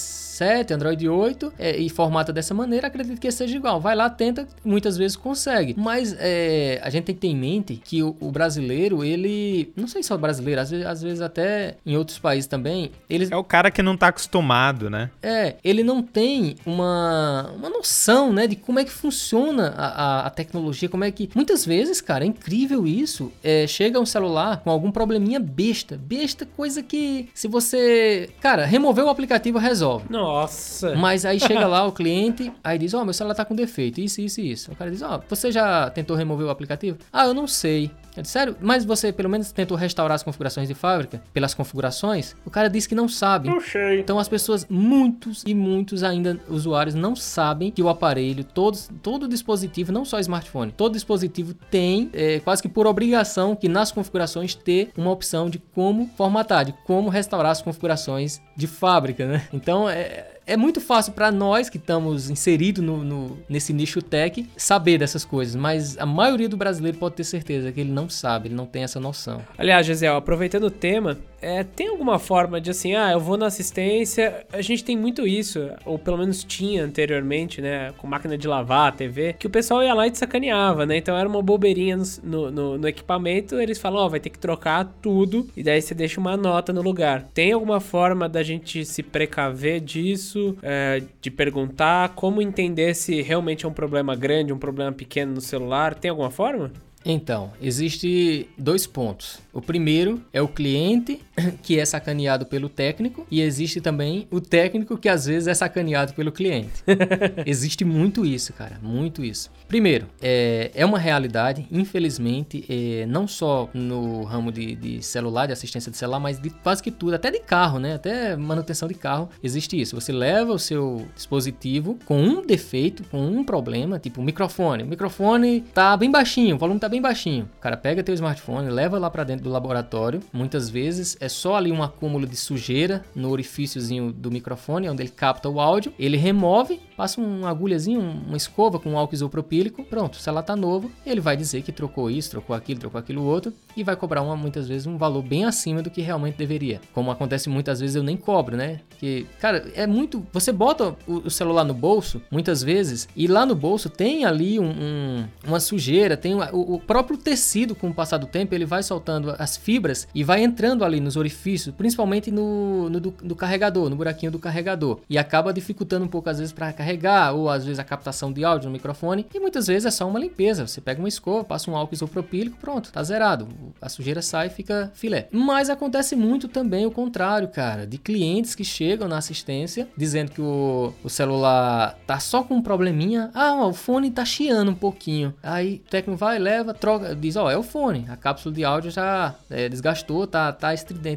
7, 0.41 0.73
Android 0.73 1.07
8 1.07 1.53
é, 1.59 1.77
e 1.77 1.91
formata 1.91 2.33
dessa 2.33 2.55
maneira, 2.55 2.87
acredito 2.87 3.21
que 3.21 3.31
seja 3.31 3.55
igual. 3.55 3.79
Vai 3.79 3.95
lá, 3.95 4.09
tenta, 4.09 4.49
muitas 4.65 4.97
vezes 4.97 5.15
consegue. 5.15 5.75
Mas 5.77 6.17
é, 6.19 6.81
a 6.83 6.89
gente 6.89 7.05
tem 7.05 7.15
que 7.15 7.21
ter 7.21 7.29
em 7.29 7.37
mente 7.37 7.77
que 7.77 8.03
o, 8.03 8.17
o, 8.19 8.31
brasileiro, 8.31 9.05
ele. 9.05 9.71
Não 9.77 9.87
sei 9.87 10.03
só 10.03 10.15
o 10.15 10.19
brasileiro, 10.19 10.63
às 10.63 10.71
vezes, 10.71 10.87
às 10.87 11.03
vezes 11.03 11.21
até 11.21 11.77
em 11.85 11.95
outros 11.95 12.19
países 12.19 12.47
também. 12.47 12.91
Eles, 13.09 13.31
é 13.31 13.37
o 13.37 13.45
cara 13.45 13.71
que 13.71 13.83
não 13.83 13.99
tá 13.99 14.09
acostumado, 14.09 14.89
né? 14.89 15.11
É, 15.23 15.57
ele 15.63 15.85
não 15.85 16.03
tem 16.03 16.57
uma, 16.65 17.53
uma 17.55 17.69
noção, 17.69 18.33
né, 18.33 18.47
de 18.47 18.57
como 18.57 18.79
é 18.79 18.85
que 18.85 18.91
funciona 18.91 19.75
a, 19.77 19.89
a, 19.89 20.27
a 20.27 20.31
tecnologia, 20.31 20.89
como 20.89 21.05
é 21.05 21.11
que. 21.11 21.29
Muitas 21.35 21.67
vezes, 21.67 22.01
cara, 22.01 22.25
é 22.25 22.27
incrível 22.27 22.87
isso. 22.87 23.31
É, 23.45 23.67
chega 23.67 24.01
um 24.01 24.07
celular 24.07 24.63
com 24.63 24.71
algum 24.71 24.91
probleminha 24.91 25.39
besta. 25.39 26.01
Besta, 26.03 26.47
coisa 26.47 26.83
que 26.83 27.29
se 27.35 27.47
você. 27.47 28.31
Cara, 28.41 28.65
remover 28.65 29.05
o 29.05 29.11
aplicativo 29.11 29.59
resolve. 29.59 30.07
Não, 30.09 30.30
nossa! 30.31 30.95
Mas 30.97 31.25
aí 31.25 31.41
chega 31.41 31.67
lá 31.67 31.85
o 31.87 31.93
cliente, 31.93 32.53
aí 32.63 32.79
diz: 32.79 32.95
Ó, 32.95 33.03
oh, 33.03 33.05
meu 33.05 33.13
celular 33.13 33.35
tá 33.35 33.45
com 33.45 33.55
defeito, 33.55 34.01
isso, 34.01 34.21
isso 34.21 34.41
isso. 34.41 34.73
O 34.73 34.77
cara 34.77 34.91
diz: 34.91 35.03
Ó, 35.03 35.17
oh, 35.17 35.23
você 35.29 35.51
já 35.51 35.91
tentou 35.91 36.17
remover 36.17 36.47
o 36.47 36.51
aplicativo? 36.51 36.99
Ah, 37.13 37.27
eu 37.27 37.35
não 37.35 37.47
sei. 37.47 37.91
Eu 38.17 38.23
disse, 38.23 38.33
sério? 38.33 38.57
Mas 38.61 38.85
você 38.85 39.13
pelo 39.13 39.29
menos 39.29 39.53
tentou 39.53 39.77
restaurar 39.77 40.15
as 40.15 40.23
configurações 40.23 40.69
de 40.69 40.75
fábrica? 40.75 41.23
Pelas 41.33 41.55
configurações? 41.55 42.35
O 42.45 42.51
cara 42.51 42.69
disse 42.69 42.89
que 42.89 42.95
não 42.95 43.09
sabe. 43.09 43.49
Não 43.49 43.61
sei. 43.61 44.01
Então 44.01 44.19
as 44.19 44.29
pessoas, 44.29 44.67
muitos 44.69 45.43
e 45.47 45.55
muitos 45.55 46.03
ainda 46.03 46.39
usuários 46.49 46.95
não 46.95 47.15
sabem 47.15 47.71
que 47.71 47.83
o 47.83 47.89
aparelho, 47.89 48.45
todos, 48.45 48.91
todo 49.03 49.29
dispositivo, 49.29 49.93
não 49.93 50.05
só 50.05 50.19
smartphone, 50.19 50.73
todo 50.73 50.95
dispositivo 50.95 51.55
tem, 51.71 52.11
é, 52.13 52.41
quase 52.41 52.63
que 52.63 52.69
por 52.69 52.87
obrigação, 52.87 53.55
que 53.55 53.69
nas 53.69 53.93
configurações 53.93 54.55
ter 54.55 54.91
uma 54.97 55.11
opção 55.11 55.49
de 55.49 55.59
como 55.59 56.11
formatar, 56.17 56.65
de 56.65 56.75
como 56.85 57.09
restaurar 57.09 57.53
as 57.53 57.63
configurações 57.63 58.41
de 58.57 58.67
fábrica, 58.67 59.27
né? 59.27 59.49
Então 59.53 59.89
é 59.89 60.30
é 60.51 60.57
muito 60.57 60.81
fácil 60.81 61.13
para 61.13 61.31
nós 61.31 61.71
que 61.71 61.77
estamos 61.77 62.29
inseridos 62.29 62.83
no, 62.83 63.05
no, 63.05 63.39
nesse 63.49 63.73
nicho 63.73 64.03
tech 64.03 64.45
saber 64.57 64.99
dessas 64.99 65.25
coisas, 65.25 65.55
mas 65.55 65.97
a 65.97 66.05
maioria 66.05 66.49
do 66.49 66.57
brasileiro 66.57 66.99
pode 66.99 67.15
ter 67.15 67.23
certeza 67.23 67.71
que 67.71 67.81
ele 67.81 67.93
não 67.93 68.11
sabe, 68.11 68.49
ele 68.49 68.57
não 68.57 68.67
tem 68.67 68.83
essa 68.83 68.99
noção. 68.99 69.41
Aliás, 69.57 69.87
Gisele, 69.87 70.17
aproveitando 70.17 70.65
o 70.65 70.71
tema, 70.71 71.17
é, 71.41 71.63
tem 71.63 71.87
alguma 71.87 72.19
forma 72.19 72.61
de 72.61 72.71
assim, 72.71 72.97
ah, 72.97 73.13
eu 73.13 73.21
vou 73.21 73.37
na 73.37 73.47
assistência, 73.47 74.45
a 74.53 74.61
gente 74.61 74.83
tem 74.83 74.97
muito 74.97 75.25
isso, 75.25 75.71
ou 75.85 75.99
pelo 75.99 76.19
menos 76.19 76.43
tinha 76.43 76.85
anteriormente, 76.85 77.63
né, 77.63 77.93
com 77.97 78.09
máquina 78.09 78.37
de 78.37 78.49
lavar, 78.49 78.95
TV, 78.97 79.35
que 79.39 79.47
o 79.47 79.51
pessoal 79.51 79.85
ia 79.85 79.95
lá 79.95 80.09
e 80.09 80.11
te 80.11 80.19
sacaneava, 80.19 80.85
né, 80.85 80.97
então 80.97 81.17
era 81.17 81.29
uma 81.29 81.41
bobeirinha 81.41 81.97
no, 82.25 82.51
no, 82.51 82.77
no 82.77 82.89
equipamento, 82.89 83.61
eles 83.61 83.79
falam, 83.79 84.03
ó, 84.03 84.07
oh, 84.07 84.11
vai 84.11 84.19
ter 84.19 84.31
que 84.31 84.39
trocar 84.39 84.85
tudo, 85.01 85.49
e 85.57 85.63
daí 85.63 85.81
você 85.81 85.95
deixa 85.95 86.21
uma 86.21 86.37
nota 86.37 86.73
no 86.73 86.83
lugar. 86.83 87.29
Tem 87.33 87.53
alguma 87.53 87.79
forma 87.79 88.29
da 88.29 88.43
gente 88.43 88.85
se 88.85 89.03
precaver 89.03 89.81
disso, 89.81 90.40
é, 90.63 91.03
de 91.21 91.31
perguntar 91.31 92.11
como 92.11 92.43
entender 92.43 92.95
se 92.95 93.23
realmente 93.23 93.65
é 93.65 93.69
um 93.69 93.73
problema 93.73 94.15
grande, 94.15 94.53
um 94.53 94.59
problema 94.59 94.93
pequeno 94.93 95.35
no 95.35 95.41
celular, 95.41 95.95
tem 95.95 96.11
alguma 96.11 96.31
forma? 96.31 96.71
Então, 97.05 97.51
existe 97.63 98.47
dois 98.59 98.87
pontos. 98.87 99.39
O 99.53 99.63
primeiro 99.63 100.23
é 100.33 100.43
o 100.43 100.49
cliente 100.49 101.21
que 101.63 101.79
é 101.79 101.85
sacaneado 101.85 102.47
pelo 102.47 102.69
técnico 102.69 103.27
e 103.31 103.41
existe 103.41 103.81
também 103.81 104.27
o 104.31 104.41
técnico 104.41 104.97
que 104.97 105.09
às 105.09 105.27
vezes 105.27 105.49
é 105.49 105.55
sacaneado 105.55 106.13
pelo 106.15 106.33
cliente. 106.33 106.83
existe 107.47 107.85
muito 107.85 108.25
isso, 108.25 108.53
cara, 108.53 108.79
muito 108.83 109.25
isso. 109.25 109.51
Primeiro, 109.71 110.07
é, 110.21 110.71
é 110.75 110.85
uma 110.85 110.99
realidade, 110.99 111.67
infelizmente, 111.71 112.65
é, 112.69 113.07
não 113.07 113.29
só 113.29 113.69
no 113.73 114.25
ramo 114.25 114.51
de, 114.51 114.75
de, 114.75 115.03
celular, 115.03 115.47
de 115.47 115.53
assistência 115.53 115.93
de 115.93 115.97
celular, 115.97 116.19
mas 116.19 116.41
de 116.41 116.51
quase 116.51 116.83
que 116.83 116.91
tudo, 116.91 117.15
até 117.15 117.31
de 117.31 117.39
carro, 117.39 117.79
né? 117.79 117.95
Até 117.95 118.37
manutenção 118.37 118.89
de 118.89 118.95
carro, 118.95 119.29
existe 119.43 119.81
isso. 119.81 119.95
Você 119.95 120.11
leva 120.11 120.53
o 120.53 120.59
seu 120.59 121.07
dispositivo 121.15 121.97
com 122.05 122.21
um 122.21 122.45
defeito, 122.45 123.05
com 123.05 123.25
um 123.25 123.45
problema, 123.45 123.99
tipo 123.99 124.21
microfone. 124.21 124.83
O 124.83 124.87
microfone 124.87 125.61
tá 125.73 125.97
bem 125.97 126.11
baixinho, 126.11 126.57
o 126.57 126.59
volume 126.59 126.81
tá 126.81 126.89
bem 126.89 127.01
baixinho. 127.01 127.49
O 127.59 127.61
cara 127.61 127.77
pega 127.77 128.03
teu 128.03 128.15
smartphone, 128.15 128.69
leva 128.71 128.99
lá 128.99 129.09
para 129.09 129.23
dentro 129.23 129.45
do 129.45 129.51
laboratório. 129.51 130.21
Muitas 130.33 130.69
vezes 130.69 131.17
é 131.21 131.29
só 131.31 131.57
ali 131.57 131.73
um 131.73 131.83
acúmulo 131.83 132.27
de 132.27 132.37
sujeira 132.37 133.05
no 133.15 133.31
orifíciozinho 133.31 134.13
do 134.13 134.31
microfone, 134.31 134.89
onde 134.89 135.03
ele 135.03 135.11
capta 135.11 135.49
o 135.49 135.61
áudio. 135.61 135.93
Ele 135.99 136.17
remove, 136.17 136.81
passa 136.97 137.21
uma 137.21 137.49
agulhazinha, 137.49 137.99
uma 137.99 138.37
escova 138.37 138.79
com 138.79 138.99
álcool 138.99 139.15
isopropílico. 139.15 139.85
Pronto, 139.85 140.15
o 140.15 140.19
celular 140.21 140.43
tá 140.43 140.55
novo. 140.55 140.91
Ele 141.07 141.21
vai 141.21 141.37
dizer 141.37 141.63
que 141.63 141.73
trocou 141.73 142.11
isso, 142.11 142.31
trocou 142.31 142.55
aquilo, 142.55 142.81
trocou 142.81 142.99
aquilo 142.99 143.25
outro 143.25 143.53
e 143.77 143.83
vai 143.83 143.97
cobrar 143.97 144.23
uma, 144.23 144.37
muitas 144.37 144.69
vezes 144.69 144.87
um 144.87 144.97
valor 144.97 145.23
bem 145.23 145.45
acima 145.45 145.83
do 145.83 145.91
que 145.91 146.01
realmente 146.01 146.37
deveria. 146.37 146.81
Como 146.93 147.11
acontece 147.11 147.49
muitas 147.49 147.81
vezes 147.81 147.97
eu 147.97 148.03
nem 148.03 148.17
cobro, 148.17 148.57
né? 148.57 148.81
Que, 148.99 149.27
cara, 149.41 149.71
é 149.75 149.87
muito. 149.87 150.27
Você 150.33 150.53
bota 150.53 150.97
o, 151.07 151.27
o 151.27 151.31
celular 151.31 151.65
no 151.65 151.75
bolso, 151.75 152.21
muitas 152.31 152.63
vezes, 152.63 153.09
e 153.17 153.27
lá 153.27 153.47
no 153.47 153.55
bolso 153.55 153.89
tem 153.89 154.25
ali 154.25 154.59
um, 154.59 154.71
um, 154.71 155.25
uma 155.47 155.61
sujeira, 155.61 156.17
tem 156.17 156.35
o, 156.35 156.75
o, 156.75 156.81
próprio 156.81 157.17
tecido 157.17 157.75
com 157.75 157.89
o 157.89 157.95
passar 157.95 158.19
do 158.19 158.27
tempo, 158.27 158.55
ele 158.55 158.65
vai 158.65 158.83
soltando 158.83 159.35
as 159.39 159.57
fibras 159.57 160.07
e 160.15 160.25
vai 160.25 160.43
entrando 160.43 160.85
ali 160.85 161.01
nos 161.01 161.17
orifícios, 161.21 161.75
principalmente 161.75 162.31
no, 162.31 162.91
no 162.91 163.01
do, 163.01 163.11
do, 163.11 163.37
carregador, 163.37 163.89
no 163.89 163.97
buraquinho 163.97 164.33
do 164.33 164.39
carregador. 164.39 165.01
E 165.09 165.17
acaba 165.19 165.53
dificultando 165.53 166.05
um 166.05 166.09
pouco, 166.09 166.29
às 166.29 166.39
vezes, 166.39 166.53
para 166.53 166.73
carregar, 166.73 167.33
ou 167.35 167.49
às 167.49 167.65
vezes 167.65 167.79
a 167.79 167.85
captação 167.85 168.33
de 168.33 168.45
áudio 168.45 168.69
no 168.69 168.73
microfone. 168.73 169.27
E 169.33 169.41
muitas 169.41 169.67
vezes 169.67 169.87
é 169.87 169.91
só 169.91 170.09
uma 170.09 170.19
limpeza. 170.19 170.67
Você 170.67 170.81
pega 170.81 171.01
uma 171.01 171.09
escova, 171.09 171.45
passa 171.45 171.71
um 171.71 171.77
álcool 171.77 171.95
isopropílico, 171.95 172.57
pronto, 172.59 172.93
tá 172.93 173.03
zerado. 173.03 173.47
A 173.81 173.89
sujeira 173.89 174.23
sai 174.23 174.49
e 174.49 174.51
fica 174.51 174.91
filé. 174.95 175.29
Mas 175.31 175.71
acontece 175.71 176.17
muito 176.17 176.49
também 176.49 176.87
o 176.87 176.91
contrário, 176.91 177.49
cara, 177.49 177.87
de 177.87 177.99
clientes 177.99 178.55
que 178.55 178.65
chegam 178.65 179.09
na 179.09 179.19
assistência 179.19 179.89
dizendo 179.97 180.31
que 180.31 180.41
o, 180.41 180.93
o 181.03 181.09
celular 181.09 181.99
tá 182.07 182.19
só 182.19 182.43
com 182.43 182.55
um 182.55 182.63
probleminha. 182.63 183.31
Ah, 183.35 183.67
o 183.67 183.73
fone 183.73 184.11
tá 184.11 184.25
chiando 184.25 184.71
um 184.71 184.75
pouquinho. 184.75 185.35
Aí 185.43 185.83
o 185.87 185.91
técnico 185.91 186.19
vai, 186.19 186.39
leva, 186.39 186.73
troca, 186.73 187.15
diz: 187.15 187.37
Ó, 187.37 187.51
é 187.51 187.57
o 187.57 187.63
fone. 187.63 188.07
A 188.09 188.17
cápsula 188.17 188.55
de 188.55 188.65
áudio 188.65 188.91
já 188.91 189.35
é, 189.49 189.69
desgastou, 189.69 190.27
tá, 190.27 190.53
tá 190.53 190.73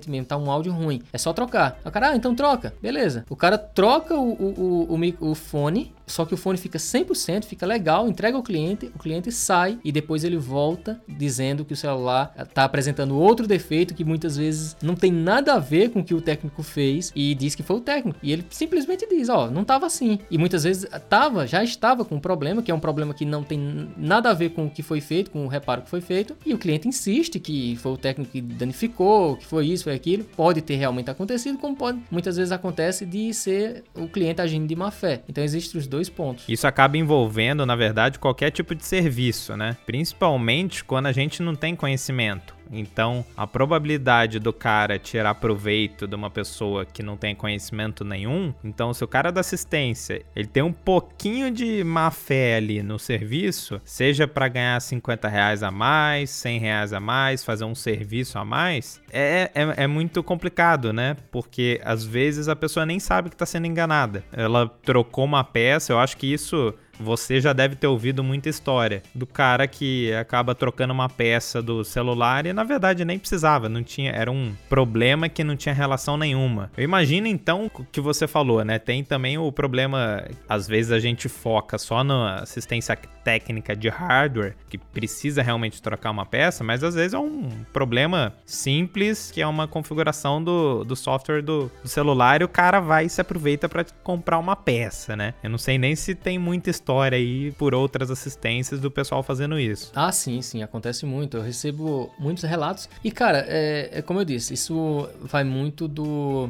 mesmo, 0.10 0.26
tá 0.26 0.38
um 0.38 0.50
áudio 0.50 0.72
ruim. 0.72 1.02
É 1.12 1.18
só 1.18 1.34
trocar. 1.34 1.80
O 1.86 1.92
cara, 1.92 2.10
ah, 2.10 2.16
então 2.16 2.36
troca. 2.36 2.74
Beleza. 2.82 3.26
O 3.30 3.36
cara 3.36 3.58
troca 3.58 4.16
o, 4.16 4.32
o, 4.32 4.88
o, 4.90 4.96
o, 4.96 5.32
o 5.32 5.36
fone 5.36 5.94
só 6.06 6.26
que 6.26 6.34
o 6.34 6.38
fone 6.38 6.58
fica 6.58 6.78
100%, 6.78 7.46
fica 7.46 7.66
legal, 7.66 8.08
entrega 8.08 8.38
ao 8.38 8.44
cliente, 8.44 8.92
o 8.96 9.00
cliente 9.00 9.32
sai 9.32 9.80
e 9.84 9.92
depois 9.92 10.24
ele 10.24 10.38
volta 10.38 11.02
dizendo 11.08 11.66
que 11.66 11.74
o 11.74 11.78
celular 11.78 12.34
está 12.38 12.64
apresentando 12.64 13.18
outro 13.18 13.48
defeito 13.48 13.94
que 13.94 14.04
muitas 14.04 14.38
vezes 14.38 14.76
não 14.82 14.96
tem 14.96 15.12
nada 15.12 15.54
a 15.54 15.60
ver 15.60 15.90
com 15.90 16.00
o 16.00 16.04
que 16.04 16.14
o 16.14 16.22
técnico 16.22 16.64
fez 16.64 17.12
e 17.16 17.34
diz 17.36 17.56
que 17.56 17.64
foi 17.64 17.78
o 17.78 17.82
técnico. 17.82 18.20
E 18.22 18.32
ele 18.32 18.46
simplesmente 18.50 19.08
diz, 19.08 19.30
ó, 19.30 19.46
oh, 19.46 19.52
não 19.52 19.62
estava 19.62 19.86
assim. 19.86 20.20
E 20.30 20.38
muitas 20.38 20.64
vezes 20.64 20.88
tava, 21.10 21.48
já 21.48 21.64
estava 21.64 22.06
com 22.06 22.16
um 22.16 22.20
problema, 22.20 22.62
que 22.62 22.72
é 22.72 22.74
um 22.74 22.80
problema 22.80 23.14
que 23.14 23.26
não 23.26 23.44
tem 23.44 23.90
nada 23.98 24.30
a 24.30 24.34
ver 24.34 24.50
com 24.50 24.66
o 24.66 24.70
que 24.70 24.84
foi 24.84 25.02
feito, 25.02 25.32
com 25.32 25.46
o 25.46 25.48
reparo 25.48 25.82
que 25.82 25.90
foi 25.90 26.02
feito, 26.02 26.36
e 26.46 26.54
o 26.54 26.58
cliente 26.58 26.88
insiste 26.88 27.40
que 27.40 27.76
foi 27.78 27.92
o 27.94 27.98
técnico 27.98 28.32
que 28.32 28.42
danificou, 28.42 29.38
que 29.38 29.46
foi 29.46 29.68
isso, 29.68 29.86
foi 29.86 29.94
aquilo. 29.94 30.24
Pode 30.36 30.62
ter 30.62 30.76
realmente 30.76 31.10
acontecido, 31.10 31.58
como 31.58 31.76
pode, 31.76 32.00
muitas 32.12 32.38
vezes 32.38 32.52
acontece 32.52 33.06
de 33.06 33.34
ser 33.34 33.84
o 33.96 34.08
cliente 34.08 34.42
agindo 34.42 34.68
de 34.68 34.76
má 34.76 34.92
fé. 34.92 35.24
Então 35.28 35.44
existem 35.44 35.80
os 35.80 35.88
dois 35.94 36.10
pontos. 36.10 36.46
Isso 36.50 36.68
acaba 36.68 36.98
envolvendo, 36.98 37.66
na 37.66 37.76
verdade, 37.76 38.20
qualquer 38.20 38.52
tipo 38.52 38.76
de 38.76 38.86
serviço, 38.86 39.56
né? 39.56 39.78
Principalmente 39.86 40.84
quando 40.84 41.06
a 41.06 41.12
gente 41.12 41.42
não 41.42 41.56
tem 41.56 41.76
conhecimento. 41.76 42.53
Então, 42.72 43.26
a 43.36 43.46
probabilidade 43.46 44.40
do 44.40 44.54
cara 44.54 45.00
tirar 45.00 45.36
proveito 45.36 46.08
de 46.08 46.16
uma 46.16 46.30
pessoa 46.30 46.86
que 46.86 47.04
não 47.04 47.18
tem 47.18 47.36
conhecimento 47.36 48.04
nenhum, 48.04 48.54
então 48.64 48.94
se 48.94 49.04
o 49.04 49.08
cara 49.08 49.32
da 49.32 49.42
assistência, 49.42 50.24
ele 50.36 50.48
tem 50.48 50.64
um 50.64 50.74
pouquinho 50.74 51.52
de 51.52 51.84
má 51.84 52.10
fé 52.12 52.58
ali 52.58 52.82
no 52.82 52.98
serviço, 52.98 53.82
seja 53.84 54.28
para 54.28 54.48
ganhar 54.48 54.82
50 54.82 55.28
reais 55.28 55.64
a 55.64 55.72
mais, 55.72 56.30
100 56.30 56.60
reais 56.60 56.94
a 56.94 57.00
mais, 57.00 57.44
fazer 57.44 57.66
um 57.66 57.76
serviço 57.76 58.38
a 58.38 58.46
mais, 58.46 59.02
é, 59.12 59.52
é, 59.54 59.84
é 59.84 59.88
muito 59.88 60.24
complicado, 60.24 60.92
né? 60.92 61.16
Porque 61.32 61.80
às 61.84 62.04
vezes 62.04 62.48
a 62.48 62.56
pessoa 62.56 62.86
nem 62.86 63.00
sabe 63.00 63.30
que 63.30 63.36
está 63.36 63.46
sendo 63.46 63.68
enganada. 63.68 64.24
Ela 64.32 64.68
trocou 64.68 65.26
uma 65.26 65.44
peça, 65.44 65.94
eu 65.94 66.00
acho 66.00 66.18
que 66.18 66.32
isso 66.32 66.74
você 67.00 67.42
já 67.42 67.54
deve 67.54 67.76
ter 67.76 67.88
ouvido 67.88 68.24
muita 68.24 68.50
história 68.50 69.02
do 69.14 69.26
cara 69.26 69.68
que 69.68 70.14
acaba 70.14 70.56
trocando 70.56 70.94
uma 70.94 71.10
peça 71.10 71.62
do 71.62 71.84
celular 71.84 72.46
e 72.46 72.54
na 72.54 72.64
verdade 72.64 73.04
nem 73.04 73.20
precisava, 73.20 73.68
não 73.68 73.84
tinha, 73.84 74.12
era 74.12 74.32
um 74.32 74.54
problema 74.70 75.28
que 75.28 75.44
não 75.44 75.56
tinha 75.56 75.74
relação 75.74 76.18
nenhuma. 76.18 76.72
Eu 76.78 76.84
imagino 76.84 77.28
então 77.28 77.70
o 77.74 77.84
que 77.86 78.00
você 78.00 78.28
falou, 78.28 78.64
né? 78.64 78.80
Tem 78.80 79.04
também 79.04 79.38
o 79.38 79.52
problema, 79.52 80.24
às 80.48 80.68
vezes 80.68 80.92
a 80.92 81.00
gente 81.00 81.28
foca 81.28 81.78
só 81.78 82.04
na 82.04 82.36
assistência 82.40 82.96
técnica 83.24 83.76
de 83.76 83.88
hardware, 83.88 84.56
que 84.70 84.78
precisa 84.78 85.42
realmente 85.42 85.82
trocar 85.82 86.12
uma 86.12 86.26
peça, 86.26 86.64
mas 86.64 86.84
às 86.84 86.96
vezes 86.96 87.14
é 87.14 87.20
um 87.20 87.50
problema 87.72 88.34
simples, 88.46 89.32
que 89.32 89.42
é 89.42 89.48
uma 89.48 89.68
configuração 89.68 90.44
do, 90.44 90.84
do 90.84 90.96
software 90.96 91.42
do, 91.42 91.72
do 91.82 91.88
celular 91.88 92.42
e 92.42 92.44
o 92.44 92.50
cara 92.50 92.80
vai 92.80 93.06
e 93.06 93.10
se 93.10 93.22
aproveita 93.22 93.70
para 93.70 93.86
comprar 94.04 94.38
uma 94.38 94.56
peça, 94.56 95.16
né? 95.16 95.34
Eu 95.42 95.50
não 95.50 95.58
sei 95.58 95.78
nem 95.78 95.96
se 95.96 96.14
tem 96.14 96.38
muita 96.38 96.70
história 96.70 96.83
história 96.84 97.18
aí 97.18 97.52
por 97.54 97.74
outras 97.74 98.12
assistências 98.12 98.82
do 98.82 98.92
pessoal 98.92 99.24
fazendo 99.24 99.58
isso. 99.58 99.92
Ah, 99.96 100.12
sim, 100.12 100.42
sim, 100.42 100.62
acontece 100.62 101.06
muito. 101.06 101.38
Eu 101.38 101.42
recebo 101.42 102.14
muitos 102.20 102.44
relatos. 102.44 102.90
E, 103.02 103.10
cara, 103.10 103.46
é, 103.48 103.90
é 103.94 104.02
como 104.02 104.20
eu 104.20 104.26
disse, 104.26 104.54
isso 104.54 105.10
vai 105.22 105.46
muito 105.46 105.88
do 105.88 106.50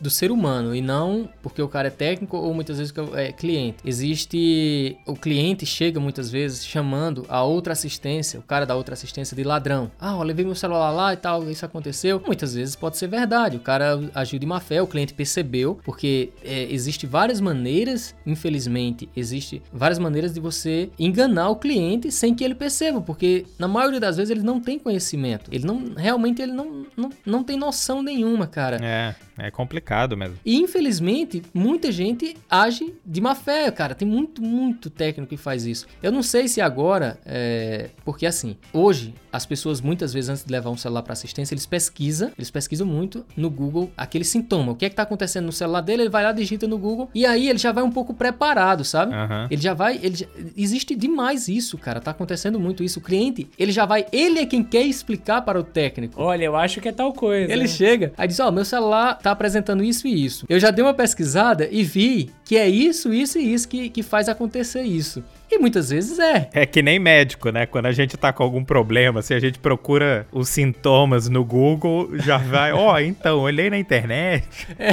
do 0.00 0.10
ser 0.10 0.30
humano 0.30 0.74
e 0.74 0.80
não 0.80 1.28
porque 1.42 1.60
o 1.62 1.68
cara 1.68 1.88
é 1.88 1.90
técnico 1.90 2.36
ou 2.36 2.54
muitas 2.54 2.78
vezes 2.78 2.92
é 3.14 3.32
cliente. 3.32 3.78
Existe 3.84 4.96
o 5.06 5.14
cliente 5.14 5.66
chega 5.66 6.00
muitas 6.00 6.30
vezes 6.30 6.64
chamando 6.64 7.24
a 7.28 7.42
outra 7.42 7.72
assistência, 7.72 8.38
o 8.38 8.42
cara 8.42 8.64
da 8.64 8.74
outra 8.74 8.94
assistência 8.94 9.36
de 9.36 9.44
ladrão. 9.44 9.90
Ah, 10.00 10.12
eu 10.12 10.22
levei 10.22 10.44
meu 10.44 10.54
celular 10.54 10.90
lá 10.90 11.12
e 11.12 11.16
tal, 11.16 11.48
isso 11.50 11.64
aconteceu. 11.64 12.22
Muitas 12.26 12.54
vezes 12.54 12.76
pode 12.76 12.96
ser 12.96 13.08
verdade. 13.08 13.56
O 13.56 13.60
cara 13.60 14.00
agiu 14.14 14.38
de 14.38 14.46
má 14.46 14.60
fé, 14.60 14.80
o 14.82 14.86
cliente 14.86 15.14
percebeu, 15.14 15.78
porque 15.84 16.30
é, 16.44 16.72
existe 16.72 17.06
várias 17.06 17.40
maneiras, 17.40 18.14
infelizmente, 18.26 19.08
existe 19.16 19.62
várias 19.72 19.98
maneiras 19.98 20.32
de 20.32 20.40
você 20.40 20.90
enganar 20.98 21.50
o 21.50 21.56
cliente 21.56 22.10
sem 22.10 22.34
que 22.34 22.44
ele 22.44 22.54
perceba, 22.54 23.00
porque 23.00 23.46
na 23.58 23.68
maioria 23.68 24.00
das 24.00 24.16
vezes 24.16 24.30
ele 24.30 24.42
não 24.42 24.60
tem 24.60 24.78
conhecimento. 24.78 25.50
Ele 25.52 25.66
não 25.66 25.94
realmente 25.96 26.42
ele 26.42 26.52
não, 26.52 26.86
não, 26.96 27.10
não 27.24 27.44
tem 27.44 27.56
noção 27.56 28.02
nenhuma, 28.02 28.46
cara. 28.46 28.78
É. 28.82 29.14
É 29.38 29.52
complicado 29.58 30.16
mesmo. 30.16 30.36
E 30.46 30.54
infelizmente, 30.56 31.42
muita 31.52 31.90
gente 31.90 32.36
age 32.48 32.94
de 33.04 33.20
má 33.20 33.34
fé, 33.34 33.68
cara. 33.72 33.92
Tem 33.92 34.06
muito, 34.06 34.40
muito 34.40 34.88
técnico 34.88 35.30
que 35.30 35.36
faz 35.36 35.66
isso. 35.66 35.84
Eu 36.00 36.12
não 36.12 36.22
sei 36.22 36.46
se 36.46 36.60
agora, 36.60 37.18
é... 37.26 37.90
porque 38.04 38.24
assim, 38.24 38.56
hoje 38.72 39.12
as 39.32 39.44
pessoas 39.44 39.80
muitas 39.80 40.12
vezes 40.12 40.30
antes 40.30 40.44
de 40.44 40.52
levar 40.52 40.70
um 40.70 40.76
celular 40.76 41.02
para 41.02 41.12
assistência, 41.12 41.54
eles 41.54 41.66
pesquisam, 41.66 42.30
eles 42.38 42.52
pesquisam 42.52 42.86
muito 42.86 43.26
no 43.36 43.50
Google 43.50 43.90
aquele 43.96 44.24
sintoma. 44.24 44.72
O 44.72 44.76
que 44.76 44.84
é 44.84 44.88
que 44.88 44.94
tá 44.94 45.02
acontecendo 45.02 45.46
no 45.46 45.52
celular 45.52 45.80
dele? 45.80 46.02
Ele 46.02 46.08
vai 46.08 46.22
lá, 46.22 46.30
digita 46.30 46.68
no 46.68 46.78
Google 46.78 47.10
e 47.12 47.26
aí 47.26 47.48
ele 47.48 47.58
já 47.58 47.72
vai 47.72 47.82
um 47.82 47.90
pouco 47.90 48.14
preparado, 48.14 48.84
sabe? 48.84 49.12
Uhum. 49.12 49.48
Ele 49.50 49.60
já 49.60 49.74
vai, 49.74 49.98
ele 50.00 50.14
já... 50.14 50.26
existe 50.56 50.94
demais 50.94 51.48
isso, 51.48 51.76
cara. 51.76 52.00
Tá 52.00 52.12
acontecendo 52.12 52.60
muito 52.60 52.84
isso. 52.84 53.00
O 53.00 53.02
cliente, 53.02 53.50
ele 53.58 53.72
já 53.72 53.84
vai, 53.84 54.06
ele 54.12 54.38
é 54.38 54.46
quem 54.46 54.62
quer 54.62 54.82
explicar 54.82 55.42
para 55.42 55.58
o 55.58 55.64
técnico. 55.64 56.22
Olha, 56.22 56.44
eu 56.44 56.54
acho 56.54 56.80
que 56.80 56.88
é 56.88 56.92
tal 56.92 57.12
coisa. 57.12 57.52
Ele 57.52 57.66
chega, 57.66 58.12
aí 58.16 58.28
diz: 58.28 58.38
"Ó, 58.38 58.48
oh, 58.48 58.52
meu 58.52 58.64
celular 58.64 59.18
tá 59.18 59.32
apresentando 59.32 59.47
isso 59.82 60.06
e 60.06 60.24
isso". 60.24 60.46
Eu 60.48 60.58
já 60.58 60.70
dei 60.70 60.84
uma 60.84 60.94
pesquisada 60.94 61.68
e 61.70 61.82
vi 61.82 62.30
que 62.44 62.56
é 62.56 62.68
isso, 62.68 63.12
isso 63.12 63.38
e 63.38 63.52
isso 63.52 63.68
que, 63.68 63.88
que 63.88 64.02
faz 64.02 64.28
acontecer 64.28 64.82
isso. 64.82 65.22
E 65.50 65.58
muitas 65.58 65.88
vezes 65.88 66.18
é. 66.18 66.50
É 66.52 66.66
que 66.66 66.82
nem 66.82 66.98
médico, 66.98 67.50
né? 67.50 67.64
Quando 67.64 67.86
a 67.86 67.92
gente 67.92 68.16
tá 68.16 68.32
com 68.32 68.42
algum 68.42 68.62
problema, 68.62 69.22
se 69.22 69.32
a 69.32 69.40
gente 69.40 69.58
procura 69.58 70.26
os 70.30 70.48
sintomas 70.50 71.28
no 71.28 71.42
Google, 71.42 72.10
já 72.18 72.36
vai, 72.36 72.72
ó, 72.72 72.94
oh, 72.94 72.98
então, 73.00 73.40
olhei 73.40 73.70
na 73.70 73.78
internet. 73.78 74.46
É. 74.78 74.92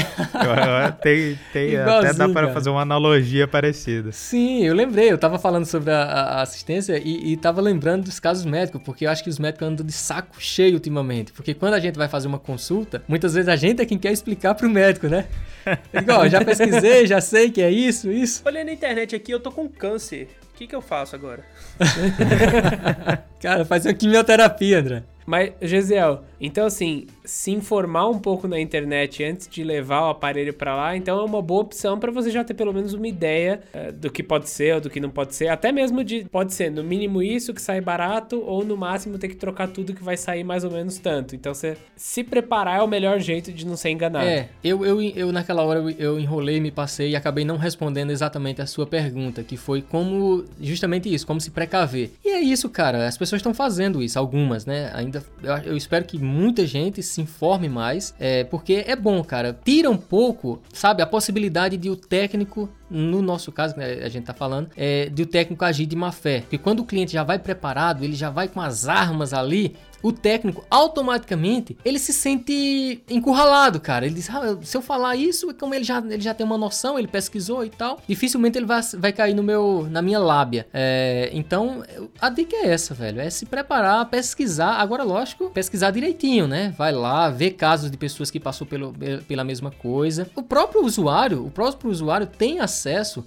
tem, 1.01 1.37
tem 1.51 1.77
até 1.77 2.13
dá 2.13 2.29
para 2.29 2.53
fazer 2.53 2.69
uma 2.69 2.81
analogia 2.81 3.47
parecida. 3.47 4.11
Sim, 4.13 4.63
eu 4.63 4.73
lembrei, 4.73 5.11
eu 5.11 5.17
tava 5.17 5.37
falando 5.37 5.65
sobre 5.65 5.91
a, 5.91 6.03
a 6.03 6.41
assistência 6.41 7.01
e, 7.03 7.33
e 7.33 7.37
tava 7.37 7.59
lembrando 7.59 8.05
dos 8.05 8.19
casos 8.19 8.45
médicos, 8.45 8.81
porque 8.83 9.05
eu 9.05 9.09
acho 9.09 9.23
que 9.23 9.29
os 9.29 9.39
médicos 9.39 9.67
andam 9.67 9.85
de 9.85 9.91
saco 9.91 10.37
cheio 10.39 10.75
ultimamente. 10.75 11.33
Porque 11.33 11.53
quando 11.53 11.73
a 11.73 11.79
gente 11.79 11.97
vai 11.97 12.07
fazer 12.07 12.27
uma 12.27 12.39
consulta, 12.39 13.03
muitas 13.07 13.33
vezes 13.33 13.49
a 13.49 13.57
gente 13.57 13.81
é 13.81 13.85
quem 13.85 13.97
quer 13.97 14.13
explicar 14.13 14.55
pro 14.55 14.69
médico, 14.69 15.07
né? 15.07 15.25
Igual, 15.93 16.29
já 16.29 16.43
pesquisei, 16.43 17.05
já 17.05 17.19
sei 17.19 17.51
que 17.51 17.61
é 17.61 17.69
isso, 17.69 18.09
isso. 18.09 18.41
Olhei 18.45 18.63
na 18.63 18.71
internet 18.71 19.15
aqui, 19.15 19.31
eu 19.31 19.39
tô 19.39 19.51
com 19.51 19.67
câncer 19.67 20.29
O 20.55 20.57
que, 20.57 20.67
que 20.67 20.75
eu 20.75 20.81
faço 20.81 21.13
agora? 21.17 21.43
Cara, 23.41 23.65
faz 23.65 23.85
uma 23.85 23.93
quimioterapia, 23.93 24.79
André. 24.79 25.03
Mas, 25.25 25.51
Gesiel, 25.61 26.23
então 26.39 26.65
assim, 26.65 27.07
se 27.23 27.51
informar 27.51 28.07
um 28.09 28.19
pouco 28.19 28.47
na 28.47 28.59
internet 28.59 29.23
antes 29.23 29.47
de 29.47 29.63
levar 29.63 30.07
o 30.07 30.09
aparelho 30.09 30.53
para 30.53 30.75
lá, 30.75 30.95
então 30.95 31.19
é 31.19 31.23
uma 31.23 31.41
boa 31.41 31.61
opção 31.61 31.99
para 31.99 32.11
você 32.11 32.29
já 32.29 32.43
ter 32.43 32.53
pelo 32.53 32.73
menos 32.73 32.93
uma 32.93 33.07
ideia 33.07 33.61
uh, 33.73 33.91
do 33.91 34.11
que 34.11 34.21
pode 34.21 34.49
ser 34.49 34.75
ou 34.75 34.81
do 34.81 34.89
que 34.89 34.99
não 34.99 35.09
pode 35.09 35.35
ser, 35.35 35.47
até 35.47 35.71
mesmo 35.71 36.03
de 36.03 36.25
pode 36.25 36.53
ser 36.53 36.69
no 36.71 36.83
mínimo 36.83 37.21
isso 37.21 37.53
que 37.53 37.61
sai 37.61 37.81
barato 37.81 38.41
ou 38.45 38.63
no 38.63 38.75
máximo 38.75 39.17
ter 39.17 39.27
que 39.27 39.35
trocar 39.35 39.67
tudo 39.67 39.93
que 39.93 40.03
vai 40.03 40.17
sair 40.17 40.43
mais 40.43 40.63
ou 40.63 40.71
menos 40.71 40.97
tanto. 40.97 41.35
Então 41.35 41.53
você 41.53 41.77
se 41.95 42.23
preparar 42.23 42.79
é 42.79 42.81
o 42.81 42.87
melhor 42.87 43.19
jeito 43.19 43.51
de 43.51 43.65
não 43.65 43.77
ser 43.77 43.89
enganado. 43.89 44.25
É, 44.25 44.49
eu, 44.63 44.85
eu, 44.85 45.01
eu 45.01 45.31
naquela 45.31 45.63
hora 45.63 45.79
eu, 45.79 45.89
eu 45.91 46.19
enrolei, 46.19 46.59
me 46.59 46.71
passei 46.71 47.11
e 47.11 47.15
acabei 47.15 47.45
não 47.45 47.57
respondendo 47.57 48.11
exatamente 48.11 48.61
a 48.61 48.65
sua 48.65 48.85
pergunta, 48.85 49.43
que 49.43 49.57
foi 49.57 49.81
como 49.81 50.43
justamente 50.59 51.13
isso, 51.13 51.25
como 51.25 51.39
se 51.39 51.51
precaver. 51.51 52.11
E 52.23 52.29
é 52.29 52.39
isso, 52.39 52.69
cara, 52.69 53.07
as 53.07 53.17
pessoas 53.17 53.39
estão 53.39 53.53
fazendo 53.53 54.01
isso, 54.03 54.17
algumas, 54.19 54.65
né? 54.65 54.91
Ainda 54.93 55.23
eu, 55.41 55.71
eu 55.71 55.77
espero 55.77 56.05
que 56.05 56.17
muita 56.25 56.65
gente 56.65 57.01
se 57.01 57.21
informe 57.21 57.69
mais, 57.69 58.13
é, 58.19 58.43
porque 58.43 58.83
é 58.87 58.95
bom, 58.95 59.23
cara. 59.23 59.57
Tira 59.63 59.89
um 59.89 59.97
pouco, 59.97 60.61
sabe, 60.73 61.01
a 61.01 61.07
possibilidade 61.07 61.77
de 61.77 61.89
o 61.89 61.95
técnico 61.95 62.69
no 62.89 63.21
nosso 63.21 63.51
caso, 63.51 63.77
né, 63.77 64.03
a 64.03 64.09
gente 64.09 64.25
tá 64.25 64.33
falando, 64.33 64.69
é 64.75 65.09
de 65.09 65.23
o 65.23 65.25
técnico 65.25 65.63
agir 65.65 65.85
de 65.85 65.95
má 65.95 66.11
fé. 66.11 66.41
Porque 66.41 66.57
quando 66.57 66.79
o 66.81 66.85
cliente 66.85 67.13
já 67.13 67.23
vai 67.23 67.39
preparado, 67.39 68.03
ele 68.03 68.15
já 68.15 68.29
vai 68.29 68.47
com 68.47 68.61
as 68.61 68.87
armas 68.87 69.33
ali, 69.33 69.75
o 70.05 70.11
técnico 70.11 70.63
automaticamente 70.69 71.75
ele 71.83 71.97
se 71.97 72.13
sente 72.13 73.01
encurralado, 73.09 73.79
cara. 73.79 74.05
Ele 74.05 74.13
diz: 74.13 74.29
ah, 74.29 74.55
se 74.61 74.77
eu 74.77 74.81
falar 74.81 75.15
isso, 75.15 75.51
como 75.55 75.73
ele 75.73 75.83
já, 75.83 75.97
ele 75.97 76.21
já 76.21 76.31
tem 76.31 76.45
uma 76.45 76.59
noção, 76.59 76.99
ele 76.99 77.07
pesquisou 77.07 77.65
e 77.65 77.71
tal, 77.71 77.99
dificilmente 78.07 78.55
ele 78.55 78.67
vai, 78.67 78.81
vai 78.99 79.11
cair 79.11 79.33
no 79.33 79.41
meu, 79.41 79.87
na 79.89 80.03
minha 80.03 80.19
lábia. 80.19 80.67
É, 80.71 81.31
então, 81.33 81.83
a 82.21 82.29
dica 82.29 82.55
é 82.55 82.67
essa, 82.67 82.93
velho: 82.93 83.19
é 83.19 83.31
se 83.31 83.47
preparar, 83.47 84.05
pesquisar. 84.05 84.75
Agora, 84.75 85.03
lógico, 85.03 85.49
pesquisar 85.49 85.89
direitinho, 85.89 86.47
né? 86.47 86.71
Vai 86.77 86.91
lá, 86.91 87.27
ver 87.31 87.51
casos 87.51 87.89
de 87.89 87.97
pessoas 87.97 88.29
que 88.29 88.39
passou 88.39 88.67
pelo, 88.67 88.93
pela 89.27 89.43
mesma 89.43 89.71
coisa. 89.71 90.29
O 90.35 90.43
próprio 90.43 90.83
usuário, 90.83 91.43
o 91.43 91.49
próprio 91.49 91.89
usuário 91.89 92.27
tem 92.27 92.59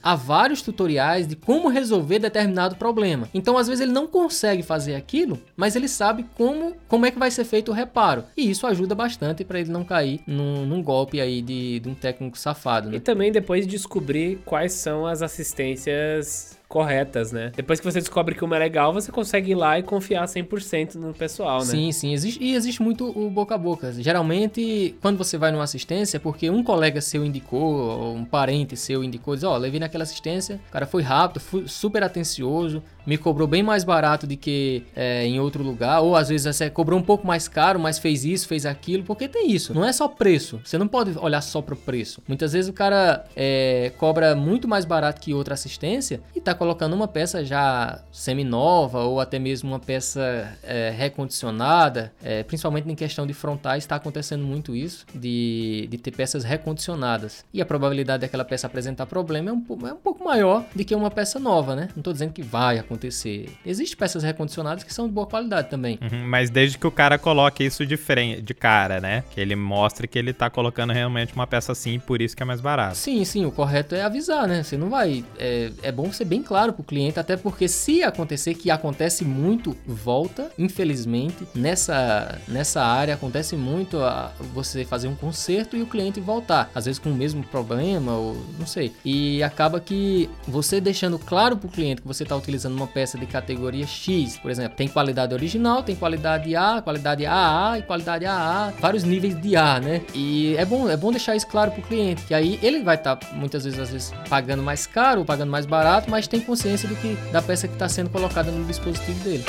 a 0.03 0.15
vários 0.15 0.63
tutoriais 0.63 1.27
de 1.27 1.37
como 1.37 1.69
resolver 1.69 2.19
determinado 2.19 2.77
problema. 2.77 3.29
Então, 3.33 3.57
às 3.57 3.69
vezes, 3.69 3.83
ele 3.83 3.93
não 3.93 4.07
consegue 4.07 4.63
fazer 4.63 4.95
aquilo, 4.95 5.41
mas 5.57 5.77
ele 5.77 5.89
sabe 5.89 6.27
como 6.35 6.77
como, 6.87 7.07
é 7.07 7.11
que 7.11 7.19
vai 7.19 7.31
ser 7.31 7.45
feito 7.45 7.71
o 7.71 7.75
reparo. 7.75 8.25
E 8.37 8.51
isso 8.51 8.67
ajuda 8.67 8.95
bastante 8.95 9.45
para 9.45 9.61
ele 9.61 9.71
não 9.71 9.85
cair 9.85 10.21
num, 10.27 10.67
num 10.67 10.83
golpe 10.83 11.21
aí 11.21 11.41
de, 11.41 11.81
de, 11.81 11.89
um 11.89 11.95
técnico 11.95 12.39
safado. 12.39 12.91
Né? 12.91 12.97
E 12.97 13.01
também 13.01 13.31
depois 13.31 13.67
descobrir 13.67 14.41
quais 14.45 14.73
são 14.73 15.07
as 15.07 15.23
assistências 15.23 16.58
corretas, 16.69 17.33
né? 17.33 17.51
Depois 17.57 17.81
que 17.81 17.91
você 17.91 17.99
descobre 17.99 18.35
que 18.35 18.45
uma 18.45 18.57
é 18.57 18.59
legal, 18.59 18.93
você 18.93 19.11
consegue 19.11 19.53
ir 19.53 19.55
lá 19.55 19.79
e 19.79 19.83
confiar 19.83 20.25
100% 20.27 20.97
no 20.97 21.15
pessoal, 21.15 21.61
né? 21.61 21.65
Sim, 21.65 21.91
sim. 21.93 22.13
Existe, 22.13 22.45
e 22.45 22.55
existe 22.55 22.83
muito 22.83 23.09
o 23.09 23.31
boca 23.31 23.55
a 23.55 23.59
boca. 23.59 23.91
Geralmente, 23.93 24.95
quando 25.01 25.17
você 25.17 25.39
vai 25.39 25.51
numa 25.51 25.65
assistência, 25.65 26.19
é 26.19 26.21
porque 26.21 26.51
um 26.51 26.63
colega 26.63 27.01
seu 27.01 27.25
indicou, 27.25 27.75
ou 27.75 28.15
um 28.15 28.25
parente 28.25 28.77
seu 28.77 29.03
indicou, 29.03 29.35
diz, 29.35 29.45
ó, 29.45 29.55
oh, 29.55 29.57
levei 29.57 29.81
naquela 29.81 30.05
assistência, 30.05 30.61
o 30.69 30.73
cara 30.73 30.87
foi 30.87 31.03
rápido, 31.03 31.41
foi 31.41 31.67
super 31.67 32.03
atencioso, 32.03 32.83
me 33.07 33.17
cobrou 33.17 33.49
bem 33.49 33.63
mais 33.63 33.85
barato 33.85 34.27
do 34.27 34.37
que 34.37 34.85
é, 34.95 35.25
em 35.25 35.41
outro 35.41 35.65
lugar, 35.65 36.03
ou 36.03 36.15
às 36.15 36.29
vezes 36.29 36.55
você 36.55 36.69
cobrou 36.69 37.01
um 37.01 37.03
pouco 37.03 37.27
mais 37.27 37.49
caro, 37.49 37.81
mas 37.81 37.99
fez 37.99 38.27
isso, 38.27 38.47
fez 38.47 38.67
aquilo, 38.67 39.03
porque 39.05 39.27
tem 39.27 39.51
isso. 39.51 39.73
Não 39.73 39.83
é 39.83 39.93
só 39.93 40.07
preço. 40.07 40.61
Você 40.63 40.77
não 40.77 40.87
pode 40.87 41.19
olhar 41.19 41.41
só 41.41 41.63
pro 41.63 41.75
preço. 41.75 42.23
Muitas 42.29 42.53
vezes 42.53 42.69
o 42.69 42.75
cara 42.75 43.25
é, 43.35 43.91
cobra 43.97 44.37
muito 44.37 44.69
mais 44.69 44.85
barato 44.85 45.23
que 45.23 45.33
outra 45.33 45.55
assistência 45.55 46.21
e 46.37 46.41
tá 46.41 46.58
colocando 46.59 46.93
uma 46.95 47.09
peça 47.09 47.45
já 47.45 48.03
semi-nova 48.13 49.05
ou 49.05 49.21
até 49.21 49.39
mesmo 49.39 49.71
uma 49.71 49.79
peça 49.79 50.53
é, 50.63 50.91
recondicionada, 50.91 52.13
é, 52.23 52.43
principalmente 52.43 52.91
em 52.91 52.95
questão 52.95 53.27
de 53.27 53.33
frontais, 53.33 53.85
está 53.85 53.97
acontecendo 53.97 54.45
muito 54.45 54.75
isso, 54.75 55.07
de, 55.15 55.87
de 55.91 55.99
ter 55.99 56.11
peças 56.11 56.45
recondicionadas. 56.45 57.45
E 57.55 57.63
a 57.63 57.67
probabilidade 57.67 58.23
daquela 58.23 58.45
peça 58.45 58.67
apresentar 58.67 59.07
problema 59.07 59.51
é 59.51 59.53
um, 59.53 59.65
é 59.87 59.93
um 59.93 59.97
pouco 59.97 60.25
maior 60.25 60.65
do 60.75 60.85
que 60.85 60.95
uma 60.95 61.11
peça 61.11 61.39
nova, 61.39 61.75
né? 61.75 61.89
Não 61.95 62.01
estou 62.01 62.13
dizendo 62.13 62.33
que 62.33 62.43
vai 62.43 62.79
acontecer. 62.79 63.51
Existem 63.65 63.97
peças 63.97 64.23
recondicionadas 64.23 64.85
que 64.85 64.93
são 64.93 65.07
de 65.07 65.13
boa 65.13 65.27
qualidade 65.27 65.71
também. 65.71 65.99
Uhum, 66.03 66.27
mas 66.27 66.51
desde 66.51 66.77
que 66.77 66.87
o 66.87 66.91
cara 66.91 67.19
coloque 67.19 67.65
isso 67.65 67.87
de, 67.87 67.97
frente, 67.97 68.43
de 68.43 68.55
cara, 68.55 69.01
né? 69.01 69.23
Que 69.31 69.41
ele 69.41 69.55
mostre 69.55 70.09
que 70.09 70.19
ele 70.19 70.31
está 70.31 70.51
colocando 70.51 70.93
realmente 70.93 71.35
uma 71.35 71.47
peça 71.47 71.73
assim, 71.73 71.99
por 71.99 72.21
isso 72.21 72.37
que 72.37 72.43
é 72.43 72.47
mais 72.47 72.61
barato. 72.61 72.97
Sim, 72.97 73.25
sim, 73.25 73.45
o 73.45 73.53
correto 73.53 73.95
é 73.95 74.03
avisar, 74.03 74.49
né? 74.49 74.63
Você 74.63 74.77
não 74.77 74.91
vai. 74.91 75.25
É, 75.39 75.71
é 75.83 75.93
bom 75.93 76.13
ser 76.13 76.25
bem 76.25 76.43
claro 76.49 76.73
para 76.73 76.83
o 76.83 76.85
cliente, 76.85 77.21
até 77.21 77.37
porque 77.37 77.69
se 77.69 78.03
acontecer, 78.03 78.55
que 78.55 78.71
acontece 78.71 79.25
muito, 79.25 79.77
volta, 79.87 80.51
infelizmente, 80.59 81.47
nessa, 81.55 82.39
nessa 82.49 82.83
área 82.83 83.15
acontece 83.15 83.55
muito 83.55 84.01
a, 84.01 84.33
você 84.53 84.85
fazer 84.85 85.07
um 85.07 85.15
conserto 85.15 85.77
e 85.77 85.83
o 85.83 85.87
cliente 85.87 86.21
voltar, 86.21 86.71
às 86.75 86.87
vezes 86.87 86.99
com 86.99 87.11
o 87.11 87.15
mesmo 87.15 87.45
problema, 87.45 88.13
ou 88.13 88.37
não 88.59 88.67
sei. 88.67 88.93
E 89.05 89.43
acaba 89.43 89.79
que 89.79 90.29
você 90.47 90.81
deixando 90.81 91.19
claro 91.19 91.57
para 91.57 91.69
o 91.69 91.71
cliente 91.71 92.03
que 92.03 92.09
você 92.09 92.25
está 92.25 92.35
utilizando 92.35 92.75
uma 92.75 92.87
peça 92.87 93.17
de 93.17 93.27
categoria 93.27 93.87
X, 93.87 94.37
por 94.39 94.51
exemplo, 94.51 94.77
tem 94.77 94.89
qualidade 94.89 95.35
original, 95.35 95.83
tem 95.83 95.95
qualidade 95.95 96.57
A, 96.57 96.81
qualidade 96.83 97.25
AA 97.25 97.79
e 97.79 97.83
qualidade 97.83 98.27
AA, 98.27 98.73
vários 98.81 99.05
níveis 99.05 99.41
de 99.41 99.55
A, 99.55 99.79
né? 99.79 100.03
E 100.15 100.57
é 100.57 100.65
bom, 100.65 100.89
é 100.89 100.97
bom 100.97 101.11
deixar 101.11 101.37
isso 101.37 101.47
claro 101.47 101.71
para 101.71 101.81
o 101.81 101.85
cliente, 101.85 102.25
que 102.25 102.35
aí 102.35 102.59
ele 102.63 102.83
vai 102.83 102.97
estar 102.97 103.17
tá, 103.17 103.35
muitas 103.35 103.65
vezes, 103.65 103.79
às 103.79 103.91
vezes, 103.91 104.13
pagando 104.29 104.63
mais 104.63 104.87
caro 104.87 105.29
pagando 105.29 105.51
mais 105.51 105.67
barato, 105.67 106.11
mas 106.11 106.27
tem 106.27 106.38
consciência 106.41 106.89
do 106.89 106.97
que 106.97 107.17
da 107.33 107.43
peça 107.43 107.67
que 107.67 107.75
está 107.75 107.89
sendo 107.89 108.11
colocada 108.11 108.51
no 108.51 108.65
dispositivo 108.65 109.19
dele. 109.25 109.45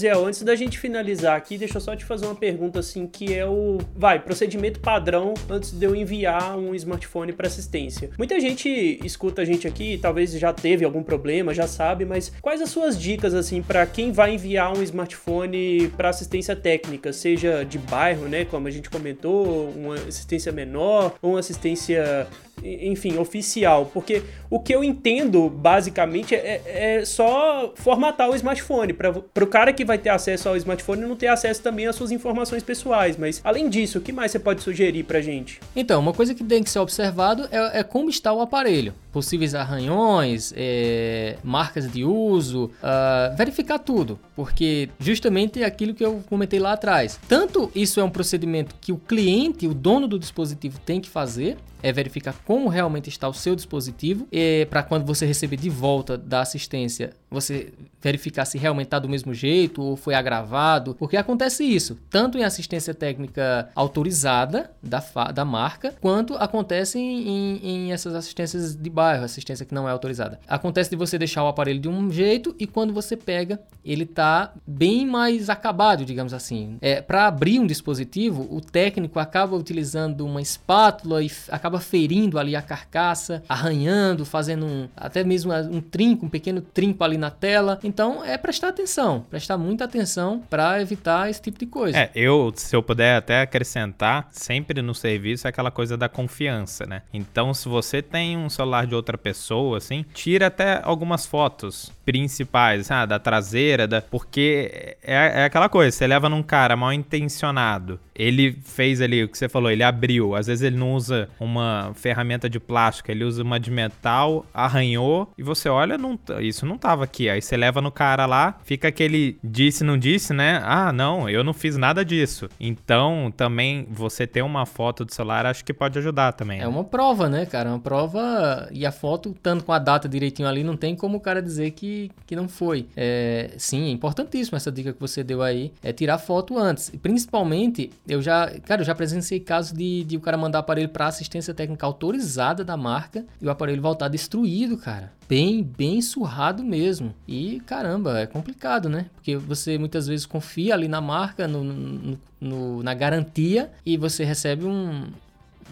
Gesiel, 0.00 0.24
antes 0.24 0.42
da 0.42 0.56
gente 0.56 0.78
finalizar 0.78 1.36
aqui, 1.36 1.58
deixa 1.58 1.76
eu 1.76 1.80
só 1.80 1.94
te 1.94 2.06
fazer 2.06 2.24
uma 2.24 2.34
pergunta 2.34 2.78
assim, 2.78 3.06
que 3.06 3.34
é 3.34 3.44
o, 3.44 3.76
vai, 3.94 4.18
procedimento 4.18 4.80
padrão 4.80 5.34
antes 5.48 5.72
de 5.72 5.84
eu 5.84 5.94
enviar 5.94 6.56
um 6.56 6.74
smartphone 6.74 7.34
para 7.34 7.46
assistência. 7.46 8.08
Muita 8.16 8.40
gente 8.40 8.98
escuta 9.04 9.42
a 9.42 9.44
gente 9.44 9.68
aqui, 9.68 9.98
talvez 10.00 10.32
já 10.32 10.54
teve 10.54 10.86
algum 10.86 11.02
problema, 11.02 11.52
já 11.52 11.66
sabe, 11.66 12.06
mas 12.06 12.32
quais 12.40 12.62
as 12.62 12.70
suas 12.70 12.98
dicas 12.98 13.34
assim 13.34 13.60
para 13.60 13.84
quem 13.84 14.10
vai 14.10 14.34
enviar 14.34 14.74
um 14.76 14.82
smartphone 14.82 15.88
para 15.96 16.08
assistência 16.08 16.56
técnica, 16.56 17.12
seja 17.12 17.62
de 17.62 17.78
bairro, 17.78 18.26
né, 18.26 18.46
como 18.46 18.68
a 18.68 18.70
gente 18.70 18.88
comentou, 18.88 19.68
uma 19.70 19.96
assistência 19.96 20.50
menor 20.50 21.14
ou 21.20 21.32
uma 21.32 21.40
assistência 21.40 22.26
enfim, 22.64 23.18
oficial. 23.18 23.90
Porque 23.92 24.22
o 24.48 24.60
que 24.60 24.74
eu 24.74 24.82
entendo, 24.82 25.48
basicamente, 25.48 26.34
é, 26.34 26.62
é 26.64 27.04
só 27.04 27.72
formatar 27.74 28.30
o 28.30 28.34
smartphone. 28.34 28.92
Para 28.92 29.44
o 29.44 29.46
cara 29.46 29.72
que 29.72 29.84
vai 29.84 29.98
ter 29.98 30.10
acesso 30.10 30.48
ao 30.48 30.56
smartphone 30.56 31.02
não 31.02 31.16
ter 31.16 31.28
acesso 31.28 31.62
também 31.62 31.86
às 31.86 31.96
suas 31.96 32.10
informações 32.10 32.62
pessoais. 32.62 33.16
Mas, 33.16 33.40
além 33.44 33.68
disso, 33.68 33.98
o 33.98 34.00
que 34.00 34.12
mais 34.12 34.30
você 34.30 34.38
pode 34.38 34.62
sugerir 34.62 35.04
para 35.04 35.20
gente? 35.20 35.60
Então, 35.74 36.00
uma 36.00 36.12
coisa 36.12 36.34
que 36.34 36.44
tem 36.44 36.62
que 36.62 36.70
ser 36.70 36.78
observado 36.78 37.48
é, 37.50 37.80
é 37.80 37.82
como 37.82 38.10
está 38.10 38.32
o 38.32 38.40
aparelho. 38.40 38.94
Possíveis 39.12 39.54
arranhões, 39.54 40.52
é, 40.56 41.36
marcas 41.42 41.90
de 41.90 42.04
uso, 42.04 42.70
uh, 42.82 43.36
verificar 43.36 43.78
tudo. 43.78 44.18
Porque, 44.36 44.88
justamente, 44.98 45.62
é 45.62 45.66
aquilo 45.66 45.94
que 45.94 46.04
eu 46.04 46.22
comentei 46.28 46.58
lá 46.58 46.72
atrás. 46.72 47.18
Tanto 47.28 47.70
isso 47.74 48.00
é 48.00 48.04
um 48.04 48.10
procedimento 48.10 48.74
que 48.80 48.92
o 48.92 48.96
cliente, 48.96 49.66
o 49.66 49.74
dono 49.74 50.06
do 50.06 50.18
dispositivo, 50.18 50.78
tem 50.78 51.00
que 51.00 51.08
fazer, 51.08 51.56
é 51.82 51.92
verificar 51.92 52.34
como 52.44 52.68
realmente 52.68 53.08
está 53.08 53.28
o 53.28 53.34
seu 53.34 53.56
dispositivo 53.56 54.28
para 54.68 54.82
quando 54.82 55.04
você 55.06 55.26
receber 55.26 55.56
de 55.56 55.70
volta 55.70 56.16
da 56.16 56.40
assistência, 56.40 57.12
você 57.30 57.72
verificar 58.02 58.44
se 58.44 58.58
realmente 58.58 58.86
está 58.86 58.98
do 58.98 59.08
mesmo 59.08 59.32
jeito 59.32 59.82
ou 59.82 59.96
foi 59.96 60.14
agravado, 60.14 60.94
porque 60.98 61.16
acontece 61.16 61.62
isso, 61.64 61.98
tanto 62.10 62.36
em 62.38 62.44
assistência 62.44 62.94
técnica 62.94 63.68
autorizada 63.74 64.70
da, 64.82 65.02
da 65.32 65.44
marca, 65.44 65.94
quanto 66.00 66.34
acontece 66.34 66.98
em, 66.98 67.28
em, 67.28 67.60
em 67.62 67.92
essas 67.92 68.14
assistências 68.14 68.74
de 68.74 68.90
bairro, 68.90 69.24
assistência 69.24 69.64
que 69.66 69.74
não 69.74 69.88
é 69.88 69.92
autorizada. 69.92 70.40
Acontece 70.48 70.90
de 70.90 70.96
você 70.96 71.18
deixar 71.18 71.44
o 71.44 71.48
aparelho 71.48 71.80
de 71.80 71.88
um 71.88 72.10
jeito 72.10 72.54
e 72.58 72.66
quando 72.66 72.92
você 72.92 73.16
pega, 73.16 73.60
ele 73.84 74.04
está 74.04 74.52
bem 74.66 75.06
mais 75.06 75.48
acabado, 75.48 76.04
digamos 76.04 76.34
assim. 76.34 76.78
É, 76.80 77.00
para 77.00 77.26
abrir 77.26 77.58
um 77.58 77.66
dispositivo, 77.66 78.48
o 78.50 78.60
técnico 78.60 79.18
acaba 79.18 79.56
utilizando 79.56 80.24
uma 80.24 80.40
espátula 80.40 81.22
e 81.22 81.30
acaba 81.48 81.78
ferindo 81.80 82.38
ali 82.38 82.56
a 82.56 82.62
carcaça, 82.62 83.42
arranhando, 83.48 84.24
fazendo 84.24 84.66
um, 84.66 84.88
até 84.96 85.22
mesmo 85.22 85.52
um 85.52 85.80
trinco, 85.80 86.26
um 86.26 86.28
pequeno 86.28 86.60
trinco 86.60 87.04
ali 87.04 87.19
na 87.20 87.30
tela. 87.30 87.78
Então 87.84 88.24
é 88.24 88.36
prestar 88.36 88.68
atenção, 88.68 89.24
prestar 89.30 89.56
muita 89.56 89.84
atenção 89.84 90.42
para 90.50 90.80
evitar 90.80 91.30
esse 91.30 91.40
tipo 91.40 91.58
de 91.58 91.66
coisa. 91.66 91.96
É, 91.96 92.10
eu, 92.14 92.52
se 92.56 92.74
eu 92.74 92.82
puder 92.82 93.16
até 93.16 93.42
acrescentar, 93.42 94.28
sempre 94.32 94.82
no 94.82 94.94
serviço 94.94 95.46
é 95.46 95.50
aquela 95.50 95.70
coisa 95.70 95.96
da 95.96 96.08
confiança, 96.08 96.86
né? 96.86 97.02
Então, 97.12 97.52
se 97.54 97.68
você 97.68 98.02
tem 98.02 98.36
um 98.36 98.48
celular 98.48 98.86
de 98.86 98.94
outra 98.94 99.18
pessoa, 99.18 99.78
assim, 99.78 100.04
tira 100.14 100.46
até 100.46 100.80
algumas 100.82 101.26
fotos 101.26 101.92
principais, 102.04 102.90
ah, 102.90 103.06
da 103.06 103.18
traseira, 103.18 103.86
da... 103.86 104.02
porque 104.02 104.96
é, 105.02 105.42
é 105.42 105.44
aquela 105.44 105.68
coisa, 105.68 105.96
você 105.96 106.06
leva 106.06 106.28
num 106.28 106.42
cara 106.42 106.76
mal 106.76 106.92
intencionado, 106.92 108.00
ele 108.14 108.58
fez 108.64 109.00
ali 109.00 109.22
o 109.24 109.28
que 109.28 109.38
você 109.38 109.48
falou, 109.48 109.70
ele 109.70 109.82
abriu, 109.82 110.34
às 110.34 110.46
vezes 110.46 110.62
ele 110.62 110.76
não 110.76 110.94
usa 110.94 111.28
uma 111.38 111.92
ferramenta 111.94 112.50
de 112.50 112.58
plástico, 112.58 113.10
ele 113.10 113.24
usa 113.24 113.42
uma 113.42 113.60
de 113.60 113.70
metal, 113.70 114.44
arranhou, 114.52 115.32
e 115.38 115.42
você 115.42 115.68
olha, 115.68 115.96
não, 115.96 116.18
isso 116.40 116.66
não 116.66 116.76
tava 116.76 117.04
aqui, 117.10 117.28
aí 117.28 117.42
você 117.42 117.56
leva 117.56 117.82
no 117.82 117.90
cara 117.90 118.24
lá, 118.24 118.58
fica 118.62 118.88
aquele 118.88 119.38
disse, 119.42 119.82
não 119.82 119.98
disse, 119.98 120.32
né? 120.32 120.62
Ah, 120.64 120.92
não, 120.92 121.28
eu 121.28 121.42
não 121.42 121.52
fiz 121.52 121.76
nada 121.76 122.04
disso. 122.04 122.48
Então, 122.58 123.32
também, 123.36 123.86
você 123.90 124.26
ter 124.26 124.42
uma 124.42 124.64
foto 124.64 125.04
do 125.04 125.12
celular, 125.12 125.44
acho 125.44 125.64
que 125.64 125.74
pode 125.74 125.98
ajudar 125.98 126.32
também. 126.32 126.58
É 126.58 126.62
né? 126.62 126.68
uma 126.68 126.84
prova, 126.84 127.28
né, 127.28 127.44
cara? 127.44 127.70
Uma 127.70 127.80
prova. 127.80 128.68
E 128.70 128.86
a 128.86 128.92
foto, 128.92 129.34
tanto 129.42 129.64
com 129.64 129.72
a 129.72 129.78
data 129.78 130.08
direitinho 130.08 130.48
ali, 130.48 130.62
não 130.62 130.76
tem 130.76 130.94
como 130.94 131.18
o 131.18 131.20
cara 131.20 131.42
dizer 131.42 131.72
que, 131.72 132.10
que 132.26 132.36
não 132.36 132.48
foi. 132.48 132.86
É, 132.96 133.50
sim, 133.58 133.88
é 133.88 133.90
importantíssimo 133.90 134.56
essa 134.56 134.70
dica 134.70 134.92
que 134.92 135.00
você 135.00 135.24
deu 135.24 135.42
aí. 135.42 135.72
É 135.82 135.92
tirar 135.92 136.18
foto 136.18 136.56
antes. 136.56 136.90
Principalmente, 137.02 137.90
eu 138.08 138.22
já. 138.22 138.50
Cara, 138.60 138.82
eu 138.82 138.86
já 138.86 138.94
presenciei 138.94 139.40
casos 139.40 139.72
de, 139.72 140.04
de 140.04 140.16
o 140.16 140.20
cara 140.20 140.36
mandar 140.36 140.60
aparelho 140.60 140.88
para 140.88 141.06
assistência 141.06 141.52
técnica 141.52 141.86
autorizada 141.86 142.64
da 142.64 142.76
marca 142.76 143.24
e 143.40 143.46
o 143.46 143.50
aparelho 143.50 143.82
voltar 143.82 144.08
destruído, 144.08 144.76
cara. 144.76 145.19
Bem, 145.30 145.62
bem 145.62 146.02
surrado 146.02 146.64
mesmo. 146.64 147.14
E 147.28 147.60
caramba, 147.60 148.18
é 148.18 148.26
complicado, 148.26 148.88
né? 148.88 149.06
Porque 149.14 149.36
você 149.36 149.78
muitas 149.78 150.08
vezes 150.08 150.26
confia 150.26 150.74
ali 150.74 150.88
na 150.88 151.00
marca, 151.00 151.46
no, 151.46 151.62
no, 151.62 152.18
no 152.40 152.82
na 152.82 152.92
garantia, 152.94 153.70
e 153.86 153.96
você 153.96 154.24
recebe 154.24 154.64
um, 154.64 155.06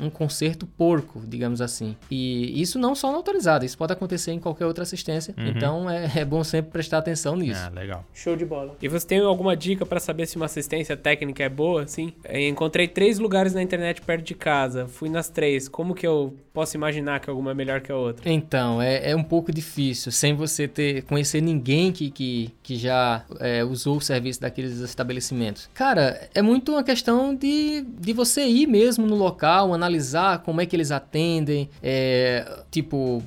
um 0.01 0.11
conserto 0.11 0.67
porco, 0.67 1.21
digamos 1.27 1.61
assim. 1.61 1.97
E 2.11 2.61
isso 2.61 2.79
não 2.79 2.95
só 2.95 3.11
na 3.11 3.17
autorizada, 3.17 3.65
isso 3.65 3.77
pode 3.77 3.93
acontecer 3.93 4.33
em 4.33 4.39
qualquer 4.39 4.67
outra 4.67 4.83
assistência. 4.83 5.35
Uhum. 5.37 5.47
Então 5.47 5.91
é, 5.91 6.11
é, 6.17 6.25
bom 6.25 6.43
sempre 6.45 6.71
prestar 6.71 6.99
atenção 6.99 7.37
nisso. 7.37 7.61
Ah, 7.65 7.69
legal. 7.69 8.05
Show 8.13 8.37
de 8.37 8.45
bola. 8.45 8.77
E 8.81 8.89
você 8.89 9.07
tem 9.07 9.21
alguma 9.21 9.57
dica 9.57 9.85
para 9.85 10.01
saber 10.01 10.27
se 10.27 10.37
uma 10.37 10.47
assistência 10.47 10.97
técnica 10.97 11.43
é 11.45 11.49
boa? 11.49 11.85
Eu 12.29 12.49
encontrei 12.49 12.89
três 12.89 13.19
lugares 13.19 13.55
na 13.55 13.63
internet 13.63 14.03
perto 14.03 14.25
de 14.25 14.35
casa, 14.35 14.87
fui 14.87 15.09
nas 15.09 15.29
três. 15.29 15.69
Como 15.69 15.95
que 15.95 16.07
eu 16.07 16.35
posso 16.53 16.77
imaginar 16.77 17.21
que 17.21 17.31
alguma 17.31 17.53
é 17.53 17.55
melhor 17.55 17.81
que 17.81 17.93
a 17.93 17.97
outra? 17.97 18.29
Então, 18.31 18.83
é, 18.83 19.11
é 19.11 19.17
um 19.17 19.23
pouco 19.23 19.53
difícil, 19.53 20.11
sem 20.11 20.35
você 20.35 20.67
ter 20.67 21.03
conhecer 21.03 21.41
ninguém 21.41 21.93
que, 21.93 22.11
que, 22.11 22.51
que 22.69 22.77
já 22.77 23.25
é, 23.41 23.65
usou 23.65 23.97
o 23.97 24.01
serviço 24.01 24.43
daqueles 24.43 24.81
estabelecimentos. 24.81 25.71
Cara, 25.73 26.29
é 26.35 26.43
muito 26.43 26.73
uma 26.73 26.83
questão 26.83 27.35
de, 27.35 27.83
de 27.99 28.13
você 28.13 28.47
ir 28.47 28.67
mesmo 28.67 29.07
no 29.07 29.15
local, 29.15 29.73
analisar 29.73 30.41
como 30.41 30.61
é 30.61 30.67
que 30.67 30.77
eles 30.77 30.91
atendem, 30.91 31.71
é, 31.83 32.61
tipo, 32.71 33.23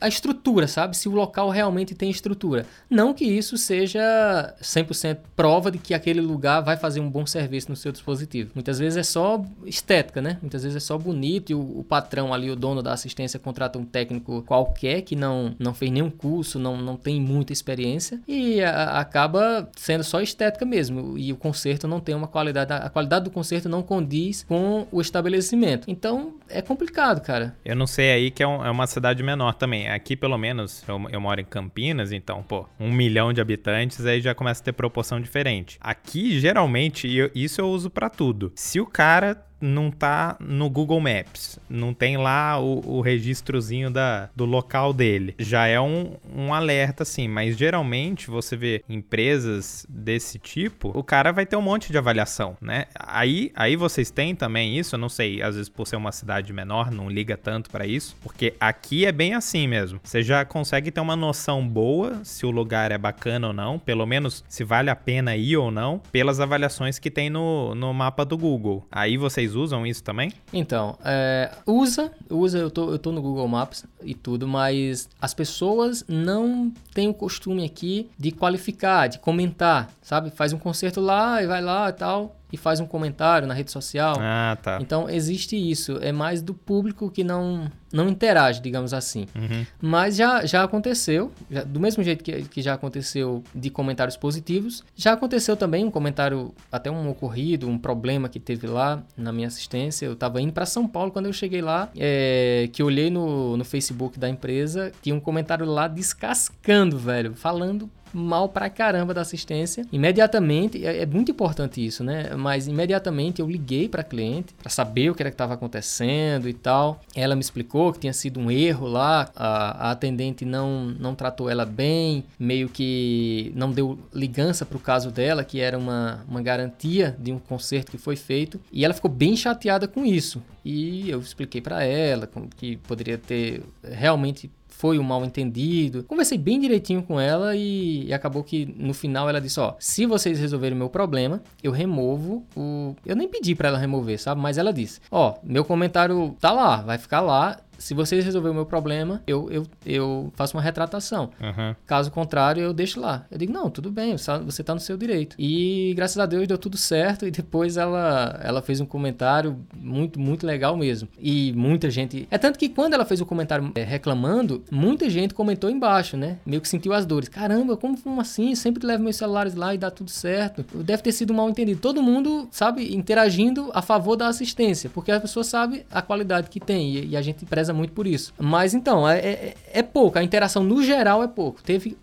a 0.00 0.06
estrutura, 0.06 0.68
sabe? 0.68 0.96
Se 0.96 1.08
o 1.08 1.12
local 1.12 1.50
realmente 1.50 1.96
tem 1.96 2.08
estrutura. 2.08 2.64
Não 2.88 3.12
que 3.12 3.24
isso 3.24 3.58
seja 3.58 4.54
100% 4.62 5.18
prova 5.34 5.68
de 5.68 5.78
que 5.78 5.92
aquele 5.92 6.20
lugar 6.20 6.60
vai 6.60 6.76
fazer 6.76 7.00
um 7.00 7.10
bom 7.10 7.26
serviço 7.26 7.68
no 7.68 7.74
seu 7.74 7.90
dispositivo. 7.90 8.52
Muitas 8.54 8.78
vezes 8.78 8.96
é 8.96 9.02
só 9.02 9.44
estética, 9.64 10.22
né? 10.22 10.38
Muitas 10.40 10.62
vezes 10.62 10.76
é 10.76 10.80
só 10.80 10.96
bonito 10.96 11.50
e 11.50 11.56
o, 11.56 11.80
o 11.80 11.82
patrão 11.82 12.32
ali, 12.32 12.52
o 12.52 12.54
dono 12.54 12.84
da 12.84 12.92
assistência, 12.92 13.36
contrata 13.40 13.80
um 13.80 13.84
técnico 13.84 14.42
qualquer 14.42 15.02
que 15.02 15.16
não, 15.16 15.56
não 15.58 15.74
fez 15.74 15.90
nenhum 15.90 16.08
curso, 16.08 16.56
não, 16.56 16.76
não 16.76 16.96
tem 16.96 17.20
muita 17.20 17.52
experiência 17.52 18.20
e 18.28 18.62
a, 18.62 18.75
acaba 18.84 19.68
sendo 19.76 20.04
só 20.04 20.20
estética 20.20 20.64
mesmo. 20.64 21.16
E 21.16 21.32
o 21.32 21.36
conserto 21.36 21.88
não 21.88 22.00
tem 22.00 22.14
uma 22.14 22.28
qualidade, 22.28 22.72
a 22.72 22.88
qualidade 22.90 23.24
do 23.24 23.30
conserto 23.30 23.68
não 23.68 23.82
condiz 23.82 24.44
com 24.44 24.86
o 24.90 25.00
estabelecimento. 25.00 25.90
Então 25.90 26.34
é 26.48 26.60
complicado, 26.60 27.20
cara. 27.20 27.56
Eu 27.64 27.76
não 27.76 27.86
sei 27.86 28.12
aí 28.12 28.30
que 28.30 28.42
é, 28.42 28.46
um, 28.46 28.64
é 28.64 28.70
uma 28.70 28.86
cidade 28.86 29.22
menor 29.22 29.54
também. 29.54 29.88
Aqui, 29.88 30.16
pelo 30.16 30.36
menos, 30.36 30.84
eu, 30.86 31.00
eu, 31.10 31.20
moro 31.20 31.40
em 31.40 31.44
Campinas, 31.44 32.12
então, 32.12 32.42
pô, 32.42 32.66
um 32.78 32.92
milhão 32.92 33.32
de 33.32 33.40
habitantes 33.40 34.04
aí 34.04 34.20
já 34.20 34.34
começa 34.34 34.60
a 34.62 34.64
ter 34.64 34.72
proporção 34.72 35.20
diferente. 35.20 35.78
Aqui, 35.80 36.38
geralmente, 36.38 37.12
eu, 37.12 37.30
isso 37.34 37.60
eu 37.60 37.68
uso 37.68 37.90
para 37.90 38.08
tudo. 38.08 38.52
Se 38.54 38.80
o 38.80 38.86
cara 38.86 39.45
não 39.60 39.90
tá 39.90 40.36
no 40.40 40.68
Google 40.68 41.00
Maps, 41.00 41.58
não 41.68 41.94
tem 41.94 42.16
lá 42.16 42.60
o, 42.60 42.98
o 42.98 43.00
registrozinho 43.00 43.90
da, 43.90 44.28
do 44.34 44.44
local 44.44 44.92
dele. 44.92 45.34
Já 45.38 45.66
é 45.66 45.80
um, 45.80 46.14
um 46.34 46.52
alerta, 46.52 47.02
assim, 47.02 47.28
mas 47.28 47.56
geralmente 47.56 48.28
você 48.28 48.56
vê 48.56 48.84
empresas 48.88 49.86
desse 49.88 50.38
tipo, 50.38 50.90
o 50.94 51.02
cara 51.02 51.32
vai 51.32 51.46
ter 51.46 51.56
um 51.56 51.62
monte 51.62 51.90
de 51.90 51.98
avaliação, 51.98 52.56
né? 52.60 52.86
Aí, 52.94 53.52
aí 53.54 53.76
vocês 53.76 54.10
têm 54.10 54.34
também 54.34 54.78
isso, 54.78 54.94
eu 54.94 54.98
não 54.98 55.08
sei, 55.08 55.42
às 55.42 55.54
vezes 55.54 55.68
por 55.68 55.86
ser 55.86 55.96
uma 55.96 56.12
cidade 56.12 56.52
menor, 56.52 56.90
não 56.90 57.08
liga 57.08 57.36
tanto 57.36 57.70
para 57.70 57.86
isso, 57.86 58.16
porque 58.22 58.54
aqui 58.60 59.06
é 59.06 59.12
bem 59.12 59.34
assim 59.34 59.66
mesmo. 59.66 60.00
Você 60.02 60.22
já 60.22 60.44
consegue 60.44 60.90
ter 60.90 61.00
uma 61.00 61.16
noção 61.16 61.66
boa 61.66 62.20
se 62.24 62.44
o 62.46 62.50
lugar 62.50 62.92
é 62.92 62.98
bacana 62.98 63.48
ou 63.48 63.52
não, 63.52 63.78
pelo 63.78 64.06
menos 64.06 64.44
se 64.48 64.64
vale 64.64 64.90
a 64.90 64.96
pena 64.96 65.36
ir 65.36 65.56
ou 65.56 65.70
não, 65.70 66.00
pelas 66.12 66.40
avaliações 66.40 66.98
que 66.98 67.10
tem 67.10 67.30
no, 67.30 67.74
no 67.74 67.92
mapa 67.92 68.24
do 68.24 68.36
Google. 68.36 68.86
Aí 68.90 69.16
vocês 69.16 69.45
usam 69.54 69.86
isso 69.86 70.02
também? 70.02 70.32
Então, 70.52 70.98
é, 71.04 71.50
usa, 71.66 72.12
usa, 72.30 72.58
eu 72.58 72.70
tô, 72.70 72.90
eu 72.90 72.98
tô 72.98 73.12
no 73.12 73.22
Google 73.22 73.46
Maps 73.48 73.84
e 74.02 74.14
tudo, 74.14 74.46
mas 74.46 75.08
as 75.20 75.34
pessoas 75.34 76.04
não 76.08 76.72
têm 76.92 77.08
o 77.08 77.14
costume 77.14 77.64
aqui 77.64 78.08
de 78.18 78.30
qualificar, 78.32 79.08
de 79.08 79.18
comentar, 79.18 79.90
sabe? 80.02 80.30
Faz 80.30 80.52
um 80.52 80.58
concerto 80.58 81.00
lá 81.00 81.42
e 81.42 81.46
vai 81.46 81.62
lá 81.62 81.88
e 81.88 81.92
tal 81.92 82.36
e 82.52 82.56
faz 82.56 82.80
um 82.80 82.86
comentário 82.86 83.46
na 83.46 83.54
rede 83.54 83.70
social. 83.70 84.16
Ah, 84.20 84.56
tá. 84.62 84.78
Então 84.80 85.08
existe 85.10 85.56
isso. 85.56 85.98
É 86.00 86.12
mais 86.12 86.42
do 86.42 86.54
público 86.54 87.10
que 87.10 87.24
não, 87.24 87.70
não 87.92 88.08
interage, 88.08 88.60
digamos 88.60 88.94
assim. 88.94 89.26
Uhum. 89.34 89.66
Mas 89.80 90.16
já, 90.16 90.44
já 90.46 90.62
aconteceu, 90.62 91.32
já, 91.50 91.64
do 91.64 91.80
mesmo 91.80 92.02
jeito 92.02 92.22
que, 92.22 92.42
que 92.42 92.62
já 92.62 92.74
aconteceu 92.74 93.42
de 93.54 93.70
comentários 93.70 94.16
positivos, 94.16 94.84
já 94.94 95.12
aconteceu 95.12 95.56
também 95.56 95.84
um 95.84 95.90
comentário, 95.90 96.54
até 96.70 96.90
um 96.90 97.08
ocorrido, 97.08 97.68
um 97.68 97.78
problema 97.78 98.28
que 98.28 98.38
teve 98.38 98.66
lá 98.66 99.02
na 99.16 99.32
minha 99.32 99.48
assistência. 99.48 100.06
Eu 100.06 100.12
estava 100.12 100.40
indo 100.40 100.52
para 100.52 100.66
São 100.66 100.86
Paulo 100.86 101.10
quando 101.10 101.26
eu 101.26 101.32
cheguei 101.32 101.60
lá, 101.60 101.90
é, 101.96 102.68
que 102.72 102.82
olhei 102.82 103.10
no, 103.10 103.56
no 103.56 103.64
Facebook 103.64 104.18
da 104.18 104.28
empresa, 104.28 104.92
tinha 105.02 105.14
um 105.14 105.20
comentário 105.20 105.66
lá 105.66 105.88
descascando, 105.88 106.98
velho, 106.98 107.34
falando 107.34 107.90
mal 108.16 108.48
pra 108.48 108.70
caramba 108.70 109.12
da 109.12 109.20
assistência. 109.20 109.84
Imediatamente, 109.92 110.84
é, 110.84 111.02
é 111.02 111.06
muito 111.06 111.30
importante 111.30 111.84
isso, 111.84 112.02
né? 112.02 112.34
Mas 112.36 112.66
imediatamente 112.66 113.40
eu 113.40 113.48
liguei 113.48 113.88
pra 113.88 114.02
cliente 114.02 114.54
para 114.54 114.70
saber 114.70 115.10
o 115.10 115.14
que 115.14 115.22
era 115.22 115.30
que 115.30 115.34
estava 115.34 115.54
acontecendo 115.54 116.48
e 116.48 116.54
tal. 116.54 117.00
Ela 117.14 117.34
me 117.34 117.40
explicou 117.40 117.92
que 117.92 118.00
tinha 118.00 118.12
sido 118.12 118.40
um 118.40 118.50
erro 118.50 118.86
lá, 118.86 119.30
a, 119.36 119.88
a 119.88 119.90
atendente 119.90 120.44
não, 120.44 120.86
não 120.98 121.14
tratou 121.14 121.50
ela 121.50 121.64
bem, 121.64 122.24
meio 122.38 122.68
que 122.68 123.52
não 123.54 123.70
deu 123.70 123.98
ligança 124.14 124.64
pro 124.64 124.78
caso 124.78 125.10
dela, 125.10 125.44
que 125.44 125.60
era 125.60 125.78
uma, 125.78 126.24
uma 126.28 126.42
garantia 126.42 127.14
de 127.18 127.32
um 127.32 127.38
conserto 127.38 127.90
que 127.90 127.98
foi 127.98 128.16
feito. 128.16 128.60
E 128.72 128.84
ela 128.84 128.94
ficou 128.94 129.10
bem 129.10 129.36
chateada 129.36 129.86
com 129.86 130.04
isso. 130.04 130.42
E 130.64 131.08
eu 131.08 131.20
expliquei 131.20 131.60
para 131.60 131.84
ela 131.84 132.28
que 132.56 132.76
poderia 132.78 133.16
ter 133.16 133.62
realmente 133.82 134.50
foi 134.76 134.98
um 134.98 135.02
mal 135.02 135.24
entendido. 135.24 136.04
Conversei 136.04 136.36
bem 136.36 136.60
direitinho 136.60 137.02
com 137.02 137.18
ela 137.18 137.56
e, 137.56 138.06
e, 138.06 138.12
acabou 138.12 138.44
que 138.44 138.66
no 138.76 138.92
final 138.92 139.28
ela 139.28 139.40
disse: 139.40 139.58
Ó, 139.58 139.74
se 139.78 140.04
vocês 140.04 140.38
resolverem 140.38 140.74
o 140.74 140.78
meu 140.78 140.90
problema, 140.90 141.42
eu 141.62 141.72
removo 141.72 142.44
o. 142.54 142.94
Eu 143.04 143.16
nem 143.16 143.26
pedi 143.26 143.54
para 143.54 143.68
ela 143.68 143.78
remover, 143.78 144.20
sabe? 144.20 144.40
Mas 144.40 144.58
ela 144.58 144.72
disse: 144.72 145.00
Ó, 145.10 145.34
meu 145.42 145.64
comentário 145.64 146.36
tá 146.38 146.52
lá, 146.52 146.76
vai 146.82 146.98
ficar 146.98 147.20
lá 147.20 147.58
se 147.78 147.94
vocês 147.94 148.24
resolverem 148.24 148.52
o 148.52 148.56
meu 148.56 148.66
problema, 148.66 149.22
eu, 149.26 149.50
eu, 149.50 149.66
eu 149.84 150.32
faço 150.34 150.56
uma 150.56 150.62
retratação. 150.62 151.30
Uhum. 151.40 151.74
Caso 151.86 152.10
contrário, 152.10 152.62
eu 152.62 152.72
deixo 152.72 153.00
lá. 153.00 153.26
Eu 153.30 153.38
digo, 153.38 153.52
não, 153.52 153.70
tudo 153.70 153.90
bem, 153.90 154.16
você 154.16 154.62
está 154.62 154.74
no 154.74 154.80
seu 154.80 154.96
direito. 154.96 155.36
E 155.38 155.92
graças 155.94 156.18
a 156.18 156.26
Deus 156.26 156.46
deu 156.46 156.58
tudo 156.58 156.76
certo. 156.76 157.26
E 157.26 157.30
depois 157.30 157.76
ela, 157.76 158.38
ela 158.42 158.62
fez 158.62 158.80
um 158.80 158.86
comentário 158.86 159.58
muito, 159.74 160.18
muito 160.18 160.46
legal 160.46 160.76
mesmo. 160.76 161.08
E 161.18 161.52
muita 161.54 161.90
gente. 161.90 162.26
É 162.30 162.38
tanto 162.38 162.58
que 162.58 162.68
quando 162.68 162.94
ela 162.94 163.04
fez 163.04 163.20
o 163.20 163.26
comentário 163.26 163.70
é, 163.74 163.82
reclamando, 163.82 164.62
muita 164.70 165.08
gente 165.08 165.34
comentou 165.34 165.70
embaixo, 165.70 166.16
né? 166.16 166.38
Meio 166.44 166.60
que 166.60 166.68
sentiu 166.68 166.92
as 166.92 167.06
dores. 167.06 167.28
Caramba, 167.28 167.76
como, 167.76 168.00
como 168.00 168.20
assim? 168.20 168.54
Sempre 168.54 168.86
levo 168.86 169.02
meus 169.02 169.16
celulares 169.16 169.54
lá 169.54 169.74
e 169.74 169.78
dá 169.78 169.90
tudo 169.90 170.10
certo. 170.10 170.64
Deve 170.82 171.02
ter 171.02 171.12
sido 171.12 171.34
mal 171.34 171.48
entendido. 171.48 171.80
Todo 171.80 172.02
mundo, 172.02 172.48
sabe, 172.50 172.94
interagindo 172.94 173.70
a 173.74 173.82
favor 173.82 174.16
da 174.16 174.28
assistência, 174.28 174.90
porque 174.90 175.10
a 175.10 175.20
pessoa 175.20 175.44
sabe 175.44 175.84
a 175.90 176.02
qualidade 176.02 176.48
que 176.48 176.60
tem. 176.60 176.94
E, 176.94 177.06
e 177.08 177.16
a 177.16 177.22
gente 177.22 177.44
preza 177.44 177.65
muito 177.72 177.92
por 177.92 178.06
isso. 178.06 178.32
Mas 178.38 178.74
então, 178.74 179.08
é, 179.08 179.18
é, 179.18 179.54
é, 179.72 179.82
pouco. 179.82 180.18
A 180.18 180.22
interação 180.22 180.62
no 180.62 180.82
geral 180.82 181.22
é 181.22 181.28
pouco. 181.28 181.62
Teve 181.62 181.96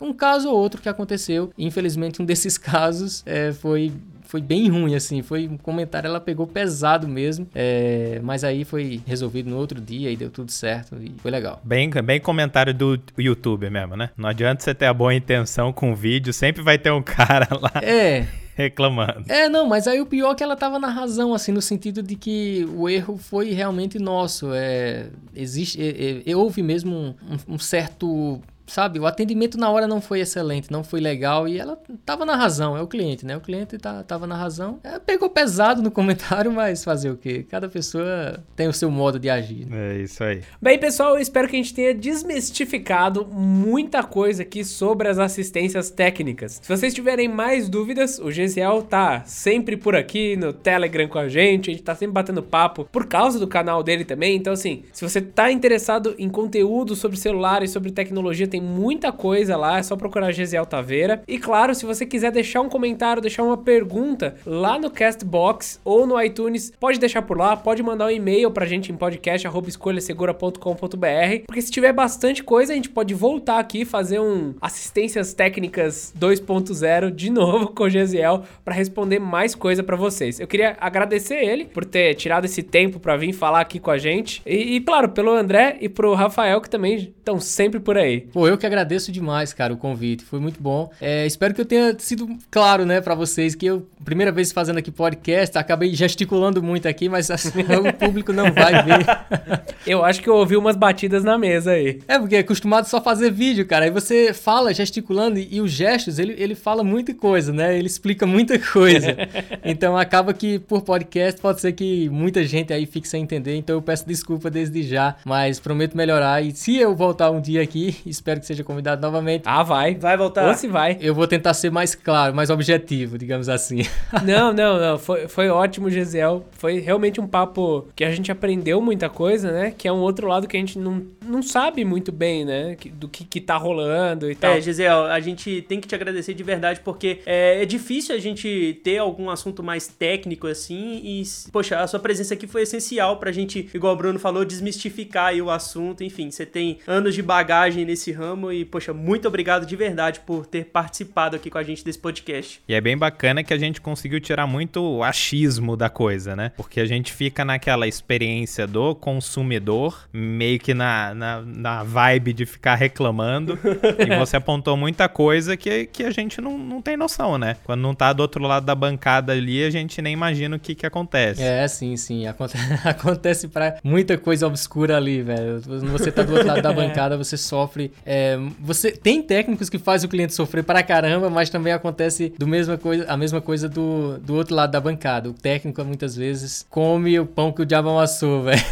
um 0.00 0.12
caso 0.12 0.48
ou 0.48 0.56
outro 0.56 0.80
que 0.80 0.88
aconteceu. 0.88 1.50
Infelizmente, 1.58 2.20
um 2.20 2.24
desses 2.24 2.56
casos 2.58 3.22
é, 3.26 3.52
foi 3.52 3.92
foi 4.30 4.40
bem 4.40 4.68
ruim, 4.68 4.94
assim. 4.94 5.22
Foi 5.22 5.48
um 5.48 5.56
comentário, 5.56 6.06
ela 6.06 6.20
pegou 6.20 6.46
pesado 6.46 7.08
mesmo. 7.08 7.48
É, 7.52 8.20
mas 8.22 8.44
aí 8.44 8.64
foi 8.64 9.00
resolvido 9.04 9.50
no 9.50 9.56
outro 9.56 9.80
dia 9.80 10.08
e 10.08 10.16
deu 10.16 10.30
tudo 10.30 10.52
certo 10.52 10.96
e 11.02 11.12
foi 11.18 11.32
legal. 11.32 11.60
Bem, 11.64 11.90
bem 11.90 12.20
comentário 12.20 12.72
do 12.72 12.96
YouTube 13.18 13.68
mesmo, 13.68 13.96
né? 13.96 14.10
Não 14.16 14.28
adianta 14.28 14.62
você 14.62 14.72
ter 14.72 14.86
a 14.86 14.94
boa 14.94 15.12
intenção 15.12 15.72
com 15.72 15.90
o 15.90 15.96
vídeo, 15.96 16.32
sempre 16.32 16.62
vai 16.62 16.78
ter 16.78 16.92
um 16.92 17.02
cara 17.02 17.48
lá. 17.50 17.72
É, 17.82 18.24
reclamando. 18.60 19.24
É, 19.28 19.48
não, 19.48 19.66
mas 19.66 19.86
aí 19.86 20.00
o 20.00 20.06
pior 20.06 20.32
é 20.32 20.34
que 20.34 20.42
ela 20.42 20.56
tava 20.56 20.78
na 20.78 20.88
razão, 20.88 21.34
assim, 21.34 21.52
no 21.52 21.62
sentido 21.62 22.02
de 22.02 22.14
que 22.14 22.68
o 22.74 22.88
erro 22.88 23.16
foi 23.16 23.50
realmente 23.50 23.98
nosso. 23.98 24.52
É, 24.52 25.08
existe, 25.34 25.80
é, 25.80 26.30
é, 26.30 26.36
houve 26.36 26.62
mesmo 26.62 27.16
um, 27.48 27.54
um 27.54 27.58
certo 27.58 28.40
sabe, 28.70 29.00
o 29.00 29.06
atendimento 29.06 29.58
na 29.58 29.70
hora 29.70 29.86
não 29.86 30.00
foi 30.00 30.20
excelente, 30.20 30.70
não 30.70 30.84
foi 30.84 31.00
legal 31.00 31.48
e 31.48 31.58
ela 31.58 31.78
tava 32.04 32.24
na 32.24 32.36
razão, 32.36 32.76
é 32.76 32.82
o 32.82 32.86
cliente, 32.86 33.26
né? 33.26 33.36
O 33.36 33.40
cliente 33.40 33.76
tá, 33.78 34.02
tava 34.02 34.26
na 34.26 34.36
razão. 34.36 34.78
É, 34.84 34.98
pegou 34.98 35.28
pesado 35.28 35.82
no 35.82 35.90
comentário, 35.92 36.52
mas 36.52 36.84
fazer 36.84 37.10
o 37.10 37.16
quê? 37.16 37.44
Cada 37.48 37.68
pessoa 37.68 38.42
tem 38.54 38.68
o 38.68 38.72
seu 38.72 38.90
modo 38.90 39.18
de 39.18 39.28
agir. 39.28 39.66
Né? 39.66 39.96
É 39.96 40.02
isso 40.02 40.22
aí. 40.22 40.42
Bem, 40.60 40.78
pessoal, 40.78 41.14
eu 41.14 41.20
espero 41.20 41.48
que 41.48 41.56
a 41.56 41.58
gente 41.58 41.74
tenha 41.74 41.94
desmistificado 41.94 43.26
muita 43.26 44.02
coisa 44.02 44.42
aqui 44.42 44.64
sobre 44.64 45.08
as 45.08 45.18
assistências 45.18 45.90
técnicas. 45.90 46.60
Se 46.62 46.68
vocês 46.68 46.94
tiverem 46.94 47.28
mais 47.28 47.68
dúvidas, 47.68 48.18
o 48.18 48.30
Gesiel 48.30 48.82
tá 48.82 49.24
sempre 49.26 49.76
por 49.76 49.96
aqui 49.96 50.36
no 50.36 50.52
Telegram 50.52 51.08
com 51.08 51.18
a 51.18 51.28
gente, 51.28 51.70
a 51.70 51.72
gente 51.72 51.82
tá 51.82 51.94
sempre 51.94 52.12
batendo 52.12 52.42
papo 52.42 52.84
por 52.84 53.06
causa 53.06 53.38
do 53.38 53.48
canal 53.48 53.82
dele 53.82 54.04
também. 54.04 54.36
Então, 54.36 54.52
assim, 54.52 54.84
se 54.92 55.02
você 55.02 55.20
tá 55.20 55.50
interessado 55.50 56.14
em 56.18 56.28
conteúdo 56.28 56.94
sobre 56.94 57.16
celular 57.16 57.62
e 57.62 57.68
sobre 57.68 57.90
tecnologia, 57.90 58.46
tem 58.46 58.59
tem 58.60 58.60
muita 58.60 59.10
coisa 59.10 59.56
lá, 59.56 59.78
é 59.78 59.82
só 59.82 59.96
procurar 59.96 60.30
Gesiel 60.32 60.66
Taveira. 60.66 61.22
E 61.26 61.38
claro, 61.38 61.74
se 61.74 61.86
você 61.86 62.04
quiser 62.04 62.30
deixar 62.30 62.60
um 62.60 62.68
comentário, 62.68 63.22
deixar 63.22 63.42
uma 63.42 63.56
pergunta 63.56 64.36
lá 64.44 64.78
no 64.78 64.90
Castbox 64.90 65.80
ou 65.84 66.06
no 66.06 66.20
iTunes, 66.20 66.70
pode 66.78 67.00
deixar 67.00 67.22
por 67.22 67.38
lá, 67.38 67.56
pode 67.56 67.82
mandar 67.82 68.04
um 68.06 68.10
e-mail 68.10 68.50
pra 68.50 68.66
gente 68.66 68.92
em 68.92 68.96
podcast@escolhasegura.com.br, 68.96 71.44
porque 71.46 71.62
se 71.62 71.70
tiver 71.70 71.92
bastante 71.92 72.44
coisa, 72.44 72.72
a 72.72 72.76
gente 72.76 72.90
pode 72.90 73.14
voltar 73.14 73.58
aqui 73.58 73.84
fazer 73.84 74.20
um 74.20 74.54
assistências 74.60 75.32
técnicas 75.32 76.12
2.0 76.18 77.10
de 77.10 77.30
novo 77.30 77.68
com 77.74 77.84
o 77.84 77.90
Gesiel 77.90 78.42
para 78.64 78.74
responder 78.74 79.20
mais 79.20 79.54
coisa 79.54 79.82
para 79.82 79.96
vocês. 79.96 80.38
Eu 80.38 80.46
queria 80.46 80.76
agradecer 80.80 81.36
ele 81.36 81.64
por 81.64 81.82
ter 81.84 82.14
tirado 82.14 82.44
esse 82.44 82.62
tempo 82.62 83.00
para 83.00 83.16
vir 83.16 83.32
falar 83.32 83.60
aqui 83.60 83.78
com 83.78 83.90
a 83.90 83.98
gente 83.98 84.42
e, 84.44 84.76
e 84.76 84.80
claro, 84.80 85.08
pelo 85.10 85.30
André 85.30 85.78
e 85.80 85.88
pro 85.88 86.12
Rafael 86.14 86.60
que 86.60 86.68
também 86.68 87.14
estão 87.30 87.40
sempre 87.40 87.78
por 87.78 87.96
aí. 87.96 88.20
Pô, 88.20 88.48
eu 88.48 88.58
que 88.58 88.66
agradeço 88.66 89.12
demais, 89.12 89.52
cara, 89.52 89.72
o 89.72 89.76
convite. 89.76 90.24
Foi 90.24 90.40
muito 90.40 90.60
bom. 90.60 90.90
É, 91.00 91.26
espero 91.26 91.54
que 91.54 91.60
eu 91.60 91.64
tenha 91.64 91.94
sido 91.98 92.28
claro, 92.50 92.84
né, 92.84 93.00
para 93.00 93.14
vocês, 93.14 93.54
que 93.54 93.66
eu, 93.66 93.86
primeira 94.04 94.32
vez 94.32 94.52
fazendo 94.52 94.78
aqui 94.78 94.90
podcast, 94.90 95.56
acabei 95.56 95.94
gesticulando 95.94 96.62
muito 96.62 96.88
aqui, 96.88 97.08
mas 97.08 97.30
assim, 97.30 97.60
o 97.88 97.92
público 97.92 98.32
não 98.32 98.52
vai 98.52 98.82
ver. 98.82 99.06
eu 99.86 100.04
acho 100.04 100.20
que 100.20 100.28
eu 100.28 100.34
ouvi 100.34 100.56
umas 100.56 100.76
batidas 100.76 101.22
na 101.22 101.38
mesa 101.38 101.72
aí. 101.72 102.00
É, 102.08 102.18
porque 102.18 102.36
é 102.36 102.40
acostumado 102.40 102.86
só 102.86 103.00
fazer 103.00 103.30
vídeo, 103.30 103.66
cara. 103.66 103.84
Aí 103.84 103.90
você 103.90 104.32
fala 104.32 104.74
gesticulando 104.74 105.38
e, 105.38 105.48
e 105.52 105.60
os 105.60 105.70
gestos, 105.70 106.18
ele, 106.18 106.34
ele 106.36 106.54
fala 106.54 106.82
muita 106.82 107.14
coisa, 107.14 107.52
né? 107.52 107.78
Ele 107.78 107.86
explica 107.86 108.26
muita 108.26 108.58
coisa. 108.58 109.16
então 109.64 109.96
acaba 109.96 110.32
que 110.32 110.58
por 110.58 110.82
podcast 110.82 111.40
pode 111.40 111.60
ser 111.60 111.72
que 111.72 112.08
muita 112.08 112.44
gente 112.44 112.72
aí 112.72 112.86
fique 112.86 113.06
sem 113.06 113.22
entender. 113.22 113.56
Então 113.56 113.76
eu 113.76 113.82
peço 113.82 114.06
desculpa 114.06 114.50
desde 114.50 114.82
já, 114.82 115.16
mas 115.24 115.60
prometo 115.60 115.96
melhorar. 115.96 116.42
E 116.42 116.52
se 116.52 116.76
eu 116.76 116.94
voltar 116.94 117.19
um 117.28 117.40
dia 117.40 117.60
aqui, 117.60 117.96
espero 118.06 118.38
que 118.38 118.46
seja 118.46 118.62
convidado 118.62 119.02
novamente. 119.02 119.42
Ah, 119.44 119.64
vai. 119.64 119.96
Vai 119.96 120.16
voltar. 120.16 120.46
Ou 120.46 120.54
se 120.54 120.68
vai. 120.68 120.96
Eu 121.00 121.12
vou 121.14 121.26
tentar 121.26 121.54
ser 121.54 121.70
mais 121.70 121.96
claro, 121.96 122.34
mais 122.34 122.50
objetivo, 122.50 123.18
digamos 123.18 123.48
assim. 123.48 123.82
não, 124.24 124.52
não, 124.52 124.78
não. 124.78 124.98
Foi, 124.98 125.26
foi 125.26 125.48
ótimo, 125.48 125.90
Gisel. 125.90 126.46
Foi 126.52 126.78
realmente 126.78 127.20
um 127.20 127.26
papo 127.26 127.88
que 127.96 128.04
a 128.04 128.10
gente 128.12 128.30
aprendeu 128.30 128.80
muita 128.80 129.08
coisa, 129.08 129.50
né? 129.50 129.74
Que 129.76 129.88
é 129.88 129.92
um 129.92 130.00
outro 130.00 130.28
lado 130.28 130.46
que 130.46 130.56
a 130.56 130.60
gente 130.60 130.78
não, 130.78 131.04
não 131.24 131.42
sabe 131.42 131.84
muito 131.84 132.12
bem, 132.12 132.44
né? 132.44 132.76
Do 132.92 133.08
que, 133.08 133.24
que 133.24 133.40
tá 133.40 133.56
rolando 133.56 134.30
e 134.30 134.34
tal. 134.34 134.52
É, 134.52 134.60
Gisel, 134.60 135.06
a 135.06 135.18
gente 135.18 135.62
tem 135.62 135.80
que 135.80 135.88
te 135.88 135.94
agradecer 135.94 136.34
de 136.34 136.42
verdade, 136.42 136.80
porque 136.84 137.20
é, 137.26 137.62
é 137.62 137.66
difícil 137.66 138.14
a 138.14 138.18
gente 138.18 138.80
ter 138.84 138.98
algum 138.98 139.30
assunto 139.30 139.62
mais 139.62 139.86
técnico 139.88 140.46
assim. 140.46 141.00
E, 141.02 141.22
poxa, 141.50 141.80
a 141.80 141.86
sua 141.86 141.98
presença 141.98 142.34
aqui 142.34 142.46
foi 142.46 142.62
essencial 142.62 143.16
pra 143.18 143.32
gente, 143.32 143.68
igual 143.74 143.94
o 143.94 143.96
Bruno 143.96 144.18
falou, 144.18 144.44
desmistificar 144.44 145.26
aí 145.26 145.42
o 145.42 145.50
assunto. 145.50 146.04
Enfim, 146.04 146.30
você 146.30 146.46
tem 146.46 146.78
anos 147.00 147.14
de 147.14 147.22
bagagem 147.22 147.84
nesse 147.84 148.12
ramo 148.12 148.30
amo 148.30 148.52
e, 148.52 148.64
poxa, 148.64 148.94
muito 148.94 149.26
obrigado 149.26 149.66
de 149.66 149.76
verdade 149.76 150.20
por 150.20 150.46
ter 150.46 150.66
participado 150.66 151.36
aqui 151.36 151.50
com 151.50 151.58
a 151.58 151.62
gente 151.62 151.84
desse 151.84 151.98
podcast. 151.98 152.60
E 152.68 152.74
é 152.74 152.80
bem 152.80 152.96
bacana 152.96 153.42
que 153.42 153.52
a 153.52 153.58
gente 153.58 153.80
conseguiu 153.80 154.20
tirar 154.20 154.46
muito 154.46 154.80
o 154.80 155.02
achismo 155.02 155.76
da 155.76 155.90
coisa, 155.90 156.36
né? 156.36 156.52
Porque 156.56 156.80
a 156.80 156.86
gente 156.86 157.12
fica 157.12 157.44
naquela 157.44 157.86
experiência 157.86 158.66
do 158.66 158.94
consumidor, 158.94 160.08
meio 160.12 160.58
que 160.58 160.72
na, 160.72 161.14
na, 161.14 161.42
na 161.42 161.82
vibe 161.82 162.32
de 162.32 162.46
ficar 162.46 162.76
reclamando. 162.76 163.58
e 163.98 164.16
você 164.16 164.36
apontou 164.36 164.76
muita 164.76 165.08
coisa 165.08 165.56
que, 165.56 165.86
que 165.86 166.04
a 166.04 166.10
gente 166.10 166.40
não, 166.40 166.56
não 166.56 166.80
tem 166.80 166.96
noção, 166.96 167.36
né? 167.36 167.56
Quando 167.64 167.80
não 167.80 167.94
tá 167.94 168.12
do 168.12 168.20
outro 168.20 168.42
lado 168.44 168.64
da 168.64 168.74
bancada 168.74 169.32
ali, 169.32 169.64
a 169.64 169.70
gente 169.70 170.00
nem 170.00 170.12
imagina 170.12 170.56
o 170.56 170.60
que 170.60 170.74
que 170.74 170.86
acontece. 170.86 171.42
É, 171.42 171.66
sim, 171.66 171.96
sim. 171.96 172.26
Acontece, 172.26 172.74
acontece 172.88 173.48
pra 173.48 173.76
muita 173.82 174.16
coisa 174.16 174.46
obscura 174.46 174.96
ali, 174.96 175.22
velho. 175.22 175.60
Quando 175.64 175.90
você 175.90 176.12
tá 176.12 176.22
do 176.22 176.32
outro 176.32 176.46
lado 176.46 176.62
da 176.62 176.72
bancada, 176.72 176.89
você 177.16 177.36
sofre. 177.36 177.92
É, 178.04 178.38
você 178.58 178.90
tem 178.92 179.22
técnicos 179.22 179.68
que 179.68 179.78
fazem 179.78 180.06
o 180.06 180.10
cliente 180.10 180.34
sofrer 180.34 180.64
pra 180.64 180.82
caramba, 180.82 181.30
mas 181.30 181.50
também 181.50 181.72
acontece 181.72 182.32
do 182.38 182.46
mesma 182.46 182.76
coisa, 182.76 183.04
a 183.08 183.16
mesma 183.16 183.40
coisa 183.40 183.68
do, 183.68 184.18
do 184.18 184.34
outro 184.34 184.54
lado 184.54 184.70
da 184.70 184.80
bancada. 184.80 185.28
O 185.28 185.32
técnico 185.32 185.84
muitas 185.84 186.16
vezes 186.16 186.66
come 186.68 187.18
o 187.18 187.26
pão 187.26 187.52
que 187.52 187.62
o 187.62 187.66
diabo 187.66 187.88
amassou, 187.90 188.42
velho, 188.44 188.62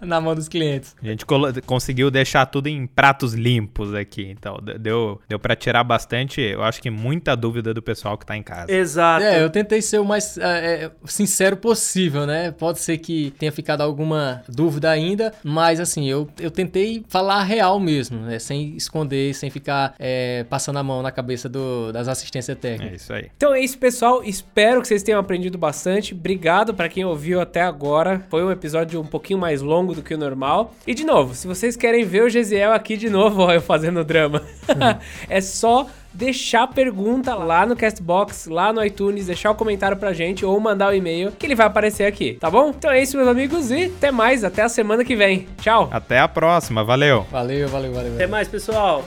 na 0.00 0.20
mão 0.20 0.34
dos 0.34 0.48
clientes. 0.48 0.94
A 1.02 1.06
gente 1.06 1.24
conseguiu 1.66 2.10
deixar 2.10 2.46
tudo 2.46 2.68
em 2.68 2.86
pratos 2.86 3.34
limpos 3.34 3.94
aqui, 3.94 4.30
então 4.30 4.58
deu, 4.78 5.20
deu 5.28 5.38
para 5.38 5.56
tirar 5.56 5.84
bastante, 5.84 6.40
eu 6.40 6.62
acho 6.62 6.80
que 6.80 6.90
muita 6.90 7.36
dúvida 7.36 7.74
do 7.74 7.82
pessoal 7.82 8.16
que 8.16 8.26
tá 8.26 8.36
em 8.36 8.42
casa. 8.42 8.72
Exato. 8.72 9.24
É, 9.24 9.42
eu 9.42 9.50
tentei 9.50 9.82
ser 9.82 9.98
o 9.98 10.04
mais 10.04 10.38
é, 10.38 10.84
é 10.84 10.90
sincero 11.04 11.56
possível, 11.56 12.26
né? 12.26 12.50
Pode 12.50 12.80
ser 12.80 12.98
que 12.98 13.32
tenha 13.38 13.52
ficado 13.52 13.82
alguma 13.82 14.42
dúvida 14.48 14.90
ainda, 14.90 15.32
mas 15.42 15.80
assim, 15.80 16.08
eu, 16.08 16.28
eu 16.40 16.50
tentei 16.50 17.04
falar 17.08 17.36
a 17.36 17.42
real 17.54 17.78
mesmo, 17.78 18.18
né? 18.20 18.38
Sem 18.38 18.76
esconder, 18.76 19.34
sem 19.34 19.50
ficar 19.50 19.94
é, 19.98 20.44
passando 20.48 20.78
a 20.78 20.82
mão 20.82 21.02
na 21.02 21.10
cabeça 21.10 21.48
do, 21.48 21.92
das 21.92 22.08
assistências 22.08 22.56
técnicas. 22.58 22.92
É 22.92 22.96
isso 22.96 23.12
aí. 23.12 23.30
Então 23.36 23.54
é 23.54 23.60
isso, 23.60 23.78
pessoal. 23.78 24.22
Espero 24.24 24.80
que 24.82 24.88
vocês 24.88 25.02
tenham 25.02 25.20
aprendido 25.20 25.56
bastante. 25.56 26.14
Obrigado 26.14 26.74
para 26.74 26.88
quem 26.88 27.04
ouviu 27.04 27.40
até 27.40 27.62
agora. 27.62 28.24
Foi 28.28 28.44
um 28.44 28.50
episódio 28.50 29.00
um 29.00 29.06
pouquinho 29.06 29.38
mais 29.38 29.62
longo 29.62 29.94
do 29.94 30.02
que 30.02 30.14
o 30.14 30.18
normal. 30.18 30.74
E 30.86 30.94
de 30.94 31.04
novo, 31.04 31.34
se 31.34 31.46
vocês 31.46 31.76
querem 31.76 32.04
ver 32.04 32.24
o 32.24 32.28
Gesiel 32.28 32.72
aqui 32.72 32.96
de 32.96 33.08
novo, 33.08 33.42
ó, 33.42 33.52
eu 33.52 33.60
fazendo 33.60 34.04
drama, 34.04 34.42
é 35.28 35.40
só 35.40 35.88
deixar 36.14 36.66
pergunta 36.68 37.34
lá 37.34 37.66
no 37.66 37.76
Castbox, 37.76 38.46
lá 38.46 38.72
no 38.72 38.84
iTunes, 38.84 39.26
deixar 39.26 39.50
o 39.50 39.52
um 39.52 39.56
comentário 39.56 39.96
pra 39.96 40.12
gente 40.12 40.44
ou 40.44 40.58
mandar 40.60 40.88
o 40.88 40.90
um 40.92 40.94
e-mail 40.94 41.32
que 41.32 41.44
ele 41.44 41.54
vai 41.54 41.66
aparecer 41.66 42.04
aqui, 42.04 42.34
tá 42.34 42.50
bom? 42.50 42.70
Então 42.70 42.90
é 42.90 43.02
isso, 43.02 43.16
meus 43.16 43.28
amigos, 43.28 43.70
e 43.70 43.84
até 43.84 44.10
mais, 44.10 44.44
até 44.44 44.62
a 44.62 44.68
semana 44.68 45.04
que 45.04 45.16
vem. 45.16 45.48
Tchau. 45.60 45.88
Até 45.90 46.18
a 46.18 46.28
próxima, 46.28 46.84
valeu. 46.84 47.26
Valeu, 47.30 47.68
valeu, 47.68 47.92
valeu. 47.92 48.14
Até 48.14 48.26
mais, 48.26 48.48
pessoal. 48.48 49.04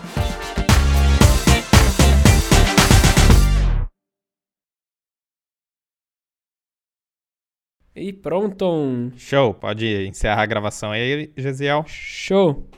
E 7.95 8.13
pronto. 8.13 9.11
Show, 9.17 9.55
pode 9.55 10.05
encerrar 10.05 10.43
a 10.43 10.45
gravação 10.45 10.91
aí, 10.91 11.31
Gesiel. 11.35 11.83
Show. 11.87 12.69